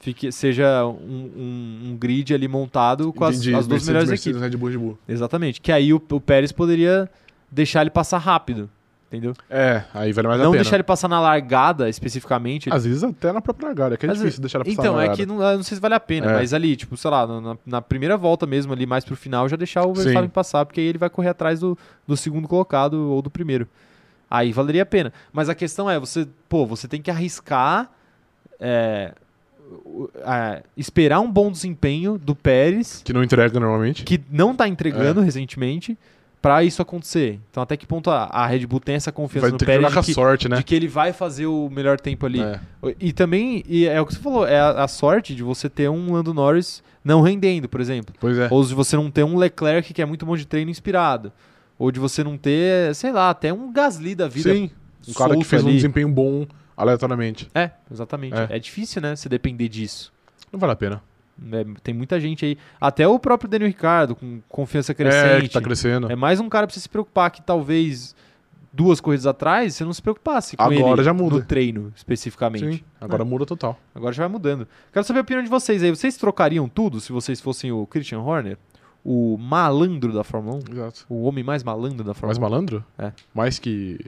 Fique, 0.00 0.32
seja 0.32 0.84
um, 0.84 1.30
um- 1.36 1.80
um 1.90 1.96
grid 1.96 2.34
ali 2.34 2.48
montado 2.48 3.12
com 3.12 3.24
as, 3.24 3.36
Entendi, 3.36 3.50
as 3.54 3.66
duas 3.68 3.68
Mercedes, 3.68 3.86
melhores 3.88 4.08
Mercedes, 4.08 4.36
equipes. 4.36 4.50
Red 4.50 4.56
Bull, 4.58 4.68
Red 4.70 4.78
Bull. 4.78 4.98
Exatamente. 5.08 5.60
Que 5.60 5.70
aí 5.70 5.92
o, 5.94 6.02
o 6.10 6.20
Pérez 6.20 6.50
poderia 6.50 7.08
deixar 7.50 7.82
ele 7.82 7.90
passar 7.90 8.18
rápido. 8.18 8.68
Entendeu? 9.12 9.34
É, 9.50 9.84
aí 9.92 10.10
vale 10.10 10.26
mais 10.26 10.40
a 10.40 10.44
não 10.44 10.52
pena. 10.52 10.62
deixar 10.62 10.76
ele 10.76 10.82
passar 10.84 11.06
na 11.06 11.20
largada 11.20 11.86
especificamente. 11.86 12.68
ele- 12.70 12.74
Às 12.76 12.86
vezes 12.86 13.04
até 13.04 13.30
na 13.30 13.42
própria 13.42 13.66
largada, 13.66 13.94
é 13.94 13.98
que 13.98 14.06
é 14.06 14.08
Às 14.08 14.14
difícil 14.14 14.24
vezes- 14.24 14.40
deixar 14.40 14.58
ela 14.58 14.64
passar 14.64 14.80
Então, 14.80 14.92
na 14.94 14.98
é 15.02 15.06
largada. 15.08 15.16
que 15.16 15.26
não, 15.26 15.42
eu 15.42 15.56
não 15.58 15.62
sei 15.62 15.74
se 15.76 15.80
vale 15.82 15.94
a 15.94 16.00
pena, 16.00 16.30
É. 16.30 16.34
mas 16.34 16.54
ali, 16.54 16.74
tipo, 16.74 16.96
sei 16.96 17.10
lá, 17.10 17.26
na, 17.26 17.56
na 17.66 17.82
primeira 17.82 18.16
volta 18.16 18.46
mesmo, 18.46 18.72
ali 18.72 18.86
mais 18.86 19.04
pro 19.04 19.14
final, 19.14 19.46
já 19.50 19.56
deixar 19.56 19.86
o. 19.86 19.92
Verstappen 19.92 20.30
passar, 20.30 20.64
porque 20.64 20.80
aí 20.80 20.86
ele 20.86 20.96
vai 20.98 21.10
correr 21.10 21.28
atrás 21.28 21.60
do, 21.60 21.76
do 22.06 22.16
segundo 22.16 22.48
colocado 22.48 22.94
ou 23.10 23.20
do 23.20 23.28
primeiro. 23.30 23.68
Aí 24.30 24.50
valeria 24.50 24.82
a 24.82 24.86
pena. 24.86 25.12
Mas 25.30 25.50
a 25.50 25.54
questão 25.54 25.90
é, 25.90 25.98
você, 26.00 26.26
pô, 26.48 26.64
você 26.64 26.88
tem 26.88 27.02
que 27.02 27.10
arriscar 27.10 27.90
é, 28.58 29.12
é, 30.24 30.62
esperar 30.76 31.20
um 31.20 31.30
bom 31.30 31.50
desempenho 31.50 32.16
do 32.18 32.34
Pérez, 32.34 33.02
Que 33.04 33.12
não 33.12 33.22
entrega 33.22 33.58
normalmente. 33.60 34.04
que 34.04 34.20
não 34.30 34.54
tá 34.54 34.66
entregando 34.68 35.20
É. 35.20 35.24
recentemente, 35.24 35.98
pra 36.42 36.64
isso 36.64 36.82
acontecer. 36.82 37.40
Então 37.50 37.62
até 37.62 37.76
que 37.76 37.86
ponto 37.86 38.10
a, 38.10 38.24
a 38.24 38.44
Red 38.46 38.66
Bull 38.66 38.80
tem 38.80 38.96
essa 38.96 39.12
confiança 39.12 39.46
Vai 39.46 39.52
no 39.52 39.58
que 39.58 39.64
Pérez 39.64 39.96
a 39.96 40.00
de 40.00 40.06
que, 40.06 40.12
sorte, 40.12 40.48
né? 40.48 40.56
de 40.56 40.64
que 40.64 40.74
ele 40.74 40.88
vai 40.88 41.12
fazer 41.12 41.46
o 41.46 41.70
melhor 41.70 42.00
tempo 42.00 42.26
ali. 42.26 42.42
É. 42.42 42.60
E 42.98 43.12
também, 43.12 43.62
e 43.68 43.86
é 43.86 44.00
o 44.00 44.04
que 44.04 44.12
você 44.12 44.20
falou, 44.20 44.46
é 44.46 44.58
a, 44.58 44.84
a 44.84 44.88
sorte 44.88 45.34
de 45.36 45.42
você 45.42 45.70
ter 45.70 45.88
um 45.88 46.12
Lando 46.12 46.34
Norris 46.34 46.82
não 47.04 47.20
rendendo, 47.22 47.68
por 47.68 47.80
exemplo. 47.80 48.14
Pois 48.20 48.36
é. 48.36 48.48
Ou 48.50 48.64
de 48.64 48.74
você 48.74 48.96
não 48.96 49.10
ter 49.10 49.22
um 49.22 49.36
Leclerc 49.36 49.94
que 49.94 50.02
é 50.02 50.04
muito 50.04 50.26
bom 50.26 50.36
de 50.36 50.44
treino 50.44 50.70
inspirado. 50.70 51.32
Ou 51.78 51.90
de 51.92 52.00
você 52.00 52.22
não 52.24 52.36
ter, 52.36 52.94
sei 52.94 53.12
lá, 53.12 53.30
até 53.30 53.52
um 53.52 53.72
Gasly 53.72 54.14
da 54.14 54.28
vida. 54.28 54.52
Sim, 54.52 54.70
um 55.08 55.12
cara 55.12 55.36
que 55.36 55.44
fez 55.44 55.62
um 55.62 55.68
ali. 55.68 55.76
desempenho 55.76 56.08
bom 56.08 56.46
aleatoriamente. 56.76 57.48
É, 57.54 57.70
exatamente. 57.90 58.34
É. 58.36 58.48
É. 58.50 58.58
difícil, 58.58 59.00
né, 59.00 59.14
você 59.14 59.28
depender 59.28 59.68
disso. 59.68 60.12
Não 60.52 60.58
vale 60.58 60.72
a 60.72 60.76
pena. 60.76 61.02
É, 61.52 61.64
tem 61.82 61.94
muita 61.94 62.20
gente 62.20 62.44
aí. 62.44 62.58
Até 62.80 63.06
o 63.08 63.18
próprio 63.18 63.48
Daniel 63.48 63.68
Ricardo, 63.68 64.14
com 64.14 64.40
confiança 64.48 64.92
É, 64.92 64.94
crescente. 64.94 65.48
que 65.48 65.54
tá 65.54 65.60
crescendo. 65.60 66.10
É 66.10 66.16
mais 66.16 66.40
um 66.40 66.48
cara 66.48 66.66
pra 66.66 66.74
você 66.74 66.80
se 66.80 66.88
preocupar 66.88 67.30
que 67.30 67.42
talvez 67.42 68.14
duas 68.72 69.00
corridas 69.00 69.26
atrás 69.26 69.74
você 69.74 69.84
não 69.84 69.92
se 69.92 70.00
preocupasse 70.00 70.56
com 70.56 70.62
Agora 70.62 71.02
já 71.02 71.12
muda. 71.12 71.36
no 71.36 71.42
treino, 71.44 71.92
especificamente. 71.94 72.76
Sim, 72.78 72.80
agora 73.00 73.24
muda 73.24 73.44
total. 73.44 73.78
Agora 73.94 74.12
já 74.12 74.22
vai 74.22 74.32
mudando. 74.32 74.66
Quero 74.92 75.04
saber 75.04 75.18
a 75.18 75.22
opinião 75.22 75.42
de 75.42 75.50
vocês 75.50 75.82
aí. 75.82 75.90
Vocês 75.90 76.16
trocariam 76.16 76.68
tudo 76.68 77.00
se 77.00 77.12
vocês 77.12 77.40
fossem 77.40 77.70
o 77.72 77.86
Christian 77.86 78.20
Horner? 78.20 78.56
O 79.04 79.36
malandro 79.36 80.12
da 80.12 80.22
Fórmula 80.24 80.56
1? 80.70 80.72
Exato. 80.72 81.04
O 81.08 81.24
homem 81.24 81.42
mais 81.42 81.62
malandro 81.64 81.98
da 82.04 82.10
Mais 82.12 82.18
Fórmula 82.18 82.40
malandro? 82.40 82.84
É. 82.96 83.12
Mais 83.34 83.58
que 83.58 83.98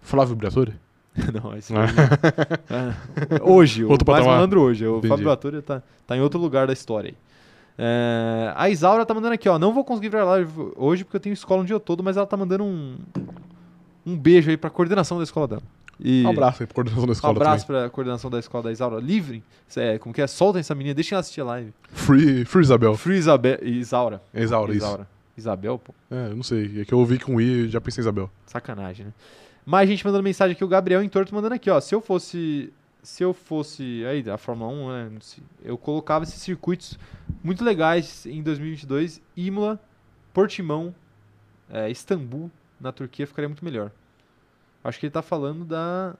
Flávio 0.00 0.34
Briatore? 0.36 0.74
1? 1.16 1.32
Não, 1.42 1.56
esse 1.56 1.72
foi... 1.72 1.82
É. 2.70 3.42
Hoje, 3.42 3.84
o 3.84 3.90
Outro 3.90 4.06
mais 4.10 4.20
patamar. 4.20 4.36
malandro 4.36 4.60
hoje. 4.62 4.86
O 4.86 4.98
Entendi. 4.98 5.08
Fábio 5.08 5.24
Baturi 5.26 5.62
tá, 5.62 5.82
tá 6.06 6.16
em 6.16 6.20
outro 6.20 6.40
lugar 6.40 6.66
da 6.66 6.72
história 6.72 7.08
aí. 7.10 7.16
É, 7.78 8.52
a 8.54 8.68
Isaura 8.68 9.04
tá 9.06 9.14
mandando 9.14 9.34
aqui, 9.34 9.48
ó. 9.48 9.58
Não 9.58 9.72
vou 9.72 9.84
conseguir 9.84 10.08
ver 10.10 10.18
a 10.20 10.24
live 10.24 10.52
hoje 10.76 11.04
porque 11.04 11.16
eu 11.16 11.20
tenho 11.20 11.32
escola 11.32 11.62
um 11.62 11.64
dia 11.64 11.78
todo, 11.80 12.02
mas 12.02 12.16
ela 12.16 12.26
tá 12.26 12.36
mandando 12.36 12.64
um, 12.64 12.96
um 14.06 14.16
beijo 14.16 14.50
aí 14.50 14.56
pra 14.56 14.70
coordenação 14.70 15.18
da 15.18 15.24
escola 15.24 15.48
dela. 15.48 15.62
E 16.04 16.24
Um 16.26 16.30
abraço 16.30 16.62
aí 16.62 16.66
pro 16.66 16.74
coordenação 16.74 17.06
da 17.06 17.10
Um 17.10 17.12
escola 17.12 17.32
abraço 17.36 17.66
pra 17.66 17.90
coordenação 17.90 18.30
da 18.30 18.38
escola 18.38 18.64
da 18.64 18.72
Isaura. 18.72 18.98
Livre. 19.00 19.42
É, 19.76 19.98
como 19.98 20.14
que 20.14 20.20
é? 20.20 20.26
Soltem 20.26 20.60
essa 20.60 20.74
menina, 20.74 20.94
deixem 20.94 21.14
ela 21.14 21.20
assistir 21.20 21.40
a 21.40 21.44
live. 21.44 21.72
também. 21.82 21.96
Free, 22.06 22.44
free 22.44 22.62
Isabel. 22.62 22.94
Free 22.96 23.16
Isabel. 23.16 23.58
Isaura. 23.62 24.20
Isso. 24.34 24.54
Isaura. 24.74 25.06
Isabel, 25.36 25.78
pô. 25.78 25.94
É, 26.10 26.26
eu 26.30 26.36
não 26.36 26.42
sei. 26.42 26.80
É 26.80 26.84
que 26.84 26.92
eu 26.92 26.98
ouvi 26.98 27.18
com 27.18 27.40
I 27.40 27.66
e 27.66 27.68
já 27.68 27.80
pensei 27.80 28.00
em 28.02 28.04
Isabel. 28.04 28.30
Sacanagem, 28.46 29.06
né? 29.06 29.12
Mais 29.64 29.88
gente 29.88 30.04
mandando 30.04 30.24
mensagem 30.24 30.54
aqui, 30.54 30.64
o 30.64 30.68
Gabriel 30.68 31.02
Entorto 31.02 31.34
mandando 31.34 31.54
aqui, 31.54 31.70
ó. 31.70 31.80
Se 31.80 31.94
eu 31.94 32.00
fosse. 32.00 32.72
Se 33.02 33.22
eu 33.22 33.32
fosse. 33.34 34.04
Aí, 34.06 34.28
a 34.30 34.36
Fórmula 34.38 34.70
1, 34.72 34.88
né? 34.92 35.08
não 35.14 35.20
sei, 35.20 35.42
Eu 35.64 35.76
colocava 35.78 36.24
esses 36.24 36.40
circuitos 36.40 36.98
muito 37.42 37.64
legais 37.64 38.26
em 38.26 38.42
2022. 38.42 39.20
Imola, 39.36 39.80
Portimão, 40.32 40.94
é, 41.70 41.90
Istambul, 41.90 42.50
na 42.80 42.92
Turquia, 42.92 43.26
ficaria 43.26 43.48
muito 43.48 43.64
melhor. 43.64 43.90
Acho 44.84 44.98
que 44.98 45.06
ele 45.06 45.12
tá 45.12 45.22
falando 45.22 45.64
da. 45.64 46.14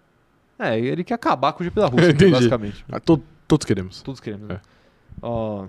É, 0.59 0.79
ele 0.79 1.03
quer 1.03 1.15
acabar 1.15 1.53
com 1.53 1.63
o 1.63 1.65
GP 1.65 1.81
da 1.81 1.87
Rússia, 1.87 2.11
Entendi. 2.13 2.31
basicamente. 2.33 2.85
Ah, 2.91 3.01
to- 3.01 3.23
todos 3.49 3.65
queremos. 3.67 4.03
Todos 4.03 4.21
queremos. 4.21 4.49
né? 4.49 4.55
É. 4.55 4.61
Ó, 5.21 5.67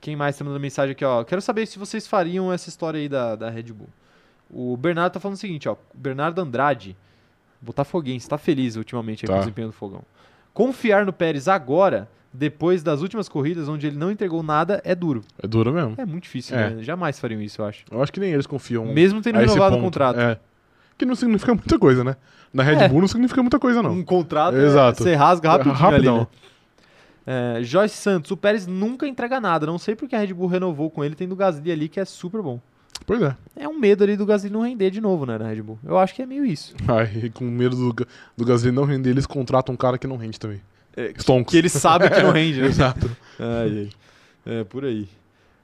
quem 0.00 0.14
mais 0.16 0.36
tá 0.36 0.44
mandando 0.44 0.60
mensagem 0.60 0.92
aqui, 0.92 1.04
ó? 1.04 1.24
Quero 1.24 1.40
saber 1.42 1.66
se 1.66 1.78
vocês 1.78 2.06
fariam 2.06 2.52
essa 2.52 2.68
história 2.68 2.98
aí 2.98 3.08
da, 3.08 3.34
da 3.36 3.50
Red 3.50 3.64
Bull. 3.72 3.88
O 4.52 4.76
Bernardo 4.76 5.12
tá 5.12 5.20
falando 5.20 5.36
o 5.36 5.40
seguinte, 5.40 5.68
ó. 5.68 5.76
Bernardo 5.94 6.40
Andrade, 6.40 6.96
botafoguense, 7.60 8.28
tá 8.28 8.36
feliz 8.38 8.76
ultimamente 8.76 9.24
aí 9.24 9.28
com 9.28 9.32
Tá. 9.34 9.38
o 9.38 9.40
desempenho 9.42 9.68
do 9.68 9.72
Fogão. 9.72 10.02
Confiar 10.52 11.06
no 11.06 11.12
Pérez 11.12 11.46
agora, 11.46 12.08
depois 12.32 12.82
das 12.82 13.00
últimas 13.02 13.28
corridas 13.28 13.68
onde 13.68 13.86
ele 13.86 13.96
não 13.96 14.10
entregou 14.10 14.42
nada, 14.42 14.80
é 14.84 14.94
duro. 14.94 15.22
É 15.42 15.46
duro 15.46 15.72
mesmo. 15.72 15.94
É 15.98 16.04
muito 16.04 16.24
difícil, 16.24 16.56
É. 16.56 16.70
né? 16.70 16.82
Jamais 16.82 17.18
fariam 17.18 17.40
isso, 17.40 17.62
eu 17.62 17.66
acho. 17.66 17.84
Eu 17.90 18.02
acho 18.02 18.12
que 18.12 18.18
nem 18.20 18.32
eles 18.32 18.46
confiam 18.46 18.84
Mesmo 18.86 19.20
tendo 19.22 19.38
renovado 19.38 19.76
o 19.76 19.80
contrato. 19.80 20.18
É. 20.18 20.38
Que 20.98 21.04
não 21.06 21.14
significa 21.14 21.54
muita 21.54 21.78
coisa, 21.78 22.02
né? 22.04 22.16
Na 22.52 22.62
Red 22.62 22.74
É. 22.76 22.88
Bull 22.88 23.00
não 23.00 23.08
significa 23.08 23.40
muita 23.42 23.58
coisa, 23.58 23.82
não. 23.82 23.92
Um 23.92 24.02
contrato, 24.04 24.56
Exato. 24.56 25.00
É, 25.02 25.04
você 25.04 25.14
rasga 25.14 25.48
rapidinho 25.50 25.74
Rapidão. 25.74 26.16
ali, 26.16 26.22
né? 26.24 26.26
É, 27.58 27.62
Joyce 27.62 27.96
Santos, 27.96 28.30
o 28.32 28.36
Pérez 28.36 28.66
nunca 28.66 29.06
entrega 29.06 29.40
nada. 29.40 29.64
Não 29.66 29.78
sei 29.78 29.94
porque 29.94 30.16
a 30.16 30.18
Red 30.18 30.34
Bull 30.34 30.48
renovou 30.48 30.90
com 30.90 31.04
ele, 31.04 31.14
tendo 31.14 31.32
o 31.32 31.36
Gasly 31.36 31.70
ali, 31.70 31.88
que 31.88 32.00
é 32.00 32.04
super 32.04 32.42
bom. 32.42 32.60
Pois 33.06 33.20
é. 33.22 33.36
É 33.56 33.68
um 33.68 33.78
medo 33.78 34.04
ali 34.04 34.16
do 34.16 34.24
Gasly 34.26 34.50
não 34.50 34.62
render 34.62 34.90
de 34.90 35.00
novo, 35.00 35.26
né, 35.26 35.36
na 35.38 35.48
Red 35.48 35.62
Bull. 35.62 35.78
Eu 35.84 35.98
acho 35.98 36.14
que 36.14 36.22
é 36.22 36.26
meio 36.26 36.44
isso. 36.44 36.74
Aí, 36.88 37.30
com 37.30 37.44
medo 37.44 37.74
do, 37.76 38.06
do 38.36 38.44
Gasly 38.44 38.70
não 38.70 38.84
render, 38.84 39.10
eles 39.10 39.26
contratam 39.26 39.74
um 39.74 39.76
cara 39.76 39.98
que 39.98 40.06
não 40.06 40.16
rende 40.16 40.38
também. 40.38 40.60
É, 40.96 41.12
Stonks. 41.18 41.50
Que 41.52 41.58
ele 41.58 41.68
sabe 41.68 42.08
que 42.10 42.20
não 42.22 42.30
rende, 42.32 42.60
né? 42.60 42.66
Exato. 42.68 43.10
Ai, 43.38 43.68
ai. 43.78 43.90
É, 44.60 44.64
por 44.64 44.84
aí. 44.84 45.08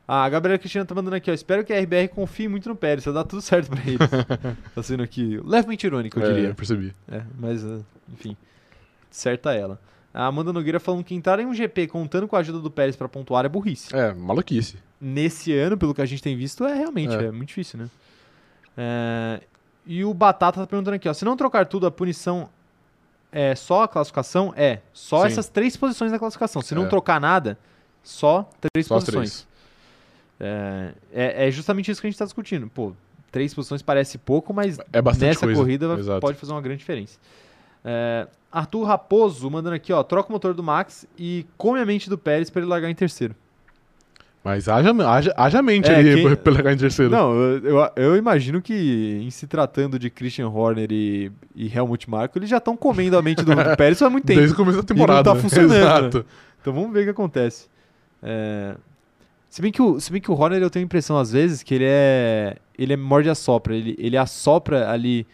Ah, 0.09 0.23
a 0.25 0.29
Gabriela 0.29 0.59
Cristina 0.59 0.85
tá 0.85 0.95
mandando 0.95 1.17
aqui, 1.17 1.31
ó. 1.31 1.35
Espero 1.35 1.65
que 1.65 1.73
a 1.73 1.81
RBR 1.81 2.09
confie 2.09 2.47
muito 2.47 2.69
no 2.69 2.77
Pérez, 2.77 3.05
vai 3.05 3.15
dar 3.15 3.25
tudo 3.25 3.43
certo 3.43 3.69
pra 3.71 3.81
eles. 3.85 3.99
tá 4.75 4.83
sendo 4.83 5.03
aqui 5.03 5.41
levemente 5.45 5.85
irônico, 5.87 6.19
eu 6.21 6.25
É, 6.25 6.33
diria. 6.33 6.49
eu 6.51 6.55
percebi. 6.55 6.93
É, 7.11 7.23
mas, 7.39 7.65
ah, 7.65 7.81
enfim, 8.13 8.37
certa 9.11 9.53
ela. 9.53 9.81
A 10.15 10.27
Amanda 10.27 10.53
Nogueira 10.53 10.79
falando 10.79 11.03
que 11.05 11.15
entrar 11.15 11.41
em 11.41 11.47
um 11.47 11.53
GP 11.53 11.89
contando 11.89 12.29
com 12.29 12.37
a 12.37 12.39
ajuda 12.39 12.61
do 12.61 12.71
Pérez 12.71 12.95
pra 12.95 13.09
pontuar 13.09 13.45
é 13.45 13.49
burrice. 13.49 13.95
É, 13.95 14.15
maluquice. 14.15 14.77
Nesse 15.01 15.53
ano, 15.57 15.77
pelo 15.77 15.95
que 15.95 16.01
a 16.01 16.07
gente 16.07 16.23
tem 16.23 16.37
visto, 16.37 16.65
é 16.65 16.75
realmente, 16.75 17.15
é, 17.15 17.25
É. 17.27 17.31
muito 17.31 17.49
difícil, 17.49 17.79
né? 17.79 17.91
É, 18.77 19.41
e 19.87 20.05
o 20.05 20.13
Batata 20.15 20.61
tá 20.61 20.67
perguntando 20.67 20.95
aqui, 20.97 21.09
ó. 21.09 21.13
Se 21.13 21.25
não 21.25 21.37
trocar 21.37 21.67
tudo, 21.67 21.87
a 21.87 21.91
punição 21.91 22.49
é 23.31 23.55
só 23.55 23.83
a 23.83 23.89
classificação? 23.89 24.53
É, 24.57 24.81
só 24.93 25.21
Sim. 25.23 25.27
essas 25.27 25.49
três 25.49 25.77
posições 25.77 26.11
da 26.13 26.19
classificação. 26.19 26.63
Se 26.63 26.75
não 26.75 26.87
É. 26.87 26.89
trocar 26.89 27.21
nada, 27.21 27.59
só 28.03 28.49
três 28.61 28.87
Só 28.87 28.95
posições. 28.97 29.47
três. 29.47 29.57
É, 30.39 30.93
é, 31.13 31.49
é 31.49 31.51
justamente 31.51 31.91
isso 31.91 32.01
que 32.01 32.07
a 32.07 32.11
gente 32.11 32.19
tá 32.19 32.25
discutindo. 32.25 32.69
Pô, 32.69 32.93
três 33.31 33.53
posições 33.55 33.83
parece 33.83 34.17
pouco, 34.19 34.53
mas 34.55 34.79
É 34.93 35.01
bastante 35.03 35.29
nessa 35.29 35.41
coisa. 35.47 35.61
corrida 35.61 35.95
Exato. 35.99 36.21
pode 36.21 36.39
fazer 36.39 36.53
uma 36.53 36.61
grande 36.61 36.79
diferença. 36.79 37.19
É, 37.85 38.27
Arthur 38.51 38.85
Raposo 38.85 39.51
mandando 39.51 39.77
aqui, 39.77 39.93
ó, 39.93 40.03
troca 40.03 40.29
o 40.29 40.33
motor 40.33 40.55
do 40.55 40.63
Max 40.63 41.07
e 41.19 41.47
come 41.59 41.79
a 41.81 41.87
mente 41.87 42.09
do 42.11 42.17
Pérez 42.19 42.49
pra 42.51 42.61
ele 42.63 42.69
largar 42.69 42.91
em 42.91 42.95
terceiro. 42.95 43.35
Mas 44.47 44.69
haja, 44.69 44.93
haja, 45.11 45.35
haja 45.37 45.61
mente 45.61 45.91
É, 45.91 45.97
ali 45.97 46.15
quem- 46.15 46.73
em 46.73 46.77
terceiro. 46.77 47.11
Não, 47.11 47.35
eu, 47.35 47.65
eu- 47.65 47.91
eu 47.97 48.17
imagino 48.17 48.63
que 48.63 49.19
em 49.21 49.29
se 49.29 49.45
tratando 49.49 49.99
de 49.99 50.09
Christian 50.09 50.49
Horner 50.49 50.87
e, 50.93 51.33
e 51.57 51.67
Helmut 51.77 52.09
Marko, 52.09 52.39
eles 52.39 52.49
já 52.49 52.59
estão 52.59 52.77
comendo 52.77 53.19
a 53.19 53.23
mente 53.23 53.43
do, 53.43 53.53
do 53.53 53.57
Pérez 53.77 54.01
há 54.03 54.09
muito 54.09 54.25
tempo. 54.25 54.39
Desde 54.39 54.55
o 54.55 54.57
começo 54.57 54.77
da 54.79 54.85
temporada. 54.85 55.35
tá 55.35 55.41
funcionando, 55.41 55.71
né? 55.73 55.79
Exato. 55.81 56.25
Então 56.61 56.73
vamos 56.73 56.93
ver 56.93 57.01
o 57.01 57.05
que 57.05 57.11
acontece. 57.11 57.67
É, 58.23 58.77
Se, 59.51 59.61
bem 59.61 59.73
que 59.73 59.83
o, 59.83 59.99
se 59.99 60.13
bem 60.13 60.21
que 60.21 60.31
o 60.31 60.35
Horner 60.35 60.63
eu 60.63 60.71
tenho 60.71 60.85
a 60.85 60.87
impressão 60.87 61.19
às 61.19 61.33
vezes 61.33 61.65
que 61.65 61.75
ele 61.75 61.85
é. 61.89 62.55
Ele 62.79 62.93
é 62.93 62.97
morde 62.97 63.27
e 63.29 63.31
assopra. 63.33 63.75
Ele, 63.75 63.97
ele 63.99 64.17
assopra 64.17 64.89
ali 64.93 65.27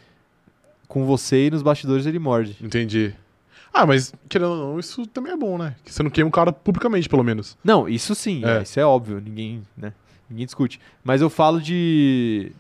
com 0.88 1.04
você 1.04 1.48
e 1.48 1.50
nos 1.50 1.60
bastidores 1.62 2.06
ele 2.06 2.18
morde. 2.18 2.56
Entendi. 2.62 3.12
Ah, 3.75 3.87
mas 3.87 4.12
querendo 4.29 4.51
ou 4.51 4.57
não, 4.73 4.79
isso 4.79 5.07
também 5.07 5.33
é 5.33 5.37
bom, 5.37 5.57
né? 5.57 5.75
Que 5.85 5.93
você 5.93 6.03
não 6.03 6.11
queima 6.11 6.29
o 6.29 6.33
cara 6.33 6.53
publicamente, 6.53 7.09
pelo 7.09 7.25
menos. 7.25 7.57
Não, 7.64 7.89
isso 7.89 8.14
sim, 8.14 8.45
É. 8.45 8.59
é, 8.59 8.62
isso 8.62 8.79
é 8.79 8.85
óbvio, 8.85 9.20
ninguém, 9.20 9.62
né, 9.77 9.93
ninguém 10.29 10.45
discute. 10.47 10.79
Mas 11.03 11.20
eu 11.23 11.31
falo 11.31 11.61
de 11.61 12.53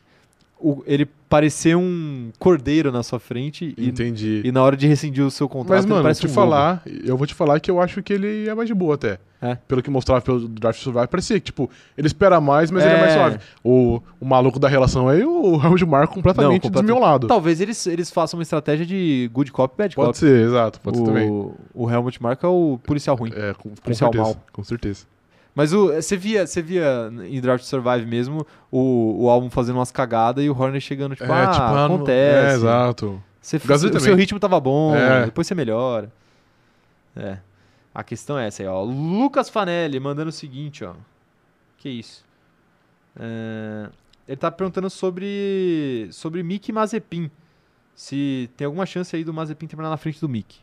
o- 0.58 0.82
ele 0.86 1.06
parecer 1.32 1.74
um 1.74 2.30
cordeiro 2.38 2.92
na 2.92 3.02
sua 3.02 3.18
frente 3.18 3.74
e, 3.78 3.88
Entendi. 3.88 4.42
e 4.44 4.52
na 4.52 4.62
hora 4.62 4.76
de 4.76 4.86
rescindir 4.86 5.24
o 5.24 5.30
seu 5.30 5.48
contrato 5.48 5.76
Mas, 5.76 5.84
ele 5.86 5.90
mano, 5.94 6.02
parece 6.02 6.20
te 6.20 6.26
um 6.26 6.30
falar, 6.30 6.82
eu 7.02 7.16
vou 7.16 7.26
te 7.26 7.32
falar 7.34 7.58
que 7.58 7.70
eu 7.70 7.80
acho 7.80 8.02
que 8.02 8.12
ele 8.12 8.46
é 8.46 8.54
mais 8.54 8.68
de 8.68 8.74
boa 8.74 8.96
até. 8.96 9.18
É. 9.40 9.54
Pelo 9.66 9.82
que 9.82 9.88
mostrava 9.90 10.20
pelo 10.20 10.46
Draft 10.46 10.78
Survive, 10.82 11.06
parecia 11.08 11.40
que, 11.40 11.46
tipo, 11.46 11.70
ele 11.96 12.06
espera 12.06 12.38
mais, 12.38 12.70
mas 12.70 12.84
ele 12.84 12.92
é 12.94 13.00
mais 13.00 13.12
É. 13.12 13.14
suave. 13.14 13.38
O, 13.64 14.02
o 14.20 14.26
maluco 14.26 14.58
da 14.58 14.68
relação 14.68 15.08
aí, 15.08 15.24
o 15.24 15.56
Raul 15.58 15.74
Marco 15.86 16.12
completamente 16.14 16.52
Não, 16.52 16.60
completamente. 16.60 16.92
desmiolado. 16.92 17.26
Talvez 17.26 17.62
eles, 17.62 17.86
eles 17.86 18.10
façam 18.10 18.38
uma 18.38 18.42
estratégia 18.42 18.84
de 18.84 19.30
good 19.32 19.50
cop, 19.50 19.74
bad 19.76 19.94
Pode 19.96 20.06
cop. 20.08 20.18
ser, 20.18 20.46
exato, 20.46 20.80
pode 20.80 20.98
ser 20.98 21.04
também. 21.04 21.30
o, 21.30 21.54
o 21.72 21.90
Helmut 21.90 22.22
Marko 22.22 22.44
é 22.44 22.48
o 22.50 22.78
policial 22.84 23.16
ruim. 23.16 23.32
É, 23.34 23.54
com, 23.54 23.70
com 23.70 23.74
policial 23.76 24.12
certeza. 24.12 24.34
mal. 24.34 24.44
Com 24.52 24.62
certeza. 24.62 25.06
Mas 25.54 25.72
o, 25.72 25.92
você 25.92 26.16
via, 26.16 26.46
você 26.46 26.62
via 26.62 27.10
em 27.28 27.40
Draft 27.40 27.64
Survive 27.64 28.06
mesmo 28.06 28.46
o, 28.70 29.24
o 29.24 29.28
álbum 29.30 29.50
fazendo 29.50 29.76
umas 29.76 29.90
cagadas 29.92 30.42
e 30.44 30.48
o 30.48 30.58
Horner 30.58 30.80
chegando, 30.80 31.14
tipo, 31.14 31.30
ah, 31.30 31.50
ah, 31.50 31.74
não- 31.88 31.96
acontece. 31.96 32.52
É, 32.52 32.54
exato. 32.54 33.22
Você, 33.40 33.56
O 33.58 34.00
seu 34.00 34.14
ritmo 34.14 34.38
tava 34.40 34.58
bom, 34.60 34.94
É. 34.94 35.26
depois 35.26 35.46
você 35.46 35.54
melhora. 35.54 36.10
É. 37.16 37.38
A 37.94 38.02
questão 38.02 38.38
é 38.38 38.46
essa 38.46 38.62
aí, 38.62 38.66
ó. 38.68 38.82
Lucas 38.82 39.50
Fanelli 39.50 40.00
mandando 40.00 40.30
o 40.30 40.32
seguinte, 40.32 40.84
ó. 40.84 40.94
Que 41.76 41.88
isso? 41.90 42.24
É, 43.18 43.90
Ele 44.26 44.36
tá 44.36 44.50
perguntando 44.50 44.88
sobre 44.88 46.08
sobre 46.12 46.42
Mick 46.42 46.72
Mazepin. 46.72 47.30
Se 47.94 48.48
tem 48.56 48.64
alguma 48.64 48.86
chance 48.86 49.14
aí 49.14 49.22
do 49.24 49.34
Mazepin 49.34 49.66
terminar 49.66 49.90
na 49.90 49.96
frente 49.98 50.18
do 50.20 50.28
Mick. 50.28 50.56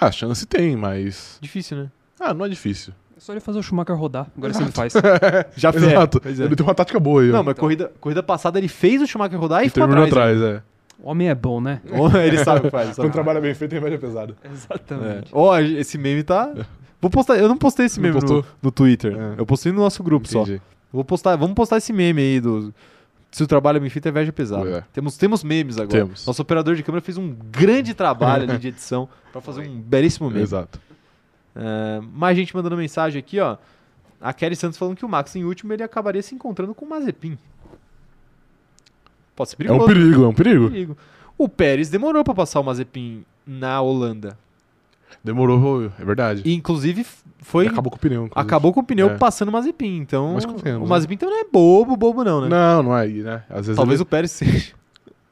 Ah, 0.00 0.10
chance 0.10 0.46
tem, 0.46 0.74
mas. 0.76 1.36
Difícil, 1.42 1.76
né? 1.76 1.90
Ah, 2.18 2.32
não 2.32 2.46
é 2.46 2.48
difícil. 2.48 2.94
Só 3.24 3.32
ele 3.32 3.40
fazer 3.40 3.58
o 3.58 3.62
Schumacher 3.62 3.96
rodar. 3.96 4.26
Agora 4.36 4.52
sim 4.52 4.64
ele 4.64 4.72
faz. 4.72 4.92
Já 5.56 5.72
fez. 5.72 5.82
Exato. 5.82 6.20
É. 6.26 6.28
Ele 6.28 6.54
tem 6.54 6.66
uma 6.66 6.74
tática 6.74 7.00
boa 7.00 7.22
aí, 7.22 7.30
ó. 7.30 7.32
Não, 7.32 7.42
mas 7.42 7.52
Então. 7.52 7.62
corrida, 7.62 7.90
corrida 7.98 8.22
passada 8.22 8.58
ele 8.58 8.68
fez 8.68 9.00
o 9.00 9.06
Schumacher 9.06 9.40
rodar 9.40 9.62
e, 9.62 9.66
E 9.66 9.68
ficou 9.70 9.84
terminou 9.84 10.04
atrás. 10.04 10.36
atrás, 10.36 10.56
é. 10.56 10.62
O 11.02 11.08
homem 11.08 11.30
é 11.30 11.34
bom, 11.34 11.58
né? 11.58 11.80
ele 12.22 12.36
sabe 12.44 12.58
o 12.60 12.62
que 12.64 12.70
faz. 12.70 12.94
Quando 12.96 13.10
trabalha 13.12 13.40
bem 13.40 13.54
feito, 13.54 13.74
a 13.74 13.78
imagem 13.78 13.94
é 13.94 13.98
pesada. 13.98 14.36
Exatamente. 14.44 15.30
Ó, 15.32 15.58
esse 15.58 15.96
meme 15.96 16.22
tá. 16.22 16.52
Vou 17.00 17.10
postar. 17.10 17.38
Eu 17.38 17.48
não 17.48 17.56
postei 17.56 17.86
esse 17.86 17.98
Não 17.98 18.10
meme 18.12 18.20
no, 18.22 18.44
no 18.62 18.70
Twitter. 18.70 19.16
É. 19.18 19.40
Eu 19.40 19.46
postei 19.46 19.72
no 19.72 19.80
nosso 19.80 20.02
grupo 20.02 20.28
só. 20.28 20.42
Entendi. 20.42 20.60
Vou 20.92 21.02
postar, 21.02 21.34
vamos 21.36 21.54
postar 21.54 21.78
esse 21.78 21.94
meme 21.94 22.20
aí 22.20 22.40
do. 22.40 22.74
Se 23.30 23.42
o 23.42 23.46
trabalho 23.46 23.78
é 23.78 23.80
bem 23.80 23.88
feito, 23.88 24.04
é 24.04 24.10
inveja 24.10 24.32
pesada. 24.34 24.68
É. 24.68 24.84
Temos, 24.92 25.16
temos 25.16 25.42
memes 25.42 25.78
agora. 25.78 25.88
Temos. 26.04 26.26
Nosso 26.26 26.42
operador 26.42 26.74
de 26.74 26.82
câmera 26.82 27.00
fez 27.02 27.16
um 27.16 27.34
grande 27.50 27.94
trabalho 27.94 28.44
ali 28.44 28.58
de 28.60 28.68
edição 28.68 29.08
pra 29.32 29.40
fazer 29.40 29.66
um 29.66 29.80
belíssimo 29.80 30.28
meme. 30.28 30.42
Exato. 30.42 30.78
É, 31.56 32.00
mais 32.12 32.36
gente 32.36 32.54
mandando 32.54 32.76
mensagem 32.76 33.18
aqui, 33.18 33.38
ó. 33.40 33.56
A 34.20 34.32
Kelly 34.32 34.56
Santos 34.56 34.78
falando 34.78 34.96
que 34.96 35.04
o 35.04 35.08
Max, 35.08 35.36
em 35.36 35.44
último, 35.44 35.72
ele 35.72 35.82
acabaria 35.82 36.22
se 36.22 36.34
encontrando 36.34 36.74
com 36.74 36.84
o 36.84 36.88
Mazepin. 36.88 37.36
Pode 39.36 39.50
ser 39.50 39.54
É 39.54 39.58
perigoso. 39.58 39.82
um 39.84 39.86
perigo, 39.86 40.24
é 40.24 40.28
um 40.28 40.32
perigo. 40.34 40.70
perigo. 40.70 40.96
O 41.36 41.48
Pérez 41.48 41.90
demorou 41.90 42.22
pra 42.22 42.34
passar 42.34 42.60
o 42.60 42.64
Mazepin 42.64 43.24
na 43.46 43.80
Holanda. 43.80 44.38
Demorou, 45.22 45.90
é 45.98 46.04
verdade. 46.04 46.42
E, 46.44 46.54
inclusive, 46.54 47.04
foi. 47.40 47.66
Acabou 47.66 47.90
com 47.90 47.96
o 47.96 48.00
pneu. 48.00 48.26
inclusive. 48.26 48.40
acabou 48.46 48.72
com 48.72 48.80
o 48.80 48.84
pneu 48.84 49.10
É. 49.10 49.16
passando 49.16 49.48
o 49.48 49.52
Mazepin. 49.52 49.96
Então, 49.98 50.34
Mas 50.34 50.44
o 50.44 50.86
Mazepin 50.86 51.16
também 51.16 51.34
não 51.34 51.42
é 51.42 51.48
bobo, 51.50 51.96
bobo 51.96 52.22
não, 52.24 52.42
né? 52.42 52.48
Não, 52.48 52.82
não 52.82 52.96
é 52.96 53.02
aí, 53.02 53.22
né? 53.22 53.42
Às 53.48 53.66
vezes 53.66 53.76
Talvez 53.76 53.98
ele- 54.00 54.02
o 54.02 54.06
Pérez 54.06 54.30
seja. 54.30 54.72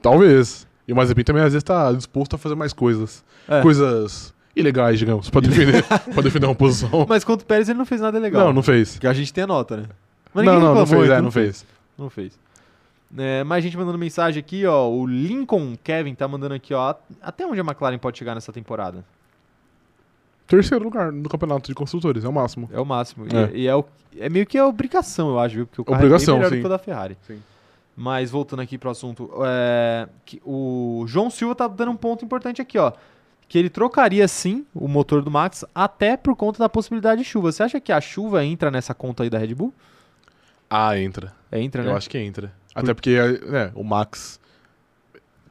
Talvez. 0.01 0.67
E 0.87 0.93
o 0.93 0.97
Mazepin 0.97 1.23
também 1.23 1.43
às 1.43 1.53
vezes 1.53 1.63
tá 1.63 1.93
disposto 1.93 2.35
a 2.35 2.39
fazer 2.39 2.55
mais 2.57 2.73
coisas. 2.73 3.25
É. 3.49 3.61
Coisas 3.63 4.35
ilegais, 4.55 4.99
digamos, 4.99 5.31
pra 5.31 5.41
defender, 5.41 5.83
pra 6.13 6.23
defender 6.23 6.47
uma 6.47 6.55
posição. 6.55 7.07
Mas 7.09 7.25
quanto 7.25 7.43
o 7.43 7.45
Pérez 7.47 7.69
ele 7.69 7.79
não 7.79 7.87
fez 7.87 8.01
nada 8.01 8.19
legal. 8.19 8.47
Não, 8.47 8.53
não 8.53 8.63
fez. 8.63 8.99
Que 8.99 9.07
a 9.07 9.13
gente 9.13 9.33
tem 9.33 9.45
a 9.45 9.47
nota, 9.47 9.77
né? 9.79 9.85
Mas 10.35 10.45
Não, 10.45 10.53
ninguém 10.55 10.69
não, 10.69 10.75
não 10.75 10.81
reclamou, 10.85 10.87
fez, 10.87 11.11
é, 11.11 11.15
então 11.15 11.23
não 11.25 11.31
fez. 11.31 11.67
Não 11.99 12.11
fez. 12.11 12.39
É, 13.19 13.45
mais 13.45 13.63
gente 13.63 13.77
mandando 13.77 13.99
mensagem 13.99 14.41
aqui, 14.41 14.65
ó. 14.65 14.89
O 14.89 15.07
Lincoln 15.07 15.77
Kevin 15.85 16.15
tá 16.15 16.27
mandando 16.27 16.55
aqui, 16.55 16.73
ó. 16.73 16.95
Até 17.21 17.47
onde 17.47 17.61
a 17.61 17.65
McLaren 17.65 17.99
pode 17.99 18.17
chegar 18.19 18.35
nessa 18.35 18.53
temporada? 18.53 19.05
Terceiro 20.47 20.85
lugar 20.85 21.11
no 21.13 21.29
campeonato 21.29 21.69
de 21.69 21.75
construtores, 21.75 22.25
é 22.25 22.29
o 22.29 22.33
máximo. 22.33 22.69
É 22.73 22.81
o 22.81 22.85
máximo. 22.85 23.27
E- 23.27 23.37
É. 23.37 23.51
E, 23.55 23.67
é, 23.69 23.75
o- 23.77 23.85
é 24.19 24.29
meio 24.29 24.45
que 24.47 24.59
a 24.59 24.67
obrigação, 24.67 25.31
eu 25.31 25.39
acho, 25.39 25.55
viu? 25.57 25.67
Porque 25.67 25.81
o 25.81 25.85
carro 25.85 25.97
Obrigação, 25.99 26.35
é 26.35 26.39
melhor 26.39 26.51
sim. 26.51 26.57
do 26.57 26.61
que 26.61 26.67
o 26.67 26.71
da 26.71 26.79
Ferrari. 26.79 27.17
Sim. 27.27 27.43
Mas 27.97 28.31
voltando 28.31 28.61
aqui 28.61 28.77
pro 28.79 28.91
assunto, 28.91 29.31
é, 29.45 30.09
o 30.45 31.05
João 31.07 31.31
Silva 31.31 31.55
tá 31.55 31.69
dando 31.69 31.91
um 31.93 31.97
ponto 31.97 32.25
importante 32.25 32.61
aqui, 32.61 32.79
ó. 32.79 32.93
Que 33.53 33.59
ele 33.59 33.69
trocaria 33.69 34.27
sim 34.27 34.65
o 34.75 34.89
motor 34.89 35.21
do 35.21 35.31
Max 35.31 35.63
até 35.75 36.17
por 36.17 36.35
conta 36.35 36.59
da 36.59 36.71
possibilidade 36.71 37.21
de 37.21 37.29
chuva. 37.29 37.53
Você 37.53 37.63
acha 37.63 37.79
que 37.79 37.93
a 37.93 38.01
chuva 38.01 38.43
entra 38.43 38.71
nessa 38.71 38.95
conta 38.95 39.25
aí 39.25 39.29
da 39.29 39.37
Red 39.37 39.55
Bull? 39.55 39.75
Ah, 40.71 40.99
entra. 40.99 41.35
É, 41.51 41.61
entra, 41.61 41.83
Eu 41.83 41.91
né? 41.91 41.95
acho 41.95 42.09
que 42.09 42.17
entra. 42.17 42.51
Até 42.75 42.95
porque, 42.95 43.15
né, 43.47 43.71
o 43.75 43.85
Max 43.85 44.41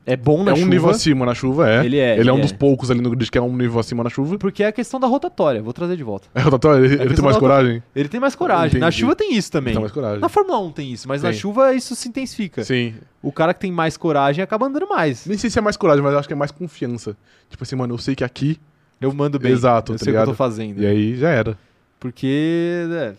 É 0.06 0.16
bom 0.16 0.44
na 0.44 0.52
é 0.52 0.54
um 0.54 0.58
chuva. 0.58 0.70
nível 0.70 0.90
acima 0.90 1.26
na 1.26 1.36
chuva, 1.36 1.70
é. 1.70 1.86
Ele 1.86 1.98
é, 1.98 2.18
Ele 2.18 2.28
é 2.30 2.34
um 2.34 2.38
ele 2.38 2.44
dos 2.44 2.52
é. 2.52 2.56
poucos 2.56 2.90
ali 2.90 3.02
no 3.02 3.10
grid 3.12 3.30
que 3.30 3.38
é 3.38 3.42
um 3.42 3.56
nível 3.56 3.80
acima 3.80 4.04
na 4.04 4.10
chuva. 4.10 4.38
Porque 4.38 4.64
é 4.64 4.68
a 4.68 4.72
questão 4.72 5.00
da 5.00 5.06
rotatória. 5.08 5.62
Vou 5.62 5.74
trazer 5.74 5.96
de 5.96 6.04
volta. 6.04 6.28
É, 6.34 6.50
Tatu, 6.50 6.70
ele, 6.70 6.86
ele 6.86 6.98
questão 6.98 7.16
tem 7.16 7.26
mais 7.26 7.38
coragem? 7.38 7.84
Ele 7.96 8.10
tem 8.10 8.20
mais 8.20 8.36
coragem. 8.36 8.80
Na 8.80 8.88
Entendi. 8.88 9.02
chuva 9.02 9.16
tem 9.16 9.36
isso 9.36 9.52
também. 9.52 9.72
Ele 9.72 9.76
tem 9.76 9.82
mais 9.82 9.92
coragem. 9.92 10.20
Na 10.20 10.30
Fórmula 10.30 10.60
1 10.60 10.72
tem 10.72 10.92
isso, 10.92 11.08
mas 11.08 11.22
na 11.22 11.32
chuva 11.32 11.74
isso 11.74 11.96
se 11.96 12.10
intensifica. 12.10 12.64
Sim. 12.64 12.96
O 13.22 13.32
cara 13.32 13.54
que 13.54 13.60
tem 13.60 13.72
mais 13.72 13.96
coragem 13.96 14.44
acaba 14.44 14.66
andando 14.66 14.88
mais. 14.90 15.26
Nem 15.28 15.38
sei 15.38 15.50
se 15.50 15.60
é 15.60 15.62
mais 15.62 15.78
coragem, 15.78 16.04
mas 16.04 16.14
eu 16.14 16.20
acho 16.20 16.28
que 16.28 16.34
é 16.34 16.38
mais 16.38 16.52
confiança. 16.52 17.16
Tipo 17.50 17.64
assim, 17.64 17.76
mano, 17.76 17.94
eu 17.94 17.98
sei 18.00 18.16
que 18.16 18.24
aqui. 18.24 18.60
Eu 19.00 19.14
mando 19.14 19.40
bem. 19.40 19.52
Exato, 19.52 19.94
eu 19.94 19.98
tá 19.98 20.04
sei 20.04 20.14
o 20.14 20.16
que 20.16 20.22
eu 20.22 20.26
tô 20.26 20.34
fazendo. 20.34 20.82
E 20.82 20.86
aí 20.86 21.16
já 21.16 21.30
era. 21.30 21.58
Porque 22.00 22.88
é, 22.92 23.14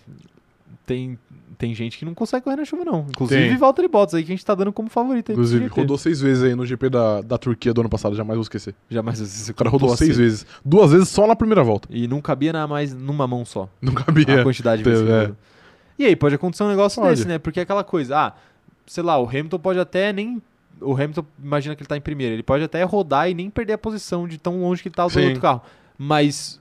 tem, 0.85 1.19
tem 1.63 1.73
gente 1.77 1.97
que 1.97 2.05
não 2.05 2.13
consegue 2.13 2.43
correr 2.43 2.57
na 2.57 2.65
chuva, 2.65 2.85
não. 2.85 3.07
Inclusive 3.09 3.41
Tem. 3.41 3.57
Valtteri 3.57 3.87
Bottas 3.87 4.17
aí, 4.17 4.25
que 4.25 4.33
a 4.33 4.35
gente 4.35 4.45
tá 4.45 4.53
dando 4.53 4.73
como 4.73 4.91
favorito 4.91 5.31
aí 5.31 5.35
Inclusive, 5.35 5.69
rodou 5.69 5.97
seis 5.97 6.21
vezes 6.21 6.43
aí 6.43 6.57
no 6.57 6.67
GP 6.67 6.91
da, 6.91 7.21
da 7.21 7.39
Turquia 7.39 7.73
do 7.73 7.83
ano 7.83 7.89
passado, 7.89 8.17
jamais 8.17 8.35
vou 8.35 8.43
esquecer. 8.43 8.75
Jamais 8.91 9.21
esse 9.21 9.53
O 9.53 9.55
cara 9.55 9.71
rodou 9.71 9.97
seis 9.97 10.17
vezes. 10.17 10.45
Duas 10.65 10.91
vezes 10.91 11.09
só 11.09 11.25
na 11.25 11.37
primeira 11.37 11.63
volta. 11.63 11.87
E 11.89 12.09
não 12.09 12.21
cabia 12.21 12.53
na 12.53 12.67
mais 12.67 12.93
numa 12.93 13.29
mão 13.29 13.45
só. 13.45 13.69
Não 13.81 13.95
cabia. 13.95 14.41
a 14.41 14.43
quantidade 14.43 14.83
de 14.83 14.91
vencedor. 14.91 15.37
E 15.97 16.05
aí, 16.05 16.17
pode 16.17 16.35
acontecer 16.35 16.65
um 16.65 16.69
negócio 16.69 17.01
Pode. 17.01 17.15
desse, 17.15 17.29
né? 17.29 17.39
Porque 17.39 17.61
é 17.61 17.63
aquela 17.63 17.85
coisa, 17.85 18.19
ah, 18.19 18.33
sei 18.85 19.05
lá, 19.05 19.17
o 19.21 19.29
Hamilton 19.29 19.59
pode 19.61 19.79
até 19.79 20.13
nem. 20.13 20.43
O 20.81 20.95
Hamilton, 20.95 21.25
imagina 21.41 21.77
que 21.77 21.83
ele 21.83 21.89
tá 21.89 21.97
em 21.97 22.01
primeiro, 22.01 22.35
ele 22.35 22.43
pode 22.43 22.65
até 22.65 22.83
rodar 22.83 23.31
e 23.31 23.35
nem 23.35 23.49
perder 23.49 23.75
a 23.75 23.79
posição 23.79 24.27
de 24.27 24.37
tão 24.37 24.63
longe 24.63 24.83
que 24.83 24.89
ele 24.89 24.97
tá 24.97 25.07
do 25.07 25.13
Sim. 25.13 25.27
outro 25.27 25.41
carro. 25.41 25.63
Mas 25.97 26.59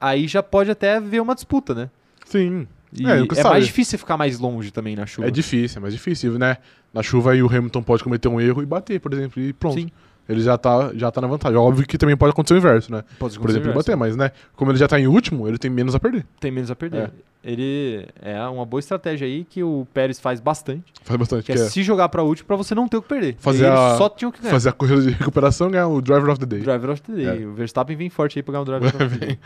aí 0.00 0.26
já 0.26 0.42
pode 0.42 0.70
até 0.70 0.96
haver 0.96 1.20
uma 1.20 1.34
disputa, 1.34 1.74
né? 1.74 1.90
Sim. 2.24 2.66
E 2.92 3.06
É, 3.06 3.18
é, 3.40 3.44
mais 3.44 3.64
difícil 3.66 3.98
ficar 3.98 4.16
mais 4.16 4.38
longe 4.38 4.70
também 4.70 4.94
na 4.94 5.06
chuva. 5.06 5.26
É 5.28 5.30
difícil, 5.30 5.78
é 5.78 5.80
mais 5.80 5.94
difícil, 5.94 6.38
né? 6.38 6.58
Na 6.92 7.02
chuva 7.02 7.32
aí 7.32 7.42
o 7.42 7.46
Hamilton 7.46 7.82
pode 7.82 8.04
cometer 8.04 8.28
um 8.28 8.40
erro 8.40 8.62
e 8.62 8.66
bater, 8.66 9.00
por 9.00 9.12
exemplo, 9.14 9.42
e 9.42 9.52
pronto. 9.52 9.80
Sim, 9.80 9.88
Ele 10.28 10.40
já 10.42 10.56
tá, 10.58 10.92
já 10.94 11.10
tá 11.10 11.20
na 11.20 11.26
vantagem. 11.26 11.56
Óbvio 11.58 11.86
que 11.86 11.96
também 11.98 12.16
pode 12.16 12.30
acontecer 12.30 12.54
o 12.54 12.58
inverso, 12.58 12.92
né? 12.92 13.02
pode 13.18 13.38
Por 13.38 13.48
exemplo, 13.50 13.68
ele 13.70 13.74
bater, 13.76 13.96
mas, 13.96 14.14
né? 14.16 14.30
Como 14.54 14.70
ele 14.70 14.78
já 14.78 14.86
tá 14.86 15.00
em 15.00 15.06
último, 15.06 15.48
ele 15.48 15.58
tem 15.58 15.70
menos 15.70 15.94
a 15.94 16.00
perder. 16.00 16.24
tem 16.38 16.50
menos 16.50 16.70
a 16.70 16.76
perder. 16.76 17.10
Ele 17.44 18.06
é 18.20 18.40
uma 18.44 18.64
boa 18.64 18.78
estratégia 18.78 19.26
aí 19.26 19.44
que 19.44 19.64
o 19.64 19.84
Pérez 19.92 20.20
faz 20.20 20.38
bastante, 20.38 20.92
Faz 21.02 21.18
bastante. 21.18 21.44
que 21.44 21.52
Que 21.52 21.58
é 21.58 21.62
é 21.64 21.68
se 21.68 21.82
jogar 21.82 22.08
pra 22.08 22.22
último 22.22 22.46
pra 22.46 22.54
você 22.54 22.72
não 22.72 22.86
ter 22.86 22.98
o 22.98 23.02
que 23.02 23.08
perder. 23.08 23.34
Fazer 23.40 23.66
a- 23.66 23.96
só 23.98 24.08
tinham 24.08 24.30
que 24.30 24.40
ganhar. 24.40 24.52
fazer 24.52 24.68
a 24.68 24.72
corrida 24.72 25.02
de 25.02 25.10
recuperação 25.10 25.68
e 25.68 25.72
ganhar 25.72 25.88
o 25.88 26.00
Driver 26.00 26.30
of 26.30 26.38
the 26.38 26.46
Day. 26.46 26.60
Driver 26.60 26.90
of 26.90 27.02
the 27.02 27.12
Day. 27.12 27.42
É. 27.42 27.46
O 27.46 27.52
Verstappen 27.52 27.96
vem 27.96 28.08
forte 28.08 28.38
aí 28.38 28.42
pra 28.44 28.52
ganhar 28.52 28.62
o 28.62 28.64
Driver 28.64 28.94
of 28.94 29.18
the 29.18 29.26
Day. 29.26 29.38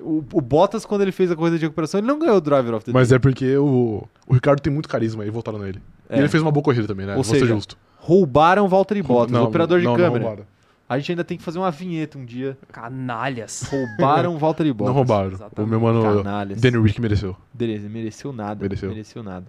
O, 0.00 0.24
o 0.32 0.40
Bottas, 0.40 0.86
quando 0.86 1.02
ele 1.02 1.12
fez 1.12 1.30
a 1.30 1.36
corrida 1.36 1.58
de 1.58 1.64
recuperação, 1.64 2.00
ele 2.00 2.06
não 2.06 2.18
ganhou 2.18 2.36
o 2.36 2.40
Driver 2.40 2.74
of 2.74 2.84
the 2.84 2.92
Mas 2.92 3.08
Day. 3.08 3.16
é 3.16 3.18
porque 3.18 3.56
o, 3.56 4.06
o 4.26 4.34
Ricardo 4.34 4.60
tem 4.60 4.72
muito 4.72 4.88
carisma 4.88 5.22
aí, 5.22 5.30
voltaram 5.30 5.58
nele. 5.58 5.80
É. 6.08 6.16
E 6.16 6.20
ele 6.20 6.28
fez 6.28 6.42
uma 6.42 6.50
boa 6.50 6.62
corrida 6.62 6.86
também, 6.86 7.04
né? 7.06 7.12
Ou 7.12 7.16
Vou 7.16 7.24
ser 7.24 7.40
seja, 7.40 7.46
justo. 7.46 7.76
Roubaram 7.98 8.64
o 8.64 8.68
Valtteri 8.68 9.02
Bottas, 9.02 9.32
Não, 9.32 9.44
o 9.44 9.48
operador 9.48 9.78
de 9.80 9.84
não, 9.84 9.92
não 9.92 9.98
câmera. 9.98 10.24
roubaram. 10.24 10.46
a 10.88 10.98
gente 10.98 11.12
ainda 11.12 11.24
tem 11.24 11.36
que 11.36 11.42
fazer 11.42 11.58
uma 11.58 11.70
vinheta 11.70 12.16
um 12.16 12.24
dia. 12.24 12.56
Canalhas. 12.72 13.68
Roubaram 13.70 14.34
o 14.34 14.38
Valtteri 14.38 14.72
Bottas. 14.72 14.86
Não 14.88 14.94
roubaram. 14.94 15.32
Exatamente. 15.32 15.66
O 15.66 15.66
meu 15.66 15.80
mano 15.80 16.02
Canalhas. 16.22 16.60
Danny 16.60 16.78
Rick 16.80 17.00
mereceu. 17.00 17.36
Beleza, 17.52 17.88
mereceu 17.88 18.32
nada. 18.32 18.62
Mereceu. 18.62 18.88
Mereceu 18.88 19.22
nada. 19.22 19.46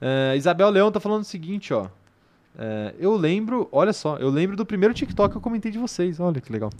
É, 0.00 0.36
Isabel 0.36 0.68
Leão 0.68 0.90
tá 0.90 0.98
falando 0.98 1.22
o 1.22 1.24
seguinte, 1.24 1.72
ó. 1.72 1.86
É, 2.58 2.92
eu 2.98 3.16
lembro, 3.16 3.68
olha 3.72 3.92
só, 3.92 4.16
eu 4.18 4.28
lembro 4.28 4.56
do 4.56 4.66
primeiro 4.66 4.92
TikTok 4.92 5.30
que 5.30 5.38
eu 5.38 5.40
comentei 5.40 5.70
de 5.70 5.78
vocês. 5.78 6.18
Olha 6.20 6.40
que 6.40 6.52
legal. 6.52 6.70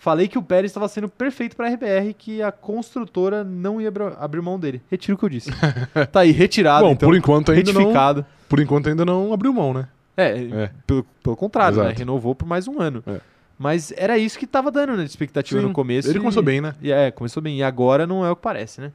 Falei 0.00 0.28
que 0.28 0.38
o 0.38 0.42
Pérez 0.42 0.70
estava 0.70 0.88
sendo 0.88 1.10
perfeito 1.10 1.54
para 1.54 1.68
RBR 1.68 2.14
que 2.16 2.40
a 2.40 2.50
construtora 2.50 3.44
não 3.44 3.78
ia 3.78 3.92
abrir 4.18 4.40
mão 4.40 4.58
dele. 4.58 4.80
Retiro 4.90 5.14
o 5.14 5.18
que 5.18 5.26
eu 5.26 5.28
disse. 5.28 5.50
tá 6.10 6.20
aí, 6.20 6.30
retirado. 6.30 6.86
Bom, 6.86 6.92
então, 6.92 7.06
por 7.06 7.14
enquanto 7.14 7.52
ainda 7.52 7.70
não. 7.70 7.80
retificado. 7.80 8.24
Por 8.48 8.60
enquanto 8.60 8.88
ainda 8.88 9.04
não 9.04 9.30
abriu 9.30 9.52
mão, 9.52 9.74
né? 9.74 9.88
É, 10.16 10.38
É. 10.38 10.70
Pelo, 10.86 11.04
pelo 11.22 11.36
contrário, 11.36 11.84
né? 11.84 11.92
Renovou 11.94 12.34
por 12.34 12.46
mais 12.48 12.66
um 12.66 12.80
ano. 12.80 13.04
É. 13.06 13.20
Mas 13.58 13.92
era 13.94 14.16
isso 14.16 14.38
que 14.38 14.46
tava 14.46 14.70
dando, 14.70 14.96
né? 14.96 15.04
De 15.04 15.10
expectativa 15.10 15.60
Sim, 15.60 15.66
no 15.66 15.72
começo. 15.74 16.08
Ele 16.08 16.16
e- 16.16 16.20
começou 16.22 16.42
bem, 16.42 16.62
né? 16.62 16.74
E 16.80 16.90
é, 16.90 17.10
começou 17.10 17.42
bem. 17.42 17.58
E 17.58 17.62
agora 17.62 18.06
não 18.06 18.24
é 18.24 18.30
o 18.30 18.36
que 18.36 18.40
parece, 18.40 18.80
né? 18.80 18.92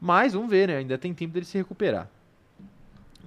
Mas 0.00 0.32
vamos 0.32 0.48
ver, 0.48 0.68
né? 0.68 0.78
Ainda 0.78 0.96
tem 0.96 1.12
tempo 1.12 1.34
dele 1.34 1.44
se 1.44 1.58
recuperar. 1.58 2.08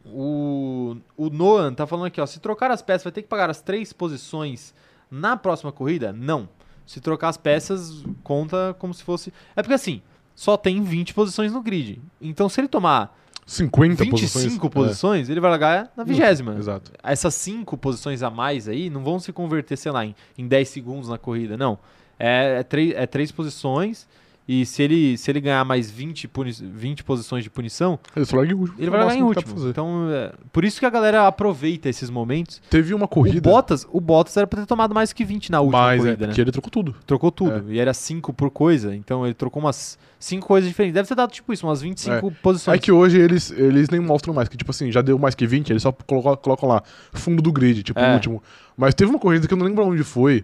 O, 0.07 0.97
o 1.15 1.29
Noan 1.29 1.71
tá 1.71 1.85
falando 1.85 2.07
aqui, 2.07 2.19
ó. 2.19 2.25
Se 2.25 2.39
trocar 2.39 2.71
as 2.71 2.81
peças, 2.81 3.03
vai 3.03 3.11
ter 3.11 3.21
que 3.21 3.27
pagar 3.27 3.51
as 3.51 3.61
três 3.61 3.93
posições 3.93 4.73
na 5.11 5.37
próxima 5.37 5.71
corrida? 5.71 6.11
Não. 6.11 6.49
Se 6.85 7.01
trocar 7.01 7.29
as 7.29 7.37
peças, 7.37 8.03
conta 8.23 8.75
como 8.79 8.93
se 8.93 9.03
fosse. 9.03 9.33
É 9.55 9.61
porque 9.61 9.73
assim, 9.73 10.01
só 10.35 10.57
tem 10.57 10.83
20 10.83 11.13
posições 11.13 11.51
no 11.51 11.61
grid. 11.61 12.01
Então, 12.21 12.49
se 12.49 12.59
ele 12.61 12.67
tomar 12.67 13.17
50 13.45 14.03
25 14.03 14.11
posições. 14.11 14.71
posições, 14.71 15.29
ele 15.29 15.39
vai 15.39 15.51
largar 15.51 15.91
na 15.95 16.03
vigésima. 16.03 16.55
É, 16.55 16.57
exato. 16.57 16.91
Essas 17.03 17.33
5 17.35 17.77
posições 17.77 18.23
a 18.23 18.29
mais 18.29 18.67
aí 18.67 18.89
não 18.89 19.03
vão 19.03 19.19
se 19.19 19.31
converter, 19.31 19.77
sei 19.77 19.91
lá, 19.91 20.05
em, 20.05 20.15
em 20.37 20.47
10 20.47 20.67
segundos 20.67 21.09
na 21.09 21.17
corrida, 21.17 21.55
não. 21.55 21.77
É, 22.19 22.59
é, 22.59 22.63
três, 22.63 22.93
é 22.95 23.05
três 23.05 23.31
posições. 23.31 24.07
E 24.47 24.63
se 24.63 24.83
ele, 24.83 25.17
se 25.17 25.31
ele 25.31 25.41
ganhar 25.41 25.65
mais 25.65 25.89
20, 25.89 26.27
puni 26.27 26.51
20 26.51 27.03
posições 27.03 27.43
de 27.43 27.49
punição, 27.49 27.97
Ele 28.15 28.25
só 28.25 28.37
larga 28.37 28.51
em 28.51 28.55
último. 28.55 28.77
ele 28.77 28.87
É 28.87 28.89
vai 28.91 28.99
o 28.99 29.03
largar 29.05 29.19
em 29.19 29.23
último. 29.23 29.67
Então, 29.69 30.07
é, 30.11 30.31
por 30.53 30.63
isso 30.63 30.79
que 30.79 30.85
a 30.85 30.89
galera 30.91 31.25
aproveita 31.27 31.89
esses 31.89 32.11
momentos. 32.11 32.61
Teve 32.69 32.93
uma 32.93 33.05
O 33.05 33.07
corrida. 33.07 33.41
Bottas, 33.49 33.87
o 33.91 33.99
Bottas 33.99 34.37
era 34.37 34.45
pra 34.45 34.59
ter 34.59 34.67
tomado 34.67 34.93
mais 34.93 35.11
que 35.11 35.25
20 35.25 35.51
na 35.51 35.61
última 35.61 35.81
mas 35.81 35.93
é, 35.95 36.03
corrida, 36.03 36.21
né? 36.21 36.27
porque 36.27 36.41
ele 36.41 36.51
trocou 36.51 36.69
tudo. 36.69 36.95
Trocou 37.07 37.31
tudo. 37.31 37.73
E 37.73 37.79
era 37.79 37.91
5 37.91 38.31
por 38.33 38.51
coisa. 38.51 38.95
Então 38.95 39.25
ele 39.25 39.33
trocou 39.33 39.63
umas 39.63 39.97
5 40.19 40.45
coisas 40.45 40.69
diferentes. 40.69 40.93
Deve 40.93 41.07
ter 41.07 41.15
dado 41.15 41.31
tipo 41.31 41.51
isso, 41.51 41.65
umas 41.65 41.81
25 41.81 42.31
posições. 42.43 42.75
É 42.77 42.79
que 42.79 42.91
hoje 42.91 43.19
eles, 43.19 43.49
eles 43.49 43.89
nem 43.89 43.99
mostram 43.99 44.31
mais, 44.31 44.47
que 44.47 44.55
tipo 44.55 44.69
assim, 44.69 44.91
já 44.91 45.01
deu 45.01 45.17
mais 45.17 45.33
que 45.33 45.47
20, 45.47 45.71
eles 45.71 45.81
só 45.81 45.91
colocam, 45.91 46.35
colocam 46.37 46.69
lá, 46.69 46.83
fundo 47.13 47.41
do 47.41 47.51
grid, 47.51 47.81
tipo, 47.81 47.99
É. 47.99 48.11
o 48.11 48.13
último. 48.13 48.43
Mas 48.77 48.93
teve 48.93 49.09
uma 49.09 49.17
corrida 49.19 49.47
que 49.47 49.53
eu 49.53 49.57
não 49.57 49.65
lembro 49.65 49.85
onde 49.85 50.03
foi, 50.03 50.43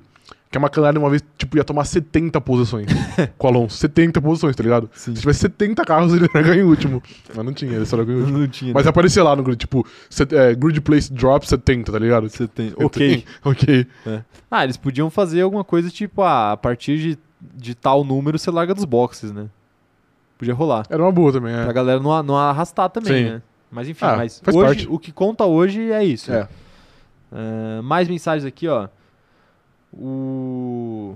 que 0.51 0.57
a 0.57 0.61
McLaren 0.61 0.99
uma 0.99 1.09
vez, 1.09 1.23
tipo, 1.37 1.55
ia 1.55 1.63
tomar 1.63 1.85
70 1.85 2.41
posições 2.41 2.85
com 3.37 3.47
o 3.47 3.49
Alonso. 3.49 3.77
70 3.77 4.21
posições, 4.21 4.53
tá 4.55 4.61
ligado? 4.61 4.89
Sim. 4.93 5.15
Se 5.15 5.21
tivesse 5.21 5.39
70 5.39 5.85
carros, 5.85 6.11
ele 6.13 6.25
ia 6.25 6.41
ganhar 6.43 6.57
em 6.57 6.63
último. 6.63 7.01
Mas 7.33 7.45
não 7.45 7.53
tinha, 7.53 7.71
ele 7.73 7.85
só 7.85 7.95
ganhou 8.03 8.19
em 8.19 8.23
último. 8.23 8.37
Não 8.39 8.47
tinha. 8.49 8.73
Mas 8.73 8.85
aparecia 8.85 9.23
lá 9.23 9.33
no 9.35 9.43
grid, 9.43 9.57
tipo, 9.59 9.87
set- 10.09 10.33
é, 10.33 10.53
grid 10.53 10.81
place 10.81 11.11
drop 11.11 11.47
70, 11.47 11.91
tá 11.91 11.97
ligado? 11.97 12.29
Você 12.29 12.47
tem. 12.49 12.73
Ok. 12.75 13.23
ok. 13.45 13.87
Ah, 14.51 14.65
eles 14.65 14.75
podiam 14.75 15.09
fazer 15.09 15.39
alguma 15.41 15.63
coisa 15.63 15.89
tipo, 15.89 16.21
ah, 16.21 16.51
a 16.51 16.57
partir 16.57 16.97
de, 16.99 17.17
de 17.55 17.73
tal 17.73 18.03
número 18.03 18.37
você 18.37 18.51
larga 18.51 18.73
dos 18.75 18.83
boxes, 18.83 19.31
né? 19.31 19.45
Podia 20.37 20.53
rolar. 20.53 20.85
Era 20.89 21.01
uma 21.01 21.11
boa 21.13 21.31
também, 21.31 21.53
é. 21.55 21.63
Pra 21.63 21.71
galera 21.71 21.99
não, 22.01 22.21
não 22.23 22.35
arrastar 22.37 22.89
também, 22.89 23.25
Sim. 23.25 23.29
né? 23.35 23.41
Mas 23.71 23.87
enfim, 23.87 24.03
Ah, 24.03 24.17
mas 24.17 24.41
faz 24.43 24.53
hoje, 24.57 24.65
parte. 24.65 24.87
o 24.89 24.99
que 24.99 25.13
conta 25.13 25.45
hoje 25.45 25.91
é 25.93 26.03
isso. 26.03 26.29
É. 26.33 26.49
Ah, 27.31 27.79
mais 27.83 28.09
mensagens 28.09 28.43
aqui, 28.45 28.67
ó. 28.67 28.89
O... 29.93 31.15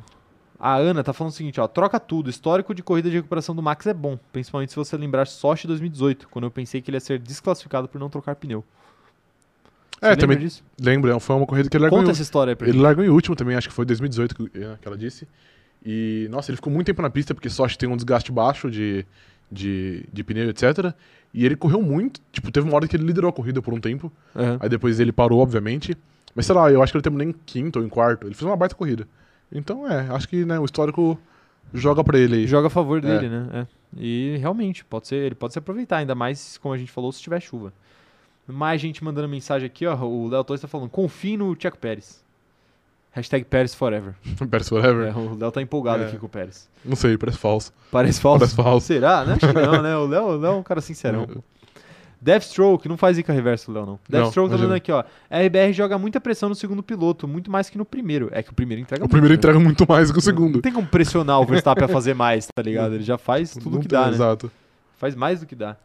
A 0.59 0.75
Ana 0.75 1.03
tá 1.03 1.11
falando 1.13 1.33
o 1.33 1.35
seguinte, 1.35 1.59
ó. 1.59 1.67
Troca 1.67 1.99
tudo. 1.99 2.29
Histórico 2.29 2.73
de 2.73 2.81
corrida 2.81 3.09
de 3.09 3.17
recuperação 3.17 3.53
do 3.55 3.61
Max 3.61 3.85
é 3.87 3.93
bom. 3.93 4.17
Principalmente 4.31 4.69
se 4.71 4.75
você 4.75 4.95
lembrar 4.97 5.27
Sochi 5.27 5.67
2018, 5.67 6.27
quando 6.29 6.45
eu 6.45 6.51
pensei 6.51 6.81
que 6.81 6.89
ele 6.89 6.95
ia 6.97 7.01
ser 7.01 7.19
desclassificado 7.19 7.87
por 7.87 7.99
não 7.99 8.09
trocar 8.09 8.35
pneu. 8.35 8.63
Você 9.99 10.09
É, 10.11 10.15
também 10.15 10.37
disso? 10.37 10.63
lembro, 10.79 11.17
foi 11.19 11.35
uma 11.35 11.45
corrida 11.45 11.69
que 11.69 11.75
ele 11.77 11.83
largou 11.83 11.99
Conta 11.99 12.09
em- 12.09 12.13
essa 12.13 12.21
história 12.21 12.51
aí 12.51 12.55
pra 12.55 12.67
Ele 12.67 12.73
gente. 12.73 12.83
largou 12.83 13.03
em 13.03 13.09
último 13.09 13.35
também, 13.35 13.55
acho 13.55 13.67
que 13.67 13.73
foi 13.73 13.85
2018 13.85 14.35
que, 14.35 14.43
é, 14.59 14.77
que 14.81 14.87
ela 14.87 14.97
disse. 14.97 15.27
E, 15.85 16.27
nossa, 16.31 16.51
ele 16.51 16.57
ficou 16.57 16.71
muito 16.71 16.87
tempo 16.87 17.01
na 17.01 17.09
pista, 17.09 17.33
porque 17.33 17.49
Sochi 17.49 17.77
tem 17.77 17.87
um 17.87 17.95
desgaste 17.95 18.31
baixo 18.31 18.69
de, 18.71 19.05
de, 19.51 20.05
de 20.11 20.23
pneu, 20.23 20.49
etc. 20.49 20.93
E 21.33 21.45
ele 21.45 21.55
correu 21.55 21.81
muito, 21.81 22.19
tipo, 22.31 22.51
teve 22.51 22.67
uma 22.67 22.75
hora 22.75 22.87
que 22.87 22.95
ele 22.95 23.05
liderou 23.05 23.29
a 23.29 23.33
corrida 23.33 23.61
por 23.61 23.73
um 23.73 23.79
tempo. 23.79 24.11
Aham. 24.35 24.57
Aí 24.61 24.69
depois 24.69 24.99
ele 24.99 25.11
parou, 25.11 25.39
obviamente. 25.39 25.95
Mas 26.35 26.45
sei 26.45 26.53
lá, 26.53 26.69
eu 26.69 26.83
acho 26.83 26.91
que 26.91 26.97
ele 26.97 27.03
terminou 27.03 27.27
em 27.27 27.33
quinto 27.45 27.79
ou 27.79 27.85
em 27.85 27.89
quarto. 27.89 28.27
Ele 28.27 28.35
fez 28.35 28.43
uma 28.45 28.57
baita 28.57 28.75
corrida. 28.75 29.07
Então, 29.51 29.89
é, 29.89 30.07
acho 30.09 30.27
que 30.27 30.43
né, 30.43 30.59
o 30.59 30.65
histórico 30.65 31.17
joga 31.73 32.03
pra 32.03 32.19
ele 32.19 32.35
aí. 32.35 32.47
Joga 32.47 32.67
a 32.67 32.69
favor 32.69 32.99
dele, 33.01 33.29
né? 33.29 33.47
É. 33.53 33.67
E 33.97 34.35
realmente, 34.37 34.83
pode 34.83 35.07
ser, 35.07 35.15
ele 35.15 35.35
pode 35.35 35.53
se 35.53 35.59
aproveitar, 35.59 35.97
ainda 35.97 36.13
mais, 36.13 36.57
como 36.57 36.73
a 36.73 36.77
gente 36.77 36.91
falou, 36.91 37.11
se 37.11 37.21
tiver 37.21 37.39
chuva. 37.39 37.71
Mais 38.47 38.81
gente 38.81 39.03
mandando 39.03 39.29
mensagem 39.29 39.65
aqui, 39.65 39.87
ó. 39.87 39.95
O 40.05 40.27
Léo 40.27 40.43
Torres 40.43 40.61
tá 40.61 40.67
falando, 40.67 40.89
confie 40.89 41.37
no 41.37 41.55
Checo 41.59 41.77
Pérez. 41.77 42.23
Hashtag 43.11 43.45
Pérez 43.45 43.73
Forever. 43.73 44.13
Pérez 44.51 44.67
Forever. 44.67 45.07
É, 45.07 45.17
o 45.17 45.35
Léo 45.37 45.51
tá 45.51 45.61
empolgado 45.61 46.03
É. 46.03 46.07
aqui 46.07 46.17
com 46.17 46.25
o 46.25 46.29
Pérez. 46.29 46.69
Não 46.83 46.97
sei, 46.97 47.17
parece 47.17 47.37
falso. 47.37 47.71
Parece 47.89 48.19
falso? 48.19 48.39
Parece 48.39 48.55
falso. 48.55 48.87
Será? 48.87 49.23
Não, 49.23 49.33
acho 49.35 49.47
que 49.47 49.53
não, 49.53 49.81
né? 49.81 49.95
O 49.95 50.05
Léo, 50.05 50.23
o 50.25 50.37
Léo 50.37 50.51
é 50.51 50.55
um 50.57 50.63
cara 50.63 50.81
sincerão. 50.81 51.25
Deathstroke, 52.25 52.89
não 52.89 52.97
faz 52.97 53.17
zica 53.17 53.31
reverso, 53.31 53.71
Léo, 53.71 53.85
não. 53.85 53.99
Deathstroke 54.09 54.49
tá 54.49 54.57
dando 54.57 54.73
aqui, 54.73 54.91
ó. 54.91 55.03
RBR 55.29 55.71
joga 55.73 55.95
muita 55.99 56.19
pressão 56.19 56.49
no 56.49 56.55
segundo 56.55 56.81
piloto, 56.81 57.27
muito 57.27 57.51
mais 57.51 57.69
que 57.69 57.77
no 57.77 57.85
primeiro. 57.85 58.29
É 58.31 58.41
que 58.41 58.49
o 58.49 58.53
primeiro 58.53 58.81
entrega 58.81 59.05
O 59.05 59.07
primeiro 59.07 59.33
muito, 59.33 59.45
né? 59.45 59.51
entrega 59.51 59.63
muito 59.63 59.85
mais 59.87 60.09
que 60.09 60.15
o 60.17 60.17
Não 60.17 60.21
segundo. 60.23 60.59
tem 60.59 60.73
como 60.73 60.87
pressionar 60.87 61.39
o 61.39 61.45
Verstappen 61.45 61.83
a 61.85 61.87
fazer 61.87 62.15
mais, 62.15 62.47
tá 62.47 62.63
ligado? 62.63 62.95
Ele 62.95 63.03
já 63.03 63.19
faz 63.19 63.51
tudo 63.53 63.75
Não 63.75 63.79
que 63.79 63.87
tem- 63.87 63.99
dá, 63.99 64.07
né? 64.07 64.13
Exato. 64.13 64.51
Faz 64.97 65.13
mais 65.13 65.41
do 65.41 65.45
que 65.45 65.53
dá. 65.55 65.77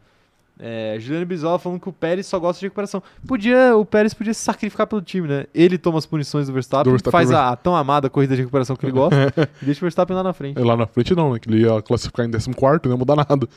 É, 0.59 0.95
Juliano 0.99 1.25
Bisola 1.27 1.59
falando 1.59 1.79
que 1.79 1.89
o 1.89 1.93
Pérez 1.93 2.25
só 2.25 2.39
gosta 2.39 2.59
de 2.59 2.65
recuperação. 2.65 3.01
Podia, 3.27 3.75
o 3.77 3.85
Pérez 3.85 4.13
podia 4.13 4.33
se 4.33 4.41
sacrificar 4.41 4.87
pelo 4.87 5.01
time, 5.01 5.27
né? 5.27 5.45
Ele 5.53 5.77
toma 5.77 5.97
as 5.99 6.05
punições 6.07 6.47
do 6.47 6.53
Verstappen, 6.53 6.85
Do 6.85 6.91
Verstappen, 6.91 7.11
faz 7.19 7.31
a, 7.31 7.49
a 7.49 7.55
tão 7.55 7.75
amada 7.75 8.09
corrida 8.09 8.35
de 8.35 8.41
recuperação 8.41 8.75
que 8.75 8.83
ele 8.85 8.91
gosta 8.93 9.31
e 9.61 9.65
deixa 9.65 9.79
o 9.79 9.81
Verstappen 9.81 10.15
lá 10.15 10.23
na 10.23 10.33
frente. 10.33 10.59
É, 10.59 10.63
Lá 10.63 10.75
na 10.75 10.87
frente 10.87 11.13
não, 11.15 11.33
né? 11.33 11.39
Que 11.39 11.49
ele 11.49 11.61
ia 11.61 11.81
classificar 11.83 12.25
em 12.25 12.31
14 12.31 12.49
não 12.85 12.91
ia 12.91 12.97
mudar 12.97 13.15
nada. 13.15 13.47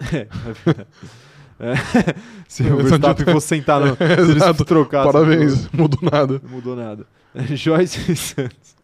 É. 0.14 0.26
Se 2.48 2.62
o 2.64 2.76
Verstappen 2.78 3.26
fosse 3.26 3.46
sentar 3.48 3.80
no. 3.80 3.94
se 3.96 4.02
eles 4.02 4.56
trocassem, 4.66 5.12
Parabéns, 5.12 5.68
mudou 5.72 6.00
nada. 6.10 6.40
Não 6.42 6.50
mudou 6.50 6.76
nada. 6.76 7.06
Joyce 7.54 8.16
Santos. 8.16 8.74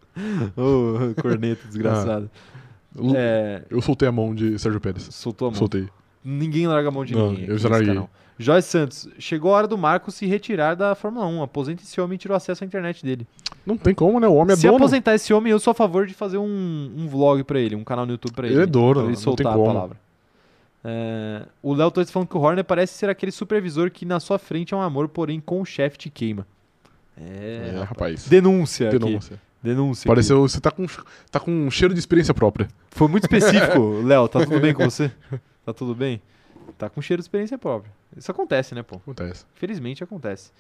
Ô, 0.57 1.21
corneta 1.21 1.67
desgraçado. 1.67 2.31
Eu, 2.95 3.13
É, 3.15 3.63
eu 3.69 3.83
soltei 3.83 4.09
a 4.09 4.13
mão 4.13 4.35
de 4.35 4.59
Sérgio 4.59 4.81
Pérez. 4.81 5.09
soltou 5.11 5.49
a 5.49 5.51
mão. 5.51 5.59
Soltei. 5.59 5.89
Ninguém 6.25 6.67
larga 6.67 6.89
a 6.89 6.93
mão 6.93 7.05
de 7.05 7.15
Não, 7.15 7.31
ninguém. 7.31 7.47
eu 7.49 7.59
já 7.59 7.69
larguei. 7.69 8.01
Joyce 8.39 8.69
Santos, 8.69 9.09
chegou 9.19 9.55
a 9.55 9.59
hora 9.59 9.67
do 9.69 9.79
Marco 9.79 10.11
se 10.11 10.27
retirar 10.27 10.75
da 10.75 10.95
Fórmula 10.95 11.27
1. 11.27 11.43
Aposenta 11.43 11.83
esse 11.83 11.99
homem 12.01 12.17
e 12.17 12.19
tira 12.19 12.35
o 12.35 12.37
acesso 12.37 12.63
à 12.65 12.67
internet 12.67 13.03
dele. 13.05 13.27
Não 13.65 13.77
tem 13.79 13.95
como, 13.95 14.21
né? 14.21 14.29
O 14.29 14.35
homem 14.35 14.53
é 14.53 14.57
se 14.57 14.63
dono. 14.67 14.77
aposentar 14.77 15.15
esse 15.15 15.33
homem, 15.33 15.51
eu 15.51 15.59
sou 15.59 15.71
a 15.71 15.75
favor 15.75 16.07
de 16.07 16.13
fazer 16.15 16.37
um, 16.39 16.93
um 16.97 17.09
vlog 17.09 17.43
pra 17.45 17.59
ele, 17.59 17.75
um 17.75 17.83
canal 17.85 18.05
no 18.05 18.13
YouTube 18.13 18.35
pra 18.35 18.47
ele. 18.47 18.57
Ele 18.57 18.63
é 18.65 18.67
dono, 18.67 18.93
pra 18.95 19.03
não 19.03 19.09
ele 19.09 19.17
tem 19.17 19.23
soltar 19.25 19.53
a 19.53 19.55
como. 19.55 19.67
palavra. 19.67 19.97
É, 20.89 21.45
o 21.61 21.75
Léo 21.75 21.91
Torres 21.91 22.11
falando 22.13 22.29
que 22.29 22.37
o 22.37 22.41
Horner 22.41 22.65
parece 22.65 22.95
ser 22.95 23.11
aquele 23.11 23.33
supervisor 23.33 23.91
que 23.91 24.05
na 24.05 24.21
sua 24.21 24.39
frente 24.39 24.73
é 24.73 24.77
um 24.77 24.81
amor, 24.81 25.09
porém 25.09 25.41
com 25.41 25.61
o 25.61 25.65
chefe 25.65 25.99
te 25.99 26.09
queima. 26.11 26.47
É, 27.17 27.73
É, 27.75 27.83
rapaz. 27.83 28.29
denúncia. 28.29 28.89
aqui. 28.89 28.99
Denúncia. 28.99 29.41
Denúncia. 29.63 30.07
Pareceu. 30.07 30.41
Você 30.43 30.61
tá 30.61 30.71
com, 30.71 30.87
tá 31.31 31.41
com 31.41 31.51
um 31.51 31.71
cheiro 31.71 31.93
de 31.93 31.99
experiência 31.99 32.33
própria. 32.33 32.67
aqui. 32.67 32.75
Foi 32.91 33.09
muito 33.09 33.25
específico, 33.25 34.01
Léo. 34.07 34.29
Tá 34.29 34.45
tudo 34.45 34.61
bem 34.61 34.73
com 34.73 34.85
você? 34.85 35.11
Tá 35.65 35.73
tudo 35.73 35.93
bem? 35.95 36.23
Tá 36.79 36.89
com 36.89 37.03
cheiro 37.03 37.21
de 37.21 37.25
experiência 37.25 37.59
própria. 37.59 37.91
Isso 38.17 38.31
acontece, 38.31 38.75
né, 38.75 38.83
pô? 38.83 38.97
Acontece. 38.97 39.45
Felizmente 39.55 40.05
acontece. 40.05 40.53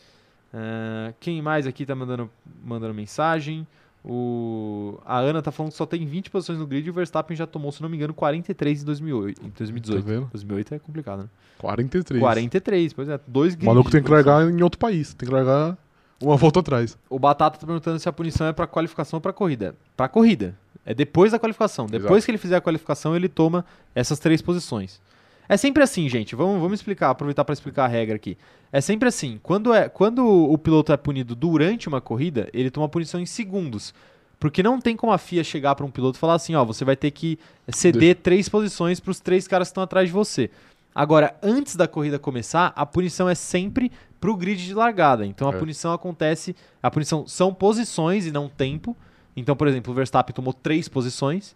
Ah, 0.52 1.12
quem 1.20 1.40
mais 1.40 1.66
aqui 1.66 1.86
tá 1.86 1.94
mandando, 1.94 2.28
mandando 2.64 2.94
mensagem? 2.94 3.66
O... 4.08 5.00
A 5.04 5.18
Ana 5.18 5.42
tá 5.42 5.50
falando 5.50 5.72
que 5.72 5.76
só 5.76 5.84
tem 5.84 6.06
20 6.06 6.30
posições 6.30 6.58
no 6.58 6.66
grid 6.66 6.86
e 6.86 6.90
o 6.90 6.92
Verstappen 6.92 7.36
já 7.36 7.44
tomou, 7.46 7.72
se 7.72 7.82
não 7.82 7.88
me 7.88 7.96
engano, 7.96 8.14
43 8.14 8.82
em 8.82 8.84
2008, 8.86 9.44
em 9.44 9.48
2018. 9.50 10.04
Tá 10.04 10.10
vendo? 10.12 10.28
2008 10.32 10.74
é 10.74 10.78
complicado, 10.78 11.22
né? 11.24 11.28
43. 11.58 12.20
43, 12.20 12.92
pois 12.92 13.08
é. 13.08 13.18
Dois 13.26 13.54
O 13.54 13.56
grids. 13.56 13.66
maluco 13.66 13.90
tem 13.90 14.02
que 14.02 14.10
largar 14.10 14.48
em 14.48 14.62
outro 14.62 14.78
país. 14.78 15.12
Tem 15.14 15.28
que 15.28 15.34
largar 15.34 15.76
uma 16.22 16.36
volta 16.36 16.60
atrás. 16.60 16.96
O 17.10 17.18
Batata 17.18 17.58
tá 17.58 17.66
perguntando 17.66 17.98
se 17.98 18.08
a 18.08 18.12
punição 18.12 18.46
é 18.46 18.52
pra 18.52 18.66
qualificação 18.66 19.16
ou 19.16 19.20
pra 19.20 19.32
corrida. 19.32 19.74
Pra 19.96 20.08
corrida. 20.08 20.56
É 20.84 20.94
depois 20.94 21.32
da 21.32 21.38
qualificação. 21.38 21.86
Depois 21.86 22.04
Exato. 22.12 22.24
que 22.26 22.30
ele 22.30 22.38
fizer 22.38 22.56
a 22.56 22.60
qualificação, 22.60 23.16
ele 23.16 23.28
toma 23.28 23.64
essas 23.92 24.20
três 24.20 24.40
posições. 24.40 25.00
É 25.48 25.56
sempre 25.56 25.82
assim, 25.82 26.08
gente. 26.08 26.34
Vamos, 26.34 26.60
vamos 26.60 26.80
explicar, 26.80 27.10
aproveitar 27.10 27.44
para 27.44 27.52
explicar 27.52 27.84
a 27.84 27.88
regra 27.88 28.16
aqui. 28.16 28.36
É 28.72 28.80
sempre 28.80 29.08
assim. 29.08 29.38
Quando, 29.42 29.72
é, 29.72 29.88
quando 29.88 30.26
o 30.26 30.58
piloto 30.58 30.92
é 30.92 30.96
punido 30.96 31.34
durante 31.34 31.88
uma 31.88 32.00
corrida, 32.00 32.48
ele 32.52 32.70
toma 32.70 32.88
punição 32.88 33.20
em 33.20 33.26
segundos. 33.26 33.94
Porque 34.38 34.62
não 34.62 34.80
tem 34.80 34.96
como 34.96 35.12
a 35.12 35.18
FIA 35.18 35.42
chegar 35.42 35.74
para 35.74 35.86
um 35.86 35.90
piloto 35.90 36.18
e 36.18 36.20
falar 36.20 36.34
assim, 36.34 36.54
ó, 36.54 36.64
você 36.64 36.84
vai 36.84 36.94
ter 36.96 37.10
que 37.10 37.38
ceder 37.68 38.16
três 38.16 38.48
posições 38.48 39.00
para 39.00 39.10
os 39.10 39.20
três 39.20 39.48
caras 39.48 39.68
que 39.68 39.70
estão 39.70 39.82
atrás 39.82 40.08
de 40.08 40.12
você. 40.12 40.50
Agora, 40.94 41.34
antes 41.42 41.76
da 41.76 41.86
corrida 41.86 42.18
começar, 42.18 42.72
a 42.74 42.84
punição 42.84 43.28
é 43.28 43.34
sempre 43.34 43.90
pro 44.20 44.36
grid 44.36 44.64
de 44.64 44.74
largada. 44.74 45.24
Então 45.26 45.48
a 45.48 45.54
É. 45.54 45.58
punição 45.58 45.92
acontece, 45.92 46.56
a 46.82 46.90
punição 46.90 47.26
são 47.26 47.52
posições 47.52 48.26
e 48.26 48.32
não 48.32 48.48
tempo. 48.48 48.96
Então, 49.36 49.54
por 49.54 49.68
exemplo, 49.68 49.92
o 49.92 49.94
Verstappen 49.96 50.34
tomou 50.34 50.52
três 50.52 50.88
posições. 50.88 51.54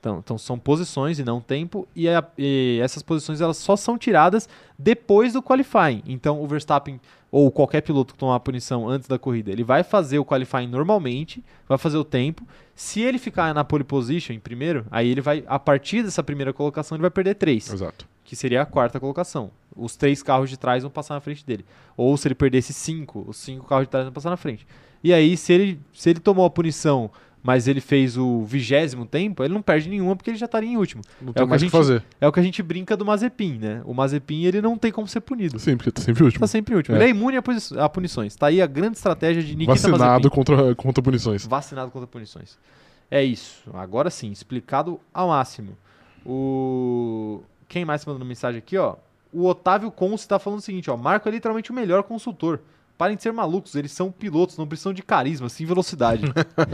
Então, 0.00 0.18
então 0.18 0.38
são 0.38 0.58
posições 0.58 1.18
e 1.18 1.24
não 1.24 1.40
tempo. 1.40 1.86
E, 1.94 2.08
a- 2.08 2.24
e 2.38 2.78
essas 2.82 3.02
posições 3.02 3.40
elas 3.40 3.56
só 3.56 3.74
são 3.76 3.98
tiradas 3.98 4.48
depois 4.78 5.32
do 5.32 5.42
qualifying. 5.42 6.02
Então 6.06 6.40
o 6.42 6.46
Verstappen 6.46 7.00
ou 7.30 7.50
qualquer 7.50 7.82
piloto 7.82 8.14
que 8.14 8.18
tomar 8.18 8.36
a 8.36 8.40
punição 8.40 8.88
antes 8.88 9.06
da 9.08 9.18
corrida, 9.18 9.50
ele 9.50 9.62
vai 9.64 9.82
fazer 9.82 10.18
o 10.18 10.24
qualifying 10.24 10.66
normalmente, 10.68 11.44
vai 11.68 11.76
fazer 11.76 11.98
o 11.98 12.04
tempo. 12.04 12.46
Se 12.74 13.00
ele 13.02 13.18
ficar 13.18 13.52
na 13.52 13.64
pole 13.64 13.84
position 13.84 14.32
em 14.34 14.40
primeiro, 14.40 14.86
aí 14.90 15.08
ele 15.10 15.20
vai, 15.20 15.44
a 15.46 15.58
partir 15.58 16.02
dessa 16.02 16.22
primeira 16.22 16.52
colocação, 16.52 16.96
ele 16.96 17.02
vai 17.02 17.10
perder 17.10 17.34
três 17.34 17.70
Exato. 17.70 18.06
que 18.24 18.34
seria 18.36 18.62
a 18.62 18.66
quarta 18.66 18.98
colocação. 19.00 19.50
Os 19.76 19.94
três 19.96 20.22
carros 20.22 20.48
de 20.48 20.56
trás 20.56 20.82
vão 20.84 20.90
passar 20.90 21.14
na 21.14 21.20
frente 21.20 21.44
dele. 21.44 21.66
Ou 21.96 22.16
se 22.16 22.26
ele 22.28 22.34
perdesse 22.34 22.72
cinco, 22.72 23.24
os 23.28 23.36
cinco 23.36 23.66
carros 23.66 23.84
de 23.86 23.90
trás 23.90 24.06
vão 24.06 24.12
passar 24.12 24.30
na 24.30 24.36
frente. 24.36 24.66
E 25.04 25.12
aí, 25.12 25.36
se 25.36 25.52
ele, 25.52 25.80
se 25.92 26.08
ele 26.10 26.18
tomou 26.20 26.44
a 26.44 26.50
punição, 26.50 27.10
mas 27.48 27.66
ele 27.66 27.80
fez 27.80 28.18
o 28.18 28.42
vigésimo 28.44 29.06
tempo, 29.06 29.42
ele 29.42 29.54
não 29.54 29.62
perde 29.62 29.88
nenhuma 29.88 30.14
porque 30.14 30.28
ele 30.28 30.36
já 30.36 30.44
estaria 30.44 30.68
em 30.68 30.76
último. 30.76 31.00
Não 31.18 31.30
É 31.30 31.32
tem 31.32 31.42
o 31.42 31.46
que 31.46 31.50
mais 31.50 31.52
a 31.52 31.54
o 31.54 31.58
que 31.58 31.64
gente- 31.64 31.70
fazer. 31.70 32.04
É 32.20 32.28
o 32.28 32.30
que 32.32 32.38
a 32.38 32.42
gente 32.42 32.62
brinca 32.62 32.94
do 32.94 33.06
Mazepin, 33.06 33.58
né? 33.58 33.80
O 33.86 33.94
Mazepin, 33.94 34.44
ele 34.44 34.60
não 34.60 34.76
tem 34.76 34.92
como 34.92 35.08
ser 35.08 35.20
punido. 35.22 35.58
Sim, 35.58 35.78
porque 35.78 35.90
tá 35.90 36.02
sempre 36.02 36.22
último. 36.24 36.40
Tá 36.40 36.46
sempre 36.46 36.74
em 36.74 36.76
último. 36.76 36.94
É. 36.94 36.98
Ele 37.00 37.06
é 37.06 37.08
imune 37.08 37.38
a, 37.38 37.42
a 37.84 37.88
punições. 37.88 38.36
Tá 38.36 38.48
aí 38.48 38.60
a 38.60 38.66
grande 38.66 38.98
estratégia 38.98 39.42
de 39.42 39.56
Nikita 39.56 39.72
Vacinado 39.72 40.04
Mazepin. 40.04 40.28
contra, 40.28 40.74
contra 40.74 41.02
punições. 41.02 41.46
Vacinado 41.46 41.90
contra 41.90 42.06
punições. 42.06 42.58
É 43.10 43.24
isso. 43.24 43.62
Agora 43.72 44.10
sim, 44.10 44.30
explicado 44.30 45.00
ao 45.14 45.28
máximo. 45.28 45.74
O 46.26 47.40
quem 47.66 47.84
mais 47.84 48.04
tá 48.04 48.10
mandando 48.10 48.26
mensagem 48.26 48.58
aqui, 48.58 48.76
ó? 48.76 48.96
O 49.32 49.46
Otávio 49.46 49.90
Conce 49.90 50.28
tá 50.28 50.38
falando 50.38 50.58
o 50.58 50.62
seguinte, 50.62 50.90
ó, 50.90 50.96
Marco 50.96 51.28
é 51.28 51.32
literalmente 51.32 51.70
o 51.70 51.74
melhor 51.74 52.02
consultor. 52.02 52.60
Parem 52.98 53.16
de 53.16 53.22
ser 53.22 53.32
malucos, 53.32 53.76
eles 53.76 53.92
são 53.92 54.10
pilotos, 54.10 54.58
não 54.58 54.66
precisam 54.66 54.92
de 54.92 55.02
carisma, 55.02 55.48
sim 55.48 55.64
velocidade. 55.64 56.24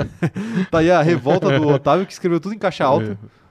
tá 0.71 0.79
aí 0.79 0.91
a 0.91 1.03
revolta 1.03 1.61
do 1.61 1.69
Otávio 1.69 2.07
que 2.07 2.13
escreveu 2.13 2.41
tudo 2.41 2.55
em 2.55 2.59
caixa 2.59 2.83
alta. 2.83 3.13
É. 3.23 3.45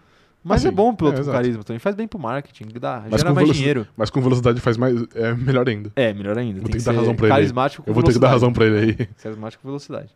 Mas 0.44 0.66
é 0.66 0.68
Assim, 0.68 0.76
bom 0.76 0.90
o 0.90 0.98
piloto 0.98 1.22
é, 1.22 1.24
com 1.24 1.32
carisma 1.32 1.64
também, 1.64 1.80
faz 1.80 1.96
bem 1.96 2.08
pro 2.08 2.20
marketing, 2.20 2.66
dá, 2.80 3.04
Mas 3.10 3.22
gera 3.22 3.34
mais 3.34 3.54
dinheiro. 3.54 3.88
Mas 3.96 4.10
com 4.10 4.20
velocidade 4.20 4.60
faz 4.60 4.76
mais. 4.76 4.96
É 5.14 5.34
melhor 5.36 5.70
ainda. 5.70 5.92
É, 5.96 6.14
melhor 6.14 6.38
ainda. 6.38 6.60
Vou 6.60 6.64
tem 6.64 6.74
ter 6.74 6.80
que 6.80 6.84
dar 6.84 6.92
ser 6.92 6.98
razão 6.98 7.16
pra 7.16 7.28
ele 7.28 7.36
carismático 7.36 7.84
com 7.84 7.90
Eu 7.90 7.94
vou 7.94 8.04
ter 8.04 8.12
que 8.12 8.20
dar 8.20 8.30
velocidade. 8.30 8.34
razão 8.34 8.54
pra 8.54 8.66
ele 8.66 9.00
aí. 9.00 9.08
Carismático 9.22 9.62
com 9.62 9.70
velocidade. 9.70 10.10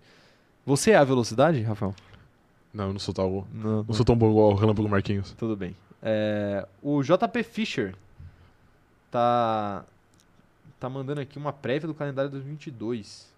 Você 0.65 0.91
é 0.91 0.95
a 0.97 1.03
velocidade, 1.03 1.61
Rafael? 1.61 1.95
Não, 2.73 2.87
eu 2.87 2.93
não 2.93 2.99
sou 2.99 3.13
tão, 3.13 3.45
Não, 3.53 3.83
não 3.83 3.93
sou 3.93 4.03
tão 4.03 4.17
bom 4.17 4.31
igual 4.31 4.51
o 4.51 4.55
Relâmpago 4.55 4.89
Marquinhos. 4.89 5.33
Tudo 5.37 5.55
bem. 5.55 5.75
É, 6.01 6.67
o 6.81 7.01
JP 7.03 7.43
Fischer 7.43 7.93
tá 9.09 9.85
tá 10.79 10.89
mandando 10.89 11.21
aqui 11.21 11.37
uma 11.37 11.53
prévia 11.53 11.87
do 11.87 11.93
calendário 11.93 12.29
2022. 12.31 13.31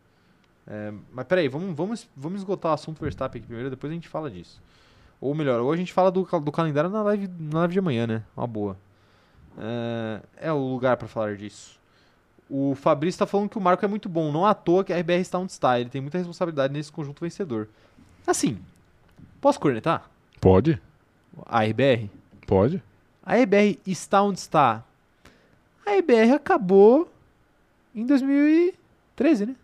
É, 0.67 0.93
mas 1.11 1.25
peraí, 1.25 1.47
vamos, 1.47 1.75
vamos, 1.75 2.09
vamos 2.15 2.39
esgotar 2.39 2.71
o 2.71 2.73
assunto 2.73 3.01
Verstappen 3.01 3.39
aqui 3.39 3.47
primeiro, 3.47 3.69
depois 3.69 3.91
a 3.91 3.93
gente 3.93 4.07
fala 4.07 4.29
disso. 4.29 4.61
Ou 5.19 5.33
melhor, 5.33 5.59
ou 5.61 5.71
a 5.71 5.77
gente 5.77 5.91
fala 5.91 6.11
do, 6.11 6.23
do 6.23 6.51
calendário 6.51 6.89
na 6.89 7.01
live, 7.01 7.27
na 7.39 7.59
live 7.59 7.73
de 7.73 7.79
amanhã, 7.79 8.07
né? 8.07 8.23
Uma 8.35 8.47
boa. 8.47 8.77
É, 9.57 10.21
é 10.47 10.53
o 10.53 10.57
lugar 10.57 10.97
para 10.97 11.07
falar 11.07 11.35
disso. 11.35 11.77
O 12.49 12.73
Fabrício 12.75 13.19
tá 13.19 13.25
falando 13.25 13.49
que 13.49 13.57
o 13.57 13.61
Marco 13.61 13.83
é 13.83 13.87
muito 13.87 14.07
bom. 14.07 14.31
Não 14.31 14.45
à 14.45 14.53
toa 14.53 14.83
que 14.83 14.93
a 14.93 14.97
RBR 14.97 15.21
está 15.21 15.37
onde 15.37 15.51
está. 15.51 15.79
Ele 15.79 15.89
tem 15.89 16.01
muita 16.01 16.17
responsabilidade 16.17 16.73
nesse 16.73 16.91
conjunto 16.91 17.21
vencedor. 17.21 17.67
Assim, 18.25 18.59
posso 19.41 19.59
cornetar? 19.59 20.09
Pode? 20.39 20.81
A 21.45 21.63
RBR? 21.63 22.09
Pode? 22.47 22.81
A 23.29 23.37
EBR 23.37 23.77
está 23.85 24.23
onde 24.23 24.39
está? 24.39 24.83
A 25.85 25.95
EBR 25.97 26.33
acabou 26.33 27.07
em 27.95 28.05
2013, 28.05 29.45
né? 29.47 29.55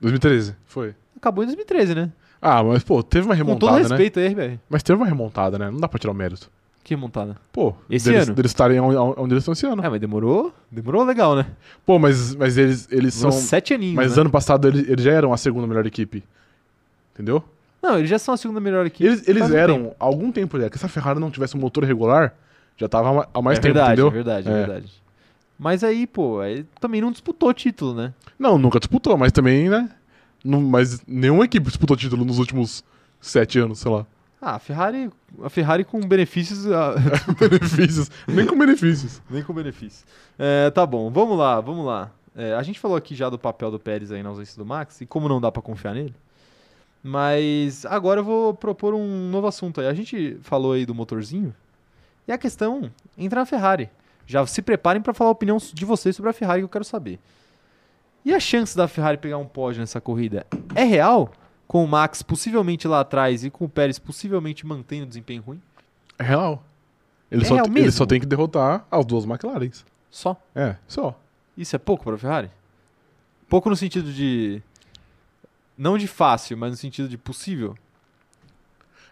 2013. 0.00 0.54
Foi. 0.66 0.94
Acabou 1.16 1.44
em 1.44 1.46
2013, 1.46 1.94
né? 1.94 2.10
Ah, 2.40 2.62
mas, 2.62 2.82
pô, 2.82 3.02
teve 3.02 3.26
uma 3.26 3.36
Com 3.36 3.44
todo 3.56 3.66
remontada, 3.70 3.76
né? 3.76 3.88
respeito 3.96 4.18
aí, 4.18 4.28
RBR. 4.28 4.58
Mas 4.68 4.82
teve 4.82 4.96
uma 4.96 5.06
remontada, 5.06 5.58
né? 5.58 5.70
Não 5.70 5.78
dá 5.78 5.86
pra 5.88 5.98
tirar 5.98 6.12
o 6.12 6.16
mérito. 6.16 6.50
Que 6.82 6.96
montada. 6.96 7.36
Pô, 7.52 7.74
Esse 7.90 8.10
deles, 8.10 8.26
ano? 8.28 8.34
deles 8.34 8.50
estarem 8.50 8.80
onde, 8.80 8.96
onde 8.96 9.34
eles 9.34 9.42
estão 9.42 9.52
esse 9.52 9.66
ano. 9.66 9.84
É, 9.84 9.88
mas 9.90 10.00
demorou. 10.00 10.52
Demorou 10.70 11.04
legal, 11.04 11.36
né? 11.36 11.46
Pô, 11.84 11.98
mas, 11.98 12.34
mas 12.34 12.56
eles, 12.56 12.88
eles 12.90 13.14
Demorou 13.16 13.38
são. 13.38 13.46
sete 13.46 13.74
aninhos. 13.74 13.94
Mas 13.94 14.16
né? 14.16 14.22
ano 14.22 14.30
passado 14.30 14.66
eles, 14.66 14.88
eles 14.88 15.04
já 15.04 15.12
eram 15.12 15.32
a 15.32 15.36
segunda 15.36 15.66
melhor 15.66 15.84
equipe. 15.86 16.24
Entendeu? 17.14 17.44
Não, 17.82 17.98
eles 17.98 18.08
já 18.08 18.18
são 18.18 18.32
a 18.32 18.36
segunda 18.36 18.60
melhor 18.60 18.86
equipe. 18.86 19.04
Eles, 19.04 19.28
eles 19.28 19.40
faz 19.42 19.52
um 19.52 19.56
eram, 19.56 19.74
tempo. 19.82 19.96
há 20.00 20.04
algum 20.04 20.32
tempo 20.32 20.58
já, 20.58 20.70
que 20.70 20.78
se 20.78 20.86
a 20.86 20.88
Ferrari 20.88 21.20
não 21.20 21.30
tivesse 21.30 21.56
um 21.56 21.60
motor 21.60 21.84
regular, 21.84 22.34
já 22.78 22.88
tava 22.88 23.22
há 23.22 23.28
há 23.34 23.42
mais 23.42 23.58
é 23.58 23.60
tempo, 23.62 23.74
verdade, 23.74 23.92
entendeu? 24.00 24.08
é 24.08 24.10
verdade, 24.10 24.48
é 24.48 24.50
É. 24.50 24.54
verdade. 24.66 24.92
Mas 25.60 25.84
aí, 25.84 26.06
pô, 26.06 26.40
aí 26.40 26.64
também 26.80 27.02
não 27.02 27.12
disputou 27.12 27.52
título, 27.52 27.92
né? 27.92 28.14
Não, 28.38 28.56
nunca 28.56 28.80
disputou, 28.80 29.18
mas 29.18 29.30
também, 29.30 29.68
né? 29.68 29.90
Não, 30.42 30.58
mas 30.58 31.02
nenhuma 31.06 31.44
equipe 31.44 31.66
disputou 31.66 31.94
título 31.98 32.24
nos 32.24 32.38
últimos 32.38 32.82
sete 33.20 33.58
anos, 33.58 33.78
sei 33.78 33.90
lá. 33.90 34.06
Ah, 34.40 34.54
a 34.54 34.58
Ferrari, 34.58 35.10
a 35.42 35.50
Ferrari 35.50 35.84
com 35.84 36.00
benefícios, 36.00 36.66
ah, 36.72 36.94
benefícios. 37.38 38.10
Nem 38.26 38.46
com 38.46 38.56
benefícios. 38.56 39.20
nem 39.28 39.42
com 39.42 39.52
benefícios. 39.52 40.06
É, 40.38 40.70
tá 40.70 40.86
bom, 40.86 41.10
vamos 41.10 41.36
lá, 41.36 41.60
vamos 41.60 41.84
lá. 41.84 42.10
É, 42.34 42.54
a 42.54 42.62
gente 42.62 42.80
falou 42.80 42.96
aqui 42.96 43.14
já 43.14 43.28
do 43.28 43.38
papel 43.38 43.70
do 43.70 43.78
Pérez 43.78 44.10
aí 44.10 44.22
na 44.22 44.30
ausência 44.30 44.56
do 44.56 44.64
Max 44.64 45.02
e 45.02 45.06
como 45.06 45.28
não 45.28 45.42
dá 45.42 45.52
pra 45.52 45.60
confiar 45.60 45.92
nele. 45.92 46.14
Mas 47.02 47.84
agora 47.84 48.20
eu 48.20 48.24
vou 48.24 48.54
propor 48.54 48.94
um 48.94 49.28
novo 49.28 49.46
assunto 49.46 49.82
aí. 49.82 49.88
A 49.88 49.94
gente 49.94 50.38
falou 50.40 50.72
aí 50.72 50.86
do 50.86 50.94
motorzinho 50.94 51.54
e 52.26 52.32
a 52.32 52.38
questão 52.38 52.90
entra 53.18 53.40
na 53.40 53.46
Ferrari. 53.46 53.90
Já 54.30 54.46
se 54.46 54.62
preparem 54.62 55.02
pra 55.02 55.12
falar 55.12 55.30
a 55.30 55.32
opinião 55.32 55.56
de 55.58 55.84
vocês 55.84 56.14
sobre 56.14 56.30
a 56.30 56.32
Ferrari 56.32 56.60
que 56.60 56.64
eu 56.64 56.68
quero 56.68 56.84
saber. 56.84 57.18
E 58.24 58.32
a 58.32 58.38
chance 58.38 58.76
da 58.76 58.86
Ferrari 58.86 59.18
pegar 59.18 59.38
um 59.38 59.44
pódio 59.46 59.80
nessa 59.80 60.00
corrida 60.00 60.46
é 60.72 60.84
real? 60.84 61.32
Com 61.66 61.84
o 61.84 61.88
Max 61.88 62.22
possivelmente 62.22 62.86
lá 62.86 63.00
atrás 63.00 63.42
e 63.42 63.50
com 63.50 63.64
o 63.64 63.68
Pérez 63.68 63.98
possivelmente 63.98 64.64
mantendo 64.64 65.02
o 65.04 65.08
desempenho 65.08 65.42
ruim? 65.42 65.60
É 66.16 66.22
real. 66.22 66.62
Ele, 67.28 67.42
É 67.42 67.44
só, 67.44 67.54
real 67.54 67.66
ele 67.66 67.74
mesmo? 67.74 67.90
só 67.92 68.06
tem 68.06 68.20
que 68.20 68.26
derrotar 68.26 68.86
as 68.88 69.04
duas 69.04 69.24
McLarens. 69.24 69.84
Só? 70.08 70.40
É, 70.54 70.76
só. 70.86 71.18
Isso 71.56 71.74
é 71.74 71.78
pouco 71.80 72.04
para 72.04 72.14
a 72.14 72.18
Ferrari? 72.18 72.50
Pouco 73.48 73.68
no 73.68 73.74
sentido 73.74 74.12
de. 74.12 74.62
Não 75.76 75.98
de 75.98 76.06
fácil, 76.06 76.56
mas 76.56 76.70
no 76.70 76.76
sentido 76.76 77.08
de 77.08 77.18
possível? 77.18 77.76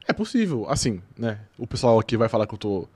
É 0.06 0.12
possível. 0.12 0.64
Assim, 0.68 1.02
né? 1.16 1.40
O 1.58 1.66
pessoal 1.66 1.98
aqui 1.98 2.16
vai 2.16 2.28
falar 2.28 2.46
que 2.46 2.54
eu 2.54 2.58
tô 2.58 2.88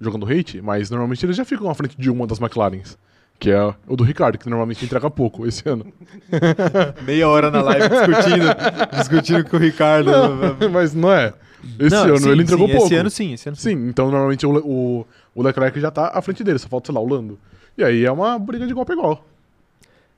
jogando 0.00 0.26
hate, 0.26 0.60
mas 0.62 0.90
normalmente 0.90 1.24
eles 1.26 1.36
já 1.36 1.44
ficam 1.44 1.68
à 1.70 1.74
frente 1.74 1.96
de 1.98 2.10
uma 2.10 2.26
das 2.26 2.40
McLarens. 2.40 2.96
que 3.38 3.50
é 3.50 3.74
o 3.86 3.96
do 3.96 4.04
Ricardo, 4.04 4.38
que 4.38 4.48
normalmente 4.48 4.84
entrega 4.84 5.10
pouco 5.10 5.46
esse 5.46 5.68
ano. 5.68 5.86
Meia 7.04 7.28
hora 7.28 7.50
na 7.50 7.62
live 7.62 7.88
discutindo, 7.88 8.46
discutindo 8.96 9.44
com 9.48 9.56
o 9.56 9.60
Ricardo. 9.60 10.10
Mas 10.72 10.94
não 10.94 11.12
é. 11.12 11.32
Esse 11.78 11.94
Não, 11.94 12.04
ano 12.04 12.18
sim, 12.18 12.30
ele 12.30 12.42
entregou 12.42 12.66
sim, 12.66 12.72
pouco. 12.72 12.86
Esse 12.86 12.96
ano 12.96 13.10
sim, 13.10 13.32
esse 13.34 13.48
ano 13.48 13.56
sim. 13.56 13.70
Sim, 13.70 13.88
então 13.88 14.10
normalmente 14.10 14.46
o, 14.46 14.52
Le- 14.52 14.62
o, 14.64 15.06
o 15.34 15.42
Leclerc 15.42 15.78
já 15.78 15.90
tá 15.90 16.10
à 16.14 16.22
frente 16.22 16.42
dele, 16.42 16.58
só 16.58 16.68
falta, 16.68 16.86
sei 16.86 16.94
lá, 16.94 17.00
o 17.00 17.06
Lando. 17.08 17.38
E 17.76 17.84
aí 17.84 18.04
é 18.04 18.10
uma 18.10 18.38
briga 18.38 18.64
de 18.64 18.72
igual 18.72 18.86
pra 18.86 18.94
igual. 18.94 19.24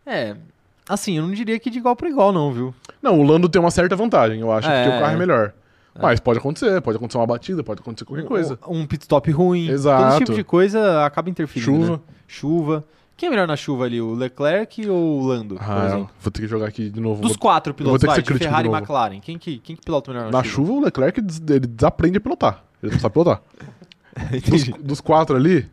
É, 0.06 0.36
assim, 0.88 1.16
eu 1.16 1.22
não 1.24 1.32
diria 1.32 1.58
que 1.58 1.70
de 1.70 1.78
igual 1.78 1.96
para 1.96 2.08
igual 2.08 2.32
não, 2.32 2.52
viu? 2.52 2.74
Não, 3.02 3.18
o 3.18 3.24
Lando 3.24 3.48
tem 3.48 3.60
uma 3.60 3.70
certa 3.72 3.96
vantagem, 3.96 4.40
eu 4.40 4.52
acho, 4.52 4.68
É, 4.68 4.84
porque 4.84 4.96
o 4.96 5.00
carro 5.00 5.14
é. 5.14 5.18
melhor. 5.18 5.52
Mas 6.00 6.20
pode 6.20 6.38
acontecer, 6.38 6.80
pode 6.80 6.96
acontecer 6.96 7.18
uma 7.18 7.26
batida, 7.26 7.62
pode 7.62 7.80
acontecer 7.80 8.04
qualquer 8.04 8.24
coisa. 8.26 8.58
Um, 8.66 8.80
um 8.80 8.86
pit 8.86 9.02
stop 9.02 9.30
ruim. 9.30 9.68
Exato. 9.68 10.02
Todo 10.14 10.18
tipo 10.26 10.34
de 10.34 10.44
coisa 10.44 11.04
acaba 11.04 11.28
interferindo, 11.28 11.72
Chuva. 11.84 11.92
né? 11.96 12.00
Chuva. 12.26 12.84
Quem 13.16 13.26
é 13.26 13.30
melhor 13.30 13.46
na 13.46 13.56
chuva 13.56 13.84
ali, 13.84 14.00
o 14.00 14.14
Leclerc 14.14 14.88
ou 14.88 15.20
o 15.20 15.26
Lando, 15.26 15.56
Ah, 15.60 16.06
vou 16.20 16.32
ter 16.32 16.40
que 16.42 16.48
jogar 16.48 16.66
aqui 16.66 16.88
de 16.88 16.98
novo. 16.98 17.20
Dos 17.20 17.32
Vou- 17.32 17.38
quatro 17.40 17.72
pilotos, 17.74 18.00
ter 18.00 18.06
que 18.06 18.14
vai, 18.14 18.16
ser 18.24 18.32
de 18.32 18.38
Ferrari 18.38 18.68
e. 18.68 18.72
McLaren. 18.72 19.20
Quem 19.20 19.38
que, 19.38 19.58
quem 19.58 19.76
que 19.76 19.82
pilota 19.84 20.10
melhor 20.12 20.24
na, 20.32 20.38
Na 20.38 20.42
chuva, 20.44 20.72
o 20.72 20.80
Leclerc 20.80 21.20
ele 21.20 21.60
desaprende 21.66 22.16
a 22.16 22.20
pilotar. 22.20 22.64
Ele 22.82 22.92
não 22.92 22.98
sabe 22.98 23.12
pilotar. 23.12 23.42
Dos, 24.48 24.64
dos 24.82 25.00
quatro 25.00 25.36
ali, 25.36 25.66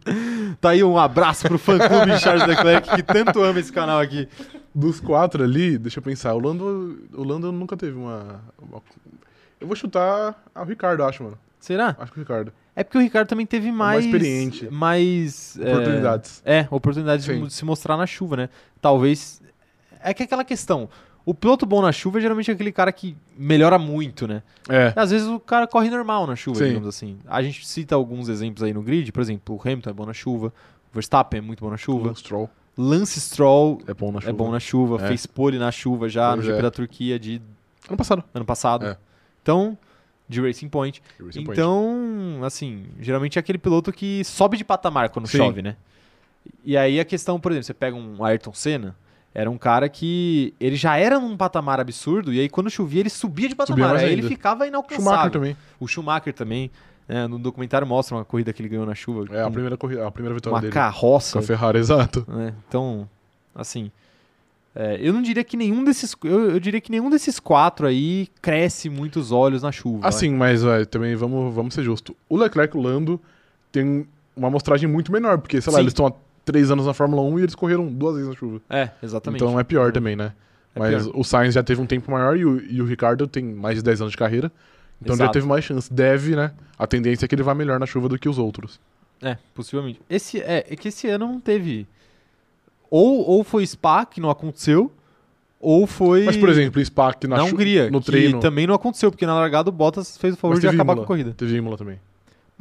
Tá 0.62 0.70
aí 0.70 0.84
um 0.84 0.98
abraço 0.98 1.48
pro 1.48 1.58
fã-clube 1.58 2.12
de 2.12 2.20
Charles 2.24 2.46
Leclerc, 2.48 2.90
que 2.96 3.04
tanto 3.04 3.42
ama 3.44 3.60
esse 3.60 3.72
canal 3.72 4.00
aqui. 4.00 4.28
dos 4.76 5.00
quatro 5.00 5.44
ali, 5.44 5.78
deixa 5.78 6.00
eu 6.00 6.04
pensar, 6.04 6.34
o 6.36 6.40
Lando, 6.40 7.00
o 7.14 7.24
Lando 7.24 7.52
nunca 7.52 7.76
teve 7.76 7.98
uma, 7.98 8.42
uma- 8.62 8.82
Eu 9.60 9.68
vou 9.68 9.76
chutar 9.76 10.42
o 10.56 10.64
Ricardo, 10.64 11.04
acho, 11.04 11.24
mano. 11.24 11.38
Será? 11.60 11.96
Acho 12.00 12.12
que 12.14 12.20
o 12.20 12.22
Ricardo. 12.22 12.54
É 12.76 12.84
porque 12.84 12.98
o 12.98 13.02
Ricardo 13.02 13.28
também 13.28 13.46
teve 13.46 13.72
mais... 13.72 14.06
experiente. 14.06 14.70
Mais... 14.72 15.58
é, 15.60 15.72
Oportunidades. 15.74 16.42
É, 16.46 16.68
oportunidade 16.72 17.24
de 17.24 17.34
Sim. 17.34 17.40
mo- 17.42 17.50
se 17.50 17.66
mostrar 17.66 17.98
na 17.98 18.06
chuva, 18.08 18.38
né? 18.38 18.50
Talvez. 18.82 19.42
É 20.02 20.14
que 20.14 20.24
é 20.24 20.26
aquela 20.26 20.46
questão. 20.46 20.88
O 21.26 21.34
piloto 21.34 21.66
bom 21.66 21.82
na 21.82 21.92
chuva 21.92 22.18
é 22.18 22.22
geralmente 22.22 22.50
aquele 22.50 22.72
cara 22.72 22.92
que 22.94 23.18
melhora 23.38 23.78
muito, 23.78 24.26
né? 24.26 24.42
É. 24.70 24.94
Às 24.96 25.12
vezes 25.12 25.28
o 25.28 25.40
cara 25.40 25.68
corre 25.68 25.90
normal 25.90 26.26
na 26.26 26.36
chuva, 26.38 26.60
Sim. 26.60 26.68
digamos 26.70 26.88
assim. 26.88 27.20
A 27.28 27.42
gente 27.44 27.68
cita 27.68 27.94
alguns 27.96 28.30
exemplos 28.30 28.64
aí 28.64 28.74
no 28.74 28.82
grid, 28.82 29.12
por 29.12 29.22
exemplo, 29.22 29.56
o 29.56 29.62
Hamilton 29.62 29.90
é 29.90 29.94
bom 29.94 30.06
na 30.06 30.14
chuva, 30.14 30.48
o 30.48 30.94
Verstappen 30.94 31.40
é 31.40 31.42
muito 31.42 31.64
bom 31.64 31.70
na 31.70 31.78
chuva, 31.78 32.12
O 32.12 32.16
Stroll 32.16 32.50
Lance 32.78 33.20
Stroll 33.20 33.82
é 33.86 33.94
bom 33.94 34.12
na 34.14 34.22
chuva. 34.22 34.30
é 34.32 34.34
bom 34.34 34.50
na 34.50 34.60
chuva, 34.60 35.04
É. 35.04 35.08
fez 35.10 35.26
pole 35.26 35.60
na 35.60 35.70
chuva 35.72 36.08
já 36.08 36.30
Pois 36.30 36.38
no 36.38 36.44
GP 36.46 36.60
é. 36.60 36.62
da 36.62 36.72
Turquia 36.72 37.20
de 37.20 37.42
Ano 37.90 37.98
passado. 37.98 38.24
ano 38.34 38.46
passado. 38.46 38.86
É. 38.86 38.98
Então, 39.42 39.78
de 40.28 40.42
Racing 40.42 40.70
Point. 40.70 41.02
Racing 41.20 41.44
Point. 41.44 41.52
Então, 41.60 42.42
assim, 42.44 42.86
geralmente 43.00 43.38
é 43.38 43.40
aquele 43.40 43.58
piloto 43.58 43.92
que 43.92 44.24
sobe 44.24 44.58
de 44.58 44.64
patamar 44.64 45.10
quando 45.10 45.28
Sim. 45.28 45.38
chove, 45.38 45.62
né? 45.62 45.76
E 46.64 46.78
aí 46.78 47.00
a 47.00 47.06
questão, 47.06 47.40
por 47.40 47.52
exemplo, 47.52 47.66
você 47.66 47.74
pega 47.74 47.96
um 47.96 48.24
Ayrton 48.24 48.54
Senna, 48.54 48.96
era 49.34 49.50
um 49.50 49.58
cara 49.58 49.88
que 49.90 50.54
ele 50.60 50.76
já 50.76 50.98
era 50.98 51.20
num 51.20 51.36
patamar 51.38 51.80
absurdo, 51.80 52.34
e 52.34 52.40
aí 52.40 52.50
quando 52.50 52.70
chovia 52.70 53.02
ele 53.02 53.10
subia 53.10 53.48
de 53.48 53.54
Subia 53.56 53.66
patamar, 53.68 53.90
mais 53.96 54.04
aí 54.04 54.14
ele 54.14 54.24
ficava 54.28 54.66
inalcançável. 54.68 55.04
Schumacher 55.12 55.32
também. 55.32 55.58
O 55.80 55.88
Schumacher 55.88 56.34
também, 56.34 56.72
né, 57.08 57.28
no 57.28 57.38
documentário 57.38 57.86
mostra 57.86 58.16
uma 58.18 58.26
corrida 58.26 58.52
que 58.54 58.62
ele 58.62 58.70
ganhou 58.70 58.86
na 58.86 58.96
chuva, 58.96 59.26
É 59.36 59.42
a 59.44 59.50
primeira, 59.52 59.78
corrida, 59.78 60.08
a 60.08 60.12
primeira 60.12 60.34
vitória 60.34 60.56
uma 60.56 60.62
dele. 60.62 60.74
carroça, 60.74 61.34
Com 61.34 61.40
a 61.40 61.42
Ferrari, 61.44 61.78
exato. 61.80 62.26
né? 62.28 62.54
Então, 62.68 63.08
assim, 63.54 63.92
é, 64.82 64.98
eu 65.02 65.12
não 65.12 65.22
diria 65.22 65.44
que 65.44 65.58
nenhum 65.58 65.84
desses, 65.84 66.16
eu, 66.24 66.52
eu 66.52 66.60
diria 66.60 66.80
que 66.80 66.90
nenhum 66.90 67.10
desses 67.10 67.38
quatro 67.38 67.86
aí 67.86 68.30
cresce 68.42 68.90
muitos 68.90 69.30
olhos 69.30 69.62
na 69.62 69.74
chuva. 69.74 70.00
vai. 70.00 70.08
Assim, 70.08 70.34
mas 70.34 70.64
vai, 70.64 70.86
também 70.86 71.14
vamos, 71.18 71.54
vamos 71.54 71.74
ser 71.74 71.84
justos. 71.84 72.16
O 72.30 72.38
Leclerc 72.38 72.74
e 72.74 72.80
o 72.80 72.82
Lando 72.82 73.20
tem 73.74 74.08
uma 74.38 74.48
amostragem 74.48 74.88
muito 74.88 75.12
menor, 75.12 75.38
porque, 75.40 75.60
sei 75.60 75.74
lá, 75.74 75.80
Sim. 75.80 75.84
eles 75.84 75.92
estão 75.92 76.08
há 76.08 76.14
três 76.46 76.72
anos 76.72 76.86
na 76.86 76.94
Fórmula 76.94 77.22
1 77.24 77.40
e 77.40 77.42
eles 77.42 77.56
correram 77.56 77.88
duas 77.88 78.16
vezes 78.16 78.30
na 78.30 78.36
chuva. 78.36 78.62
É, 78.70 78.90
exatamente. 79.04 79.44
Então 79.44 79.60
é 79.60 79.66
pior 79.66 79.92
também, 79.92 80.16
né? 80.16 80.32
É 80.74 80.80
mas 80.80 81.04
pior. 81.04 81.20
o 81.20 81.24
Sainz 81.26 81.56
já 81.56 81.62
teve 81.62 81.82
um 81.82 81.86
tempo 81.86 82.10
maior 82.10 82.38
e 82.38 82.46
o, 82.46 82.62
e 82.72 82.82
o 82.82 82.86
Ricardo 82.86 83.28
tem 83.28 83.44
mais 83.44 83.76
de 83.76 83.84
10 83.84 84.00
anos 84.00 84.12
de 84.12 84.18
carreira. 84.18 84.50
Então 85.02 85.14
já 85.14 85.26
Exato. 85.26 85.34
teve 85.34 85.46
mais 85.46 85.66
chance. 85.66 85.92
Deve, 85.92 86.38
né? 86.38 86.54
A 86.78 86.88
tendência 86.88 87.26
é 87.26 87.28
que 87.28 87.36
ele 87.36 87.44
vá 87.44 87.54
melhor 87.54 87.82
na 87.82 87.86
chuva 87.86 88.08
do 88.08 88.18
que 88.18 88.30
os 88.30 88.38
outros. 88.38 88.80
É, 89.22 89.38
possivelmente. 89.54 90.00
Esse, 90.10 90.40
é, 90.40 90.66
é 90.70 90.76
que 90.78 90.88
esse 90.88 91.10
ano 91.10 91.28
não 91.28 91.40
teve. 91.42 91.86
Ou, 92.90 93.28
ou 93.28 93.44
foi 93.44 93.66
Spa, 93.66 94.06
que 94.06 94.20
não 94.20 94.30
aconteceu, 94.30 94.92
ou 95.60 95.86
foi. 95.86 96.24
Mas, 96.26 96.38
por 96.38 96.50
exemplo, 96.50 96.84
Spa 96.84 97.14
que 97.14 97.28
na, 97.28 97.38
na 97.38 97.44
Hungria, 97.44 97.90
no 97.92 98.00
que 98.00 98.06
treino. 98.08 98.40
também 98.40 98.66
não 98.66 98.74
aconteceu, 98.74 99.12
porque 99.12 99.26
na 99.26 99.36
largada 99.36 99.70
o 99.70 99.72
Bottas 99.72 100.18
fez 100.18 100.34
o 100.34 100.38
favor 100.38 100.60
de 100.60 100.68
acabar 100.68 100.94
Imola. 100.94 100.98
com 100.98 101.04
a 101.04 101.08
corrida. 101.08 101.34
Teve 101.38 101.56
Imola 101.58 101.78
também. 101.78 102.00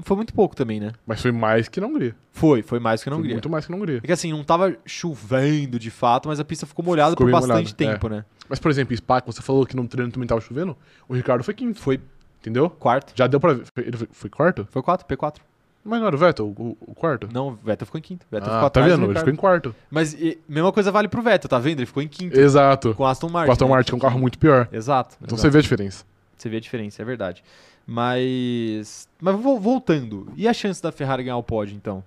Foi 0.00 0.16
muito 0.16 0.32
pouco 0.32 0.54
também, 0.54 0.78
né? 0.78 0.92
Mas 1.04 1.20
foi 1.20 1.32
mais 1.32 1.66
que 1.66 1.80
na 1.80 1.88
Hungria. 1.88 2.14
Foi, 2.30 2.62
foi 2.62 2.78
mais 2.78 3.02
que 3.02 3.10
na 3.10 3.16
Foi 3.16 3.20
Hungria. 3.20 3.34
muito 3.34 3.50
mais 3.50 3.66
que 3.66 3.72
na 3.72 3.76
Hungria. 3.78 3.98
É 4.02 4.06
que 4.06 4.12
assim, 4.12 4.30
não 4.30 4.44
tava 4.44 4.76
chovendo 4.86 5.76
de 5.76 5.90
fato, 5.90 6.28
mas 6.28 6.38
a 6.38 6.44
pista 6.44 6.66
ficou 6.66 6.84
molhada 6.84 7.10
Ficou 7.12 7.26
por 7.26 7.32
bastante 7.32 7.74
molhada, 7.74 7.74
tempo, 7.74 8.08
né? 8.08 8.24
Mas, 8.48 8.60
por 8.60 8.70
exemplo, 8.70 8.96
Spa, 8.96 9.20
que 9.20 9.26
você 9.26 9.42
falou 9.42 9.66
que 9.66 9.74
no 9.74 9.88
treino 9.88 10.12
também 10.12 10.26
tava 10.28 10.40
chovendo, 10.40 10.76
o 11.08 11.14
Ricardo 11.14 11.42
foi 11.42 11.52
quinto, 11.52 11.80
Foi 11.80 12.00
entendeu? 12.40 12.70
quarto. 12.70 13.12
Já 13.16 13.26
deu 13.26 13.40
pra 13.40 13.54
ver. 13.54 13.64
Foi- 13.74 13.84
Ele 13.84 13.96
foi, 13.96 14.08
foi 14.12 14.30
quarto? 14.30 14.68
Foi 14.70 14.82
quarto, 14.82 15.04
P4. 15.04 15.36
Mas 15.84 16.00
não 16.00 16.06
era 16.06 16.16
o 16.16 16.18
Vettel, 16.18 16.46
o, 16.46 16.76
o 16.80 16.94
quarto? 16.94 17.28
Não, 17.32 17.48
o 17.48 17.58
Vettel 17.64 17.86
ficou 17.86 17.98
em 17.98 18.02
quinto. 18.02 18.26
Vettel 18.30 18.46
ficou 18.46 18.58
ah, 18.58 18.60
tá 18.62 18.66
atrás 18.66 18.92
do 18.92 18.98
vendo? 18.98 19.10
Ele 19.10 19.18
ficou 19.18 19.32
em 19.32 19.36
quarto. 19.36 19.74
Mas 19.90 20.12
e, 20.12 20.38
mesma 20.48 20.72
coisa 20.72 20.90
vale 20.90 21.08
pro 21.08 21.22
Vettel, 21.22 21.48
tá 21.48 21.58
vendo? 21.58 21.78
Ele 21.78 21.86
ficou 21.86 22.02
em 22.02 22.08
quinto. 22.08 22.38
Exato. 22.38 22.94
Com 22.94 23.04
o 23.04 23.06
Aston 23.06 23.28
Martin. 23.28 23.46
Com 23.46 23.50
o 23.50 23.52
Aston? 23.52 23.68
Martin, 23.68 23.90
que 23.90 23.94
é 23.94 23.96
um 23.96 24.00
carro 24.00 24.18
muito 24.18 24.38
pior. 24.38 24.68
Exato. 24.72 25.16
Então 25.16 25.28
exato. 25.36 25.40
você 25.40 25.50
vê 25.50 25.58
a 25.58 25.62
diferença. 25.62 26.04
Você 26.36 26.48
vê 26.48 26.56
a 26.58 26.60
diferença, 26.60 27.00
é 27.00 27.04
verdade. 27.04 27.42
Mas. 27.86 29.08
Mas 29.20 29.34
vo- 29.40 29.58
voltando. 29.58 30.30
E 30.36 30.46
a 30.46 30.52
chance 30.52 30.82
da 30.82 30.92
Ferrari 30.92 31.24
ganhar 31.24 31.38
o 31.38 31.42
pódio, 31.42 31.74
então? 31.74 32.04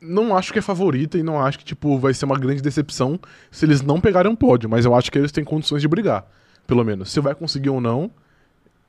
Não 0.00 0.36
acho 0.36 0.52
que 0.52 0.58
é 0.58 0.62
favorita 0.62 1.16
e 1.16 1.22
não 1.22 1.40
acho 1.40 1.58
que, 1.58 1.64
tipo, 1.64 1.98
vai 1.98 2.12
ser 2.12 2.24
uma 2.24 2.38
grande 2.38 2.60
decepção 2.62 3.20
se 3.50 3.66
eles 3.66 3.82
não 3.82 4.00
pegarem 4.00 4.32
um 4.32 4.34
pódio, 4.34 4.68
mas 4.68 4.84
eu 4.84 4.94
acho 4.94 5.12
que 5.12 5.18
eles 5.18 5.30
têm 5.30 5.44
condições 5.44 5.82
de 5.82 5.86
brigar, 5.86 6.26
pelo 6.66 6.82
menos. 6.82 7.12
Se 7.12 7.20
vai 7.20 7.34
conseguir 7.34 7.68
ou 7.68 7.80
não, 7.80 8.10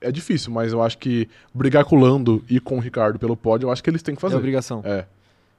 é 0.01 0.11
difícil, 0.11 0.51
mas 0.51 0.73
eu 0.73 0.81
acho 0.81 0.97
que 0.97 1.29
brigar 1.53 1.85
com 1.85 1.95
o 1.95 1.99
Lando 1.99 2.43
e 2.49 2.59
com 2.59 2.77
o 2.77 2.79
Ricardo 2.79 3.17
pelo 3.19 3.37
pódio, 3.37 3.67
eu 3.67 3.71
acho 3.71 3.83
que 3.83 3.89
eles 3.89 4.01
têm 4.01 4.15
que 4.15 4.19
É 4.19 4.23
fazer. 4.23 4.35
obrigação. 4.35 4.81
É. 4.83 5.05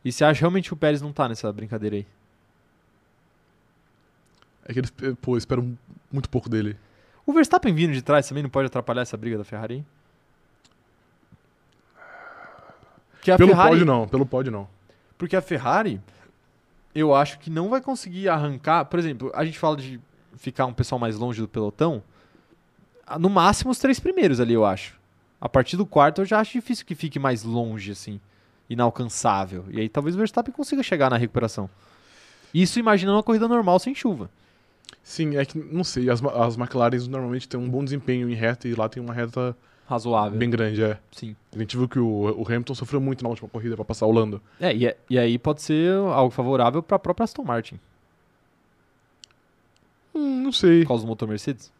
E 0.05 0.11
você 0.13 0.25
acha 0.25 0.41
realmente 0.41 0.69
que 0.69 0.75
o 0.75 0.77
Pérez 0.77 1.01
não 1.01 1.13
tá 1.13 1.29
nessa 1.29 1.51
brincadeira 1.53 1.97
aí? 1.97 2.07
É 4.67 4.73
que 4.73 4.81
eles, 4.81 4.93
pô, 5.21 5.37
esperam 5.37 5.77
muito 6.11 6.29
pouco 6.29 6.49
dele. 6.49 6.77
O 7.25 7.33
Verstappen 7.33 7.73
vindo 7.73 7.93
de 7.93 8.03
trás 8.03 8.29
também 8.29 8.43
não 8.43 8.51
pode 8.51 8.67
atrapalhar 8.67 9.03
essa 9.03 9.17
briga 9.17 9.39
da 9.39 9.45
Ferrari? 9.45 9.85
Que 13.23 13.31
a 13.31 13.37
pelo 13.37 13.51
Ferrari, 13.51 13.71
pódio, 13.71 13.87
não. 13.87 14.09
Pelo 14.09 14.27
pódio, 14.27 14.51
não. 14.51 14.69
Porque 15.17 15.37
a 15.37 15.41
Ferrari, 15.41 16.01
eu 16.95 17.15
acho 17.15 17.39
que 17.39 17.49
não 17.49 17.69
vai 17.69 17.81
conseguir 17.81 18.29
arrancar. 18.29 18.85
Por 18.87 18.99
exemplo, 18.99 19.31
a 19.35 19.45
gente 19.45 19.59
fala 19.59 19.77
de 19.77 20.01
ficar 20.37 20.67
um 20.67 20.73
pessoal 20.73 20.99
mais 20.99 21.17
longe 21.17 21.41
do 21.41 21.47
pelotão. 21.47 22.03
No 23.19 23.29
máximo 23.29 23.71
os 23.71 23.79
três 23.79 23.99
primeiros 24.01 24.41
ali, 24.41 24.55
eu 24.55 24.65
acho. 24.65 24.99
A 25.41 25.49
partir 25.49 25.77
do 25.77 25.85
quarto 25.85 26.21
eu 26.21 26.25
já 26.25 26.39
acho 26.41 26.53
difícil 26.53 26.87
que 26.87 26.95
fique 26.95 27.19
mais 27.19 27.43
longe, 27.43 27.91
assim. 27.93 28.21
Inalcançável. 28.71 29.65
E 29.71 29.81
aí 29.81 29.89
talvez 29.89 30.15
o 30.15 30.19
Verstappen 30.19 30.53
consiga 30.55 30.83
chegar 30.83 31.11
na 31.11 31.17
recuperação. 31.17 31.69
Isso 32.55 32.79
imaginando 32.79 33.17
uma 33.17 33.23
corrida 33.23 33.49
normal 33.49 33.79
sem 33.79 33.95
chuva. 33.95 34.31
Sim, 35.03 35.37
é 35.37 35.45
que, 35.45 35.59
não 35.59 35.83
sei, 35.83 36.09
as, 36.09 36.23
as 36.25 36.57
McLarens 36.57 37.09
normalmente 37.09 37.49
têm 37.49 37.59
um 37.59 37.69
bom 37.69 37.83
desempenho 37.83 38.31
em 38.31 38.35
reta 38.35 38.69
e 38.69 38.75
lá 38.75 38.89
tem 38.89 39.03
uma 39.03 39.13
reta 39.13 39.57
Razoável. 39.89 40.39
bem 40.39 40.49
grande, 40.49 40.83
é. 40.83 40.97
Sim. 41.11 41.35
A 41.55 41.59
gente 41.59 41.77
viu 41.77 41.89
que 41.89 41.99
o, 41.99 42.07
o 42.41 42.45
Hamilton 42.47 42.75
sofreu 42.75 43.01
muito 43.01 43.25
na 43.25 43.29
última 43.31 43.49
corrida 43.49 43.75
pra 43.75 43.85
passar 43.85 44.07
o 44.07 44.13
Lando. 44.13 44.41
É 44.61 44.73
e, 44.75 44.87
é- 44.87 44.97
e 45.11 45.19
aí 45.19 45.39
pode 45.39 45.61
ser 45.61 45.93
algo 45.97 46.31
favorável 46.31 46.83
para 46.83 46.97
a 46.97 47.01
própria 47.01 47.25
Aston 47.25 47.43
Martin, 47.43 47.81
Hum, 50.15 50.43
não 50.43 50.53
sei. 50.53 50.83
por 50.83 50.89
causa 50.89 51.05
do 51.05 51.09
motor 51.09 51.27
Mercedes. 51.29 51.73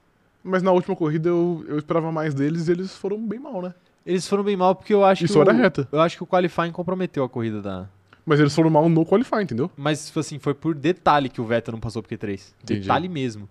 Mas 0.45 0.63
na 0.63 0.73
última 0.73 0.97
corrida 0.97 1.29
eu, 1.29 1.65
eu 1.69 1.79
esperava 1.79 2.11
mais 2.11 2.35
deles 2.35 2.69
e 2.69 2.73
eles 2.73 2.95
foram 2.97 3.19
bem 3.25 3.39
mal, 3.39 3.63
né? 3.63 3.73
Eles 4.05 4.27
foram 4.27 4.43
bem 4.43 4.57
mal 4.57 4.75
porque 4.75 4.93
eu 4.93 5.05
acho 5.05 5.25
Isso 5.25 5.35
que. 5.35 5.41
era 5.41 5.53
o- 5.53 5.57
reta. 5.57 5.89
Eu 5.93 6.01
acho 6.01 6.17
que 6.17 6.23
o 6.23 6.27
qualifying 6.27 6.73
comprometeu 6.73 7.23
a 7.23 7.29
corrida 7.29 7.63
da. 7.63 7.87
Mas 8.27 8.41
eles 8.41 8.55
foram 8.55 8.69
mal 8.71 8.89
no 8.89 9.05
qualify, 9.07 9.43
entendeu? 9.43 9.71
Mas, 9.77 10.13
assim, 10.17 10.39
foi 10.39 10.55
por 10.55 10.75
detalhe 10.75 11.29
que 11.29 11.41
o 11.41 11.45
Vettel 11.45 11.73
não 11.73 11.81
passou 11.81 12.03
pro 12.03 12.17
Q3. 12.17 12.53
Entendi. 12.63 12.81
Detalhe 12.81 13.09
mesmo. 13.09 13.49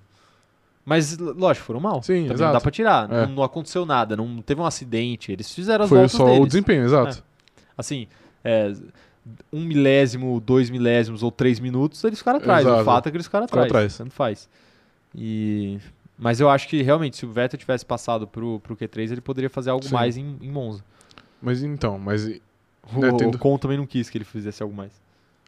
Mas, 0.86 1.18
lógico, 1.18 1.66
foram 1.66 1.80
mal. 1.80 2.02
Sim, 2.02 2.14
Também 2.14 2.28
não 2.28 2.34
exato. 2.36 2.54
dá 2.54 2.62
pra 2.62 2.72
tirar. 2.72 3.12
É. 3.12 3.26
Não, 3.28 3.36
não 3.36 3.44
aconteceu 3.44 3.86
nada, 3.86 4.16
não 4.18 4.42
teve 4.42 4.60
um 4.62 4.66
acidente. 4.66 5.32
Eles 5.32 5.54
fizeram 5.54 5.84
as 5.84 5.90
Foi 5.90 5.98
voltas 6.00 6.14
só 6.18 6.26
deles. 6.26 6.42
o 6.42 6.48
desempenho, 6.48 6.84
exato. 6.86 7.24
Assim, 7.78 8.08
é, 8.44 8.74
um 9.54 9.62
milésimo, 9.64 10.40
dois 10.42 10.70
milésimos 10.70 11.22
ou 11.22 11.32
três 11.32 11.60
minutos, 11.60 12.04
eles 12.04 12.18
ficaram 12.20 12.40
atrás. 12.40 12.66
Exato. 12.66 12.82
O 12.82 12.86
fato 12.86 13.08
é 13.08 13.12
que 13.12 13.18
eles 13.18 13.28
ficaram 13.28 13.48
Ficaram 13.48 13.66
atrás. 13.66 13.86
atrás. 13.94 13.98
Tanto 13.98 14.14
faz. 14.14 14.50
E... 15.14 15.80
Mas 16.24 16.40
eu 16.40 16.48
acho 16.52 16.68
que, 16.68 16.84
realmente, 16.84 17.18
se 17.18 17.26
o 17.26 17.32
Vettel 17.32 17.60
tivesse 17.60 17.84
passado 17.84 18.28
pro, 18.28 18.60
pro 18.60 18.78
Q3, 18.78 19.12
ele 19.12 19.22
poderia 19.22 19.50
fazer 19.50 19.72
algo 19.72 19.86
Sim. 19.86 19.94
mais 19.96 20.16
em, 20.18 20.38
em 20.40 20.52
Monza. 20.52 20.84
Mas 21.42 21.64
então, 21.64 21.98
mas. 21.98 22.28
O, 22.96 23.04
É, 23.04 23.12
tendo- 23.18 23.36
o 23.36 23.40
Con 23.40 23.58
também 23.58 23.76
não 23.76 23.88
quis 23.88 24.08
que 24.08 24.20
ele 24.20 24.24
fizesse 24.26 24.62
algo 24.62 24.76
mais. 24.76 24.92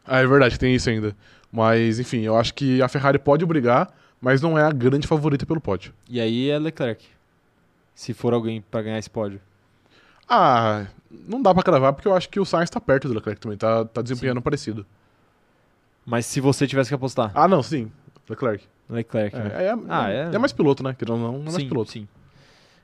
Ah, 0.04 0.18
é 0.18 0.26
verdade, 0.26 0.58
tem 0.58 0.74
isso 0.74 0.90
ainda. 0.90 1.16
Mas, 1.52 2.00
enfim, 2.00 2.22
eu 2.22 2.36
acho 2.36 2.52
que 2.54 2.82
a 2.82 2.88
Ferrari 2.88 3.20
pode 3.20 3.46
brigar, 3.46 3.88
mas 4.20 4.42
não 4.42 4.58
é 4.58 4.64
a 4.64 4.72
grande 4.72 5.06
favorita 5.06 5.46
pelo 5.46 5.60
pódio. 5.60 5.94
E 6.10 6.20
aí 6.20 6.50
é 6.50 6.58
Leclerc. 6.58 7.06
Se 7.94 8.12
for 8.12 8.34
alguém 8.34 8.60
pra 8.60 8.82
ganhar 8.82 8.98
esse 8.98 9.08
pódio. 9.08 9.40
Ah, 10.28 10.86
não 11.08 11.40
dá 11.40 11.54
pra 11.54 11.62
cravar 11.62 11.92
porque 11.92 12.08
eu 12.08 12.16
acho 12.16 12.28
que 12.28 12.40
o 12.40 12.44
Sainz 12.44 12.68
tá 12.68 12.80
perto 12.80 13.06
do 13.06 13.14
Leclerc 13.14 13.40
também, 13.40 13.56
tá, 13.56 13.84
tá 13.84 14.02
desempenhando 14.02 14.42
parecido. 14.42 14.84
Mas 16.04 16.26
se 16.26 16.40
você 16.40 16.66
tivesse 16.66 16.88
que 16.88 16.94
apostar, 16.96 17.30
Ah, 17.32 17.46
não, 17.46 17.62
sim. 17.62 17.92
Leclerc. 18.28 18.66
Leclerc, 18.88 19.36
né? 19.36 19.50
É, 19.54 19.64
é, 19.66 19.74
Ah, 19.88 20.10
é, 20.10 20.30
é. 20.32 20.34
é 20.34 20.38
mais 20.38 20.52
piloto, 20.52 20.82
né? 20.82 20.94
Que 20.98 21.06
não, 21.08 21.16
não 21.18 21.34
é 21.34 21.38
mais 21.38 21.54
sim, 21.54 21.68
piloto. 21.68 21.90
sim. 21.90 22.06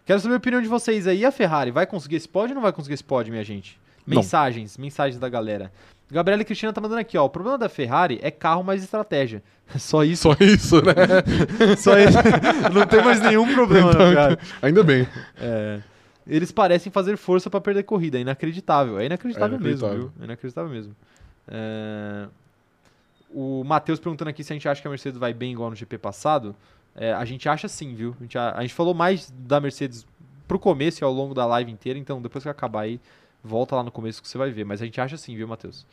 Quero 0.07 0.19
saber 0.21 0.35
a 0.35 0.39
opinião 0.39 0.61
de 0.63 0.69
vocês 0.69 1.07
aí. 1.07 1.25
A 1.25 1.31
Ferrari 1.31 1.71
vai 1.71 1.87
conseguir 1.87 2.17
esse 2.17 2.29
pódio 2.29 2.51
ou 2.51 2.55
não 2.57 2.63
vai 2.63 2.73
conseguir 2.73 2.95
esse 2.95 3.05
pódio, 3.05 3.31
minha 3.33 3.45
gente? 3.45 3.79
Não. 4.07 4.17
Mensagens, 4.17 4.77
mensagens 4.79 5.21
da 5.21 5.29
galera. 5.29 5.71
Gabriela 6.11 6.43
e 6.43 6.45
Cristina 6.45 6.73
tá 6.73 6.81
mandando 6.81 7.01
aqui, 7.01 7.17
ó. 7.17 7.25
O 7.25 7.31
problema 7.31 7.57
da 7.57 7.69
Ferrari 7.69 8.19
é 8.23 8.31
carro 8.31 8.65
mais 8.65 8.83
estratégia. 8.83 9.43
Só 9.79 10.03
isso. 10.03 10.23
Só 10.23 10.37
isso, 10.41 10.77
né? 10.83 10.95
Só 11.79 11.97
isso. 11.99 12.19
não 12.73 12.85
tem 12.87 13.05
mais 13.05 13.21
nenhum 13.21 13.53
problema 13.55 13.93
na 13.93 13.99
Ferrari. 13.99 14.39
Ainda 14.61 14.83
bem. 14.83 15.07
É, 15.41 15.81
eles 16.27 16.51
parecem 16.51 16.91
fazer 16.91 17.17
força 17.17 17.49
pra 17.49 17.61
perder 17.61 17.85
corrida. 17.85 18.19
É 18.19 18.23
inacreditável. 18.23 18.99
É 18.99 19.07
inacreditável, 19.07 19.57
É 19.57 19.61
mesmo, 19.61 19.69
inacreditável. 19.87 19.99
viu? 20.09 20.13
É 20.21 20.25
inacreditável 20.25 20.71
mesmo. 20.73 20.97
É, 21.47 22.27
O 23.33 23.63
Matheus 23.65 23.99
perguntando 24.01 24.31
aqui 24.31 24.43
se 24.43 24.53
a 24.53 24.55
gente 24.57 24.69
acha 24.69 24.81
que 24.83 24.87
a 24.89 24.91
Mercedes 24.91 25.19
vai 25.19 25.33
bem 25.33 25.53
igual 25.53 25.71
no 25.71 25.77
GP 25.77 25.99
passado. 25.99 26.55
É, 26.97 27.13
a 27.13 27.25
gente 27.25 27.49
acha 27.49 27.69
sim, 27.69 27.95
viu? 27.95 28.17
A 28.19 28.23
gente, 28.23 28.37
a, 28.39 28.53
a 28.57 28.63
gente 28.63 28.75
falou 28.75 28.93
mais 28.95 29.31
da 29.31 29.61
Mercedes 29.61 30.05
pro 30.49 30.59
começo 30.59 31.03
e 31.03 31.05
ao 31.05 31.13
longo 31.13 31.33
da 31.33 31.47
live 31.47 31.71
inteira, 31.71 31.97
então 31.99 32.21
depois 32.21 32.43
que 32.43 32.51
acabar 32.51 32.81
aí, 32.81 33.01
volta 33.43 33.77
lá 33.77 33.83
no 33.85 33.91
começo 33.93 34.21
que 34.21 34.27
você 34.29 34.37
vai 34.37 34.51
ver. 34.51 34.65
Mas 34.65 34.83
a 34.83 34.85
gente 34.85 35.01
acha 35.01 35.17
sim, 35.17 35.37
viu, 35.37 35.47
Matheus? 35.47 35.87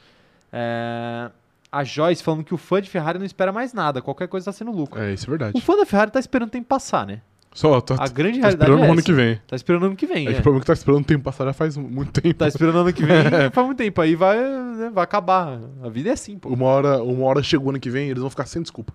É, 0.51 1.29
a 1.71 1.83
Joyce 1.83 2.23
falando 2.23 2.43
que 2.43 2.53
o 2.53 2.57
fã 2.57 2.81
de 2.81 2.89
Ferrari 2.89 3.19
não 3.19 3.25
espera 3.25 3.51
mais 3.51 3.73
nada, 3.73 4.01
qualquer 4.01 4.27
coisa 4.27 4.45
tá 4.45 4.51
sendo 4.51 4.71
lucro. 4.71 4.99
É, 4.99 5.13
isso 5.13 5.25
é 5.25 5.27
O 5.27 5.37
verdade. 5.37 5.61
fã 5.61 5.75
da 5.77 5.85
Ferrari 5.85 6.09
tá 6.09 6.19
esperando 6.19 6.47
o 6.47 6.51
tempo 6.51 6.67
passar, 6.67 7.05
né? 7.05 7.21
Só, 7.57 7.81
tô, 7.81 7.95
A 7.95 8.07
grande 8.07 8.37
tô 8.39 8.45
realidade 8.45 8.53
esperando 8.71 8.83
é 8.83 8.87
o 8.87 8.91
ano 8.91 9.01
que 9.01 9.11
vem. 9.13 9.41
Tá 9.47 9.55
esperando 9.55 9.85
ano 9.87 9.95
que 9.95 10.05
vem, 10.05 10.27
É 10.27 10.29
é. 10.29 10.33
que 10.35 10.39
o 10.41 10.43
problema 10.43 10.59
é 10.59 10.61
que 10.61 10.67
tá 10.67 10.73
esperando 10.73 11.01
o 11.01 11.05
tempo 11.05 11.23
passar 11.23 11.45
já 11.45 11.53
faz 11.53 11.75
muito 11.75 12.21
tempo. 12.21 12.35
Tá 12.35 12.47
esperando 12.47 12.77
ano 12.77 12.93
que 12.93 13.03
vem 13.03 13.15
faz 13.51 13.65
muito 13.65 13.79
tempo. 13.79 13.99
Aí 13.99 14.13
vai, 14.15 14.37
né, 14.37 14.91
vai 14.93 15.03
acabar. 15.03 15.59
A 15.83 15.89
vida 15.89 16.09
é 16.09 16.13
assim, 16.13 16.37
pô. 16.37 16.49
Uma 16.49 16.65
hora, 16.67 17.01
uma 17.03 17.25
hora 17.25 17.41
chegou 17.41 17.71
ano 17.71 17.79
que 17.79 17.89
vem 17.89 18.09
eles 18.09 18.21
vão 18.21 18.29
ficar 18.29 18.45
sem 18.45 18.61
desculpa. 18.61 18.93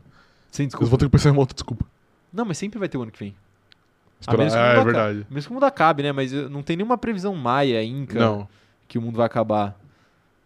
Sem 0.50 0.62
Eles 0.64 0.70
desculpa. 0.72 0.90
vão 0.90 0.98
ter 0.98 1.06
que 1.06 1.10
pensar 1.10 1.30
em 1.30 1.32
uma 1.32 1.40
outra 1.40 1.54
desculpa. 1.54 1.84
Não, 2.32 2.44
mas 2.44 2.56
sempre 2.56 2.78
vai 2.78 2.88
ter 2.88 2.96
o 2.98 3.02
ano 3.02 3.10
que 3.10 3.18
vem. 3.18 3.34
Esperar- 4.20 4.38
menos 4.38 4.52
que 4.54 4.58
o 4.60 4.62
Ah, 4.62 4.66
é 4.66 4.70
acabe. 4.72 4.84
verdade. 4.84 5.26
Mesmo 5.28 5.48
que 5.48 5.50
o 5.50 5.54
mundo 5.54 5.64
acabe, 5.64 6.02
né? 6.04 6.12
Mas 6.12 6.32
eh, 6.32 6.48
não 6.48 6.62
tem 6.62 6.76
nenhuma 6.76 6.96
previsão 6.96 7.34
maia, 7.34 7.82
inca, 7.82 8.20
Não. 8.20 8.48
que 8.86 8.96
o 8.96 9.02
mundo 9.02 9.16
vai 9.16 9.26
acabar. 9.26 9.76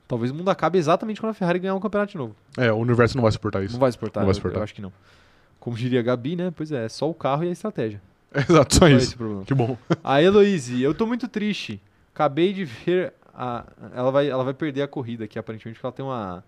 Talvez 0.09 0.31
o 0.31 0.35
mundo 0.35 0.49
acabe 0.49 0.79
exatamente 0.79 1.21
quando 1.21 1.33
a 1.33 1.35
Ferrari 1.35 1.59
ganhar 1.59 1.75
um 1.75 1.81
campeonato 1.81 2.13
de 2.13 2.17
novo. 2.19 2.35
É, 2.57 2.73
o 2.73 2.77
universo 2.77 3.15
não 3.15 3.23
vai 3.23 3.33
suportar 3.33 3.63
isso. 3.63 3.75
Não 3.75 3.81
vai 3.81 3.93
suportar. 3.93 4.21
Não 4.21 4.27
vai 4.27 4.31
eu- 4.31 4.35
suportar. 4.37 4.61
Eu, 4.61 4.65
acho 4.65 4.75
que 4.75 4.81
não. 4.81 4.93
Como 5.67 5.77
diria 5.77 5.99
a 5.99 6.03
Gabi, 6.05 6.37
né? 6.37 6.53
Pois 6.55 6.71
é, 6.71 6.85
é 6.85 6.89
só 6.89 7.11
o 7.11 7.13
carro 7.13 7.43
e 7.43 7.49
a 7.49 7.51
estratégia. 7.51 8.01
Exato, 8.33 8.73
só 8.73 8.81
Só 8.83 8.89
isso. 8.89 9.17
Que 9.45 9.53
bom. 9.53 9.77
A 10.05 10.23
Heloise, 10.23 10.81
eu 10.81 10.95
tô 10.95 11.05
muito 11.09 11.27
triste. 11.27 11.83
Acabei 12.15 12.53
de 12.53 12.65
ver. 12.65 13.13
A... 13.35 13.65
Ela, 13.93 14.13
vai, 14.13 14.31
ela 14.31 14.45
vai 14.45 14.55
perder 14.55 14.83
a 14.83 14.87
corrida 14.87 15.25
aqui, 15.25 15.41
aparentemente, 15.41 15.77
porque 15.77 15.85
ela 15.85 15.93
tem 15.93 16.05
uma, 16.05 16.45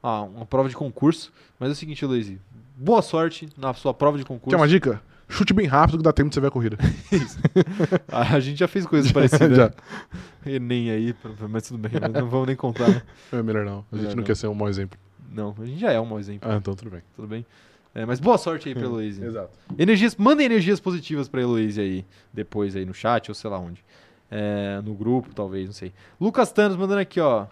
ah, 0.00 0.22
uma 0.22 0.46
prova 0.46 0.68
de 0.68 0.76
concurso. 0.76 1.32
Mas 1.58 1.70
é 1.70 1.72
o 1.72 1.74
seguinte, 1.74 2.04
Heloise. 2.04 2.40
Boa 2.76 3.02
sorte 3.02 3.48
na 3.58 3.74
sua 3.74 3.92
prova 3.92 4.16
de 4.16 4.24
concurso. 4.24 4.50
Quer 4.50 4.56
uma 4.56 4.68
dica? 4.68 5.02
Chute 5.28 5.52
bem 5.52 5.66
rápido 5.66 5.98
que 5.98 6.04
dá 6.04 6.12
tempo 6.12 6.28
de 6.28 6.34
você 6.36 6.40
ver 6.40 6.46
a 6.46 6.50
corrida. 6.52 6.78
A 8.06 8.38
gente 8.38 8.60
já 8.60 8.68
fez 8.68 8.86
coisas 8.86 9.10
parecidas. 9.10 9.56
Já. 9.58 9.72
Enem 10.46 10.92
aí, 10.92 11.12
mas 11.48 11.66
tudo 11.66 11.78
bem, 11.78 11.90
mas 12.00 12.12
não 12.12 12.28
vamos 12.28 12.46
nem 12.46 12.54
contar, 12.54 12.88
né? 12.88 13.02
É 13.32 13.42
melhor 13.42 13.64
não. 13.64 13.84
A 13.90 13.96
gente 13.96 14.02
Melhor 14.02 14.08
não, 14.10 14.16
não. 14.18 14.24
quer 14.24 14.36
ser 14.36 14.46
um 14.46 14.54
mau 14.54 14.68
exemplo. 14.68 14.96
Não, 15.28 15.56
a 15.58 15.64
gente 15.66 15.80
já 15.80 15.90
é 15.90 16.00
um 16.00 16.06
mau 16.06 16.20
exemplo, 16.20 16.48
Ah, 16.48 16.54
então 16.56 16.76
tudo 16.76 16.90
bem. 16.90 17.00
tudo 17.16 17.26
bem? 17.26 17.44
É, 17.94 18.06
mas 18.06 18.20
boa 18.20 18.38
sorte 18.38 18.68
aí 18.68 18.74
pra 18.74 18.84
Heloise. 18.84 19.22
Exato. 19.24 19.50
Energias, 19.78 20.14
mandem 20.16 20.46
energias 20.46 20.78
positivas 20.78 21.28
pra 21.28 21.40
Heloise 21.40 21.80
aí, 21.80 22.04
depois 22.32 22.76
aí 22.76 22.84
no 22.84 22.94
chat 22.94 23.28
ou 23.28 23.34
sei 23.34 23.50
lá 23.50 23.58
onde. 23.58 23.84
É, 24.30 24.80
no 24.84 24.94
grupo, 24.94 25.34
talvez, 25.34 25.66
não 25.66 25.72
sei. 25.72 25.92
Lucas 26.20 26.52
Thanos 26.52 26.76
mandando 26.76 27.00
aqui, 27.00 27.18
ó. 27.20 27.46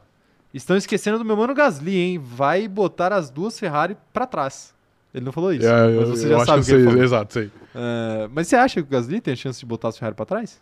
Estão 0.55 0.77
esquecendo 0.77 1.19
do 1.19 1.24
meu 1.24 1.36
mano 1.36 1.55
Gasly, 1.55 1.97
hein? 1.97 2.19
Vai 2.19 2.69
botar 2.69 3.12
as 3.12 3.31
duas 3.31 3.59
Ferrari 3.59 3.97
pra 4.12 4.27
trás. 4.27 4.73
Ele 5.12 5.24
não 5.24 5.32
falou 5.32 5.52
isso, 5.52 5.66
É, 5.66 5.86
eu, 5.94 6.01
mas 6.01 6.09
você 6.10 6.27
eu 6.27 6.31
já 6.31 6.36
acho 6.36 6.47
sabe 6.47 6.60
o 6.60 6.65
que 6.65 6.70
que 6.70 6.74
ele 6.77 6.82
eu 6.82 6.85
sei. 6.85 6.90
falou. 6.93 7.05
Exato, 7.05 7.32
sei. 7.32 7.51
É, 7.74 8.28
mas 8.32 8.47
você 8.47 8.56
acha 8.56 8.74
que 8.82 8.89
o 8.89 8.90
Gasly 8.90 9.20
tem 9.20 9.32
a 9.32 9.36
chance 9.36 9.59
de 9.59 9.66
botar 9.66 9.89
as 9.89 9.98
Ferrari 9.98 10.15
pra 10.15 10.24
trás? 10.24 10.60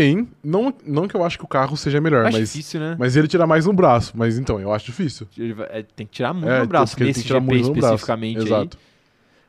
Tem. 0.00 0.28
Não, 0.44 0.72
não 0.86 1.08
que 1.08 1.14
eu 1.16 1.24
acho 1.24 1.36
que 1.38 1.44
o 1.44 1.48
carro 1.48 1.76
seja 1.76 2.00
melhor, 2.00 2.26
Acho 2.26 2.38
mas, 2.38 2.48
difícil, 2.50 2.78
né? 2.80 2.96
mas 2.98 3.16
ele 3.16 3.26
tira 3.26 3.46
mais 3.46 3.66
um 3.66 3.74
braço. 3.74 4.12
Mas 4.16 4.38
então, 4.38 4.60
eu 4.60 4.72
acho 4.72 4.86
difícil. 4.86 5.26
É, 5.70 5.82
tem 5.82 6.06
que 6.06 6.12
tirar 6.12 6.32
muito 6.32 6.48
É, 6.48 6.60
no 6.60 6.66
braço 6.66 6.96
nesse 7.00 7.22
tem 7.24 7.28
GP 7.28 7.40
muito 7.40 7.66
no 7.68 7.72
braço. 7.74 7.86
especificamente 7.94 8.38
aí. 8.38 8.44
Exato. 8.44 8.78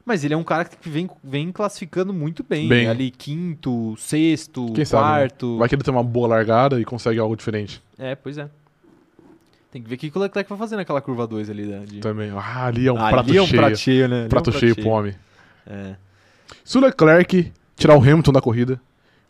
Mas 0.06 0.24
ele 0.24 0.34
é 0.34 0.38
um 0.38 0.44
cara 0.44 0.66
que 0.66 0.90
vem, 0.90 1.08
vem 1.24 1.52
classificando 1.52 2.12
muito 2.12 2.44
bem. 2.44 2.68
Bem. 2.68 2.88
Ali 2.88 3.12
quinto, 3.12 3.96
sexto, 3.98 4.72
Quem 4.74 4.84
sabe, 4.84 5.04
né? 5.04 5.10
quarto. 5.10 5.58
Vai 5.60 5.70
que 5.70 5.76
ele 5.76 5.84
tem 5.84 5.94
uma 5.94 6.04
boa 6.04 6.28
largada 6.28 6.80
e 6.82 6.84
consegue 6.86 7.20
algo 7.20 7.36
diferente. 7.36 7.80
É, 7.98 8.16
pois 8.16 8.38
é. 8.40 8.50
Tem 9.72 9.84
que 9.84 9.88
ver 9.88 9.96
o 9.96 9.98
que 10.00 10.12
o 10.16 10.20
Leclerc 10.20 10.50
vai 10.50 10.58
fazer 10.58 10.78
naquela 10.78 11.00
curva 11.00 11.28
2 11.28 11.48
ali. 11.52 11.68
Né, 11.68 11.84
de... 11.86 12.00
Também. 12.00 12.32
Ah, 12.36 12.66
ali 12.66 12.88
é 12.88 12.92
um 12.92 12.98
Ali 12.98 13.14
prato 13.14 13.30
é 13.38 13.42
um 13.42 13.46
cheio. 13.46 13.62
prato 13.62 13.78
cheio, 13.78 14.08
né? 14.08 14.16
Ali 14.16 14.24
é 14.24 14.26
um 14.26 14.30
prato 14.30 14.52
cheio 14.52 14.76
pro 14.76 14.90
homem. 14.90 15.14
É. 15.68 15.96
Se 16.64 16.76
o 16.80 16.82
Leclerc 16.82 17.54
tirar 17.76 17.96
o 17.96 18.02
Hamilton 18.02 18.32
da 18.32 18.42
corrida, 18.42 18.82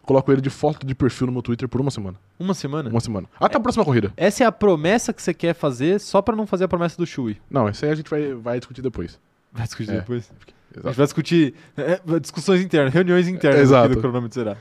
coloco 0.09 0.31
ele 0.31 0.41
de 0.41 0.49
foto 0.49 0.87
de 0.87 0.95
perfil 0.95 1.27
no 1.27 1.33
meu 1.33 1.41
Twitter 1.43 1.69
por 1.69 1.79
uma 1.79 1.91
semana. 1.91 2.17
Uma 2.39 2.55
semana? 2.55 2.89
Uma 2.89 2.99
semana. 2.99 3.27
Até 3.39 3.57
a 3.57 3.59
próxima 3.59 3.85
corrida. 3.85 4.11
Essa 4.17 4.43
é 4.43 4.47
a 4.47 4.51
promessa 4.51 5.13
que 5.13 5.21
você 5.21 5.35
quer 5.35 5.53
fazer 5.53 5.99
só 5.99 6.19
pra 6.19 6.35
não 6.35 6.47
fazer 6.47 6.63
a 6.63 6.67
promessa 6.67 6.97
do 6.97 7.05
Shui. 7.05 7.39
Não, 7.47 7.67
essa 7.67 7.85
aí 7.85 7.91
a 7.91 7.95
gente 7.95 8.09
vai, 8.09 8.33
vai 8.33 8.57
discutir 8.57 8.81
depois. 8.81 9.19
Vai 9.53 9.65
discutir 9.67 9.91
É. 9.91 9.99
depois. 9.99 10.31
A 10.31 10.33
gente 10.33 10.55
Exato. 10.79 10.95
vai 10.95 11.05
discutir 11.05 11.53
é, 11.77 12.19
discussões 12.19 12.61
internas, 12.61 12.91
reuniões 12.91 13.27
internas 13.27 13.61
Exato. 13.61 13.85
aqui 13.85 13.95
do 13.95 14.01
cronômetro 14.01 14.33
será. 14.33 14.57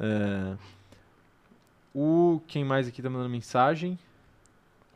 É, 0.00 0.54
o 1.94 2.40
quem 2.48 2.64
mais 2.64 2.88
aqui 2.88 3.00
tá 3.00 3.08
mandando 3.08 3.30
mensagem? 3.30 3.96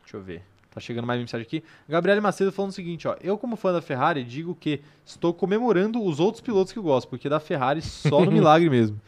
Deixa 0.03 0.17
eu 0.17 0.21
ver. 0.21 0.41
Tá 0.71 0.81
chegando 0.81 1.05
mais 1.07 1.21
mensagem 1.21 1.45
aqui. 1.47 1.63
Gabriele 1.87 2.19
Macedo 2.19 2.51
falando 2.51 2.71
o 2.71 2.73
seguinte, 2.73 3.07
ó. 3.07 3.15
Eu, 3.21 3.37
como 3.37 3.55
fã 3.55 3.71
da 3.71 3.81
Ferrari, 3.81 4.25
digo 4.25 4.53
que 4.59 4.81
estou 5.05 5.33
comemorando 5.33 6.03
os 6.03 6.19
outros 6.19 6.41
pilotos 6.41 6.73
que 6.73 6.79
eu 6.79 6.83
gosto, 6.83 7.07
porque 7.07 7.29
da 7.29 7.39
Ferrari 7.39 7.81
só 7.81 8.25
no 8.25 8.29
milagre 8.31 8.69
mesmo. 8.69 8.99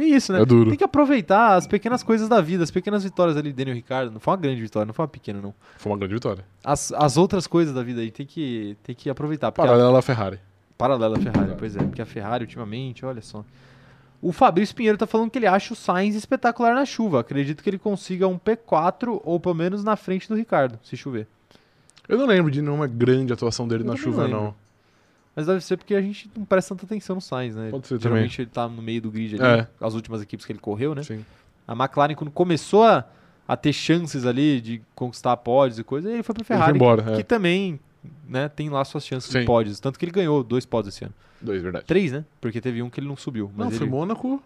Tem 0.00 0.14
isso, 0.14 0.32
né? 0.32 0.40
É 0.40 0.44
duro. 0.46 0.70
Tem 0.70 0.78
que 0.78 0.84
aproveitar 0.84 1.56
as 1.56 1.66
pequenas 1.66 2.02
coisas 2.02 2.26
da 2.26 2.40
vida, 2.40 2.64
as 2.64 2.70
pequenas 2.70 3.04
vitórias 3.04 3.36
ali, 3.36 3.52
Daniel 3.52 3.76
Ricardo. 3.76 4.10
Não 4.10 4.18
foi 4.18 4.32
uma 4.32 4.40
grande 4.40 4.62
vitória, 4.62 4.86
não 4.86 4.94
foi 4.94 5.02
uma 5.02 5.08
pequena, 5.08 5.42
não. 5.42 5.54
Foi 5.76 5.92
uma 5.92 5.98
grande 5.98 6.14
vitória. 6.14 6.42
As, 6.64 6.90
as 6.92 7.18
outras 7.18 7.46
coisas 7.46 7.74
da 7.74 7.82
vida 7.82 8.00
aí 8.00 8.10
tem 8.10 8.24
que, 8.24 8.78
tem 8.82 8.94
que 8.94 9.10
aproveitar. 9.10 9.52
Paralela 9.52 9.98
à 9.98 10.02
Ferrari. 10.02 10.40
Paralela 10.78 11.18
à 11.18 11.20
Ferrari, 11.20 11.54
pois 11.58 11.76
é. 11.76 11.80
Porque 11.80 12.00
a 12.00 12.06
Ferrari, 12.06 12.44
ultimamente, 12.44 13.04
olha 13.04 13.20
só. 13.20 13.44
O 14.22 14.32
Fabrício 14.32 14.74
Pinheiro 14.74 14.96
tá 14.96 15.06
falando 15.06 15.30
que 15.30 15.38
ele 15.38 15.46
acha 15.46 15.74
o 15.74 15.76
Sainz 15.76 16.14
espetacular 16.14 16.74
na 16.74 16.86
chuva. 16.86 17.20
Acredito 17.20 17.62
que 17.62 17.68
ele 17.68 17.78
consiga 17.78 18.26
um 18.26 18.38
P4 18.38 19.20
ou 19.22 19.38
pelo 19.38 19.54
menos 19.54 19.84
na 19.84 19.96
frente 19.96 20.26
do 20.28 20.34
Ricardo, 20.34 20.78
se 20.82 20.96
chover. 20.96 21.26
Eu 22.08 22.16
não 22.16 22.26
lembro 22.26 22.50
de 22.50 22.62
nenhuma 22.62 22.86
grande 22.86 23.34
atuação 23.34 23.68
dele 23.68 23.82
Eu 23.82 23.88
na 23.88 23.96
chuva, 23.96 24.26
não. 24.26 24.54
Mas 25.40 25.46
deve 25.46 25.60
ser 25.62 25.76
porque 25.78 25.94
a 25.94 26.02
gente 26.02 26.30
não 26.36 26.44
presta 26.44 26.74
tanta 26.74 26.84
atenção 26.86 27.16
no 27.16 27.22
Sainz, 27.22 27.56
né? 27.56 27.70
Pode 27.70 27.86
ser 27.86 27.98
Geralmente 28.00 28.42
ele 28.42 28.50
tá 28.50 28.68
no 28.68 28.82
meio 28.82 29.00
do 29.00 29.10
grid 29.10 29.40
ali, 29.42 29.60
É. 29.62 29.66
as 29.80 29.94
últimas 29.94 30.20
equipes 30.20 30.44
que 30.44 30.52
ele 30.52 30.58
correu, 30.58 30.94
né? 30.94 31.02
Sim. 31.02 31.24
A 31.66 31.72
McLaren, 31.72 32.14
quando 32.14 32.30
começou 32.30 32.84
a, 32.84 33.04
a 33.48 33.56
ter 33.56 33.72
chances 33.72 34.26
ali 34.26 34.60
de 34.60 34.82
conquistar 34.94 35.36
pódios 35.38 35.78
e 35.78 35.84
coisa, 35.84 36.10
ele 36.12 36.22
foi 36.22 36.34
pra 36.34 36.44
Ferrari, 36.44 36.72
Ele 36.72 36.78
foi 36.78 36.86
embora, 36.88 37.02
que, 37.02 37.10
é. 37.10 37.16
que 37.16 37.24
também 37.24 37.80
né, 38.28 38.48
tem 38.48 38.68
lá 38.68 38.84
suas 38.84 39.06
chances 39.06 39.30
de 39.30 39.38
Sim. 39.40 39.44
pódios. 39.46 39.80
Tanto 39.80 39.98
que 39.98 40.04
ele 40.04 40.12
ganhou 40.12 40.42
dois 40.44 40.66
pódios 40.66 40.94
esse 40.94 41.04
ano. 41.04 41.14
Dois, 41.40 41.62
verdade. 41.62 41.86
Três, 41.86 42.12
né? 42.12 42.24
Porque 42.40 42.60
teve 42.60 42.82
um 42.82 42.90
que 42.90 43.00
ele 43.00 43.08
não 43.08 43.16
subiu. 43.16 43.50
Mas 43.56 43.66
não, 43.66 43.72
foi 43.72 43.86
ele... 43.86 43.90
Mônaco. 43.90 44.42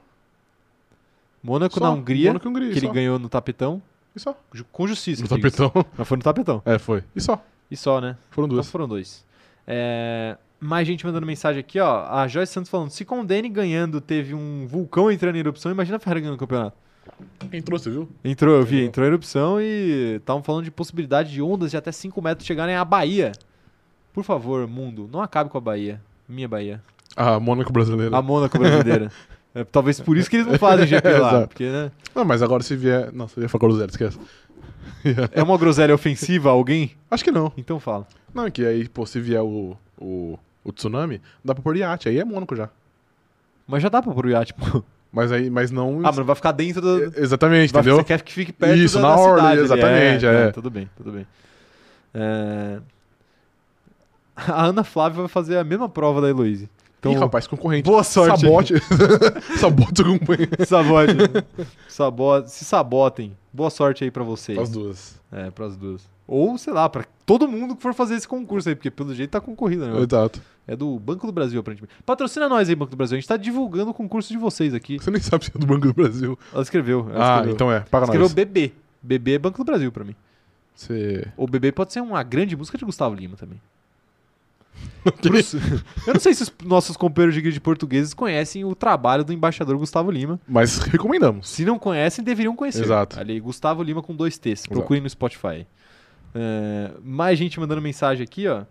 Mônaco 1.42 1.74
só. 1.78 1.84
na 1.84 1.90
Hungria, 1.90 2.30
Mônaco 2.30 2.48
Hungria. 2.48 2.70
que 2.72 2.78
ele 2.78 2.86
só. 2.86 2.92
ganhou 2.92 3.18
no 3.18 3.28
tapetão, 3.28 3.82
E 4.14 4.20
só. 4.20 4.36
com 4.72 4.86
justiça. 4.86 5.22
No 5.22 5.28
tapetão. 5.28 5.72
Mas 5.96 6.08
foi 6.08 6.16
no 6.16 6.22
tapetão. 6.22 6.62
É, 6.64 6.78
foi. 6.78 7.02
E 7.14 7.20
só. 7.20 7.44
E 7.70 7.76
só, 7.76 8.00
né? 8.00 8.16
Foram 8.30 8.46
Então 8.46 8.56
duas. 8.56 8.70
foram 8.70 8.86
dois. 8.88 9.24
É, 9.66 10.36
Mais 10.64 10.86
gente 10.86 11.04
mandando 11.04 11.26
mensagem 11.26 11.60
aqui, 11.60 11.78
ó. 11.78 12.06
A 12.08 12.26
Joyce 12.26 12.50
Santos 12.50 12.70
falando: 12.70 12.88
se 12.88 13.04
com 13.04 13.20
o 13.20 13.24
Danny 13.24 13.50
ganhando 13.50 14.00
teve 14.00 14.34
um 14.34 14.66
vulcão 14.66 15.12
entrando 15.12 15.36
em 15.36 15.40
erupção, 15.40 15.70
imagina 15.70 15.98
a 15.98 16.00
Ferrari 16.00 16.22
ganhando 16.22 16.36
o 16.36 16.38
campeonato. 16.38 16.74
Entrou, 17.52 17.78
você 17.78 17.90
viu? 17.90 18.08
Entrou, 18.24 18.56
eu 18.56 18.64
vi, 18.64 18.82
Entrou. 18.82 19.04
em 19.04 19.08
erupção 19.08 19.60
e 19.60 20.16
estavam 20.16 20.42
falando 20.42 20.64
de 20.64 20.70
possibilidade 20.70 21.30
de 21.30 21.42
ondas 21.42 21.70
de 21.70 21.76
até 21.76 21.92
5 21.92 22.20
metros 22.22 22.46
chegarem 22.46 22.74
à 22.74 22.82
Bahia. 22.82 23.32
Por 24.10 24.24
favor, 24.24 24.66
mundo, 24.66 25.06
não 25.12 25.20
acabe 25.20 25.50
com 25.50 25.58
a 25.58 25.60
Bahia. 25.60 26.00
Minha 26.26 26.48
Bahia. 26.48 26.82
Ah, 27.14 27.38
Mônaco 27.38 27.70
brasileiro. 27.70 28.16
A 28.16 28.22
Mônaco 28.22 28.58
brasileira. 28.58 29.10
É, 29.56 29.62
talvez 29.62 30.00
por 30.00 30.16
isso 30.16 30.28
que 30.28 30.34
eles 30.34 30.48
não 30.48 30.58
fazem 30.58 30.84
GP 30.84 31.08
lá. 31.16 31.46
Porque, 31.46 31.70
né? 31.70 31.92
Não, 32.12 32.24
mas 32.24 32.42
agora 32.42 32.60
se 32.60 32.74
vier. 32.74 33.12
Se 33.28 33.36
vier 33.36 33.48
Facor 33.48 33.70
do 33.70 33.76
Zero, 33.76 33.88
esquece. 33.88 34.18
É 35.30 35.40
uma 35.44 35.56
groselha 35.56 35.94
ofensiva 35.94 36.48
a 36.48 36.52
alguém? 36.52 36.90
Acho 37.08 37.22
que 37.22 37.30
não. 37.30 37.52
Então 37.56 37.78
fala. 37.78 38.04
Não, 38.34 38.46
é 38.46 38.50
que 38.50 38.66
aí, 38.66 38.88
pô, 38.88 39.06
se 39.06 39.20
vier 39.20 39.40
o, 39.40 39.76
o, 39.96 40.36
o 40.64 40.72
tsunami, 40.72 41.20
dá 41.44 41.54
pra 41.54 41.62
pôr 41.62 41.76
iate. 41.76 42.08
Aí 42.08 42.18
é 42.18 42.24
Mônaco 42.24 42.56
já. 42.56 42.68
Mas 43.66 43.82
já 43.82 43.88
dá 43.88 44.00
pra 44.02 44.12
pôr 44.12 44.26
o 44.26 44.30
iate, 44.30 44.52
pô. 44.54 44.82
Mas 45.12 45.30
aí, 45.30 45.48
mas 45.48 45.70
não. 45.70 46.00
Ah, 46.00 46.10
mas 46.14 46.16
vai 46.26 46.34
ficar 46.34 46.50
dentro 46.52 46.80
do. 46.80 47.04
É, 47.04 47.10
Exatamente, 47.22 47.72
Vai- 47.72 47.82
entendeu? 47.82 47.98
Você 47.98 48.04
quer 48.04 48.20
que 48.22 48.32
fique 48.32 48.52
perto 48.52 48.76
Isso, 48.76 48.96
da, 49.00 49.02
na 49.02 49.14
da 49.16 49.22
cidade 49.22 49.46
ali. 49.46 49.60
exatamente, 49.60 50.26
É, 50.26 50.34
é. 50.48 50.50
tudo 50.50 50.70
bem, 50.70 50.90
tudo 50.96 51.12
bem. 51.12 51.26
É, 52.12 52.78
A 54.36 54.64
Ana 54.66 54.82
Flávia 54.82 55.18
vai 55.20 55.28
fazer 55.28 55.56
a 55.58 55.64
mesma 55.64 55.88
prova 55.88 56.20
da 56.20 56.28
Heloise. 56.28 56.68
Então, 56.98 57.12
Ih, 57.12 57.16
rapaz, 57.16 57.46
concorrente. 57.46 57.84
boa 57.84 58.02
sorte. 58.02 58.40
Sabote. 58.40 58.74
Sabote 59.58 60.02
o 60.02 60.18
companheiro. 60.18 60.50
Sabote. 60.66 61.12
Sabo- 61.86 62.42
Se 62.48 62.64
sabotem. 62.64 63.36
Boa 63.52 63.70
sorte 63.70 64.02
aí 64.04 64.10
pra 64.10 64.24
vocês. 64.24 64.58
As 64.58 64.70
duas. 64.70 65.20
É, 65.30 65.50
pras 65.50 65.76
duas. 65.76 66.08
Ou, 66.26 66.56
sei 66.56 66.72
lá, 66.72 66.88
pra 66.88 67.04
todo 67.26 67.46
mundo 67.46 67.76
que 67.76 67.82
for 67.82 67.92
fazer 67.94 68.14
esse 68.14 68.26
concurso 68.26 68.68
aí, 68.70 68.74
porque 68.74 68.90
pelo 68.90 69.14
jeito 69.14 69.30
tá 69.30 69.40
concorrido, 69.40 69.86
né? 69.86 70.00
Exato. 70.00 70.40
É 70.66 70.74
do 70.74 70.98
Banco 70.98 71.26
do 71.26 71.32
Brasil, 71.32 71.60
aparentemente. 71.60 71.94
Patrocina 72.06 72.48
nós 72.48 72.68
aí, 72.68 72.74
Banco 72.74 72.90
do 72.90 72.96
Brasil. 72.96 73.16
A 73.16 73.20
gente 73.20 73.28
tá 73.28 73.36
divulgando 73.36 73.90
o 73.90 73.94
concurso 73.94 74.32
de 74.32 74.38
vocês 74.38 74.72
aqui. 74.72 74.98
Você 74.98 75.10
nem 75.10 75.20
sabe 75.20 75.44
se 75.44 75.52
é 75.54 75.58
do 75.58 75.66
Banco 75.66 75.86
do 75.86 75.94
Brasil. 75.94 76.38
Ela 76.52 76.62
escreveu. 76.62 77.06
Ela 77.10 77.18
ah, 77.18 77.34
escreveu. 77.34 77.54
então 77.54 77.72
é. 77.72 77.80
Paga 77.80 78.04
escreveu 78.04 78.26
nós. 78.26 78.32
BB. 78.32 78.72
BB 79.02 79.32
é 79.32 79.38
Banco 79.38 79.58
do 79.58 79.64
Brasil 79.64 79.92
pra 79.92 80.04
mim. 80.04 80.16
Você... 80.74 81.26
O 81.36 81.46
BB 81.46 81.72
pode 81.72 81.92
ser 81.92 82.00
uma 82.00 82.22
grande 82.22 82.56
música 82.56 82.78
de 82.78 82.84
Gustavo 82.84 83.14
Lima 83.14 83.36
também. 83.36 83.60
Eu 86.06 86.14
não 86.14 86.20
sei 86.20 86.32
se 86.32 86.42
os 86.42 86.52
nossos 86.64 86.96
companheiros 86.96 87.34
de 87.34 87.42
grid 87.42 87.60
portugueses 87.60 88.14
conhecem 88.14 88.64
o 88.64 88.74
trabalho 88.74 89.22
do 89.22 89.32
embaixador 89.32 89.76
Gustavo 89.76 90.10
Lima. 90.10 90.40
Mas 90.48 90.78
recomendamos. 90.78 91.48
Se 91.48 91.64
não 91.64 91.78
conhecem, 91.78 92.24
deveriam 92.24 92.56
conhecer. 92.56 92.82
Exato. 92.82 93.20
Ali, 93.20 93.38
Gustavo 93.38 93.82
Lima 93.82 94.02
com 94.02 94.16
dois 94.16 94.38
T's. 94.38 94.66
Procurem 94.66 95.02
no 95.02 95.10
Spotify. 95.10 95.66
É, 96.34 96.90
mais 97.04 97.38
gente 97.38 97.60
mandando 97.60 97.80
mensagem 97.82 98.24
aqui, 98.24 98.48
ó. 98.48 98.64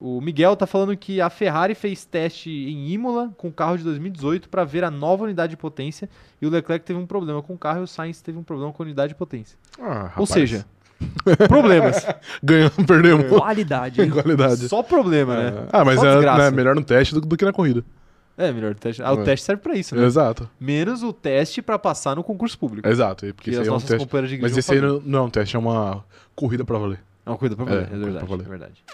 O 0.00 0.20
Miguel 0.20 0.54
tá 0.54 0.64
falando 0.64 0.96
que 0.96 1.20
a 1.20 1.28
Ferrari 1.28 1.74
fez 1.74 2.04
teste 2.04 2.48
em 2.50 2.88
Imola 2.90 3.32
com 3.36 3.48
o 3.48 3.52
carro 3.52 3.76
de 3.76 3.82
2018 3.82 4.48
para 4.48 4.64
ver 4.64 4.84
a 4.84 4.90
nova 4.92 5.24
unidade 5.24 5.50
de 5.50 5.56
potência 5.56 6.08
e 6.40 6.46
o 6.46 6.50
Leclerc 6.50 6.84
teve 6.86 6.98
um 6.98 7.06
problema 7.06 7.42
com 7.42 7.54
o 7.54 7.58
carro 7.58 7.80
e 7.80 7.82
o 7.82 7.86
Sainz 7.86 8.20
teve 8.22 8.38
um 8.38 8.44
problema 8.44 8.72
com 8.72 8.80
a 8.80 8.86
unidade 8.86 9.08
de 9.08 9.16
potência. 9.16 9.58
Ah, 9.80 10.12
Ou 10.16 10.24
seja, 10.24 10.64
problemas. 11.48 12.06
Ganhamos, 12.40 12.76
perdemos. 12.86 13.26
Qualidade? 13.26 14.06
Qualidade. 14.08 14.68
Só 14.68 14.84
problema, 14.84 15.36
né? 15.36 15.66
Ah, 15.72 15.84
mas 15.84 15.98
Só 15.98 16.06
é 16.06 16.12
desgraça. 16.12 16.44
né, 16.44 16.56
melhor 16.56 16.76
no 16.76 16.84
teste 16.84 17.14
do, 17.14 17.20
do 17.20 17.36
que 17.36 17.44
na 17.44 17.52
corrida. 17.52 17.84
É, 18.36 18.52
melhor 18.52 18.76
teste. 18.76 19.02
Ah, 19.02 19.12
o 19.12 19.20
É. 19.22 19.24
teste 19.24 19.44
serve 19.46 19.60
pra 19.62 19.74
isso, 19.74 19.96
né? 19.96 20.04
Exato. 20.04 20.48
Menos 20.60 21.02
o 21.02 21.12
teste 21.12 21.60
pra 21.60 21.76
passar 21.76 22.14
no 22.14 22.22
concurso 22.22 22.56
público. 22.56 22.86
Exato. 22.88 23.26
e 23.26 23.32
Porque 23.32 23.50
as 23.50 23.56
aí 23.58 23.66
é 23.66 23.68
um 23.68 23.72
nossas 23.74 23.88
teste. 23.88 24.04
companheiras 24.06 24.30
de 24.30 24.36
grid 24.36 24.48
Mas 24.48 24.56
esse 24.56 24.72
aí 24.72 24.80
não, 24.80 25.00
não 25.00 25.18
é 25.18 25.22
um 25.22 25.30
teste, 25.30 25.56
é 25.56 25.58
uma 25.58 26.04
corrida 26.36 26.64
pra 26.64 26.78
valer. 26.78 27.00
É 27.26 27.30
uma 27.30 27.36
corrida 27.36 27.56
pra 27.56 27.64
É, 27.64 27.68
valer, 27.68 27.82
é, 27.82 27.86
corrida 27.88 28.04
verdade, 28.04 28.26
pra 28.26 28.36
valer. 28.36 28.46
é 28.46 28.48
verdade. 28.48 28.84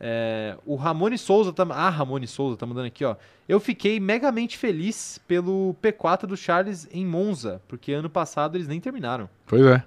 É, 0.00 0.56
o 0.64 0.76
Ramone 0.76 1.18
Souza 1.18 1.52
tá, 1.52 1.66
ah, 1.70 1.90
Ramone 1.90 2.26
Souza 2.26 2.56
tá 2.56 2.64
mandando 2.64 2.86
aqui, 2.86 3.04
ó. 3.04 3.16
Eu 3.48 3.58
fiquei 3.58 3.98
megamente 3.98 4.56
feliz 4.56 5.18
pelo 5.26 5.74
P4 5.82 6.26
do 6.26 6.36
Charles 6.36 6.86
em 6.92 7.04
Monza, 7.04 7.60
porque 7.66 7.92
ano 7.92 8.08
passado 8.08 8.56
eles 8.56 8.68
nem 8.68 8.80
terminaram. 8.80 9.28
Pois 9.46 9.62
é. 9.64 9.82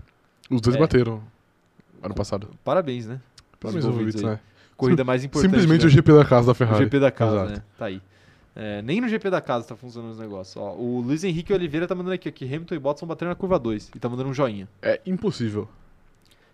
Os 0.49 0.59
dois 0.59 0.75
É. 0.75 0.79
bateram 0.79 1.21
ano 2.03 2.13
passado. 2.13 2.49
Parabéns, 2.63 3.07
né? 3.07 3.21
Pelo 3.59 3.69
Os 3.69 3.75
menos 3.75 3.85
envolvidos 3.85 4.15
ouvidos, 4.15 4.23
aí. 4.23 4.35
né? 4.35 4.39
Corrida 4.75 5.03
mais 5.03 5.23
importante. 5.23 5.49
Simplesmente 5.51 5.81
né? 5.81 5.87
o 5.87 5.89
GP 5.89 6.11
da 6.13 6.25
casa 6.25 6.45
da 6.47 6.51
O 6.51 6.55
Ferrari. 6.55 6.83
GP 6.83 6.99
da 6.99 7.11
casa, 7.11 7.35
Exato. 7.35 7.51
né? 7.51 7.63
Tá 7.77 7.85
aí. 7.85 8.01
É, 8.53 8.81
nem 8.81 8.99
no 8.99 9.07
GP 9.07 9.29
da 9.29 9.39
casa 9.39 9.65
tá 9.65 9.75
funcionando 9.77 10.11
os 10.11 10.19
negócios. 10.19 10.57
Ó, 10.57 10.73
o 10.73 10.99
Luiz 10.99 11.23
Henrique 11.23 11.53
Oliveira 11.53 11.87
tá 11.87 11.95
mandando 11.95 12.15
aqui, 12.15 12.27
ó, 12.27 12.31
que 12.33 12.43
Hamilton 12.43 12.75
e 12.75 12.79
Bottas 12.79 12.99
vão 13.01 13.07
bater 13.07 13.25
na 13.27 13.35
curva 13.35 13.57
2 13.57 13.91
e 13.95 13.99
tá 13.99 14.09
mandando 14.09 14.27
um 14.29 14.33
joinha. 14.33 14.67
É 14.81 14.99
impossível. 15.05 15.69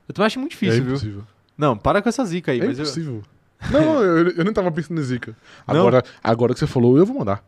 Eu 0.07 0.13
também 0.13 0.27
acho 0.27 0.39
muito 0.39 0.51
difícil, 0.51 0.75
é 0.77 0.81
viu? 0.81 0.89
impossível. 0.91 1.23
Não, 1.57 1.75
para 1.75 2.01
com 2.03 2.09
essa 2.09 2.23
zica 2.23 2.51
aí. 2.51 2.59
É 2.59 2.65
mas 2.67 2.77
eu- 2.77 2.83
impossível. 2.83 3.23
Não, 3.71 4.01
eu, 4.01 4.29
eu 4.29 4.43
nem 4.43 4.53
tava 4.53 4.71
pensando 4.71 4.99
em 4.99 5.03
zica. 5.03 5.35
Não? 5.67 5.79
Agora, 5.79 6.03
agora 6.23 6.53
que 6.53 6.59
você 6.59 6.67
falou, 6.67 6.97
eu 6.97 7.05
vou 7.05 7.17
mandar. 7.17 7.43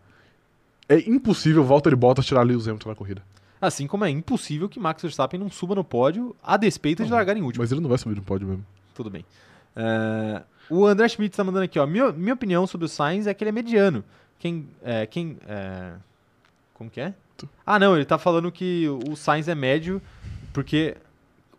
É 0.88 0.98
impossível 1.08 1.64
Walter 1.64 1.96
Bottas 1.96 2.26
tirar 2.26 2.42
Lewis 2.42 2.68
Hamilton 2.68 2.90
na 2.90 2.96
corrida. 2.96 3.22
Assim 3.62 3.86
como 3.86 4.06
é 4.06 4.10
impossível 4.10 4.70
que 4.70 4.80
Max 4.80 5.02
Verstappen 5.02 5.40
não 5.40 5.52
suba 5.52 5.76
no 5.76 5.84
pódio 5.84 6.36
a 6.42 6.58
despeito 6.58 7.04
de 7.04 7.10
Não, 7.10 7.18
largar 7.18 7.36
em 7.38 7.42
último. 7.42 7.62
Mas 7.62 7.72
ele 7.72 7.82
não 7.82 7.90
vai 7.90 7.98
subir 7.98 8.16
no 8.16 8.24
pódio 8.24 8.48
mesmo. 8.48 8.66
Tudo 8.96 9.10
bem. 9.10 9.24
É, 9.76 10.42
o 10.70 10.86
André 10.86 11.08
Schmidt 11.10 11.36
tá 11.36 11.44
mandando 11.44 11.66
aqui, 11.66 11.78
ó. 11.78 11.86
Minha, 11.86 12.12
minha 12.12 12.34
opinião 12.34 12.66
sobre 12.66 12.86
o 12.86 12.90
Sainz 12.90 13.28
é 13.28 13.34
que 13.34 13.44
ele 13.44 13.50
é 13.50 13.52
mediano. 13.52 14.04
Quem. 14.40 14.68
É, 14.82 15.06
quem 15.06 15.38
é, 15.48 15.92
como 16.74 16.90
que 16.90 17.02
é? 17.02 17.14
Ah, 17.66 17.78
não, 17.78 17.96
ele 17.96 18.06
tá 18.06 18.18
falando 18.18 18.52
que 18.52 18.88
o 19.08 19.16
Sainz 19.16 19.48
é 19.48 19.56
médio 19.56 20.02
porque 20.52 20.98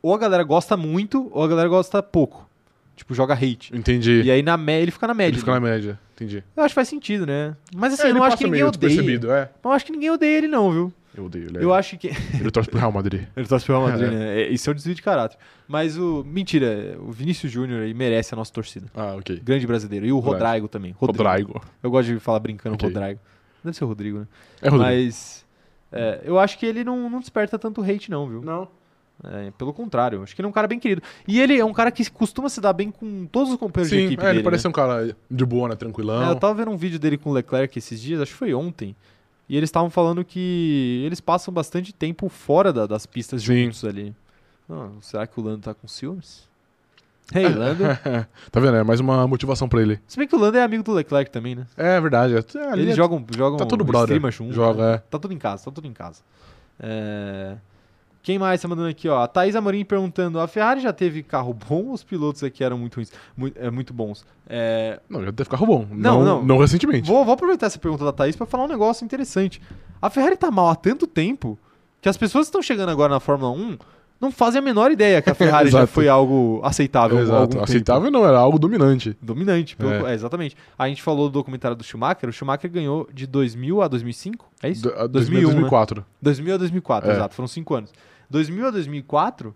ou 0.02 0.14
a 0.14 0.18
galera 0.18 0.43
gosta 0.43 0.77
muito 0.77 1.31
ou 1.32 1.44
a 1.44 1.48
galera 1.48 1.68
gosta 1.68 2.02
pouco. 2.02 2.48
Tipo, 3.01 3.14
joga 3.14 3.32
hate. 3.32 3.74
Entendi. 3.74 4.20
E 4.24 4.31
aí 4.31 4.43
na 4.43 4.59
mé 4.59 4.82
ele 4.82 4.90
fica 4.90 5.06
na 5.06 5.14
média. 5.14 5.31
ele 5.31 5.39
fica 5.39 5.52
na 5.52 5.59
né? 5.59 5.70
média. 5.70 5.98
Entendi. 6.14 6.44
Eu 6.55 6.62
acho 6.62 6.72
que 6.72 6.74
faz 6.74 6.86
sentido, 6.86 7.24
né? 7.27 7.56
Mas 7.74 7.94
assim, 7.94 8.09
É, 8.09 8.10
eu 8.10 8.14
não 8.14 8.22
acho 8.22 8.36
que 8.36 8.44
ninguém 8.44 8.62
odeia. 8.62 9.20
é. 9.32 9.48
Eu 9.64 9.70
acho 9.72 9.86
que 9.86 9.93
ninguém 9.93 10.10
odeia 10.10 10.36
ele, 10.36 10.47
não, 10.48 10.70
viu? 10.70 10.93
Eu 11.16 11.24
odeio 11.24 11.47
ele. 11.47 11.64
Eu 11.64 11.72
acho 11.72 11.97
que. 11.97 12.09
Ele 12.39 12.51
torce 12.51 12.68
pro 12.68 12.78
Real 12.78 12.93
Madrid. 12.93 13.22
Ele 13.35 13.47
torce 13.47 13.64
pro 13.64 13.74
Real 13.78 13.89
Madrid, 13.90 14.12
É. 14.12 14.14
né? 14.14 14.40
É, 14.43 14.48
Isso 14.51 14.68
é 14.68 14.72
um 14.72 14.77
desvio 14.77 14.94
de 14.94 15.01
caráter. 15.01 15.39
Mas 15.66 15.97
o. 15.97 16.22
Mentira, 16.24 16.94
o 17.01 17.10
Vinícius 17.10 17.51
Júnior 17.51 17.82
aí 17.82 17.94
merece 17.94 18.35
a 18.35 18.36
nossa 18.36 18.52
torcida. 18.52 18.86
Ah, 18.94 19.14
ok. 19.16 19.40
Grande 19.43 19.66
brasileiro. 19.66 20.05
E 20.05 20.12
o. 20.12 20.18
Rodrigo 20.18 20.68
também. 20.68 20.94
Rodrigo. 20.97 21.60
Eu 21.82 21.90
gosto 21.90 22.12
de 22.12 22.20
falar 22.20 22.39
brincando 22.39 22.74
Ok. 22.74 22.86
Rodrigo. 22.86 23.18
Deve 23.64 23.77
ser 23.77 23.85
o 23.85 23.86
Rodrigo, 23.89 24.18
né? 24.20 24.27
É 24.60 24.68
Rodrigo. 24.68 24.85
Mas. 24.93 25.44
é, 25.90 26.20
eu 26.22 26.39
acho 26.39 26.59
que 26.59 26.66
ele 26.66 26.85
não, 26.85 27.09
não 27.09 27.18
desperta 27.18 27.59
tanto 27.59 27.81
hate, 27.82 28.10
não, 28.10 28.28
viu? 28.28 28.43
Não. 28.43 28.68
É, 29.22 29.51
pelo 29.59 29.72
contrário, 29.74 30.22
acho 30.22 30.34
que 30.34 30.40
ele 30.40 30.47
é 30.47 30.48
um 30.48 30.52
cara 30.52 30.66
bem 30.66 30.78
querido. 30.78 31.02
E 31.28 31.38
ele 31.40 31.59
é 31.59 31.64
um 31.64 31.72
cara 31.74 31.90
que 31.90 32.09
costuma 32.10 32.48
se 32.48 32.60
dar 32.60 32.72
bem 32.72 32.90
com 32.90 33.26
todos 33.26 33.52
os 33.52 33.59
companheiros 33.59 33.90
de 33.90 33.98
Sim, 33.98 34.06
equipe 34.06 34.22
é, 34.22 34.26
ele 34.26 34.32
dele. 34.34 34.44
parece 34.44 34.64
né? 34.64 34.70
um 34.70 34.72
cara 34.72 35.14
de 35.30 35.44
boa, 35.44 35.68
né? 35.68 35.76
Tranquilão. 35.76 36.22
É, 36.24 36.30
eu 36.30 36.36
tava 36.36 36.55
vendo 36.55 36.70
um 36.70 36.76
vídeo 36.76 36.98
dele 36.98 37.18
com 37.18 37.28
o 37.30 37.32
Leclerc 37.34 37.78
esses 37.78 38.01
dias, 38.01 38.20
acho 38.20 38.32
que 38.32 38.38
foi 38.38 38.55
ontem. 38.55 38.97
E 39.48 39.56
eles 39.56 39.68
estavam 39.68 39.90
falando 39.90 40.24
que 40.24 41.02
eles 41.05 41.20
passam 41.20 41.52
bastante 41.52 41.92
tempo 41.92 42.28
fora 42.28 42.72
da- 42.72 42.86
das 42.86 43.05
pistas 43.05 43.42
Sim. 43.42 43.64
juntos 43.64 43.84
ali. 43.84 44.14
Não, 44.68 45.02
será 45.02 45.26
que 45.26 45.38
o 45.38 45.42
Lando 45.42 45.59
tá 45.62 45.74
com 45.74 45.86
ciúmes? 45.88 46.48
Hey, 47.34 47.47
Lando. 47.52 47.82
tá 48.51 48.59
vendo? 48.60 48.76
É 48.76 48.82
mais 48.84 49.01
uma 49.01 49.26
motivação 49.26 49.68
pra 49.68 49.82
ele. 49.82 50.01
Se 50.06 50.16
bem 50.18 50.26
que 50.26 50.34
o 50.34 50.38
Lando 50.38 50.56
é 50.56 50.62
amigo 50.62 50.82
do 50.82 50.92
Leclerc 50.92 51.30
também, 51.30 51.55
né? 51.56 51.66
É 51.76 52.01
verdade. 52.01 52.34
é- 52.36 52.72
Eles 52.72 52.92
é- 52.92 52.97
jogam, 52.97 53.24
jogam 53.36 53.59
tá 53.59 53.66
tudo 53.66 53.84
brother. 53.84 54.18
junto, 54.30 54.52
Joga, 54.55 54.82
né? 54.92 54.94
é. 54.94 54.98
Tá 54.98 55.18
tudo 55.18 55.34
em 55.34 55.38
casa, 55.38 55.64
tá 55.64 55.70
tudo 55.70 55.86
em 55.86 55.92
casa. 55.92 56.22
É, 56.78 57.56
Quem 58.22 58.38
mais 58.38 58.60
tá 58.60 58.68
mandando 58.68 58.88
aqui, 58.88 59.09
ó? 59.09 59.22
A 59.22 59.26
Thaís 59.26 59.56
Amorim 59.56 59.84
perguntando: 59.84 60.38
a 60.40 60.47
Ferrari 60.47 60.80
já 60.80 60.92
teve 60.92 61.22
carro 61.22 61.55
bom 61.55 61.86
ou 61.86 61.92
os 61.94 62.05
pilotos 62.05 62.44
aqui 62.44 62.62
eram 62.62 62.76
muito 62.76 62.97
ruins? 62.97 63.10
Muito, 63.36 63.59
é, 63.59 63.70
muito 63.70 63.94
bons. 63.94 64.24
É, 64.48 65.01
Não, 65.09 65.24
já 65.24 65.30
deve 65.30 65.48
carro 65.48 65.66
bom. 65.66 65.86
Não, 65.90 66.18
Não, 66.18 66.24
não. 66.24 66.44
não. 66.44 66.59
recentemente. 66.59 67.09
Vou, 67.09 67.24
vou 67.24 67.32
aproveitar 67.32 67.66
essa 67.66 67.78
pergunta 67.78 68.05
da 68.05 68.12
Thaís 68.12 68.36
pra 68.36 68.44
falar 68.47 68.64
um 68.64 68.68
negócio 68.68 69.05
interessante. 69.05 69.60
A 70.02 70.10
Ferrari 70.10 70.36
tá 70.36 70.51
mal 70.51 70.68
há 70.68 70.74
tanto 70.74 71.06
tempo 71.06 71.59
que 72.02 72.09
as 72.09 72.16
pessoas 72.16 72.44
que 72.47 72.48
estão 72.48 72.62
chegando 72.62 72.90
agora 72.90 73.12
na 73.14 73.20
Fórmula 73.20 73.52
1 73.52 73.78
não 74.20 74.30
fazem 74.30 74.59
a 74.59 74.62
menor 74.62 74.90
ideia 74.92 75.22
que 75.22 75.30
a 75.30 75.34
Ferrari 75.34 75.70
já 75.70 75.86
foi 75.86 76.06
algo 76.06 76.60
aceitável. 76.62 77.18
Exato. 77.20 77.48
tempo. 77.52 77.64
Aceitável 77.64 78.10
não, 78.10 78.26
era 78.26 78.36
algo 78.38 78.59
dominante. 78.59 79.16
Dominante, 79.22 79.74
pelo- 79.76 80.06
É. 80.06 80.10
é, 80.10 80.14
exatamente. 80.14 80.55
A 80.78 80.86
gente 80.88 81.01
falou 81.02 81.28
do 81.30 81.32
documentário 81.32 81.74
do 81.74 81.82
Schumacher. 81.82 82.28
O 82.28 82.32
Schumacher 82.32 82.70
ganhou 82.70 83.09
de 83.14 83.26
2000 83.26 83.80
a 83.80 83.88
2005, 83.88 84.47
é 84.62 84.68
isso? 84.68 84.82
Do- 84.82 84.94
a 84.94 85.06
2001, 85.06 85.44
2004. 85.52 86.05
2000 86.20 86.55
a 86.55 86.59
2004, 86.59 87.10
É. 87.10 87.14
exato. 87.14 87.34
Foram 87.34 87.48
cinco 87.48 87.74
anos. 87.74 87.90
2000 88.31 88.66
a 88.66 88.70
2004 88.70 89.55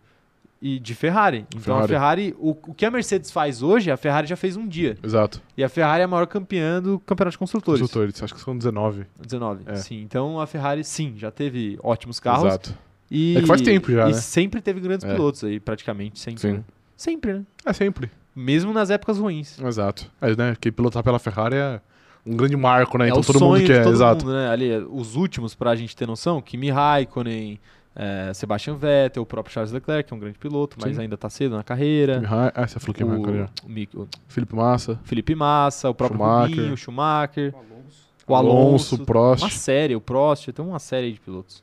e 0.60 0.78
de 0.78 0.94
Ferrari. 0.94 1.46
Então 1.54 1.76
a 1.78 1.86
Ferrari. 1.86 2.32
Ferrari, 2.32 2.36
o, 2.38 2.50
o 2.68 2.74
que 2.74 2.84
a 2.86 2.90
Mercedes 2.90 3.30
faz 3.30 3.62
hoje, 3.62 3.90
a 3.90 3.96
Ferrari 3.96 4.26
já 4.26 4.36
fez 4.36 4.56
um 4.56 4.66
dia. 4.66 4.96
Exato. 5.02 5.40
E 5.56 5.62
a 5.62 5.68
Ferrari 5.68 6.00
é 6.00 6.04
a 6.04 6.08
maior 6.08 6.26
campeã 6.26 6.80
do 6.82 6.98
Campeonato 7.00 7.32
de 7.32 7.38
Construtores. 7.38 7.80
Construtores, 7.80 8.22
acho 8.22 8.34
que 8.34 8.40
são 8.40 8.56
19. 8.56 9.04
19. 9.20 9.62
É. 9.66 9.74
Sim, 9.76 10.00
então 10.00 10.40
a 10.40 10.46
Ferrari, 10.46 10.82
sim, 10.82 11.14
já 11.16 11.30
teve 11.30 11.78
ótimos 11.82 12.18
carros. 12.18 12.46
Exato. 12.46 12.74
E, 13.10 13.36
É 13.36 13.40
que 13.42 13.46
faz 13.46 13.60
tempo 13.60 13.92
já, 13.92 14.08
E 14.08 14.12
né? 14.12 14.18
sempre 14.18 14.60
teve 14.62 14.80
grandes 14.80 15.04
É. 15.04 15.12
pilotos 15.14 15.44
aí, 15.44 15.60
praticamente, 15.60 16.18
sempre. 16.18 16.40
Sim. 16.40 16.52
né? 16.54 16.64
Sempre, 16.96 17.32
né? 17.34 17.42
É 17.66 17.72
sempre. 17.72 18.10
Mesmo 18.34 18.72
nas 18.72 18.88
épocas 18.90 19.18
ruins. 19.18 19.60
Exato. 19.60 20.10
É, 20.20 20.34
né? 20.34 20.52
Porque 20.52 20.72
pilotar 20.72 21.02
pela 21.04 21.18
Ferrari 21.18 21.56
é 21.56 21.80
um 22.24 22.34
grande 22.36 22.56
marco, 22.56 22.96
né? 22.96 23.04
é 23.04 23.08
então 23.08 23.20
o 23.20 23.24
todo 23.24 23.38
mundo 23.38 23.58
de 23.60 23.66
quer. 23.66 23.82
todo 23.84 23.92
Exato. 23.92 24.24
mundo, 24.24 24.34
né? 24.34 24.48
Ali, 24.48 24.70
os 24.90 25.14
últimos, 25.14 25.54
pra 25.54 25.76
gente 25.76 25.94
ter 25.94 26.06
noção, 26.06 26.40
Kimi 26.40 26.70
Raikkonen, 26.70 27.60
é, 27.96 28.32
Sebastian 28.34 28.76
Vettel, 28.76 29.22
o 29.22 29.26
próprio 29.26 29.52
Charles 29.52 29.72
Leclerc, 29.72 30.08
que 30.08 30.14
é 30.14 30.16
um 30.16 30.20
grande 30.20 30.38
piloto, 30.38 30.76
mas 30.80 30.96
Sim. 30.96 31.02
ainda 31.02 31.16
tá 31.16 31.30
cedo 31.30 31.56
na 31.56 31.62
carreira. 31.62 32.22
Ah, 32.54 32.66
você 32.66 32.80
falou 32.80 32.94
que 32.94 33.02
é 33.02 33.06
o 33.06 34.08
Felipe 34.28 34.54
Massa, 34.54 34.98
Felipe 35.04 35.34
Massa, 35.34 35.90
o 35.90 35.94
próprio 35.94 36.18
Schumacher. 36.18 36.56
Rubinho, 36.56 36.74
o 36.74 36.76
Schumacher, 36.76 37.54
o 37.54 38.32
o 38.32 38.34
Alonso. 38.34 38.56
Alonso, 38.58 38.96
Uma 38.96 39.04
Prost. 39.06 39.50
série, 39.52 39.94
o 39.94 40.00
Prost, 40.00 40.48
tem 40.52 40.64
uma 40.64 40.78
série 40.78 41.12
de 41.12 41.20
pilotos. 41.20 41.62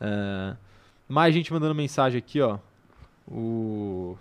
É, 0.00 0.56
mais 1.08 1.34
gente 1.34 1.52
mandando 1.52 1.74
mensagem 1.74 2.18
aqui, 2.18 2.40
ó. 2.40 2.58
O. 3.28 4.16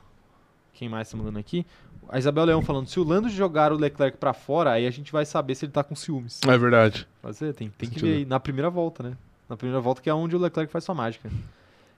Quem 0.73 0.87
mais 0.87 1.09
tá 1.09 1.17
mandando 1.17 1.39
aqui? 1.39 1.65
A 2.07 2.17
Isabel 2.19 2.45
Leão 2.45 2.61
falando: 2.61 2.87
se 2.87 2.99
o 2.99 3.03
Lando 3.03 3.29
jogar 3.29 3.71
o 3.71 3.77
Leclerc 3.77 4.17
pra 4.17 4.33
fora, 4.33 4.71
aí 4.71 4.85
a 4.85 4.91
gente 4.91 5.11
vai 5.11 5.25
saber 5.25 5.55
se 5.55 5.65
ele 5.65 5.71
tá 5.71 5.83
com 5.83 5.95
ciúmes. 5.95 6.39
É 6.47 6.57
verdade. 6.57 7.07
Mas 7.23 7.41
é, 7.41 7.53
tem, 7.53 7.69
tem 7.69 7.89
que 7.89 7.99
ver 7.99 8.17
aí 8.17 8.25
na 8.25 8.39
primeira 8.39 8.69
volta, 8.69 9.03
né? 9.03 9.17
Na 9.49 9.57
primeira 9.57 9.81
volta, 9.81 10.01
que 10.01 10.09
é 10.09 10.13
onde 10.13 10.35
o 10.35 10.39
Leclerc 10.39 10.71
faz 10.71 10.83
sua 10.83 10.93
mágica. 10.95 11.29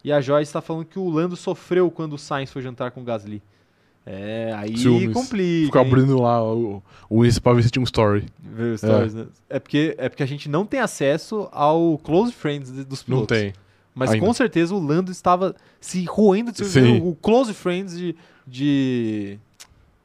E 0.03 0.11
a 0.11 0.21
Joyce 0.21 0.51
tá 0.51 0.61
falando 0.61 0.85
que 0.85 0.97
o 0.97 1.09
Lando 1.09 1.35
sofreu 1.35 1.91
quando 1.91 2.13
o 2.13 2.17
Sainz 2.17 2.51
foi 2.51 2.61
jantar 2.61 2.91
com 2.91 3.01
o 3.01 3.03
Gasly. 3.03 3.41
É, 4.05 4.51
aí 4.57 4.75
Ciúmes. 4.77 5.13
complica. 5.13 5.65
Ficar 5.67 5.81
abrindo 5.81 6.19
lá 6.19 6.43
o, 6.43 6.81
o 7.07 7.23
Insta 7.23 7.39
pra 7.39 7.53
ver 7.53 7.63
se 7.63 7.69
tinha 7.69 7.81
um 7.81 7.85
story. 7.85 8.25
Ver 8.39 8.77
stories, 8.77 9.13
né? 9.13 9.27
É 9.47 9.59
porque, 9.59 9.95
é 9.97 10.09
porque 10.09 10.23
a 10.23 10.25
gente 10.25 10.49
não 10.49 10.65
tem 10.65 10.79
acesso 10.79 11.47
ao 11.51 11.99
close 11.99 12.31
friends 12.31 12.71
dos 12.71 13.05
Não 13.05 13.17
pilotos. 13.17 13.37
tem. 13.37 13.53
Mas 13.93 14.11
ainda. 14.11 14.25
com 14.25 14.33
certeza 14.33 14.73
o 14.73 14.79
Lando 14.79 15.11
estava 15.11 15.53
se 15.79 16.05
roendo 16.05 16.51
de 16.51 16.63
o 17.03 17.13
close 17.15 17.53
friends 17.53 17.95
de, 17.95 18.15
de, 18.47 19.37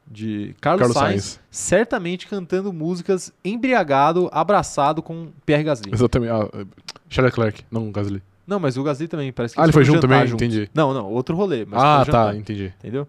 de 0.09 0.55
Carlos, 0.61 0.81
Carlos 0.81 0.97
Sainz, 0.97 1.25
Sainz. 1.25 1.41
certamente 1.51 2.27
cantando 2.29 2.73
músicas 2.73 3.33
embriagado, 3.45 4.29
abraçado 4.33 5.03
com 5.03 5.29
Pierre 5.45 5.65
Gasly. 5.65 5.93
Exatamente. 5.93 6.31
Ah, 6.31 6.49
é, 6.53 6.65
Charles 7.09 7.33
Leclerc, 7.35 7.65
não 7.71 7.91
Gasly. 7.91 8.23
Não, 8.47 8.61
mas 8.61 8.77
o 8.77 8.83
Gasly 8.85 9.09
também 9.09 9.33
parece 9.33 9.55
que 9.55 9.61
Ah, 9.61 9.65
ele 9.65 9.73
foi 9.73 9.85
junto 9.85 10.01
também? 10.01 10.27
juntos. 10.27 10.35
Entendi. 10.47 10.71
Não, 10.73 10.95
não, 10.95 11.07
outro 11.11 11.35
rolê. 11.37 11.67
Ah, 11.73 12.05
tá, 12.09 12.37
entendi. 12.37 12.73
Entendeu? 12.79 13.09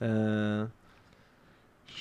É, 0.00 0.66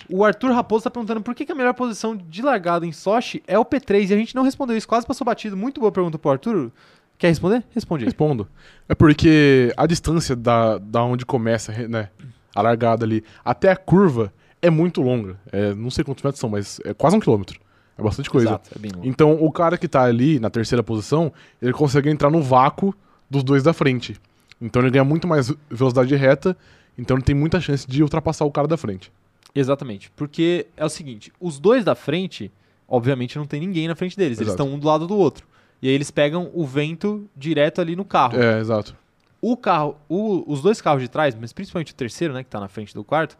O 0.09 0.23
Arthur 0.25 0.51
Raposo 0.51 0.85
tá 0.85 0.89
perguntando 0.89 1.21
por 1.21 1.35
que, 1.35 1.45
que 1.45 1.51
a 1.51 1.55
melhor 1.55 1.73
posição 1.73 2.15
de 2.15 2.41
largada 2.41 2.85
em 2.85 2.91
Sochi 2.91 3.43
é 3.45 3.59
o 3.59 3.65
P3 3.65 4.09
e 4.09 4.13
a 4.13 4.17
gente 4.17 4.33
não 4.33 4.43
respondeu 4.43 4.75
isso, 4.75 4.87
quase 4.87 5.05
passou 5.05 5.25
batido. 5.25 5.55
Muito 5.57 5.79
boa 5.79 5.91
pergunta 5.91 6.17
pro 6.17 6.31
Arthur. 6.31 6.71
Quer 7.17 7.27
responder? 7.27 7.63
Responde 7.75 8.03
aí. 8.03 8.07
Respondo. 8.07 8.47
É 8.89 8.95
porque 8.95 9.71
a 9.77 9.85
distância 9.85 10.35
da, 10.35 10.77
da 10.79 11.03
onde 11.03 11.23
começa, 11.25 11.71
né, 11.87 12.09
a 12.56 12.61
largada 12.61 13.06
ali, 13.06 13.23
até 13.44 13.72
a 13.72 13.76
curva 13.76 14.34
é 14.61 14.69
muito 14.69 15.02
longa. 15.02 15.40
É, 15.52 15.73
não 15.73 15.90
sei 15.90 16.03
quantos 16.03 16.23
metros 16.23 16.40
são, 16.40 16.49
mas 16.49 16.80
é 16.86 16.94
quase 16.94 17.15
um 17.15 17.19
quilômetro. 17.19 17.60
É 17.98 18.02
bastante 18.02 18.30
coisa. 18.30 18.49
Exato, 18.49 18.69
é 18.76 18.80
bem 18.80 18.91
longo. 18.91 19.07
Então, 19.07 19.34
o 19.34 19.52
cara 19.52 19.78
que 19.78 19.88
tá 19.88 20.03
ali 20.03 20.40
na 20.40 20.49
terceira 20.49 20.84
posição, 20.84 21.32
ele 21.61 21.73
consegue 21.73 22.10
entrar 22.10 22.30
no 22.30 22.41
vácuo 22.41 22.95
dos 23.30 23.44
dois 23.44 23.64
da 23.64 23.73
frente. 23.73 24.19
Então, 24.61 24.82
ele 24.82 24.91
ganha 24.91 25.03
muito 25.03 25.28
mais 25.28 25.53
velocidade 25.69 26.15
reta, 26.15 26.56
então 26.98 27.18
ele 27.18 27.23
tem 27.23 27.36
muita 27.36 27.60
chance 27.60 27.88
de 27.88 28.03
ultrapassar 28.03 28.45
o 28.45 28.52
cara 28.52 28.68
da 28.68 28.78
frente. 28.78 29.11
Exatamente. 29.53 30.11
Porque 30.15 30.68
é 30.78 30.86
o 30.86 30.90
seguinte, 30.90 31.32
os 31.40 31.60
dois 31.60 31.84
da 31.84 31.95
frente, 31.95 32.52
obviamente 32.88 33.38
não 33.38 33.45
tem 33.45 33.60
ninguém 33.60 33.88
na 33.88 33.95
frente 33.95 34.15
deles, 34.15 34.38
eles 34.38 34.49
Exato. 34.49 34.64
estão 34.64 34.76
um 34.76 34.80
do 34.80 34.88
lado 34.88 35.07
do 35.07 35.18
outro. 35.18 35.48
E 35.82 35.88
aí 35.88 35.94
eles 35.94 36.11
pegam 36.11 36.52
o 36.53 36.65
vento 36.65 37.28
direto 37.36 37.82
ali 37.82 37.95
no 37.95 38.06
carro. 38.06 38.40
É, 38.40 38.60
exato. 38.60 38.95
O 39.41 39.57
carro, 39.57 39.95
o- 40.07 40.43
os 40.51 40.61
dois 40.61 40.80
carros 40.81 41.01
de 41.01 41.07
trás, 41.09 41.34
mas 41.35 41.51
principalmente 41.51 41.91
o 41.91 41.95
terceiro, 41.95 42.34
né, 42.34 42.43
que 42.43 42.49
tá 42.49 42.59
na 42.59 42.68
frente 42.68 42.93
do 42.93 43.03
quarto, 43.03 43.35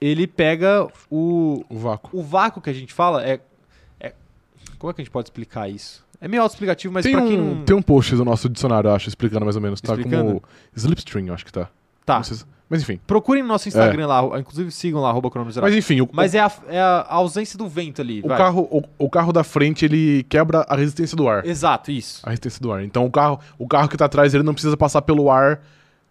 ele 0.00 0.26
pega 0.26 0.86
o, 1.10 1.64
O 1.70 1.78
vácuo. 1.78 2.10
o 2.20 2.22
vácuo 2.22 2.60
que 2.60 2.68
a 2.68 2.72
gente 2.72 2.92
fala 2.92 3.24
é, 3.24 3.40
é- 3.98 4.12
como 4.78 4.90
é 4.90 4.94
que 4.94 5.00
a 5.00 5.04
gente 5.04 5.12
pode 5.12 5.26
explicar 5.28 5.68
isso? 5.70 6.04
É 6.20 6.28
meio 6.28 6.42
autoexplicativo, 6.42 6.92
mas 6.94 7.02
tem, 7.04 7.12
pra 7.12 7.22
um, 7.22 7.28
quem 7.28 7.36
não 7.38 7.64
tem 7.64 7.74
um 7.74 7.82
post 7.82 8.14
do 8.14 8.24
nosso 8.24 8.48
dicionário, 8.48 8.90
acho, 8.90 9.08
explicando 9.08 9.44
mais 9.44 9.56
ou 9.56 9.62
menos. 9.62 9.80
Tá 9.80 9.94
Explicando? 9.94 10.24
como 10.26 10.42
Slipstream, 10.76 11.26
eu 11.28 11.34
acho 11.34 11.44
que 11.44 11.52
tá. 11.52 11.68
tá, 12.04 12.22
Mas 12.72 12.80
enfim. 12.80 12.98
procurem 13.06 13.42
no 13.42 13.50
nosso 13.50 13.68
Instagram 13.68 14.06
lá, 14.06 14.40
inclusive 14.40 14.70
sigam 14.70 15.02
lá 15.02 15.10
arroba. 15.10 15.30
Mas 15.60 15.74
enfim, 15.74 16.00
o, 16.00 16.08
Mas 16.10 16.34
é 16.34 16.40
a, 16.40 16.50
é 16.68 16.80
a 16.80 17.04
ausência 17.10 17.58
do 17.58 17.68
vento 17.68 18.00
ali, 18.00 18.22
o, 18.24 18.28
vai. 18.28 18.38
carro, 18.38 18.66
o, 18.70 18.82
o 18.98 19.10
carro 19.10 19.30
da 19.30 19.44
frente, 19.44 19.84
ele 19.84 20.22
quebra 20.22 20.64
a 20.66 20.74
resistência 20.74 21.14
do 21.14 21.28
ar. 21.28 21.44
Exato, 21.44 21.90
isso. 21.90 22.22
A 22.24 22.30
resistência 22.30 22.62
do 22.62 22.72
ar. 22.72 22.82
Então 22.82 23.04
o 23.04 23.10
carro, 23.10 23.38
o 23.58 23.68
carro 23.68 23.90
que 23.90 23.96
tá 23.98 24.06
atrás, 24.06 24.32
ele 24.32 24.42
não 24.42 24.54
precisa 24.54 24.74
passar 24.74 25.02
pelo 25.02 25.30
ar 25.30 25.60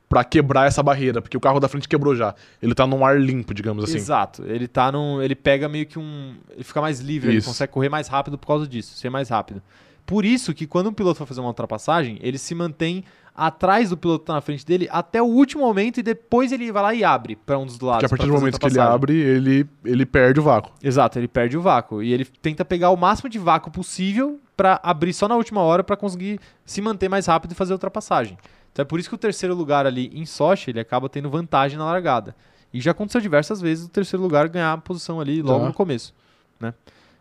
pra 0.07 0.23
quebrar 0.23 0.67
essa 0.67 0.83
barreira, 0.83 1.19
porque 1.19 1.35
o 1.35 1.39
carro 1.39 1.59
da 1.59 1.67
frente 1.67 1.89
quebrou 1.89 2.15
já. 2.15 2.35
Ele 2.61 2.75
tá 2.75 2.85
num 2.85 3.03
ar 3.03 3.19
limpo, 3.19 3.55
digamos 3.55 3.83
assim. 3.83 3.97
Exato. 3.97 4.43
Ele 4.45 4.67
tá 4.67 4.91
num. 4.91 5.19
Ele 5.19 5.33
pega 5.33 5.67
meio 5.67 5.87
que 5.87 5.97
um. 5.97 6.35
Ele 6.51 6.63
fica 6.63 6.79
mais 6.79 6.99
livre, 6.99 7.31
ele 7.31 7.39
Isso. 7.39 7.47
consegue 7.47 7.73
correr 7.73 7.89
mais 7.89 8.07
rápido 8.07 8.37
por 8.37 8.45
causa 8.45 8.67
disso, 8.67 8.95
ser 8.95 9.09
mais 9.09 9.29
rápido. 9.29 9.63
Por 10.05 10.25
isso 10.25 10.53
que 10.53 10.67
quando 10.67 10.91
um 10.91 10.93
piloto 10.93 11.17
vai 11.17 11.27
fazer 11.27 11.39
uma 11.39 11.47
ultrapassagem, 11.47 12.19
ele 12.21 12.37
se 12.37 12.53
mantém 12.53 13.03
atrás 13.35 13.89
do 13.89 13.97
piloto 13.97 14.19
que 14.19 14.25
tá 14.27 14.33
na 14.33 14.41
frente 14.41 14.65
dele 14.65 14.87
até 14.91 15.21
o 15.21 15.25
último 15.25 15.63
momento 15.63 15.99
e 15.99 16.03
depois 16.03 16.51
ele 16.51 16.71
vai 16.71 16.83
lá 16.83 16.93
e 16.93 17.03
abre 17.03 17.35
pra 17.35 17.57
um 17.57 17.65
dos 17.65 17.79
lados. 17.79 18.01
Porque 18.01 18.05
a 18.05 18.09
partir 18.17 18.27
do 18.27 18.33
momento 18.33 18.59
que 18.59 18.65
ele 18.67 18.79
abre, 18.79 19.13
ele, 19.17 19.67
ele 19.85 20.05
perde 20.05 20.39
o 20.39 20.43
vácuo. 20.43 20.71
Exato, 20.83 21.17
ele 21.17 21.27
perde 21.27 21.57
o 21.57 21.61
vácuo. 21.61 22.03
E 22.03 22.11
ele 22.13 22.25
tenta 22.25 22.63
pegar 22.65 22.89
o 22.89 22.97
máximo 22.97 23.29
de 23.29 23.39
vácuo 23.39 23.71
possível 23.71 24.39
pra 24.55 24.79
abrir 24.83 25.13
só 25.13 25.27
na 25.27 25.35
última 25.35 25.61
hora 25.61 25.83
pra 25.83 25.95
conseguir 25.97 26.39
se 26.65 26.81
manter 26.81 27.09
mais 27.09 27.25
rápido 27.25 27.51
e 27.53 27.55
fazer 27.55 27.71
a 27.73 27.75
ultrapassagem. 27.75 28.37
Então 28.71 28.83
é 28.83 28.85
por 28.85 28.99
isso 28.99 29.09
que 29.09 29.15
o 29.15 29.17
terceiro 29.17 29.55
lugar 29.55 29.85
ali 29.85 30.11
em 30.13 30.25
Sochi, 30.25 30.69
ele 30.69 30.79
acaba 30.79 31.09
tendo 31.09 31.29
vantagem 31.29 31.77
na 31.77 31.85
largada. 31.85 32.35
E 32.73 32.79
já 32.79 32.91
aconteceu 32.91 33.19
diversas 33.19 33.59
vezes 33.59 33.85
o 33.85 33.89
terceiro 33.89 34.23
lugar 34.23 34.47
ganhar 34.47 34.71
a 34.73 34.77
posição 34.77 35.19
ali 35.19 35.41
logo 35.41 35.59
Já. 35.61 35.67
no 35.67 35.73
começo. 35.73 36.13
Né? 36.59 36.73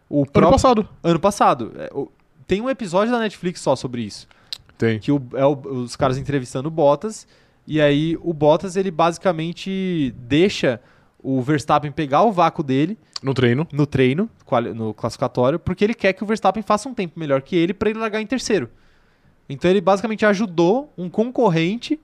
O 0.08 0.18
Ano 0.22 0.26
próprio- 0.30 0.52
passado. 0.52 0.88
ano 1.02 1.18
passado. 1.20 1.72
é, 1.76 1.90
tem 2.46 2.60
um 2.60 2.68
episódio 2.70 3.12
da 3.12 3.18
Netflix 3.18 3.60
só 3.60 3.74
sobre 3.74 4.02
isso. 4.02 4.28
Tem. 4.80 4.98
Que 4.98 5.12
o- 5.12 5.22
é 5.34 5.44
o- 5.44 5.52
os 5.84 5.94
caras 5.94 6.16
entrevistando 6.16 6.68
o 6.68 6.70
Bottas. 6.70 7.26
E 7.66 7.80
aí 7.80 8.16
o 8.22 8.32
Bottas, 8.32 8.74
ele 8.76 8.90
basicamente 8.90 10.14
deixa 10.16 10.80
o 11.22 11.42
Verstappen 11.42 11.92
pegar 11.92 12.22
o 12.22 12.32
vácuo 12.32 12.62
dele 12.62 12.96
No 13.22 13.34
treino. 13.34 13.68
no 13.70 13.84
treino, 13.86 14.28
no 14.74 14.94
classificatório, 14.94 15.58
porque 15.58 15.84
ele 15.84 15.92
quer 15.92 16.14
que 16.14 16.24
o 16.24 16.26
Verstappen 16.26 16.62
faça 16.62 16.88
um 16.88 16.94
tempo 16.94 17.20
melhor 17.20 17.42
que 17.42 17.54
ele 17.54 17.74
para 17.74 17.90
ele 17.90 17.98
largar 17.98 18.22
em 18.22 18.26
terceiro. 18.26 18.70
Então 19.48 19.70
ele 19.70 19.82
basicamente 19.82 20.24
ajudou 20.24 20.90
um 20.96 21.10
concorrente, 21.10 22.00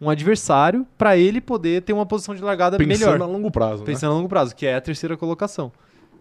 um 0.00 0.10
adversário, 0.10 0.84
para 0.98 1.16
ele 1.16 1.40
poder 1.40 1.82
ter 1.82 1.92
uma 1.92 2.04
posição 2.06 2.34
de 2.34 2.42
largada 2.42 2.76
Pensando 2.76 2.98
melhor, 3.12 3.22
a 3.22 3.26
longo 3.26 3.50
prazo. 3.50 3.80
né? 3.82 3.86
pensando 3.86 4.10
a 4.12 4.14
longo 4.16 4.28
prazo, 4.28 4.56
que 4.56 4.66
é 4.66 4.74
a 4.74 4.80
terceira 4.80 5.16
colocação. 5.16 5.70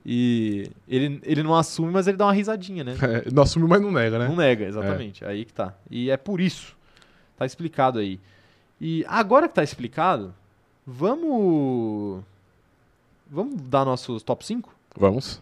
E 0.09 0.71
ele, 0.87 1.19
ele 1.21 1.43
não 1.43 1.53
assume, 1.53 1.91
mas 1.91 2.07
ele 2.07 2.15
dá 2.15 2.25
uma 2.27 2.33
risadinha, 2.33 2.81
né? 2.81 2.95
É, 3.03 3.29
não 3.29 3.43
assume, 3.43 3.67
mas 3.67 3.81
não 3.81 3.91
nega, 3.91 4.17
né? 4.17 4.29
Não 4.29 4.37
nega, 4.37 4.63
exatamente. 4.63 5.25
Aí 5.25 5.43
que 5.43 5.51
tá. 5.53 5.73
E 5.91 6.09
é 6.09 6.15
por 6.15 6.39
isso. 6.39 6.77
Tá 7.35 7.45
explicado 7.45 7.99
aí. 7.99 8.17
E 8.79 9.03
agora 9.09 9.49
que 9.49 9.55
tá 9.55 9.63
explicado, 9.63 10.33
vamos. 10.85 12.23
Vamos 13.29 13.61
dar 13.63 13.83
nossos 13.83 14.23
top 14.23 14.45
5? 14.45 14.73
Vamos. 14.97 15.41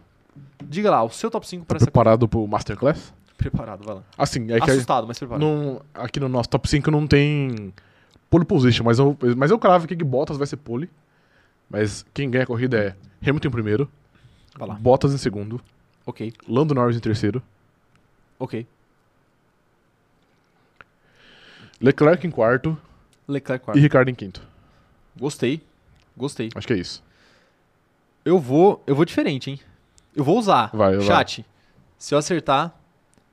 Diga 0.64 0.90
lá, 0.90 1.04
o 1.04 1.10
seu 1.12 1.30
top 1.30 1.48
5 1.48 1.62
Tá 1.64 1.68
para 1.68 1.78
essa 1.78 1.86
preparado 1.86 2.28
pro 2.28 2.48
Masterclass? 2.48 3.14
Preparado, 3.38 3.86
vai 3.86 3.96
lá. 3.96 4.04
Assim, 4.18 4.52
é 4.52 4.60
que 4.60 4.72
Assustado, 4.72 5.06
mas 5.06 5.20
preparado. 5.20 5.42
não- 5.42 5.82
aqui 5.94 6.20
no 6.20 6.28
nosso 6.28 6.50
top 6.50 6.68
5 6.68 6.90
não 6.90 7.06
tem 7.06 7.72
pole 8.32 8.46
position, 8.46 8.84
mas 8.84 8.98
eu, 8.98 9.16
mas 9.38 9.52
eu 9.52 9.60
cravo 9.60 9.88
que 9.88 9.96
Bottas 9.96 10.38
vai 10.38 10.48
ser 10.48 10.58
pole. 10.58 10.90
Mas 11.70 12.04
quem 12.14 12.30
ganha 12.32 12.44
a 12.44 12.48
corrida 12.48 12.78
é 12.78 12.96
Hamilton 13.28 13.48
em 13.48 13.52
primeiro, 13.52 13.92
Vai 14.58 14.68
lá. 14.68 14.76
Bottas 14.76 15.14
em 15.14 15.18
segundo, 15.18 15.62
Ok, 16.06 16.32
Lando 16.48 16.74
Norris 16.76 16.96
em 16.96 17.00
terceiro, 17.00 17.42
ok. 18.40 18.66
Leclerc 21.82 22.26
em 22.26 22.32
quarto 22.32 22.78
Leclerc 23.28 23.64
e 23.64 23.66
quarto. 23.66 23.80
Ricardo 23.80 24.10
em 24.10 24.16
quinto. 24.16 24.42
Gostei. 25.18 25.62
Gostei. 26.16 26.50
Acho 26.56 26.68
que 26.68 26.74
é 26.74 26.78
isso. 26.78 27.04
Eu 28.24 28.40
vou. 28.40 28.84
Eu 28.88 28.96
vou 28.96 29.04
diferente, 29.04 29.50
hein? 29.50 29.60
Eu 30.16 30.24
vou 30.24 30.38
usar. 30.38 30.70
Vai, 30.74 30.96
vai. 30.96 31.06
Chat. 31.06 31.46
Se 31.98 32.14
eu 32.14 32.20
acertar, 32.20 32.74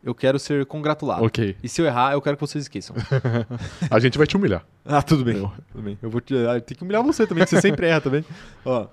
eu 0.02 0.14
quero 0.14 0.38
ser 0.38 0.64
congratulado. 0.66 1.24
Ok. 1.24 1.56
E 1.62 1.68
se 1.68 1.80
eu 1.80 1.86
errar, 1.86 2.12
eu 2.12 2.20
quero 2.22 2.36
que 2.36 2.40
vocês 2.40 2.64
esqueçam. 2.64 2.96
A 3.90 4.00
gente 4.00 4.18
vai 4.18 4.26
te 4.26 4.36
humilhar. 4.36 4.64
ah, 4.84 5.02
tudo 5.02 5.24
bem. 5.24 5.36
Eu- 5.36 5.52
Tudo 5.70 5.82
bem. 5.82 5.98
Eu 6.02 6.10
vou 6.10 6.20
te, 6.20 6.34
ah, 6.46 6.60
tem 6.60 6.76
que 6.76 6.82
humilhar 6.82 7.02
você 7.02 7.26
também, 7.26 7.44
que 7.44 7.50
você 7.50 7.60
sempre 7.60 7.86
erra 7.86 8.00
também. 8.00 8.24
Ó. 8.64 8.86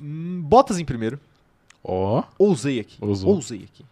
Hum, 0.00 0.40
Bottas 0.42 0.78
em 0.78 0.84
primeiro. 0.84 1.18
Ó. 1.82 2.22
Ousei 2.38 2.80
aqui. 2.80 2.96
Ousou. 3.00 3.34
Ousei 3.34 3.64
aqui. 3.64 3.84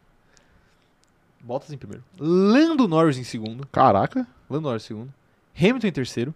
Bottas 1.40 1.72
em 1.72 1.78
primeiro. 1.78 2.02
Lando 2.18 2.86
Norris 2.88 3.16
em 3.16 3.24
segundo. 3.24 3.66
Caraca. 3.72 4.26
Lando 4.50 4.68
Norris 4.68 4.84
em 4.84 4.86
segundo. 4.88 5.14
Hamilton 5.58 5.86
em 5.86 5.92
terceiro. 5.92 6.34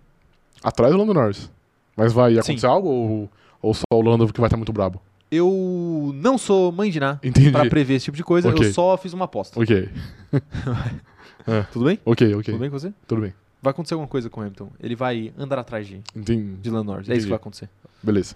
Atrás 0.63 0.93
do 0.93 0.99
Lando 0.99 1.13
Norris. 1.15 1.51
Mas 1.97 2.13
vai 2.13 2.33
acontecer 2.35 2.61
Sim. 2.61 2.67
algo 2.67 2.89
ou, 2.89 3.31
ou 3.61 3.75
só 3.75 3.83
o 3.93 4.01
Lando 4.01 4.33
que 4.33 4.41
vai 4.41 4.49
estar 4.49 4.57
muito 4.57 4.73
brabo? 4.73 5.01
Eu 5.31 6.13
não 6.15 6.37
sou 6.37 6.71
mãe 6.71 6.91
de 6.91 7.01
Ná 7.01 7.19
pra 7.53 7.69
prever 7.69 7.95
esse 7.95 8.05
tipo 8.07 8.17
de 8.17 8.23
coisa. 8.25 8.49
Ok. 8.51 8.67
Eu 8.69 8.73
só 8.73 8.97
fiz 8.97 9.13
uma 9.13 9.25
aposta. 9.25 9.59
Ok. 9.61 9.89
Tudo 11.73 11.87
bem? 11.87 11.99
Ok, 12.05 12.35
ok. 12.35 12.45
Tudo 12.45 12.59
bem 12.59 12.71
com 12.71 12.79
você? 12.79 12.93
Tudo 13.07 13.23
bem. 13.23 13.35
Vai 13.61 13.71
acontecer 13.71 13.95
alguma 13.95 14.09
coisa 14.09 14.29
com 14.29 14.41
o 14.41 14.43
Hamilton. 14.43 14.71
Ele 14.81 14.95
vai 14.95 15.33
andar 15.39 15.59
atrás 15.59 15.87
de, 15.87 16.03
Entendi. 16.15 16.57
de 16.61 16.71
Lando 16.71 16.93
Norris. 16.93 17.09
É 17.09 17.15
isso 17.15 17.27
que 17.27 17.31
vai 17.31 17.37
acontecer. 17.37 17.69
Beleza. 18.03 18.35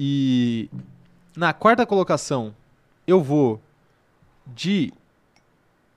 E 0.00 0.70
na 1.36 1.52
quarta 1.52 1.84
colocação, 1.84 2.54
eu 3.04 3.20
vou 3.20 3.60
de 4.46 4.92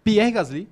Pierre 0.03 0.31
Gasly. 0.31 0.67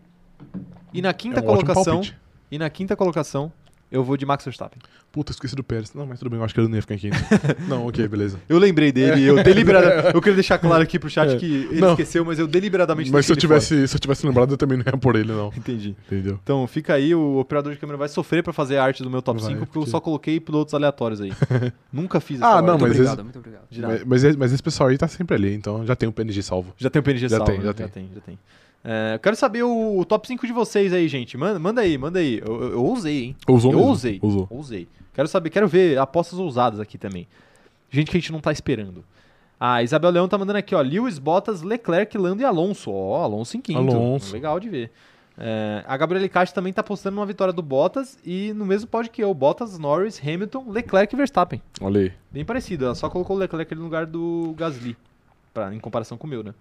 E 0.92 1.00
na 1.00 1.14
quinta 1.14 1.40
é 1.40 1.44
um 1.44 1.46
colocação, 1.46 2.02
e 2.50 2.58
na 2.58 2.68
quinta 2.72 2.96
colocação, 2.96 3.52
eu 3.92 4.04
vou 4.04 4.16
de 4.18 4.26
Max 4.26 4.44
Verstappen. 4.46 4.80
Puta, 5.12 5.32
esqueci 5.32 5.56
do 5.56 5.64
Pérez. 5.64 5.94
Não, 5.94 6.06
mas 6.06 6.20
tudo 6.20 6.30
bem, 6.30 6.38
eu 6.40 6.46
acho 6.46 6.54
que 6.54 6.60
ele 6.60 6.68
não 6.68 6.76
ia 6.76 6.82
ficar 6.82 6.96
em 6.96 6.98
quinto. 7.00 7.18
não, 7.68 7.88
ok, 7.88 8.08
beleza. 8.08 8.40
Eu 8.48 8.58
lembrei 8.60 8.92
dele, 8.92 9.24
eu 9.26 9.42
deliberadamente, 9.44 10.10
eu 10.16 10.22
queria 10.22 10.36
deixar 10.36 10.58
claro 10.60 10.84
aqui 10.84 11.00
pro 11.00 11.10
chat 11.10 11.32
É. 11.32 11.38
que 11.38 11.46
ele 11.72 11.82
Não. 11.82 11.92
esqueceu, 11.92 12.24
mas 12.24 12.38
eu 12.40 12.48
deliberadamente 12.48 13.12
Mas 13.12 13.26
se 13.26 13.32
eu, 13.32 13.36
tivesse, 13.36 13.88
se 13.88 13.96
eu 13.96 14.00
tivesse 14.00 14.26
lembrado, 14.26 14.52
eu 14.54 14.58
também 14.58 14.78
não 14.78 14.86
ia 14.86 14.98
por 14.98 15.16
ele, 15.16 15.32
não. 15.32 15.48
Entendi. 15.58 15.96
Entendeu? 16.06 16.40
Então 16.44 16.66
fica 16.68 16.94
aí, 16.94 17.16
o 17.16 17.38
operador 17.40 17.74
de 17.74 17.80
câmera 17.80 17.98
vai 17.98 18.08
sofrer 18.08 18.44
pra 18.44 18.54
fazer 18.54 18.78
a 18.78 18.84
arte 18.84 19.02
do 19.02 19.10
meu 19.10 19.22
top 19.22 19.42
Vai, 19.42 19.54
5, 19.54 19.66
porque 19.66 19.80
eu 19.80 19.86
só 19.88 20.00
coloquei 20.00 20.40
pilotos 20.40 20.74
aleatórios 20.74 21.22
aí. 21.22 21.32
Nunca 21.92 22.20
fiz 22.20 22.42
Ah, 22.42 22.48
essa 22.54 22.62
não. 22.62 22.78
Muito 22.78 22.82
mas 22.82 22.92
obrigado, 22.92 23.14
esse- 23.16 23.24
muito 23.24 23.40
obrigado. 23.40 24.06
Mas, 24.06 24.36
mas, 24.36 24.54
esse- 24.54 24.64
pessoal 24.64 24.90
aí 24.90 24.98
tá 24.98 25.08
sempre 25.08 25.36
ali, 25.36 25.54
então 25.56 25.86
já 25.86 25.96
tem 25.96 26.08
um 26.08 26.12
PNG 26.12 26.44
salvo. 26.44 26.74
Já 26.78 26.90
tem 26.90 27.00
o 27.00 27.04
PNG 27.04 27.28
Já 27.28 27.38
salvo, 27.38 27.46
tem, 27.52 27.60
né? 27.60 27.66
já 27.66 27.74
já 27.84 27.88
tem, 27.88 28.10
já 28.14 28.22
tem. 28.22 28.38
É, 28.84 29.16
eu 29.16 29.20
quero 29.20 29.36
saber 29.36 29.64
o, 29.64 30.00
o 30.00 30.06
top 30.06 30.28
5 30.28 30.48
de 30.48 30.54
vocês 30.54 30.94
aí, 30.94 31.08
gente. 31.08 31.38
Manda, 31.38 31.60
manda 31.60 31.82
aí, 31.82 31.98
manda 31.98 32.20
aí. 32.20 32.40
Eu, 32.40 32.62
eu, 32.62 32.72
eu 32.72 32.84
ousei, 32.86 33.24
hein? 33.26 33.36
Eu 33.48 33.56
mesmo? 34.22 34.48
ousei. 34.50 34.88
Quero 35.14 35.28
saber, 35.28 35.50
quero 35.50 35.68
ver 35.68 35.98
apostas 35.98 36.40
ousadas 36.40 36.80
aqui 36.80 36.98
também. 36.98 37.28
Gente 37.90 38.10
que 38.10 38.18
a 38.18 38.20
gente 38.20 38.32
não 38.32 38.40
tá 38.40 38.52
esperando. 38.52 39.04
A 39.60 39.84
Isabel 39.84 40.12
Leão 40.12 40.28
tá 40.28 40.38
mandando 40.38 40.60
aqui, 40.60 40.74
ó. 40.74 40.82
Lewis, 40.82 41.20
Bottas, 41.20 41.62
Leclerc, 41.62 42.18
Lando 42.18 42.42
e 42.42 42.46
Alonso. 42.46 42.92
Ó, 42.92 43.22
Alonso 43.22 43.58
em 43.58 43.62
quinto. 43.62 43.80
Alonso. 43.80 44.34
Legal 44.34 44.60
de 44.60 44.70
ver. 44.70 44.92
É, 45.38 45.84
a 45.86 45.98
Gabriela 45.98 46.28
Caixa 46.30 46.54
também 46.54 46.72
tá 46.72 46.84
postando 46.84 47.18
uma 47.18 47.26
vitória 47.26 47.54
do 47.54 47.62
Bottas 47.62 48.18
e 48.26 48.54
no 48.54 48.66
mesmo 48.66 48.88
pódio 48.88 49.12
que 49.12 49.22
eu. 49.22 49.34
Bottas, 49.34 49.78
Norris, 49.78 50.22
Hamilton, 50.22 50.70
Leclerc 50.70 51.14
e 51.14 51.18
Verstappen. 51.18 51.62
Olha 51.82 52.02
aí. 52.02 52.14
Bem 52.32 52.46
parecido. 52.46 52.86
Ela 52.86 52.96
só 52.96 53.10
colocou 53.10 53.36
o 53.36 53.40
Leclerc 53.40 53.76
no 53.76 53.84
lugar 53.84 54.06
do 54.06 54.54
Gasly. 54.58 54.96
Pra, 55.54 55.74
em 55.74 55.80
comparação 55.80 56.18
com 56.18 56.28
o 56.28 56.30
meu, 56.30 56.44
né? 56.44 56.54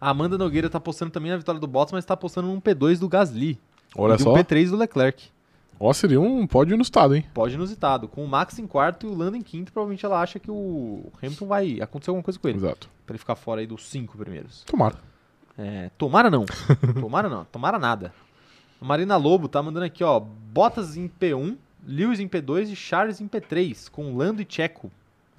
A 0.00 0.10
Amanda 0.10 0.38
Nogueira 0.38 0.70
tá 0.70 0.80
postando 0.80 1.10
também 1.10 1.30
a 1.30 1.36
vitória 1.36 1.60
do 1.60 1.66
Bottas, 1.66 1.92
mas 1.92 2.04
tá 2.04 2.16
postando 2.16 2.50
um 2.50 2.60
P2 2.60 2.98
do 2.98 3.08
Gasly. 3.08 3.60
Olha 3.94 4.14
e 4.14 4.18
só. 4.18 4.32
um 4.32 4.36
P3 4.36 4.70
do 4.70 4.76
Leclerc. 4.76 5.28
Ó, 5.78 5.92
seria 5.92 6.20
um 6.20 6.46
pódio 6.46 6.74
inusitado, 6.74 7.14
hein? 7.14 7.24
Pode 7.34 7.54
inusitado. 7.54 8.08
Com 8.08 8.24
o 8.24 8.28
Max 8.28 8.58
em 8.58 8.66
quarto 8.66 9.06
e 9.06 9.10
o 9.10 9.14
Lando 9.14 9.36
em 9.36 9.42
quinto, 9.42 9.72
provavelmente 9.72 10.04
ela 10.04 10.20
acha 10.20 10.38
que 10.38 10.50
o 10.50 11.10
Hamilton 11.22 11.46
vai 11.46 11.80
acontecer 11.80 12.10
alguma 12.10 12.22
coisa 12.22 12.38
com 12.38 12.48
ele. 12.48 12.58
Exato. 12.58 12.88
Pra 13.06 13.14
ele 13.14 13.18
ficar 13.18 13.34
fora 13.34 13.60
aí 13.60 13.66
dos 13.66 13.86
cinco 13.86 14.16
primeiros. 14.16 14.62
Tomara. 14.64 14.96
É, 15.58 15.90
tomara 15.98 16.30
não. 16.30 16.44
tomara 17.00 17.28
não. 17.28 17.44
Tomara 17.46 17.78
nada. 17.78 18.12
A 18.80 18.84
Marina 18.84 19.16
Lobo 19.16 19.48
tá 19.48 19.62
mandando 19.62 19.84
aqui, 19.84 20.02
ó. 20.02 20.18
Bottas 20.20 20.96
em 20.96 21.08
P1, 21.08 21.56
Lewis 21.86 22.20
em 22.20 22.28
P2 22.28 22.70
e 22.70 22.76
Charles 22.76 23.20
em 23.20 23.28
P3, 23.28 23.90
com 23.90 24.16
Lando 24.16 24.40
e 24.40 24.46
Checo 24.48 24.90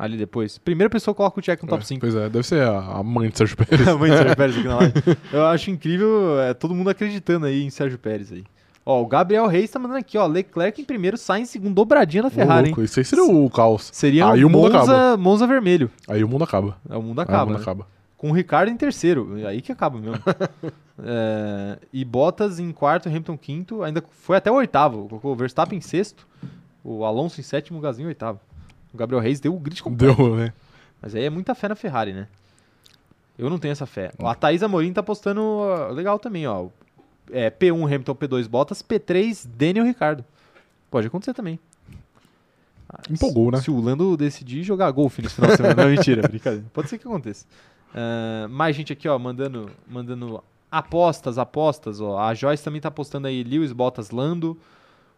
ali 0.02 0.18
depois. 0.18 0.58
Primeira 0.58 0.90
pessoa 0.90 1.14
coloca 1.14 1.40
o 1.40 1.44
Checo 1.44 1.64
no 1.66 1.70
top 1.70 1.84
É, 1.84 1.86
5. 1.86 2.00
Pois 2.02 2.16
é, 2.16 2.28
deve 2.28 2.44
ser 2.44 2.68
a, 2.68 3.04
mãe 3.04 3.30
de 3.30 3.38
Sérgio 3.38 3.56
Pérez. 3.64 3.88
A 3.88 3.96
mãe 3.96 4.10
de 4.10 4.18
Sérgio 4.18 4.36
Pérez 4.36 4.58
aqui 4.58 4.68
na 4.68 4.76
live. 4.78 4.94
Eu 5.32 5.46
acho 5.46 5.70
incrível 5.70 6.40
é, 6.40 6.54
todo 6.56 6.74
mundo 6.74 6.90
acreditando 6.90 7.46
aí 7.46 7.64
em 7.64 7.70
Sérgio 7.70 8.00
Pérez 8.00 8.32
aí. 8.32 8.44
Ó, 8.84 9.00
o 9.00 9.06
Gabriel 9.06 9.46
Reis 9.46 9.70
tá 9.70 9.78
mandando 9.78 10.00
aqui, 10.00 10.18
ó. 10.18 10.26
Leclerc 10.26 10.82
em 10.82 10.86
primeiro, 10.86 11.16
Sainz 11.16 11.50
em 11.50 11.52
segundo, 11.52 11.76
dobradinha 11.76 12.24
na 12.24 12.30
Ferrari, 12.32 12.70
hein? 12.70 12.74
louco, 12.74 12.84
Isso 12.84 13.00
aí 13.00 13.06
seria 13.06 13.24
o 13.24 13.48
caos. 13.52 13.92
Seria 13.94 14.32
Aí 14.32 14.44
o 14.44 14.50
mundo 14.50 14.74
Monza, 14.74 15.18
Monza 15.18 15.46
vermelho. 15.46 15.92
Aí 16.08 16.24
o 16.24 16.28
mundo 16.28 16.44
acaba. 16.44 16.78
É, 16.90 16.98
o 16.98 17.02
mundo 17.04 17.20
Aí 17.20 17.24
acaba. 17.24 17.44
o 17.44 17.48
mundo 17.48 17.58
né? 17.58 17.62
acaba. 17.62 17.88
Com 18.18 18.32
o 18.32 18.34
Ricardo 18.34 18.70
em 18.72 18.76
terceiro. 18.78 19.36
Aí 19.48 19.62
que 19.62 19.72
acaba 19.72 20.00
mesmo. 20.00 20.18
É, 21.04 21.80
e 21.92 22.06
Bottas 22.06 22.60
em 22.60 22.72
quarto, 22.72 23.10
Hamilton 23.10 23.36
quinto. 23.36 23.82
Ainda 23.82 24.04
foi 24.12 24.38
até 24.38 24.52
o 24.52 24.56
oitavo. 24.56 25.08
Colocou 25.08 25.32
o 25.32 25.36
Verstappen 25.36 25.80
em 25.80 25.82
sexto. 25.82 26.28
O 26.84 27.04
Alonso 27.06 27.40
em 27.40 27.44
sétimo, 27.44 27.80
o 27.80 27.82
Gazinho 27.82 28.06
em 28.06 28.10
oitavo. 28.10 28.40
O 28.94 28.98
Gabriel 28.98 29.22
Reis 29.22 29.40
deu 29.40 29.56
o 29.56 29.60
grid 29.60 29.82
completo. 29.82 30.16
Deu, 30.16 30.36
né? 30.36 30.54
Mas 31.02 31.16
aí 31.16 31.24
é 31.24 31.30
muita 31.30 31.56
fé 31.56 31.68
na 31.70 31.76
Ferrari, 31.76 32.14
né? 32.14 32.28
Eu 33.38 33.50
não 33.50 33.58
tenho 33.58 33.72
essa 33.72 33.86
fé. 33.86 34.12
A 34.20 34.36
Thaís 34.36 34.62
Amorim 34.62 34.94
tá 34.94 35.02
postando 35.02 35.42
ó, 35.42 35.88
legal 35.90 36.20
também, 36.20 36.46
ó. 36.48 36.68
É, 37.32 37.50
P1 37.50 37.86
Hamilton, 37.86 38.14
P2 38.16 38.48
Bottas, 38.48 38.84
P3 38.84 39.48
Daniel 39.48 39.86
Ricardo. 39.86 40.24
Pode 40.92 41.08
acontecer 41.08 41.34
também. 41.34 41.58
Ah, 42.90 43.00
Empolgou, 43.10 43.46
se- 43.46 43.52
né? 43.52 43.62
Se 43.62 43.72
o 43.72 43.80
Lando 43.80 44.16
decidir 44.18 44.64
jogar 44.64 44.92
golfe 44.92 45.22
nesse 45.22 45.36
final 45.36 45.50
de 45.52 45.58
semana. 45.58 45.84
não, 45.84 45.90
mentira, 45.90 46.28
brincadeira. 46.28 46.66
Pode 46.74 46.90
ser 46.90 46.98
que 46.98 47.08
aconteça. 47.08 47.46
Ah, 47.96 48.48
mais 48.50 48.76
gente 48.76 48.92
aqui, 48.94 49.08
ó, 49.08 49.18
mandando, 49.18 49.72
mandando 49.88 50.44
apostas, 50.70 51.38
apostas, 51.38 52.00
ó. 52.02 52.20
A 52.20 52.34
Joyce 52.34 52.64
também 52.64 52.82
tá 52.82 52.92
postando 52.92 53.28
aí 53.28 53.44
Lewis, 53.44 53.72
Bottas, 53.72 54.12
Lando. 54.12 54.58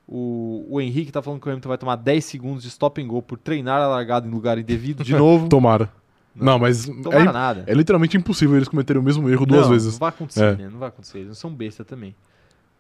O, 0.08 0.66
o 0.70 0.82
Henrique 0.82 1.12
tá 1.12 1.22
falando 1.22 1.40
que 1.40 1.48
o 1.48 1.50
Hamilton 1.50 1.70
vai 1.70 1.78
tomar 1.78 1.96
10 1.96 2.26
segundos 2.26 2.64
de 2.64 2.70
stop 2.70 3.02
and 3.02 3.08
go 3.08 3.22
por 3.22 3.38
treinar 3.38 3.82
a 3.82 3.88
largada 3.88 4.28
em 4.28 4.32
lugar 4.32 4.58
indevido 4.58 5.04
de 5.04 5.14
novo. 5.16 5.48
Tomara. 5.48 5.90
Não. 6.36 6.46
Não, 6.54 6.60
mas 6.60 6.86
Tomara 6.86 7.30
é, 7.30 7.32
nada. 7.32 7.64
é 7.68 7.74
literalmente 7.74 8.18
impossível 8.18 8.56
eles 8.56 8.68
cometerem 8.68 9.00
o 9.02 9.04
mesmo 9.06 9.30
erro 9.30 9.46
duas 9.46 9.62
não, 9.64 9.70
vezes. 9.70 9.94
Não 9.94 10.00
vai 10.00 10.10
acontecer, 10.10 10.44
É. 10.44 10.56
né? 10.56 10.70
Não 10.70 10.80
vai 10.80 10.90
acontecer. 10.90 11.18
Eles 11.20 11.28
não 11.30 11.36
são 11.36 11.54
besta 11.54 11.86
também. 11.86 12.14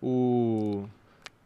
O, 0.01 0.85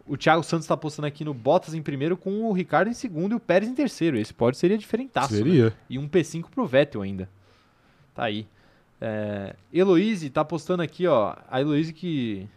o 0.07 0.17
Thiago 0.17 0.41
Santos 0.41 0.65
tá 0.65 0.75
postando 0.75 1.05
aqui 1.05 1.23
no 1.23 1.33
Bottas 1.33 1.73
em 1.73 1.81
primeiro 1.81 2.17
com 2.17 2.45
o 2.45 2.53
Ricardo 2.53 2.89
em 2.89 2.93
segundo 2.93 3.33
e 3.33 3.35
o 3.35 3.39
Pérez 3.39 3.69
em 3.69 3.75
terceiro. 3.75 4.17
Esse 4.17 4.33
pode 4.33 4.57
seria 4.57 4.77
diferentaço. 4.77 5.31
né? 5.33 5.37
Seria. 5.39 5.73
E 5.89 5.99
um 5.99 6.07
P5 6.07 6.45
pro 6.49 6.65
Vettel 6.65 7.01
ainda. 7.01 7.29
Tá 8.15 8.23
aí. 8.23 8.47
É, 8.99 9.55
Heloise 9.71 10.29
tá 10.31 10.43
postando 10.43 10.81
aqui, 10.81 11.05
ó. 11.05 11.35
A 11.51 11.61
Heloise 11.61 11.93
que 11.93 12.47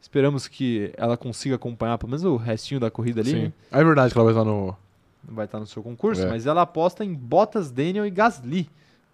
esperamos 0.00 0.48
que 0.48 0.92
ela 0.96 1.16
consiga 1.16 1.54
acompanhar 1.56 1.98
pelo 1.98 2.10
menos 2.10 2.24
o 2.24 2.36
restinho 2.36 2.80
da 2.80 2.90
corrida 2.90 3.20
ali, 3.20 3.30
Sim. 3.30 3.42
né? 3.44 3.52
É 3.70 3.84
verdade 3.84 4.12
que 4.12 4.18
ela 4.18 4.24
vai 4.32 4.34
estar 4.40 4.44
no. 4.50 4.76
Não 5.26 5.34
vai 5.34 5.44
estar 5.44 5.60
no 5.60 5.66
seu 5.66 5.82
concurso, 5.82 6.22
É. 6.22 6.28
mas 6.28 6.46
ela 6.46 6.62
aposta 6.62 7.04
em 7.04 7.12
Bottas, 7.14 7.70
Daniel 7.70 8.06
e 8.06 8.10
Gasly. 8.10 8.68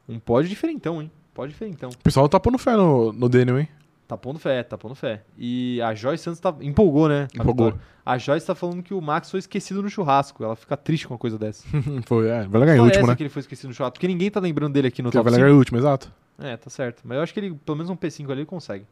Um 0.08 0.18
pódio 0.20 0.48
diferentão, 0.48 1.02
hein? 1.02 1.10
Pódio 1.34 1.50
diferentão. 1.50 1.90
O 1.90 1.98
pessoal 1.98 2.28
tá 2.28 2.38
pondo 2.38 2.58
fé 2.58 2.76
no, 2.76 3.12
no 3.12 3.28
Daniel, 3.28 3.58
hein? 3.58 3.68
Tá 4.06 4.16
pondo 4.16 4.38
fé, 4.38 4.62
tá 4.62 4.78
pondo 4.78 4.94
fé. 4.94 5.22
E 5.36 5.82
a 5.82 5.92
Joyce 5.92 6.22
Santos 6.22 6.38
tá, 6.38 6.54
empolgou, 6.60 7.08
né? 7.08 7.26
a 7.36 7.42
Empolgou. 7.42 7.66
vitória. 7.72 7.86
A 8.04 8.16
Joyce 8.16 8.46
tá 8.46 8.54
falando 8.54 8.80
que 8.84 8.94
o 8.94 9.00
Max 9.00 9.28
foi 9.28 9.40
esquecido 9.40 9.82
no 9.82 9.90
churrasco. 9.90 10.44
Ela 10.44 10.54
fica 10.54 10.76
triste 10.76 11.08
com 11.08 11.14
uma 11.14 11.18
coisa 11.18 11.36
dessa. 11.36 11.66
Foi, 12.06 12.28
é. 12.28 12.46
Vai 12.46 12.60
ganhar 12.60 12.76
em 12.76 12.80
último, 12.80 13.04
né? 13.08 13.16
que 13.16 13.24
ele 13.24 13.30
foi 13.30 13.40
esquecido 13.40 13.66
no 13.66 13.74
churrasco. 13.74 13.94
Porque 13.94 14.06
ninguém 14.06 14.30
tá 14.30 14.38
lembrando 14.38 14.72
dele 14.74 14.86
aqui 14.86 15.02
no 15.02 15.08
Porque 15.08 15.18
top 15.18 15.24
vai 15.24 15.32
5. 15.32 15.40
ganhar 15.42 15.52
em 15.52 15.58
último, 15.58 15.78
exato. 15.78 16.12
É, 16.38 16.56
tá 16.56 16.70
certo. 16.70 17.00
Mas 17.04 17.16
eu 17.16 17.22
acho 17.24 17.34
que 17.34 17.40
ele, 17.40 17.54
pelo 17.66 17.76
menos 17.78 17.90
um 17.90 17.96
P5 17.96 18.26
ali, 18.30 18.40
ele 18.42 18.46
consegue. 18.46 18.86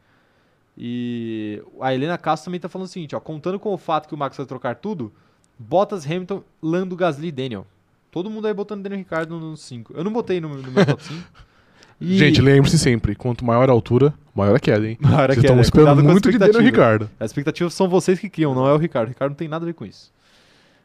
E 0.76 1.62
a 1.80 1.94
Helena 1.94 2.18
Castro 2.18 2.46
também 2.46 2.60
tá 2.60 2.68
falando 2.68 2.86
o 2.86 2.90
seguinte, 2.90 3.14
ó. 3.14 3.20
Contando 3.20 3.58
com 3.60 3.72
o 3.72 3.78
fato 3.78 4.08
que 4.08 4.14
o 4.14 4.18
Max 4.18 4.36
vai 4.36 4.46
trocar 4.46 4.74
tudo, 4.76 5.12
Bottas, 5.58 6.04
Hamilton, 6.04 6.42
Lando, 6.62 6.96
Gasly 6.96 7.28
e 7.28 7.32
Daniel. 7.32 7.66
Todo 8.10 8.28
mundo 8.30 8.46
aí 8.46 8.54
botando 8.54 8.82
Daniel 8.82 8.98
Ricardo 8.98 9.38
no 9.38 9.56
5. 9.56 9.92
Eu 9.96 10.04
não 10.04 10.12
botei 10.12 10.40
no, 10.40 10.48
no 10.48 10.70
meu 10.70 10.86
top 10.86 11.02
5. 11.02 11.22
E- 12.00 12.18
Gente, 12.18 12.42
lembre-se 12.42 12.76
sempre: 12.76 13.14
quanto 13.14 13.44
maior 13.44 13.70
a 13.70 13.72
altura, 13.72 14.12
maior 14.34 14.56
a 14.56 14.58
queda, 14.58 14.86
hein? 14.86 14.98
Maior 15.00 15.30
a 15.30 15.34
Vocês 15.34 15.42
queda, 15.46 15.60
estão 15.60 15.70
cuidado 15.70 16.00
esperando 16.00 16.00
a 16.00 16.12
muito 16.12 16.30
de 16.32 16.38
Daniel. 16.38 16.60
Ricardo. 16.60 17.10
As 17.20 17.30
expectativas 17.30 17.72
são 17.72 17.88
vocês 17.88 18.18
que 18.18 18.28
criam, 18.28 18.52
não 18.52 18.66
é 18.66 18.72
o 18.72 18.76
Ricardo. 18.76 19.06
O 19.06 19.10
Ricardo 19.10 19.30
não 19.30 19.36
tem 19.36 19.46
nada 19.46 19.64
a 19.64 19.66
ver 19.66 19.74
com 19.74 19.86
isso. 19.86 20.12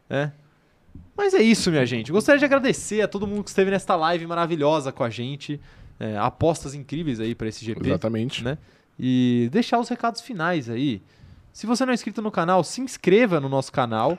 É. 0.07 0.29
Mas 1.17 1.33
é 1.33 1.41
isso, 1.41 1.71
minha 1.71 1.85
gente. 1.85 2.11
Gostaria 2.11 2.37
de 2.37 2.45
agradecer 2.45 3.01
a 3.01 3.07
todo 3.07 3.25
mundo 3.25 3.43
que 3.43 3.49
esteve 3.49 3.71
nesta 3.71 3.95
live 3.95 4.25
maravilhosa 4.27 4.91
com 4.91 5.03
a 5.03 5.09
gente. 5.09 5.59
É, 5.99 6.15
apostas 6.15 6.75
incríveis 6.75 7.19
aí 7.19 7.33
para 7.33 7.47
esse 7.47 7.65
GP. 7.65 7.87
Exatamente. 7.87 8.43
né? 8.43 8.57
E 8.99 9.47
deixar 9.51 9.79
os 9.79 9.87
recados 9.87 10.21
finais 10.21 10.69
aí. 10.69 11.01
Se 11.53 11.65
você 11.65 11.85
não 11.85 11.91
é 11.91 11.93
inscrito 11.93 12.21
no 12.21 12.31
canal, 12.31 12.63
se 12.63 12.81
inscreva 12.81 13.39
no 13.39 13.47
nosso 13.47 13.71
canal 13.71 14.17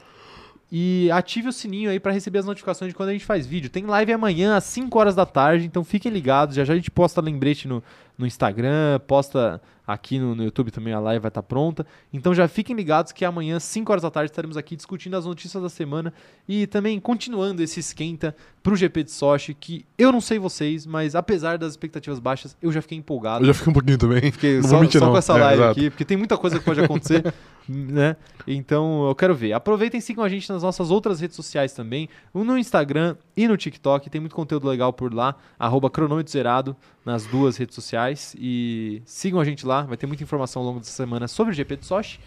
e 0.72 1.10
ative 1.10 1.48
o 1.48 1.52
sininho 1.52 1.90
aí 1.90 1.98
para 1.98 2.12
receber 2.12 2.38
as 2.38 2.46
notificações 2.46 2.90
de 2.90 2.94
quando 2.94 3.08
a 3.08 3.12
gente 3.12 3.24
faz 3.24 3.46
vídeo. 3.46 3.68
Tem 3.68 3.84
live 3.84 4.12
amanhã 4.12 4.56
às 4.56 4.64
5 4.64 4.96
horas 4.98 5.14
da 5.14 5.26
tarde, 5.26 5.66
então 5.66 5.82
fiquem 5.82 6.12
ligados. 6.12 6.54
Já 6.54 6.64
já 6.64 6.72
a 6.72 6.76
gente 6.76 6.90
posta 6.90 7.20
lembrete 7.20 7.66
no, 7.66 7.82
no 8.20 8.26
Instagram, 8.26 9.00
posta 9.06 9.60
aqui 9.86 10.18
no, 10.18 10.34
no 10.36 10.44
YouTube 10.44 10.70
também 10.70 10.92
a 10.92 11.00
live 11.00 11.20
vai 11.20 11.30
estar 11.30 11.42
pronta. 11.42 11.84
Então 12.12 12.32
já 12.32 12.46
fiquem 12.46 12.76
ligados 12.76 13.10
que 13.12 13.24
amanhã, 13.24 13.56
às 13.56 13.64
5 13.64 13.90
horas 13.90 14.02
da 14.02 14.10
tarde, 14.10 14.30
estaremos 14.30 14.56
aqui 14.56 14.76
discutindo 14.76 15.16
as 15.16 15.26
notícias 15.26 15.60
da 15.60 15.68
semana 15.68 16.12
e 16.48 16.66
também 16.66 17.00
continuando 17.00 17.62
esse 17.62 17.80
esquenta 17.80 18.36
pro 18.62 18.76
GP 18.76 19.04
de 19.04 19.10
Sochi, 19.10 19.54
que 19.54 19.84
eu 19.98 20.12
não 20.12 20.20
sei 20.20 20.38
vocês, 20.38 20.86
mas 20.86 21.14
apesar 21.14 21.56
das 21.58 21.72
expectativas 21.72 22.18
baixas, 22.18 22.56
eu 22.62 22.70
já 22.70 22.82
fiquei 22.82 22.98
empolgado. 22.98 23.42
Eu 23.42 23.46
já 23.48 23.54
fiquei 23.54 23.70
um 23.70 23.74
pouquinho 23.74 23.98
também. 23.98 24.30
Fiquei 24.30 24.62
só, 24.62 24.80
mentir, 24.80 25.00
só 25.00 25.10
com 25.10 25.16
essa 25.16 25.32
É, 25.36 25.40
live 25.40 25.62
exato. 25.62 25.80
aqui, 25.80 25.90
porque 25.90 26.04
tem 26.04 26.16
muita 26.16 26.36
coisa 26.36 26.58
que 26.58 26.64
pode 26.64 26.80
acontecer, 26.80 27.34
né? 27.66 28.16
Então 28.46 29.08
eu 29.08 29.14
quero 29.14 29.34
ver. 29.34 29.54
Aproveitem 29.54 29.98
e 29.98 30.02
sigam 30.02 30.22
a 30.22 30.28
gente 30.28 30.48
nas 30.52 30.62
nossas 30.62 30.90
outras 30.90 31.20
redes 31.20 31.36
sociais 31.36 31.72
também, 31.72 32.08
no 32.34 32.58
Instagram 32.58 33.16
e 33.36 33.48
no 33.48 33.56
TikTok. 33.56 34.10
Tem 34.10 34.20
muito 34.20 34.36
conteúdo 34.36 34.68
legal 34.68 34.92
por 34.92 35.12
lá, 35.12 35.34
arroba 35.58 35.88
cronômetro 35.88 36.30
zerado 36.30 36.76
nas 37.04 37.26
duas 37.26 37.56
redes 37.56 37.74
sociais. 37.74 38.09
E 38.38 39.02
sigam 39.04 39.40
a 39.40 39.44
gente 39.44 39.66
lá, 39.66 39.82
vai 39.82 39.96
ter 39.96 40.06
muita 40.06 40.22
informação 40.22 40.62
ao 40.62 40.68
longo 40.68 40.80
dessa 40.80 40.92
semana 40.92 41.28
sobre 41.28 41.52
o 41.52 41.54
GP 41.54 41.76
de 41.76 41.86
Sochi. 41.86 42.20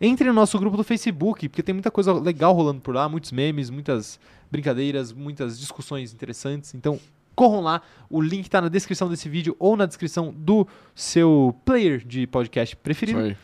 Entre 0.00 0.26
no 0.26 0.32
nosso 0.32 0.58
grupo 0.58 0.76
do 0.76 0.84
Facebook, 0.84 1.48
porque 1.48 1.62
tem 1.62 1.72
muita 1.72 1.90
coisa 1.90 2.12
legal 2.12 2.54
rolando 2.54 2.80
por 2.80 2.94
lá, 2.94 3.08
muitos 3.08 3.32
memes, 3.32 3.70
muitas 3.70 4.20
brincadeiras, 4.50 5.12
muitas 5.12 5.58
discussões 5.58 6.12
interessantes. 6.12 6.74
Então, 6.74 7.00
corram 7.34 7.60
lá. 7.60 7.82
O 8.08 8.20
link 8.20 8.44
está 8.44 8.60
na 8.60 8.68
descrição 8.68 9.08
desse 9.08 9.28
vídeo 9.28 9.56
ou 9.58 9.76
na 9.76 9.86
descrição 9.86 10.32
do 10.36 10.66
seu 10.94 11.56
player 11.64 12.04
de 12.06 12.26
podcast 12.26 12.76
preferido. 12.76 13.36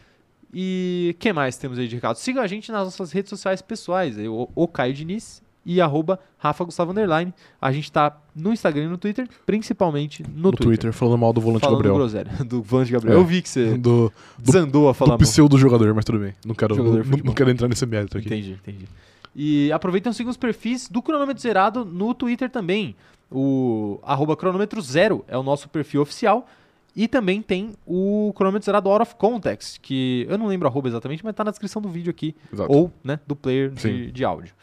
E 0.55 1.11
o 1.15 1.19
que 1.19 1.33
mais 1.33 1.57
temos 1.57 1.79
aí 1.79 1.89
de 1.89 1.97
recado? 1.97 2.17
Sigam 2.17 2.43
a 2.43 2.47
gente 2.47 2.71
nas 2.71 2.85
nossas 2.85 3.11
redes 3.13 3.31
sociais 3.31 3.61
pessoais, 3.61 4.17
o, 4.19 4.49
o 4.55 4.69
Caio 4.69 4.95
Diniz 4.95 5.43
e 5.67 5.81
arroba 5.81 6.21
Rafa 6.39 6.65
Gustavo 6.65 6.93
Underline. 6.93 7.35
A 7.61 7.73
gente 7.73 7.91
tá 7.91 8.17
no 8.35 8.53
Instagram 8.53 8.85
e 8.85 8.89
no 8.89 8.97
Twitter, 8.97 9.29
principalmente 9.45 10.23
no, 10.23 10.29
No 10.29 10.51
Twitter. 10.53 10.67
Twitter, 10.67 10.93
falando 10.93 11.19
mal 11.19 11.33
do 11.33 11.41
volante 11.41 11.63
Falando 11.63 11.79
Gabriel. 11.79 11.97
groselha, 11.97 12.31
do 12.47 12.63
volante 12.63 12.93
Gabriel. 12.93 13.17
É. 13.17 13.21
Eu 13.21 13.25
vi 13.25 13.43
que 13.43 13.49
você 13.49 13.77
Do, 13.77 14.13
desandou 14.39 14.89
a 14.89 14.95
falar 14.95 15.17
do 15.17 15.25
pseudo 15.25 15.59
jogador, 15.59 15.93
mas 15.93 16.05
tudo 16.05 16.21
bem. 16.21 16.35
Não 16.47 16.55
quero, 16.55 16.77
não, 16.77 17.03
não 17.25 17.35
quero 17.35 17.51
entrar 17.51 17.67
nesse 17.67 17.85
mérito 17.85 18.17
aqui. 18.17 18.29
Entendi, 18.29 18.53
entendi. 18.53 18.89
E 19.35 19.71
aproveitem 19.73 20.11
e 20.13 20.15
sigam 20.15 20.31
os 20.31 20.37
perfis 20.37 20.89
do 20.89 21.03
Cronômetro 21.03 21.43
Zerado 21.43 21.85
no 21.85 22.15
Twitter 22.15 22.49
também. 22.49 22.95
O 23.31 23.99
arroba 24.05 24.37
cronômetro 24.37 24.81
zero 24.81 25.25
é 25.27 25.37
o 25.37 25.43
nosso 25.43 25.69
perfil 25.69 26.01
oficial. 26.01 26.47
E 26.95 27.07
também 27.07 27.43
tem 27.43 27.73
o 27.85 28.33
cronômetro 28.35 28.65
zerado 28.65 28.89
out 28.89 29.03
of 29.03 29.17
context, 29.17 29.79
que 29.83 30.25
eu 30.31 30.39
não 30.39 30.47
lembro 30.47 30.67
a 30.67 30.71
arroba 30.71 30.89
exatamente, 30.89 31.23
mas 31.23 31.35
tá 31.35 31.45
na 31.45 31.51
descrição 31.51 31.83
do 31.83 31.91
vídeo 31.91 32.09
aqui. 32.11 32.35
Exato. 32.51 32.73
Ou 32.73 32.91
né, 33.05 33.21
do 33.27 33.37
player 33.37 33.69
de, 33.69 34.11
de 34.11 34.25
áudio. 34.25 34.55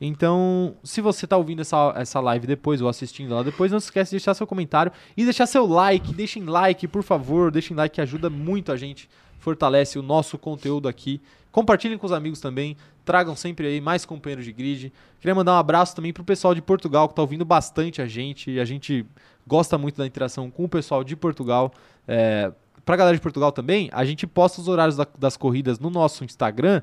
Então, 0.00 0.74
se 0.82 1.00
você 1.00 1.26
tá 1.26 1.36
ouvindo 1.36 1.60
essa, 1.60 1.92
essa 1.96 2.20
live 2.20 2.46
depois 2.46 2.80
ou 2.80 2.88
assistindo 2.88 3.34
lá 3.34 3.42
depois, 3.42 3.70
não 3.70 3.78
se 3.78 3.86
esquece 3.86 4.10
de 4.10 4.16
deixar 4.16 4.32
seu 4.32 4.46
comentário 4.46 4.90
e 5.16 5.24
deixar 5.24 5.46
seu 5.46 5.66
like. 5.66 6.14
Deixem 6.14 6.44
like, 6.44 6.88
por 6.88 7.02
favor. 7.02 7.50
Deixem 7.50 7.76
like 7.76 7.96
que 7.96 8.00
ajuda 8.00 8.30
muito 8.30 8.72
a 8.72 8.76
gente, 8.78 9.10
fortalece 9.38 9.98
o 9.98 10.02
nosso 10.02 10.38
conteúdo 10.38 10.88
aqui. 10.88 11.20
Compartilhem 11.52 11.98
com 11.98 12.06
os 12.06 12.12
amigos 12.12 12.40
também. 12.40 12.76
Tragam 13.04 13.36
sempre 13.36 13.66
aí 13.66 13.80
mais 13.80 14.06
companheiros 14.06 14.44
de 14.44 14.52
grid. 14.52 14.92
Queria 15.20 15.34
mandar 15.34 15.52
um 15.52 15.58
abraço 15.58 15.94
também 15.94 16.12
pro 16.14 16.24
pessoal 16.24 16.54
de 16.54 16.62
Portugal 16.62 17.06
que 17.08 17.14
tá 17.14 17.20
ouvindo 17.20 17.44
bastante 17.44 18.00
a 18.00 18.06
gente. 18.06 18.58
A 18.58 18.64
gente 18.64 19.04
gosta 19.46 19.76
muito 19.76 19.98
da 19.98 20.06
interação 20.06 20.50
com 20.50 20.64
o 20.64 20.68
pessoal 20.68 21.04
de 21.04 21.14
Portugal. 21.14 21.72
É, 22.08 22.50
pra 22.86 22.96
galera 22.96 23.16
de 23.16 23.22
Portugal 23.22 23.52
também, 23.52 23.90
a 23.92 24.04
gente 24.04 24.26
posta 24.26 24.60
os 24.60 24.68
horários 24.68 24.96
da- 24.96 25.06
das 25.18 25.36
corridas 25.36 25.78
no 25.78 25.90
nosso 25.90 26.24
Instagram 26.24 26.80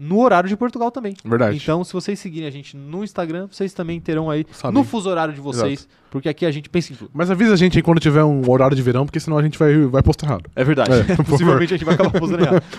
no 0.00 0.18
horário 0.18 0.48
de 0.48 0.56
Portugal 0.56 0.90
também. 0.90 1.14
Verdade. 1.22 1.58
Então, 1.58 1.84
se 1.84 1.92
vocês 1.92 2.18
seguirem 2.18 2.48
a 2.48 2.50
gente 2.50 2.74
no 2.74 3.04
Instagram, 3.04 3.48
vocês 3.48 3.74
também 3.74 4.00
terão 4.00 4.30
aí 4.30 4.46
Sabem. 4.50 4.80
no 4.80 4.82
fuso 4.82 5.10
horário 5.10 5.34
de 5.34 5.42
vocês, 5.42 5.86
porque 6.10 6.26
aqui 6.26 6.46
a 6.46 6.50
gente 6.50 6.70
pensa 6.70 6.94
em 6.94 6.96
tudo. 6.96 7.10
Mas 7.12 7.30
avisa 7.30 7.52
a 7.52 7.56
gente 7.56 7.76
aí 7.76 7.82
quando 7.82 8.00
tiver 8.00 8.24
um 8.24 8.50
horário 8.50 8.74
de 8.74 8.80
verão, 8.80 9.04
porque 9.04 9.20
senão 9.20 9.36
a 9.36 9.42
gente 9.42 9.58
vai, 9.58 9.76
vai 9.84 10.02
postar 10.02 10.26
errado. 10.26 10.50
É 10.56 10.64
verdade. 10.64 10.90
É, 10.90 11.16
Possivelmente 11.22 11.74
a 11.74 11.76
gente 11.76 11.84
vai 11.84 11.94
acabar 11.94 12.18
postando 12.18 12.42
errado. 12.42 12.62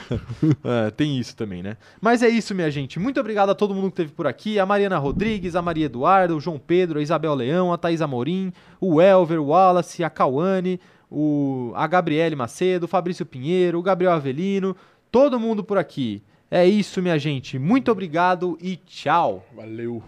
É, 0.63 0.89
tem 0.91 1.17
isso 1.19 1.35
também, 1.35 1.61
né? 1.61 1.77
Mas 1.99 2.23
é 2.23 2.29
isso, 2.29 2.55
minha 2.55 2.69
gente. 2.71 2.99
Muito 2.99 3.19
obrigado 3.19 3.49
a 3.49 3.55
todo 3.55 3.73
mundo 3.73 3.85
que 3.85 4.01
esteve 4.01 4.11
por 4.11 4.25
aqui. 4.25 4.59
A 4.59 4.65
Mariana 4.65 4.97
Rodrigues, 4.97 5.55
a 5.55 5.61
Maria 5.61 5.85
Eduarda, 5.85 6.35
o 6.35 6.39
João 6.39 6.59
Pedro, 6.59 6.99
a 6.99 7.01
Isabel 7.01 7.35
Leão, 7.35 7.71
a 7.71 7.77
Thaís 7.77 8.01
Amorim, 8.01 8.51
o 8.79 9.01
Elver, 9.01 9.39
o 9.39 9.47
Wallace, 9.47 10.03
a 10.03 10.09
Cauane, 10.09 10.79
o, 11.09 11.71
a 11.75 11.85
Gabriele 11.85 12.35
Macedo, 12.35 12.85
o 12.85 12.87
Fabrício 12.87 13.25
Pinheiro, 13.25 13.77
o 13.77 13.83
Gabriel 13.83 14.13
Avelino, 14.13 14.75
todo 15.11 15.39
mundo 15.39 15.63
por 15.63 15.77
aqui. 15.77 16.23
É 16.53 16.65
isso, 16.65 17.01
minha 17.01 17.17
gente. 17.17 17.57
Muito 17.57 17.89
obrigado 17.89 18.57
e 18.61 18.75
tchau. 18.75 19.45
Valeu. 19.55 20.03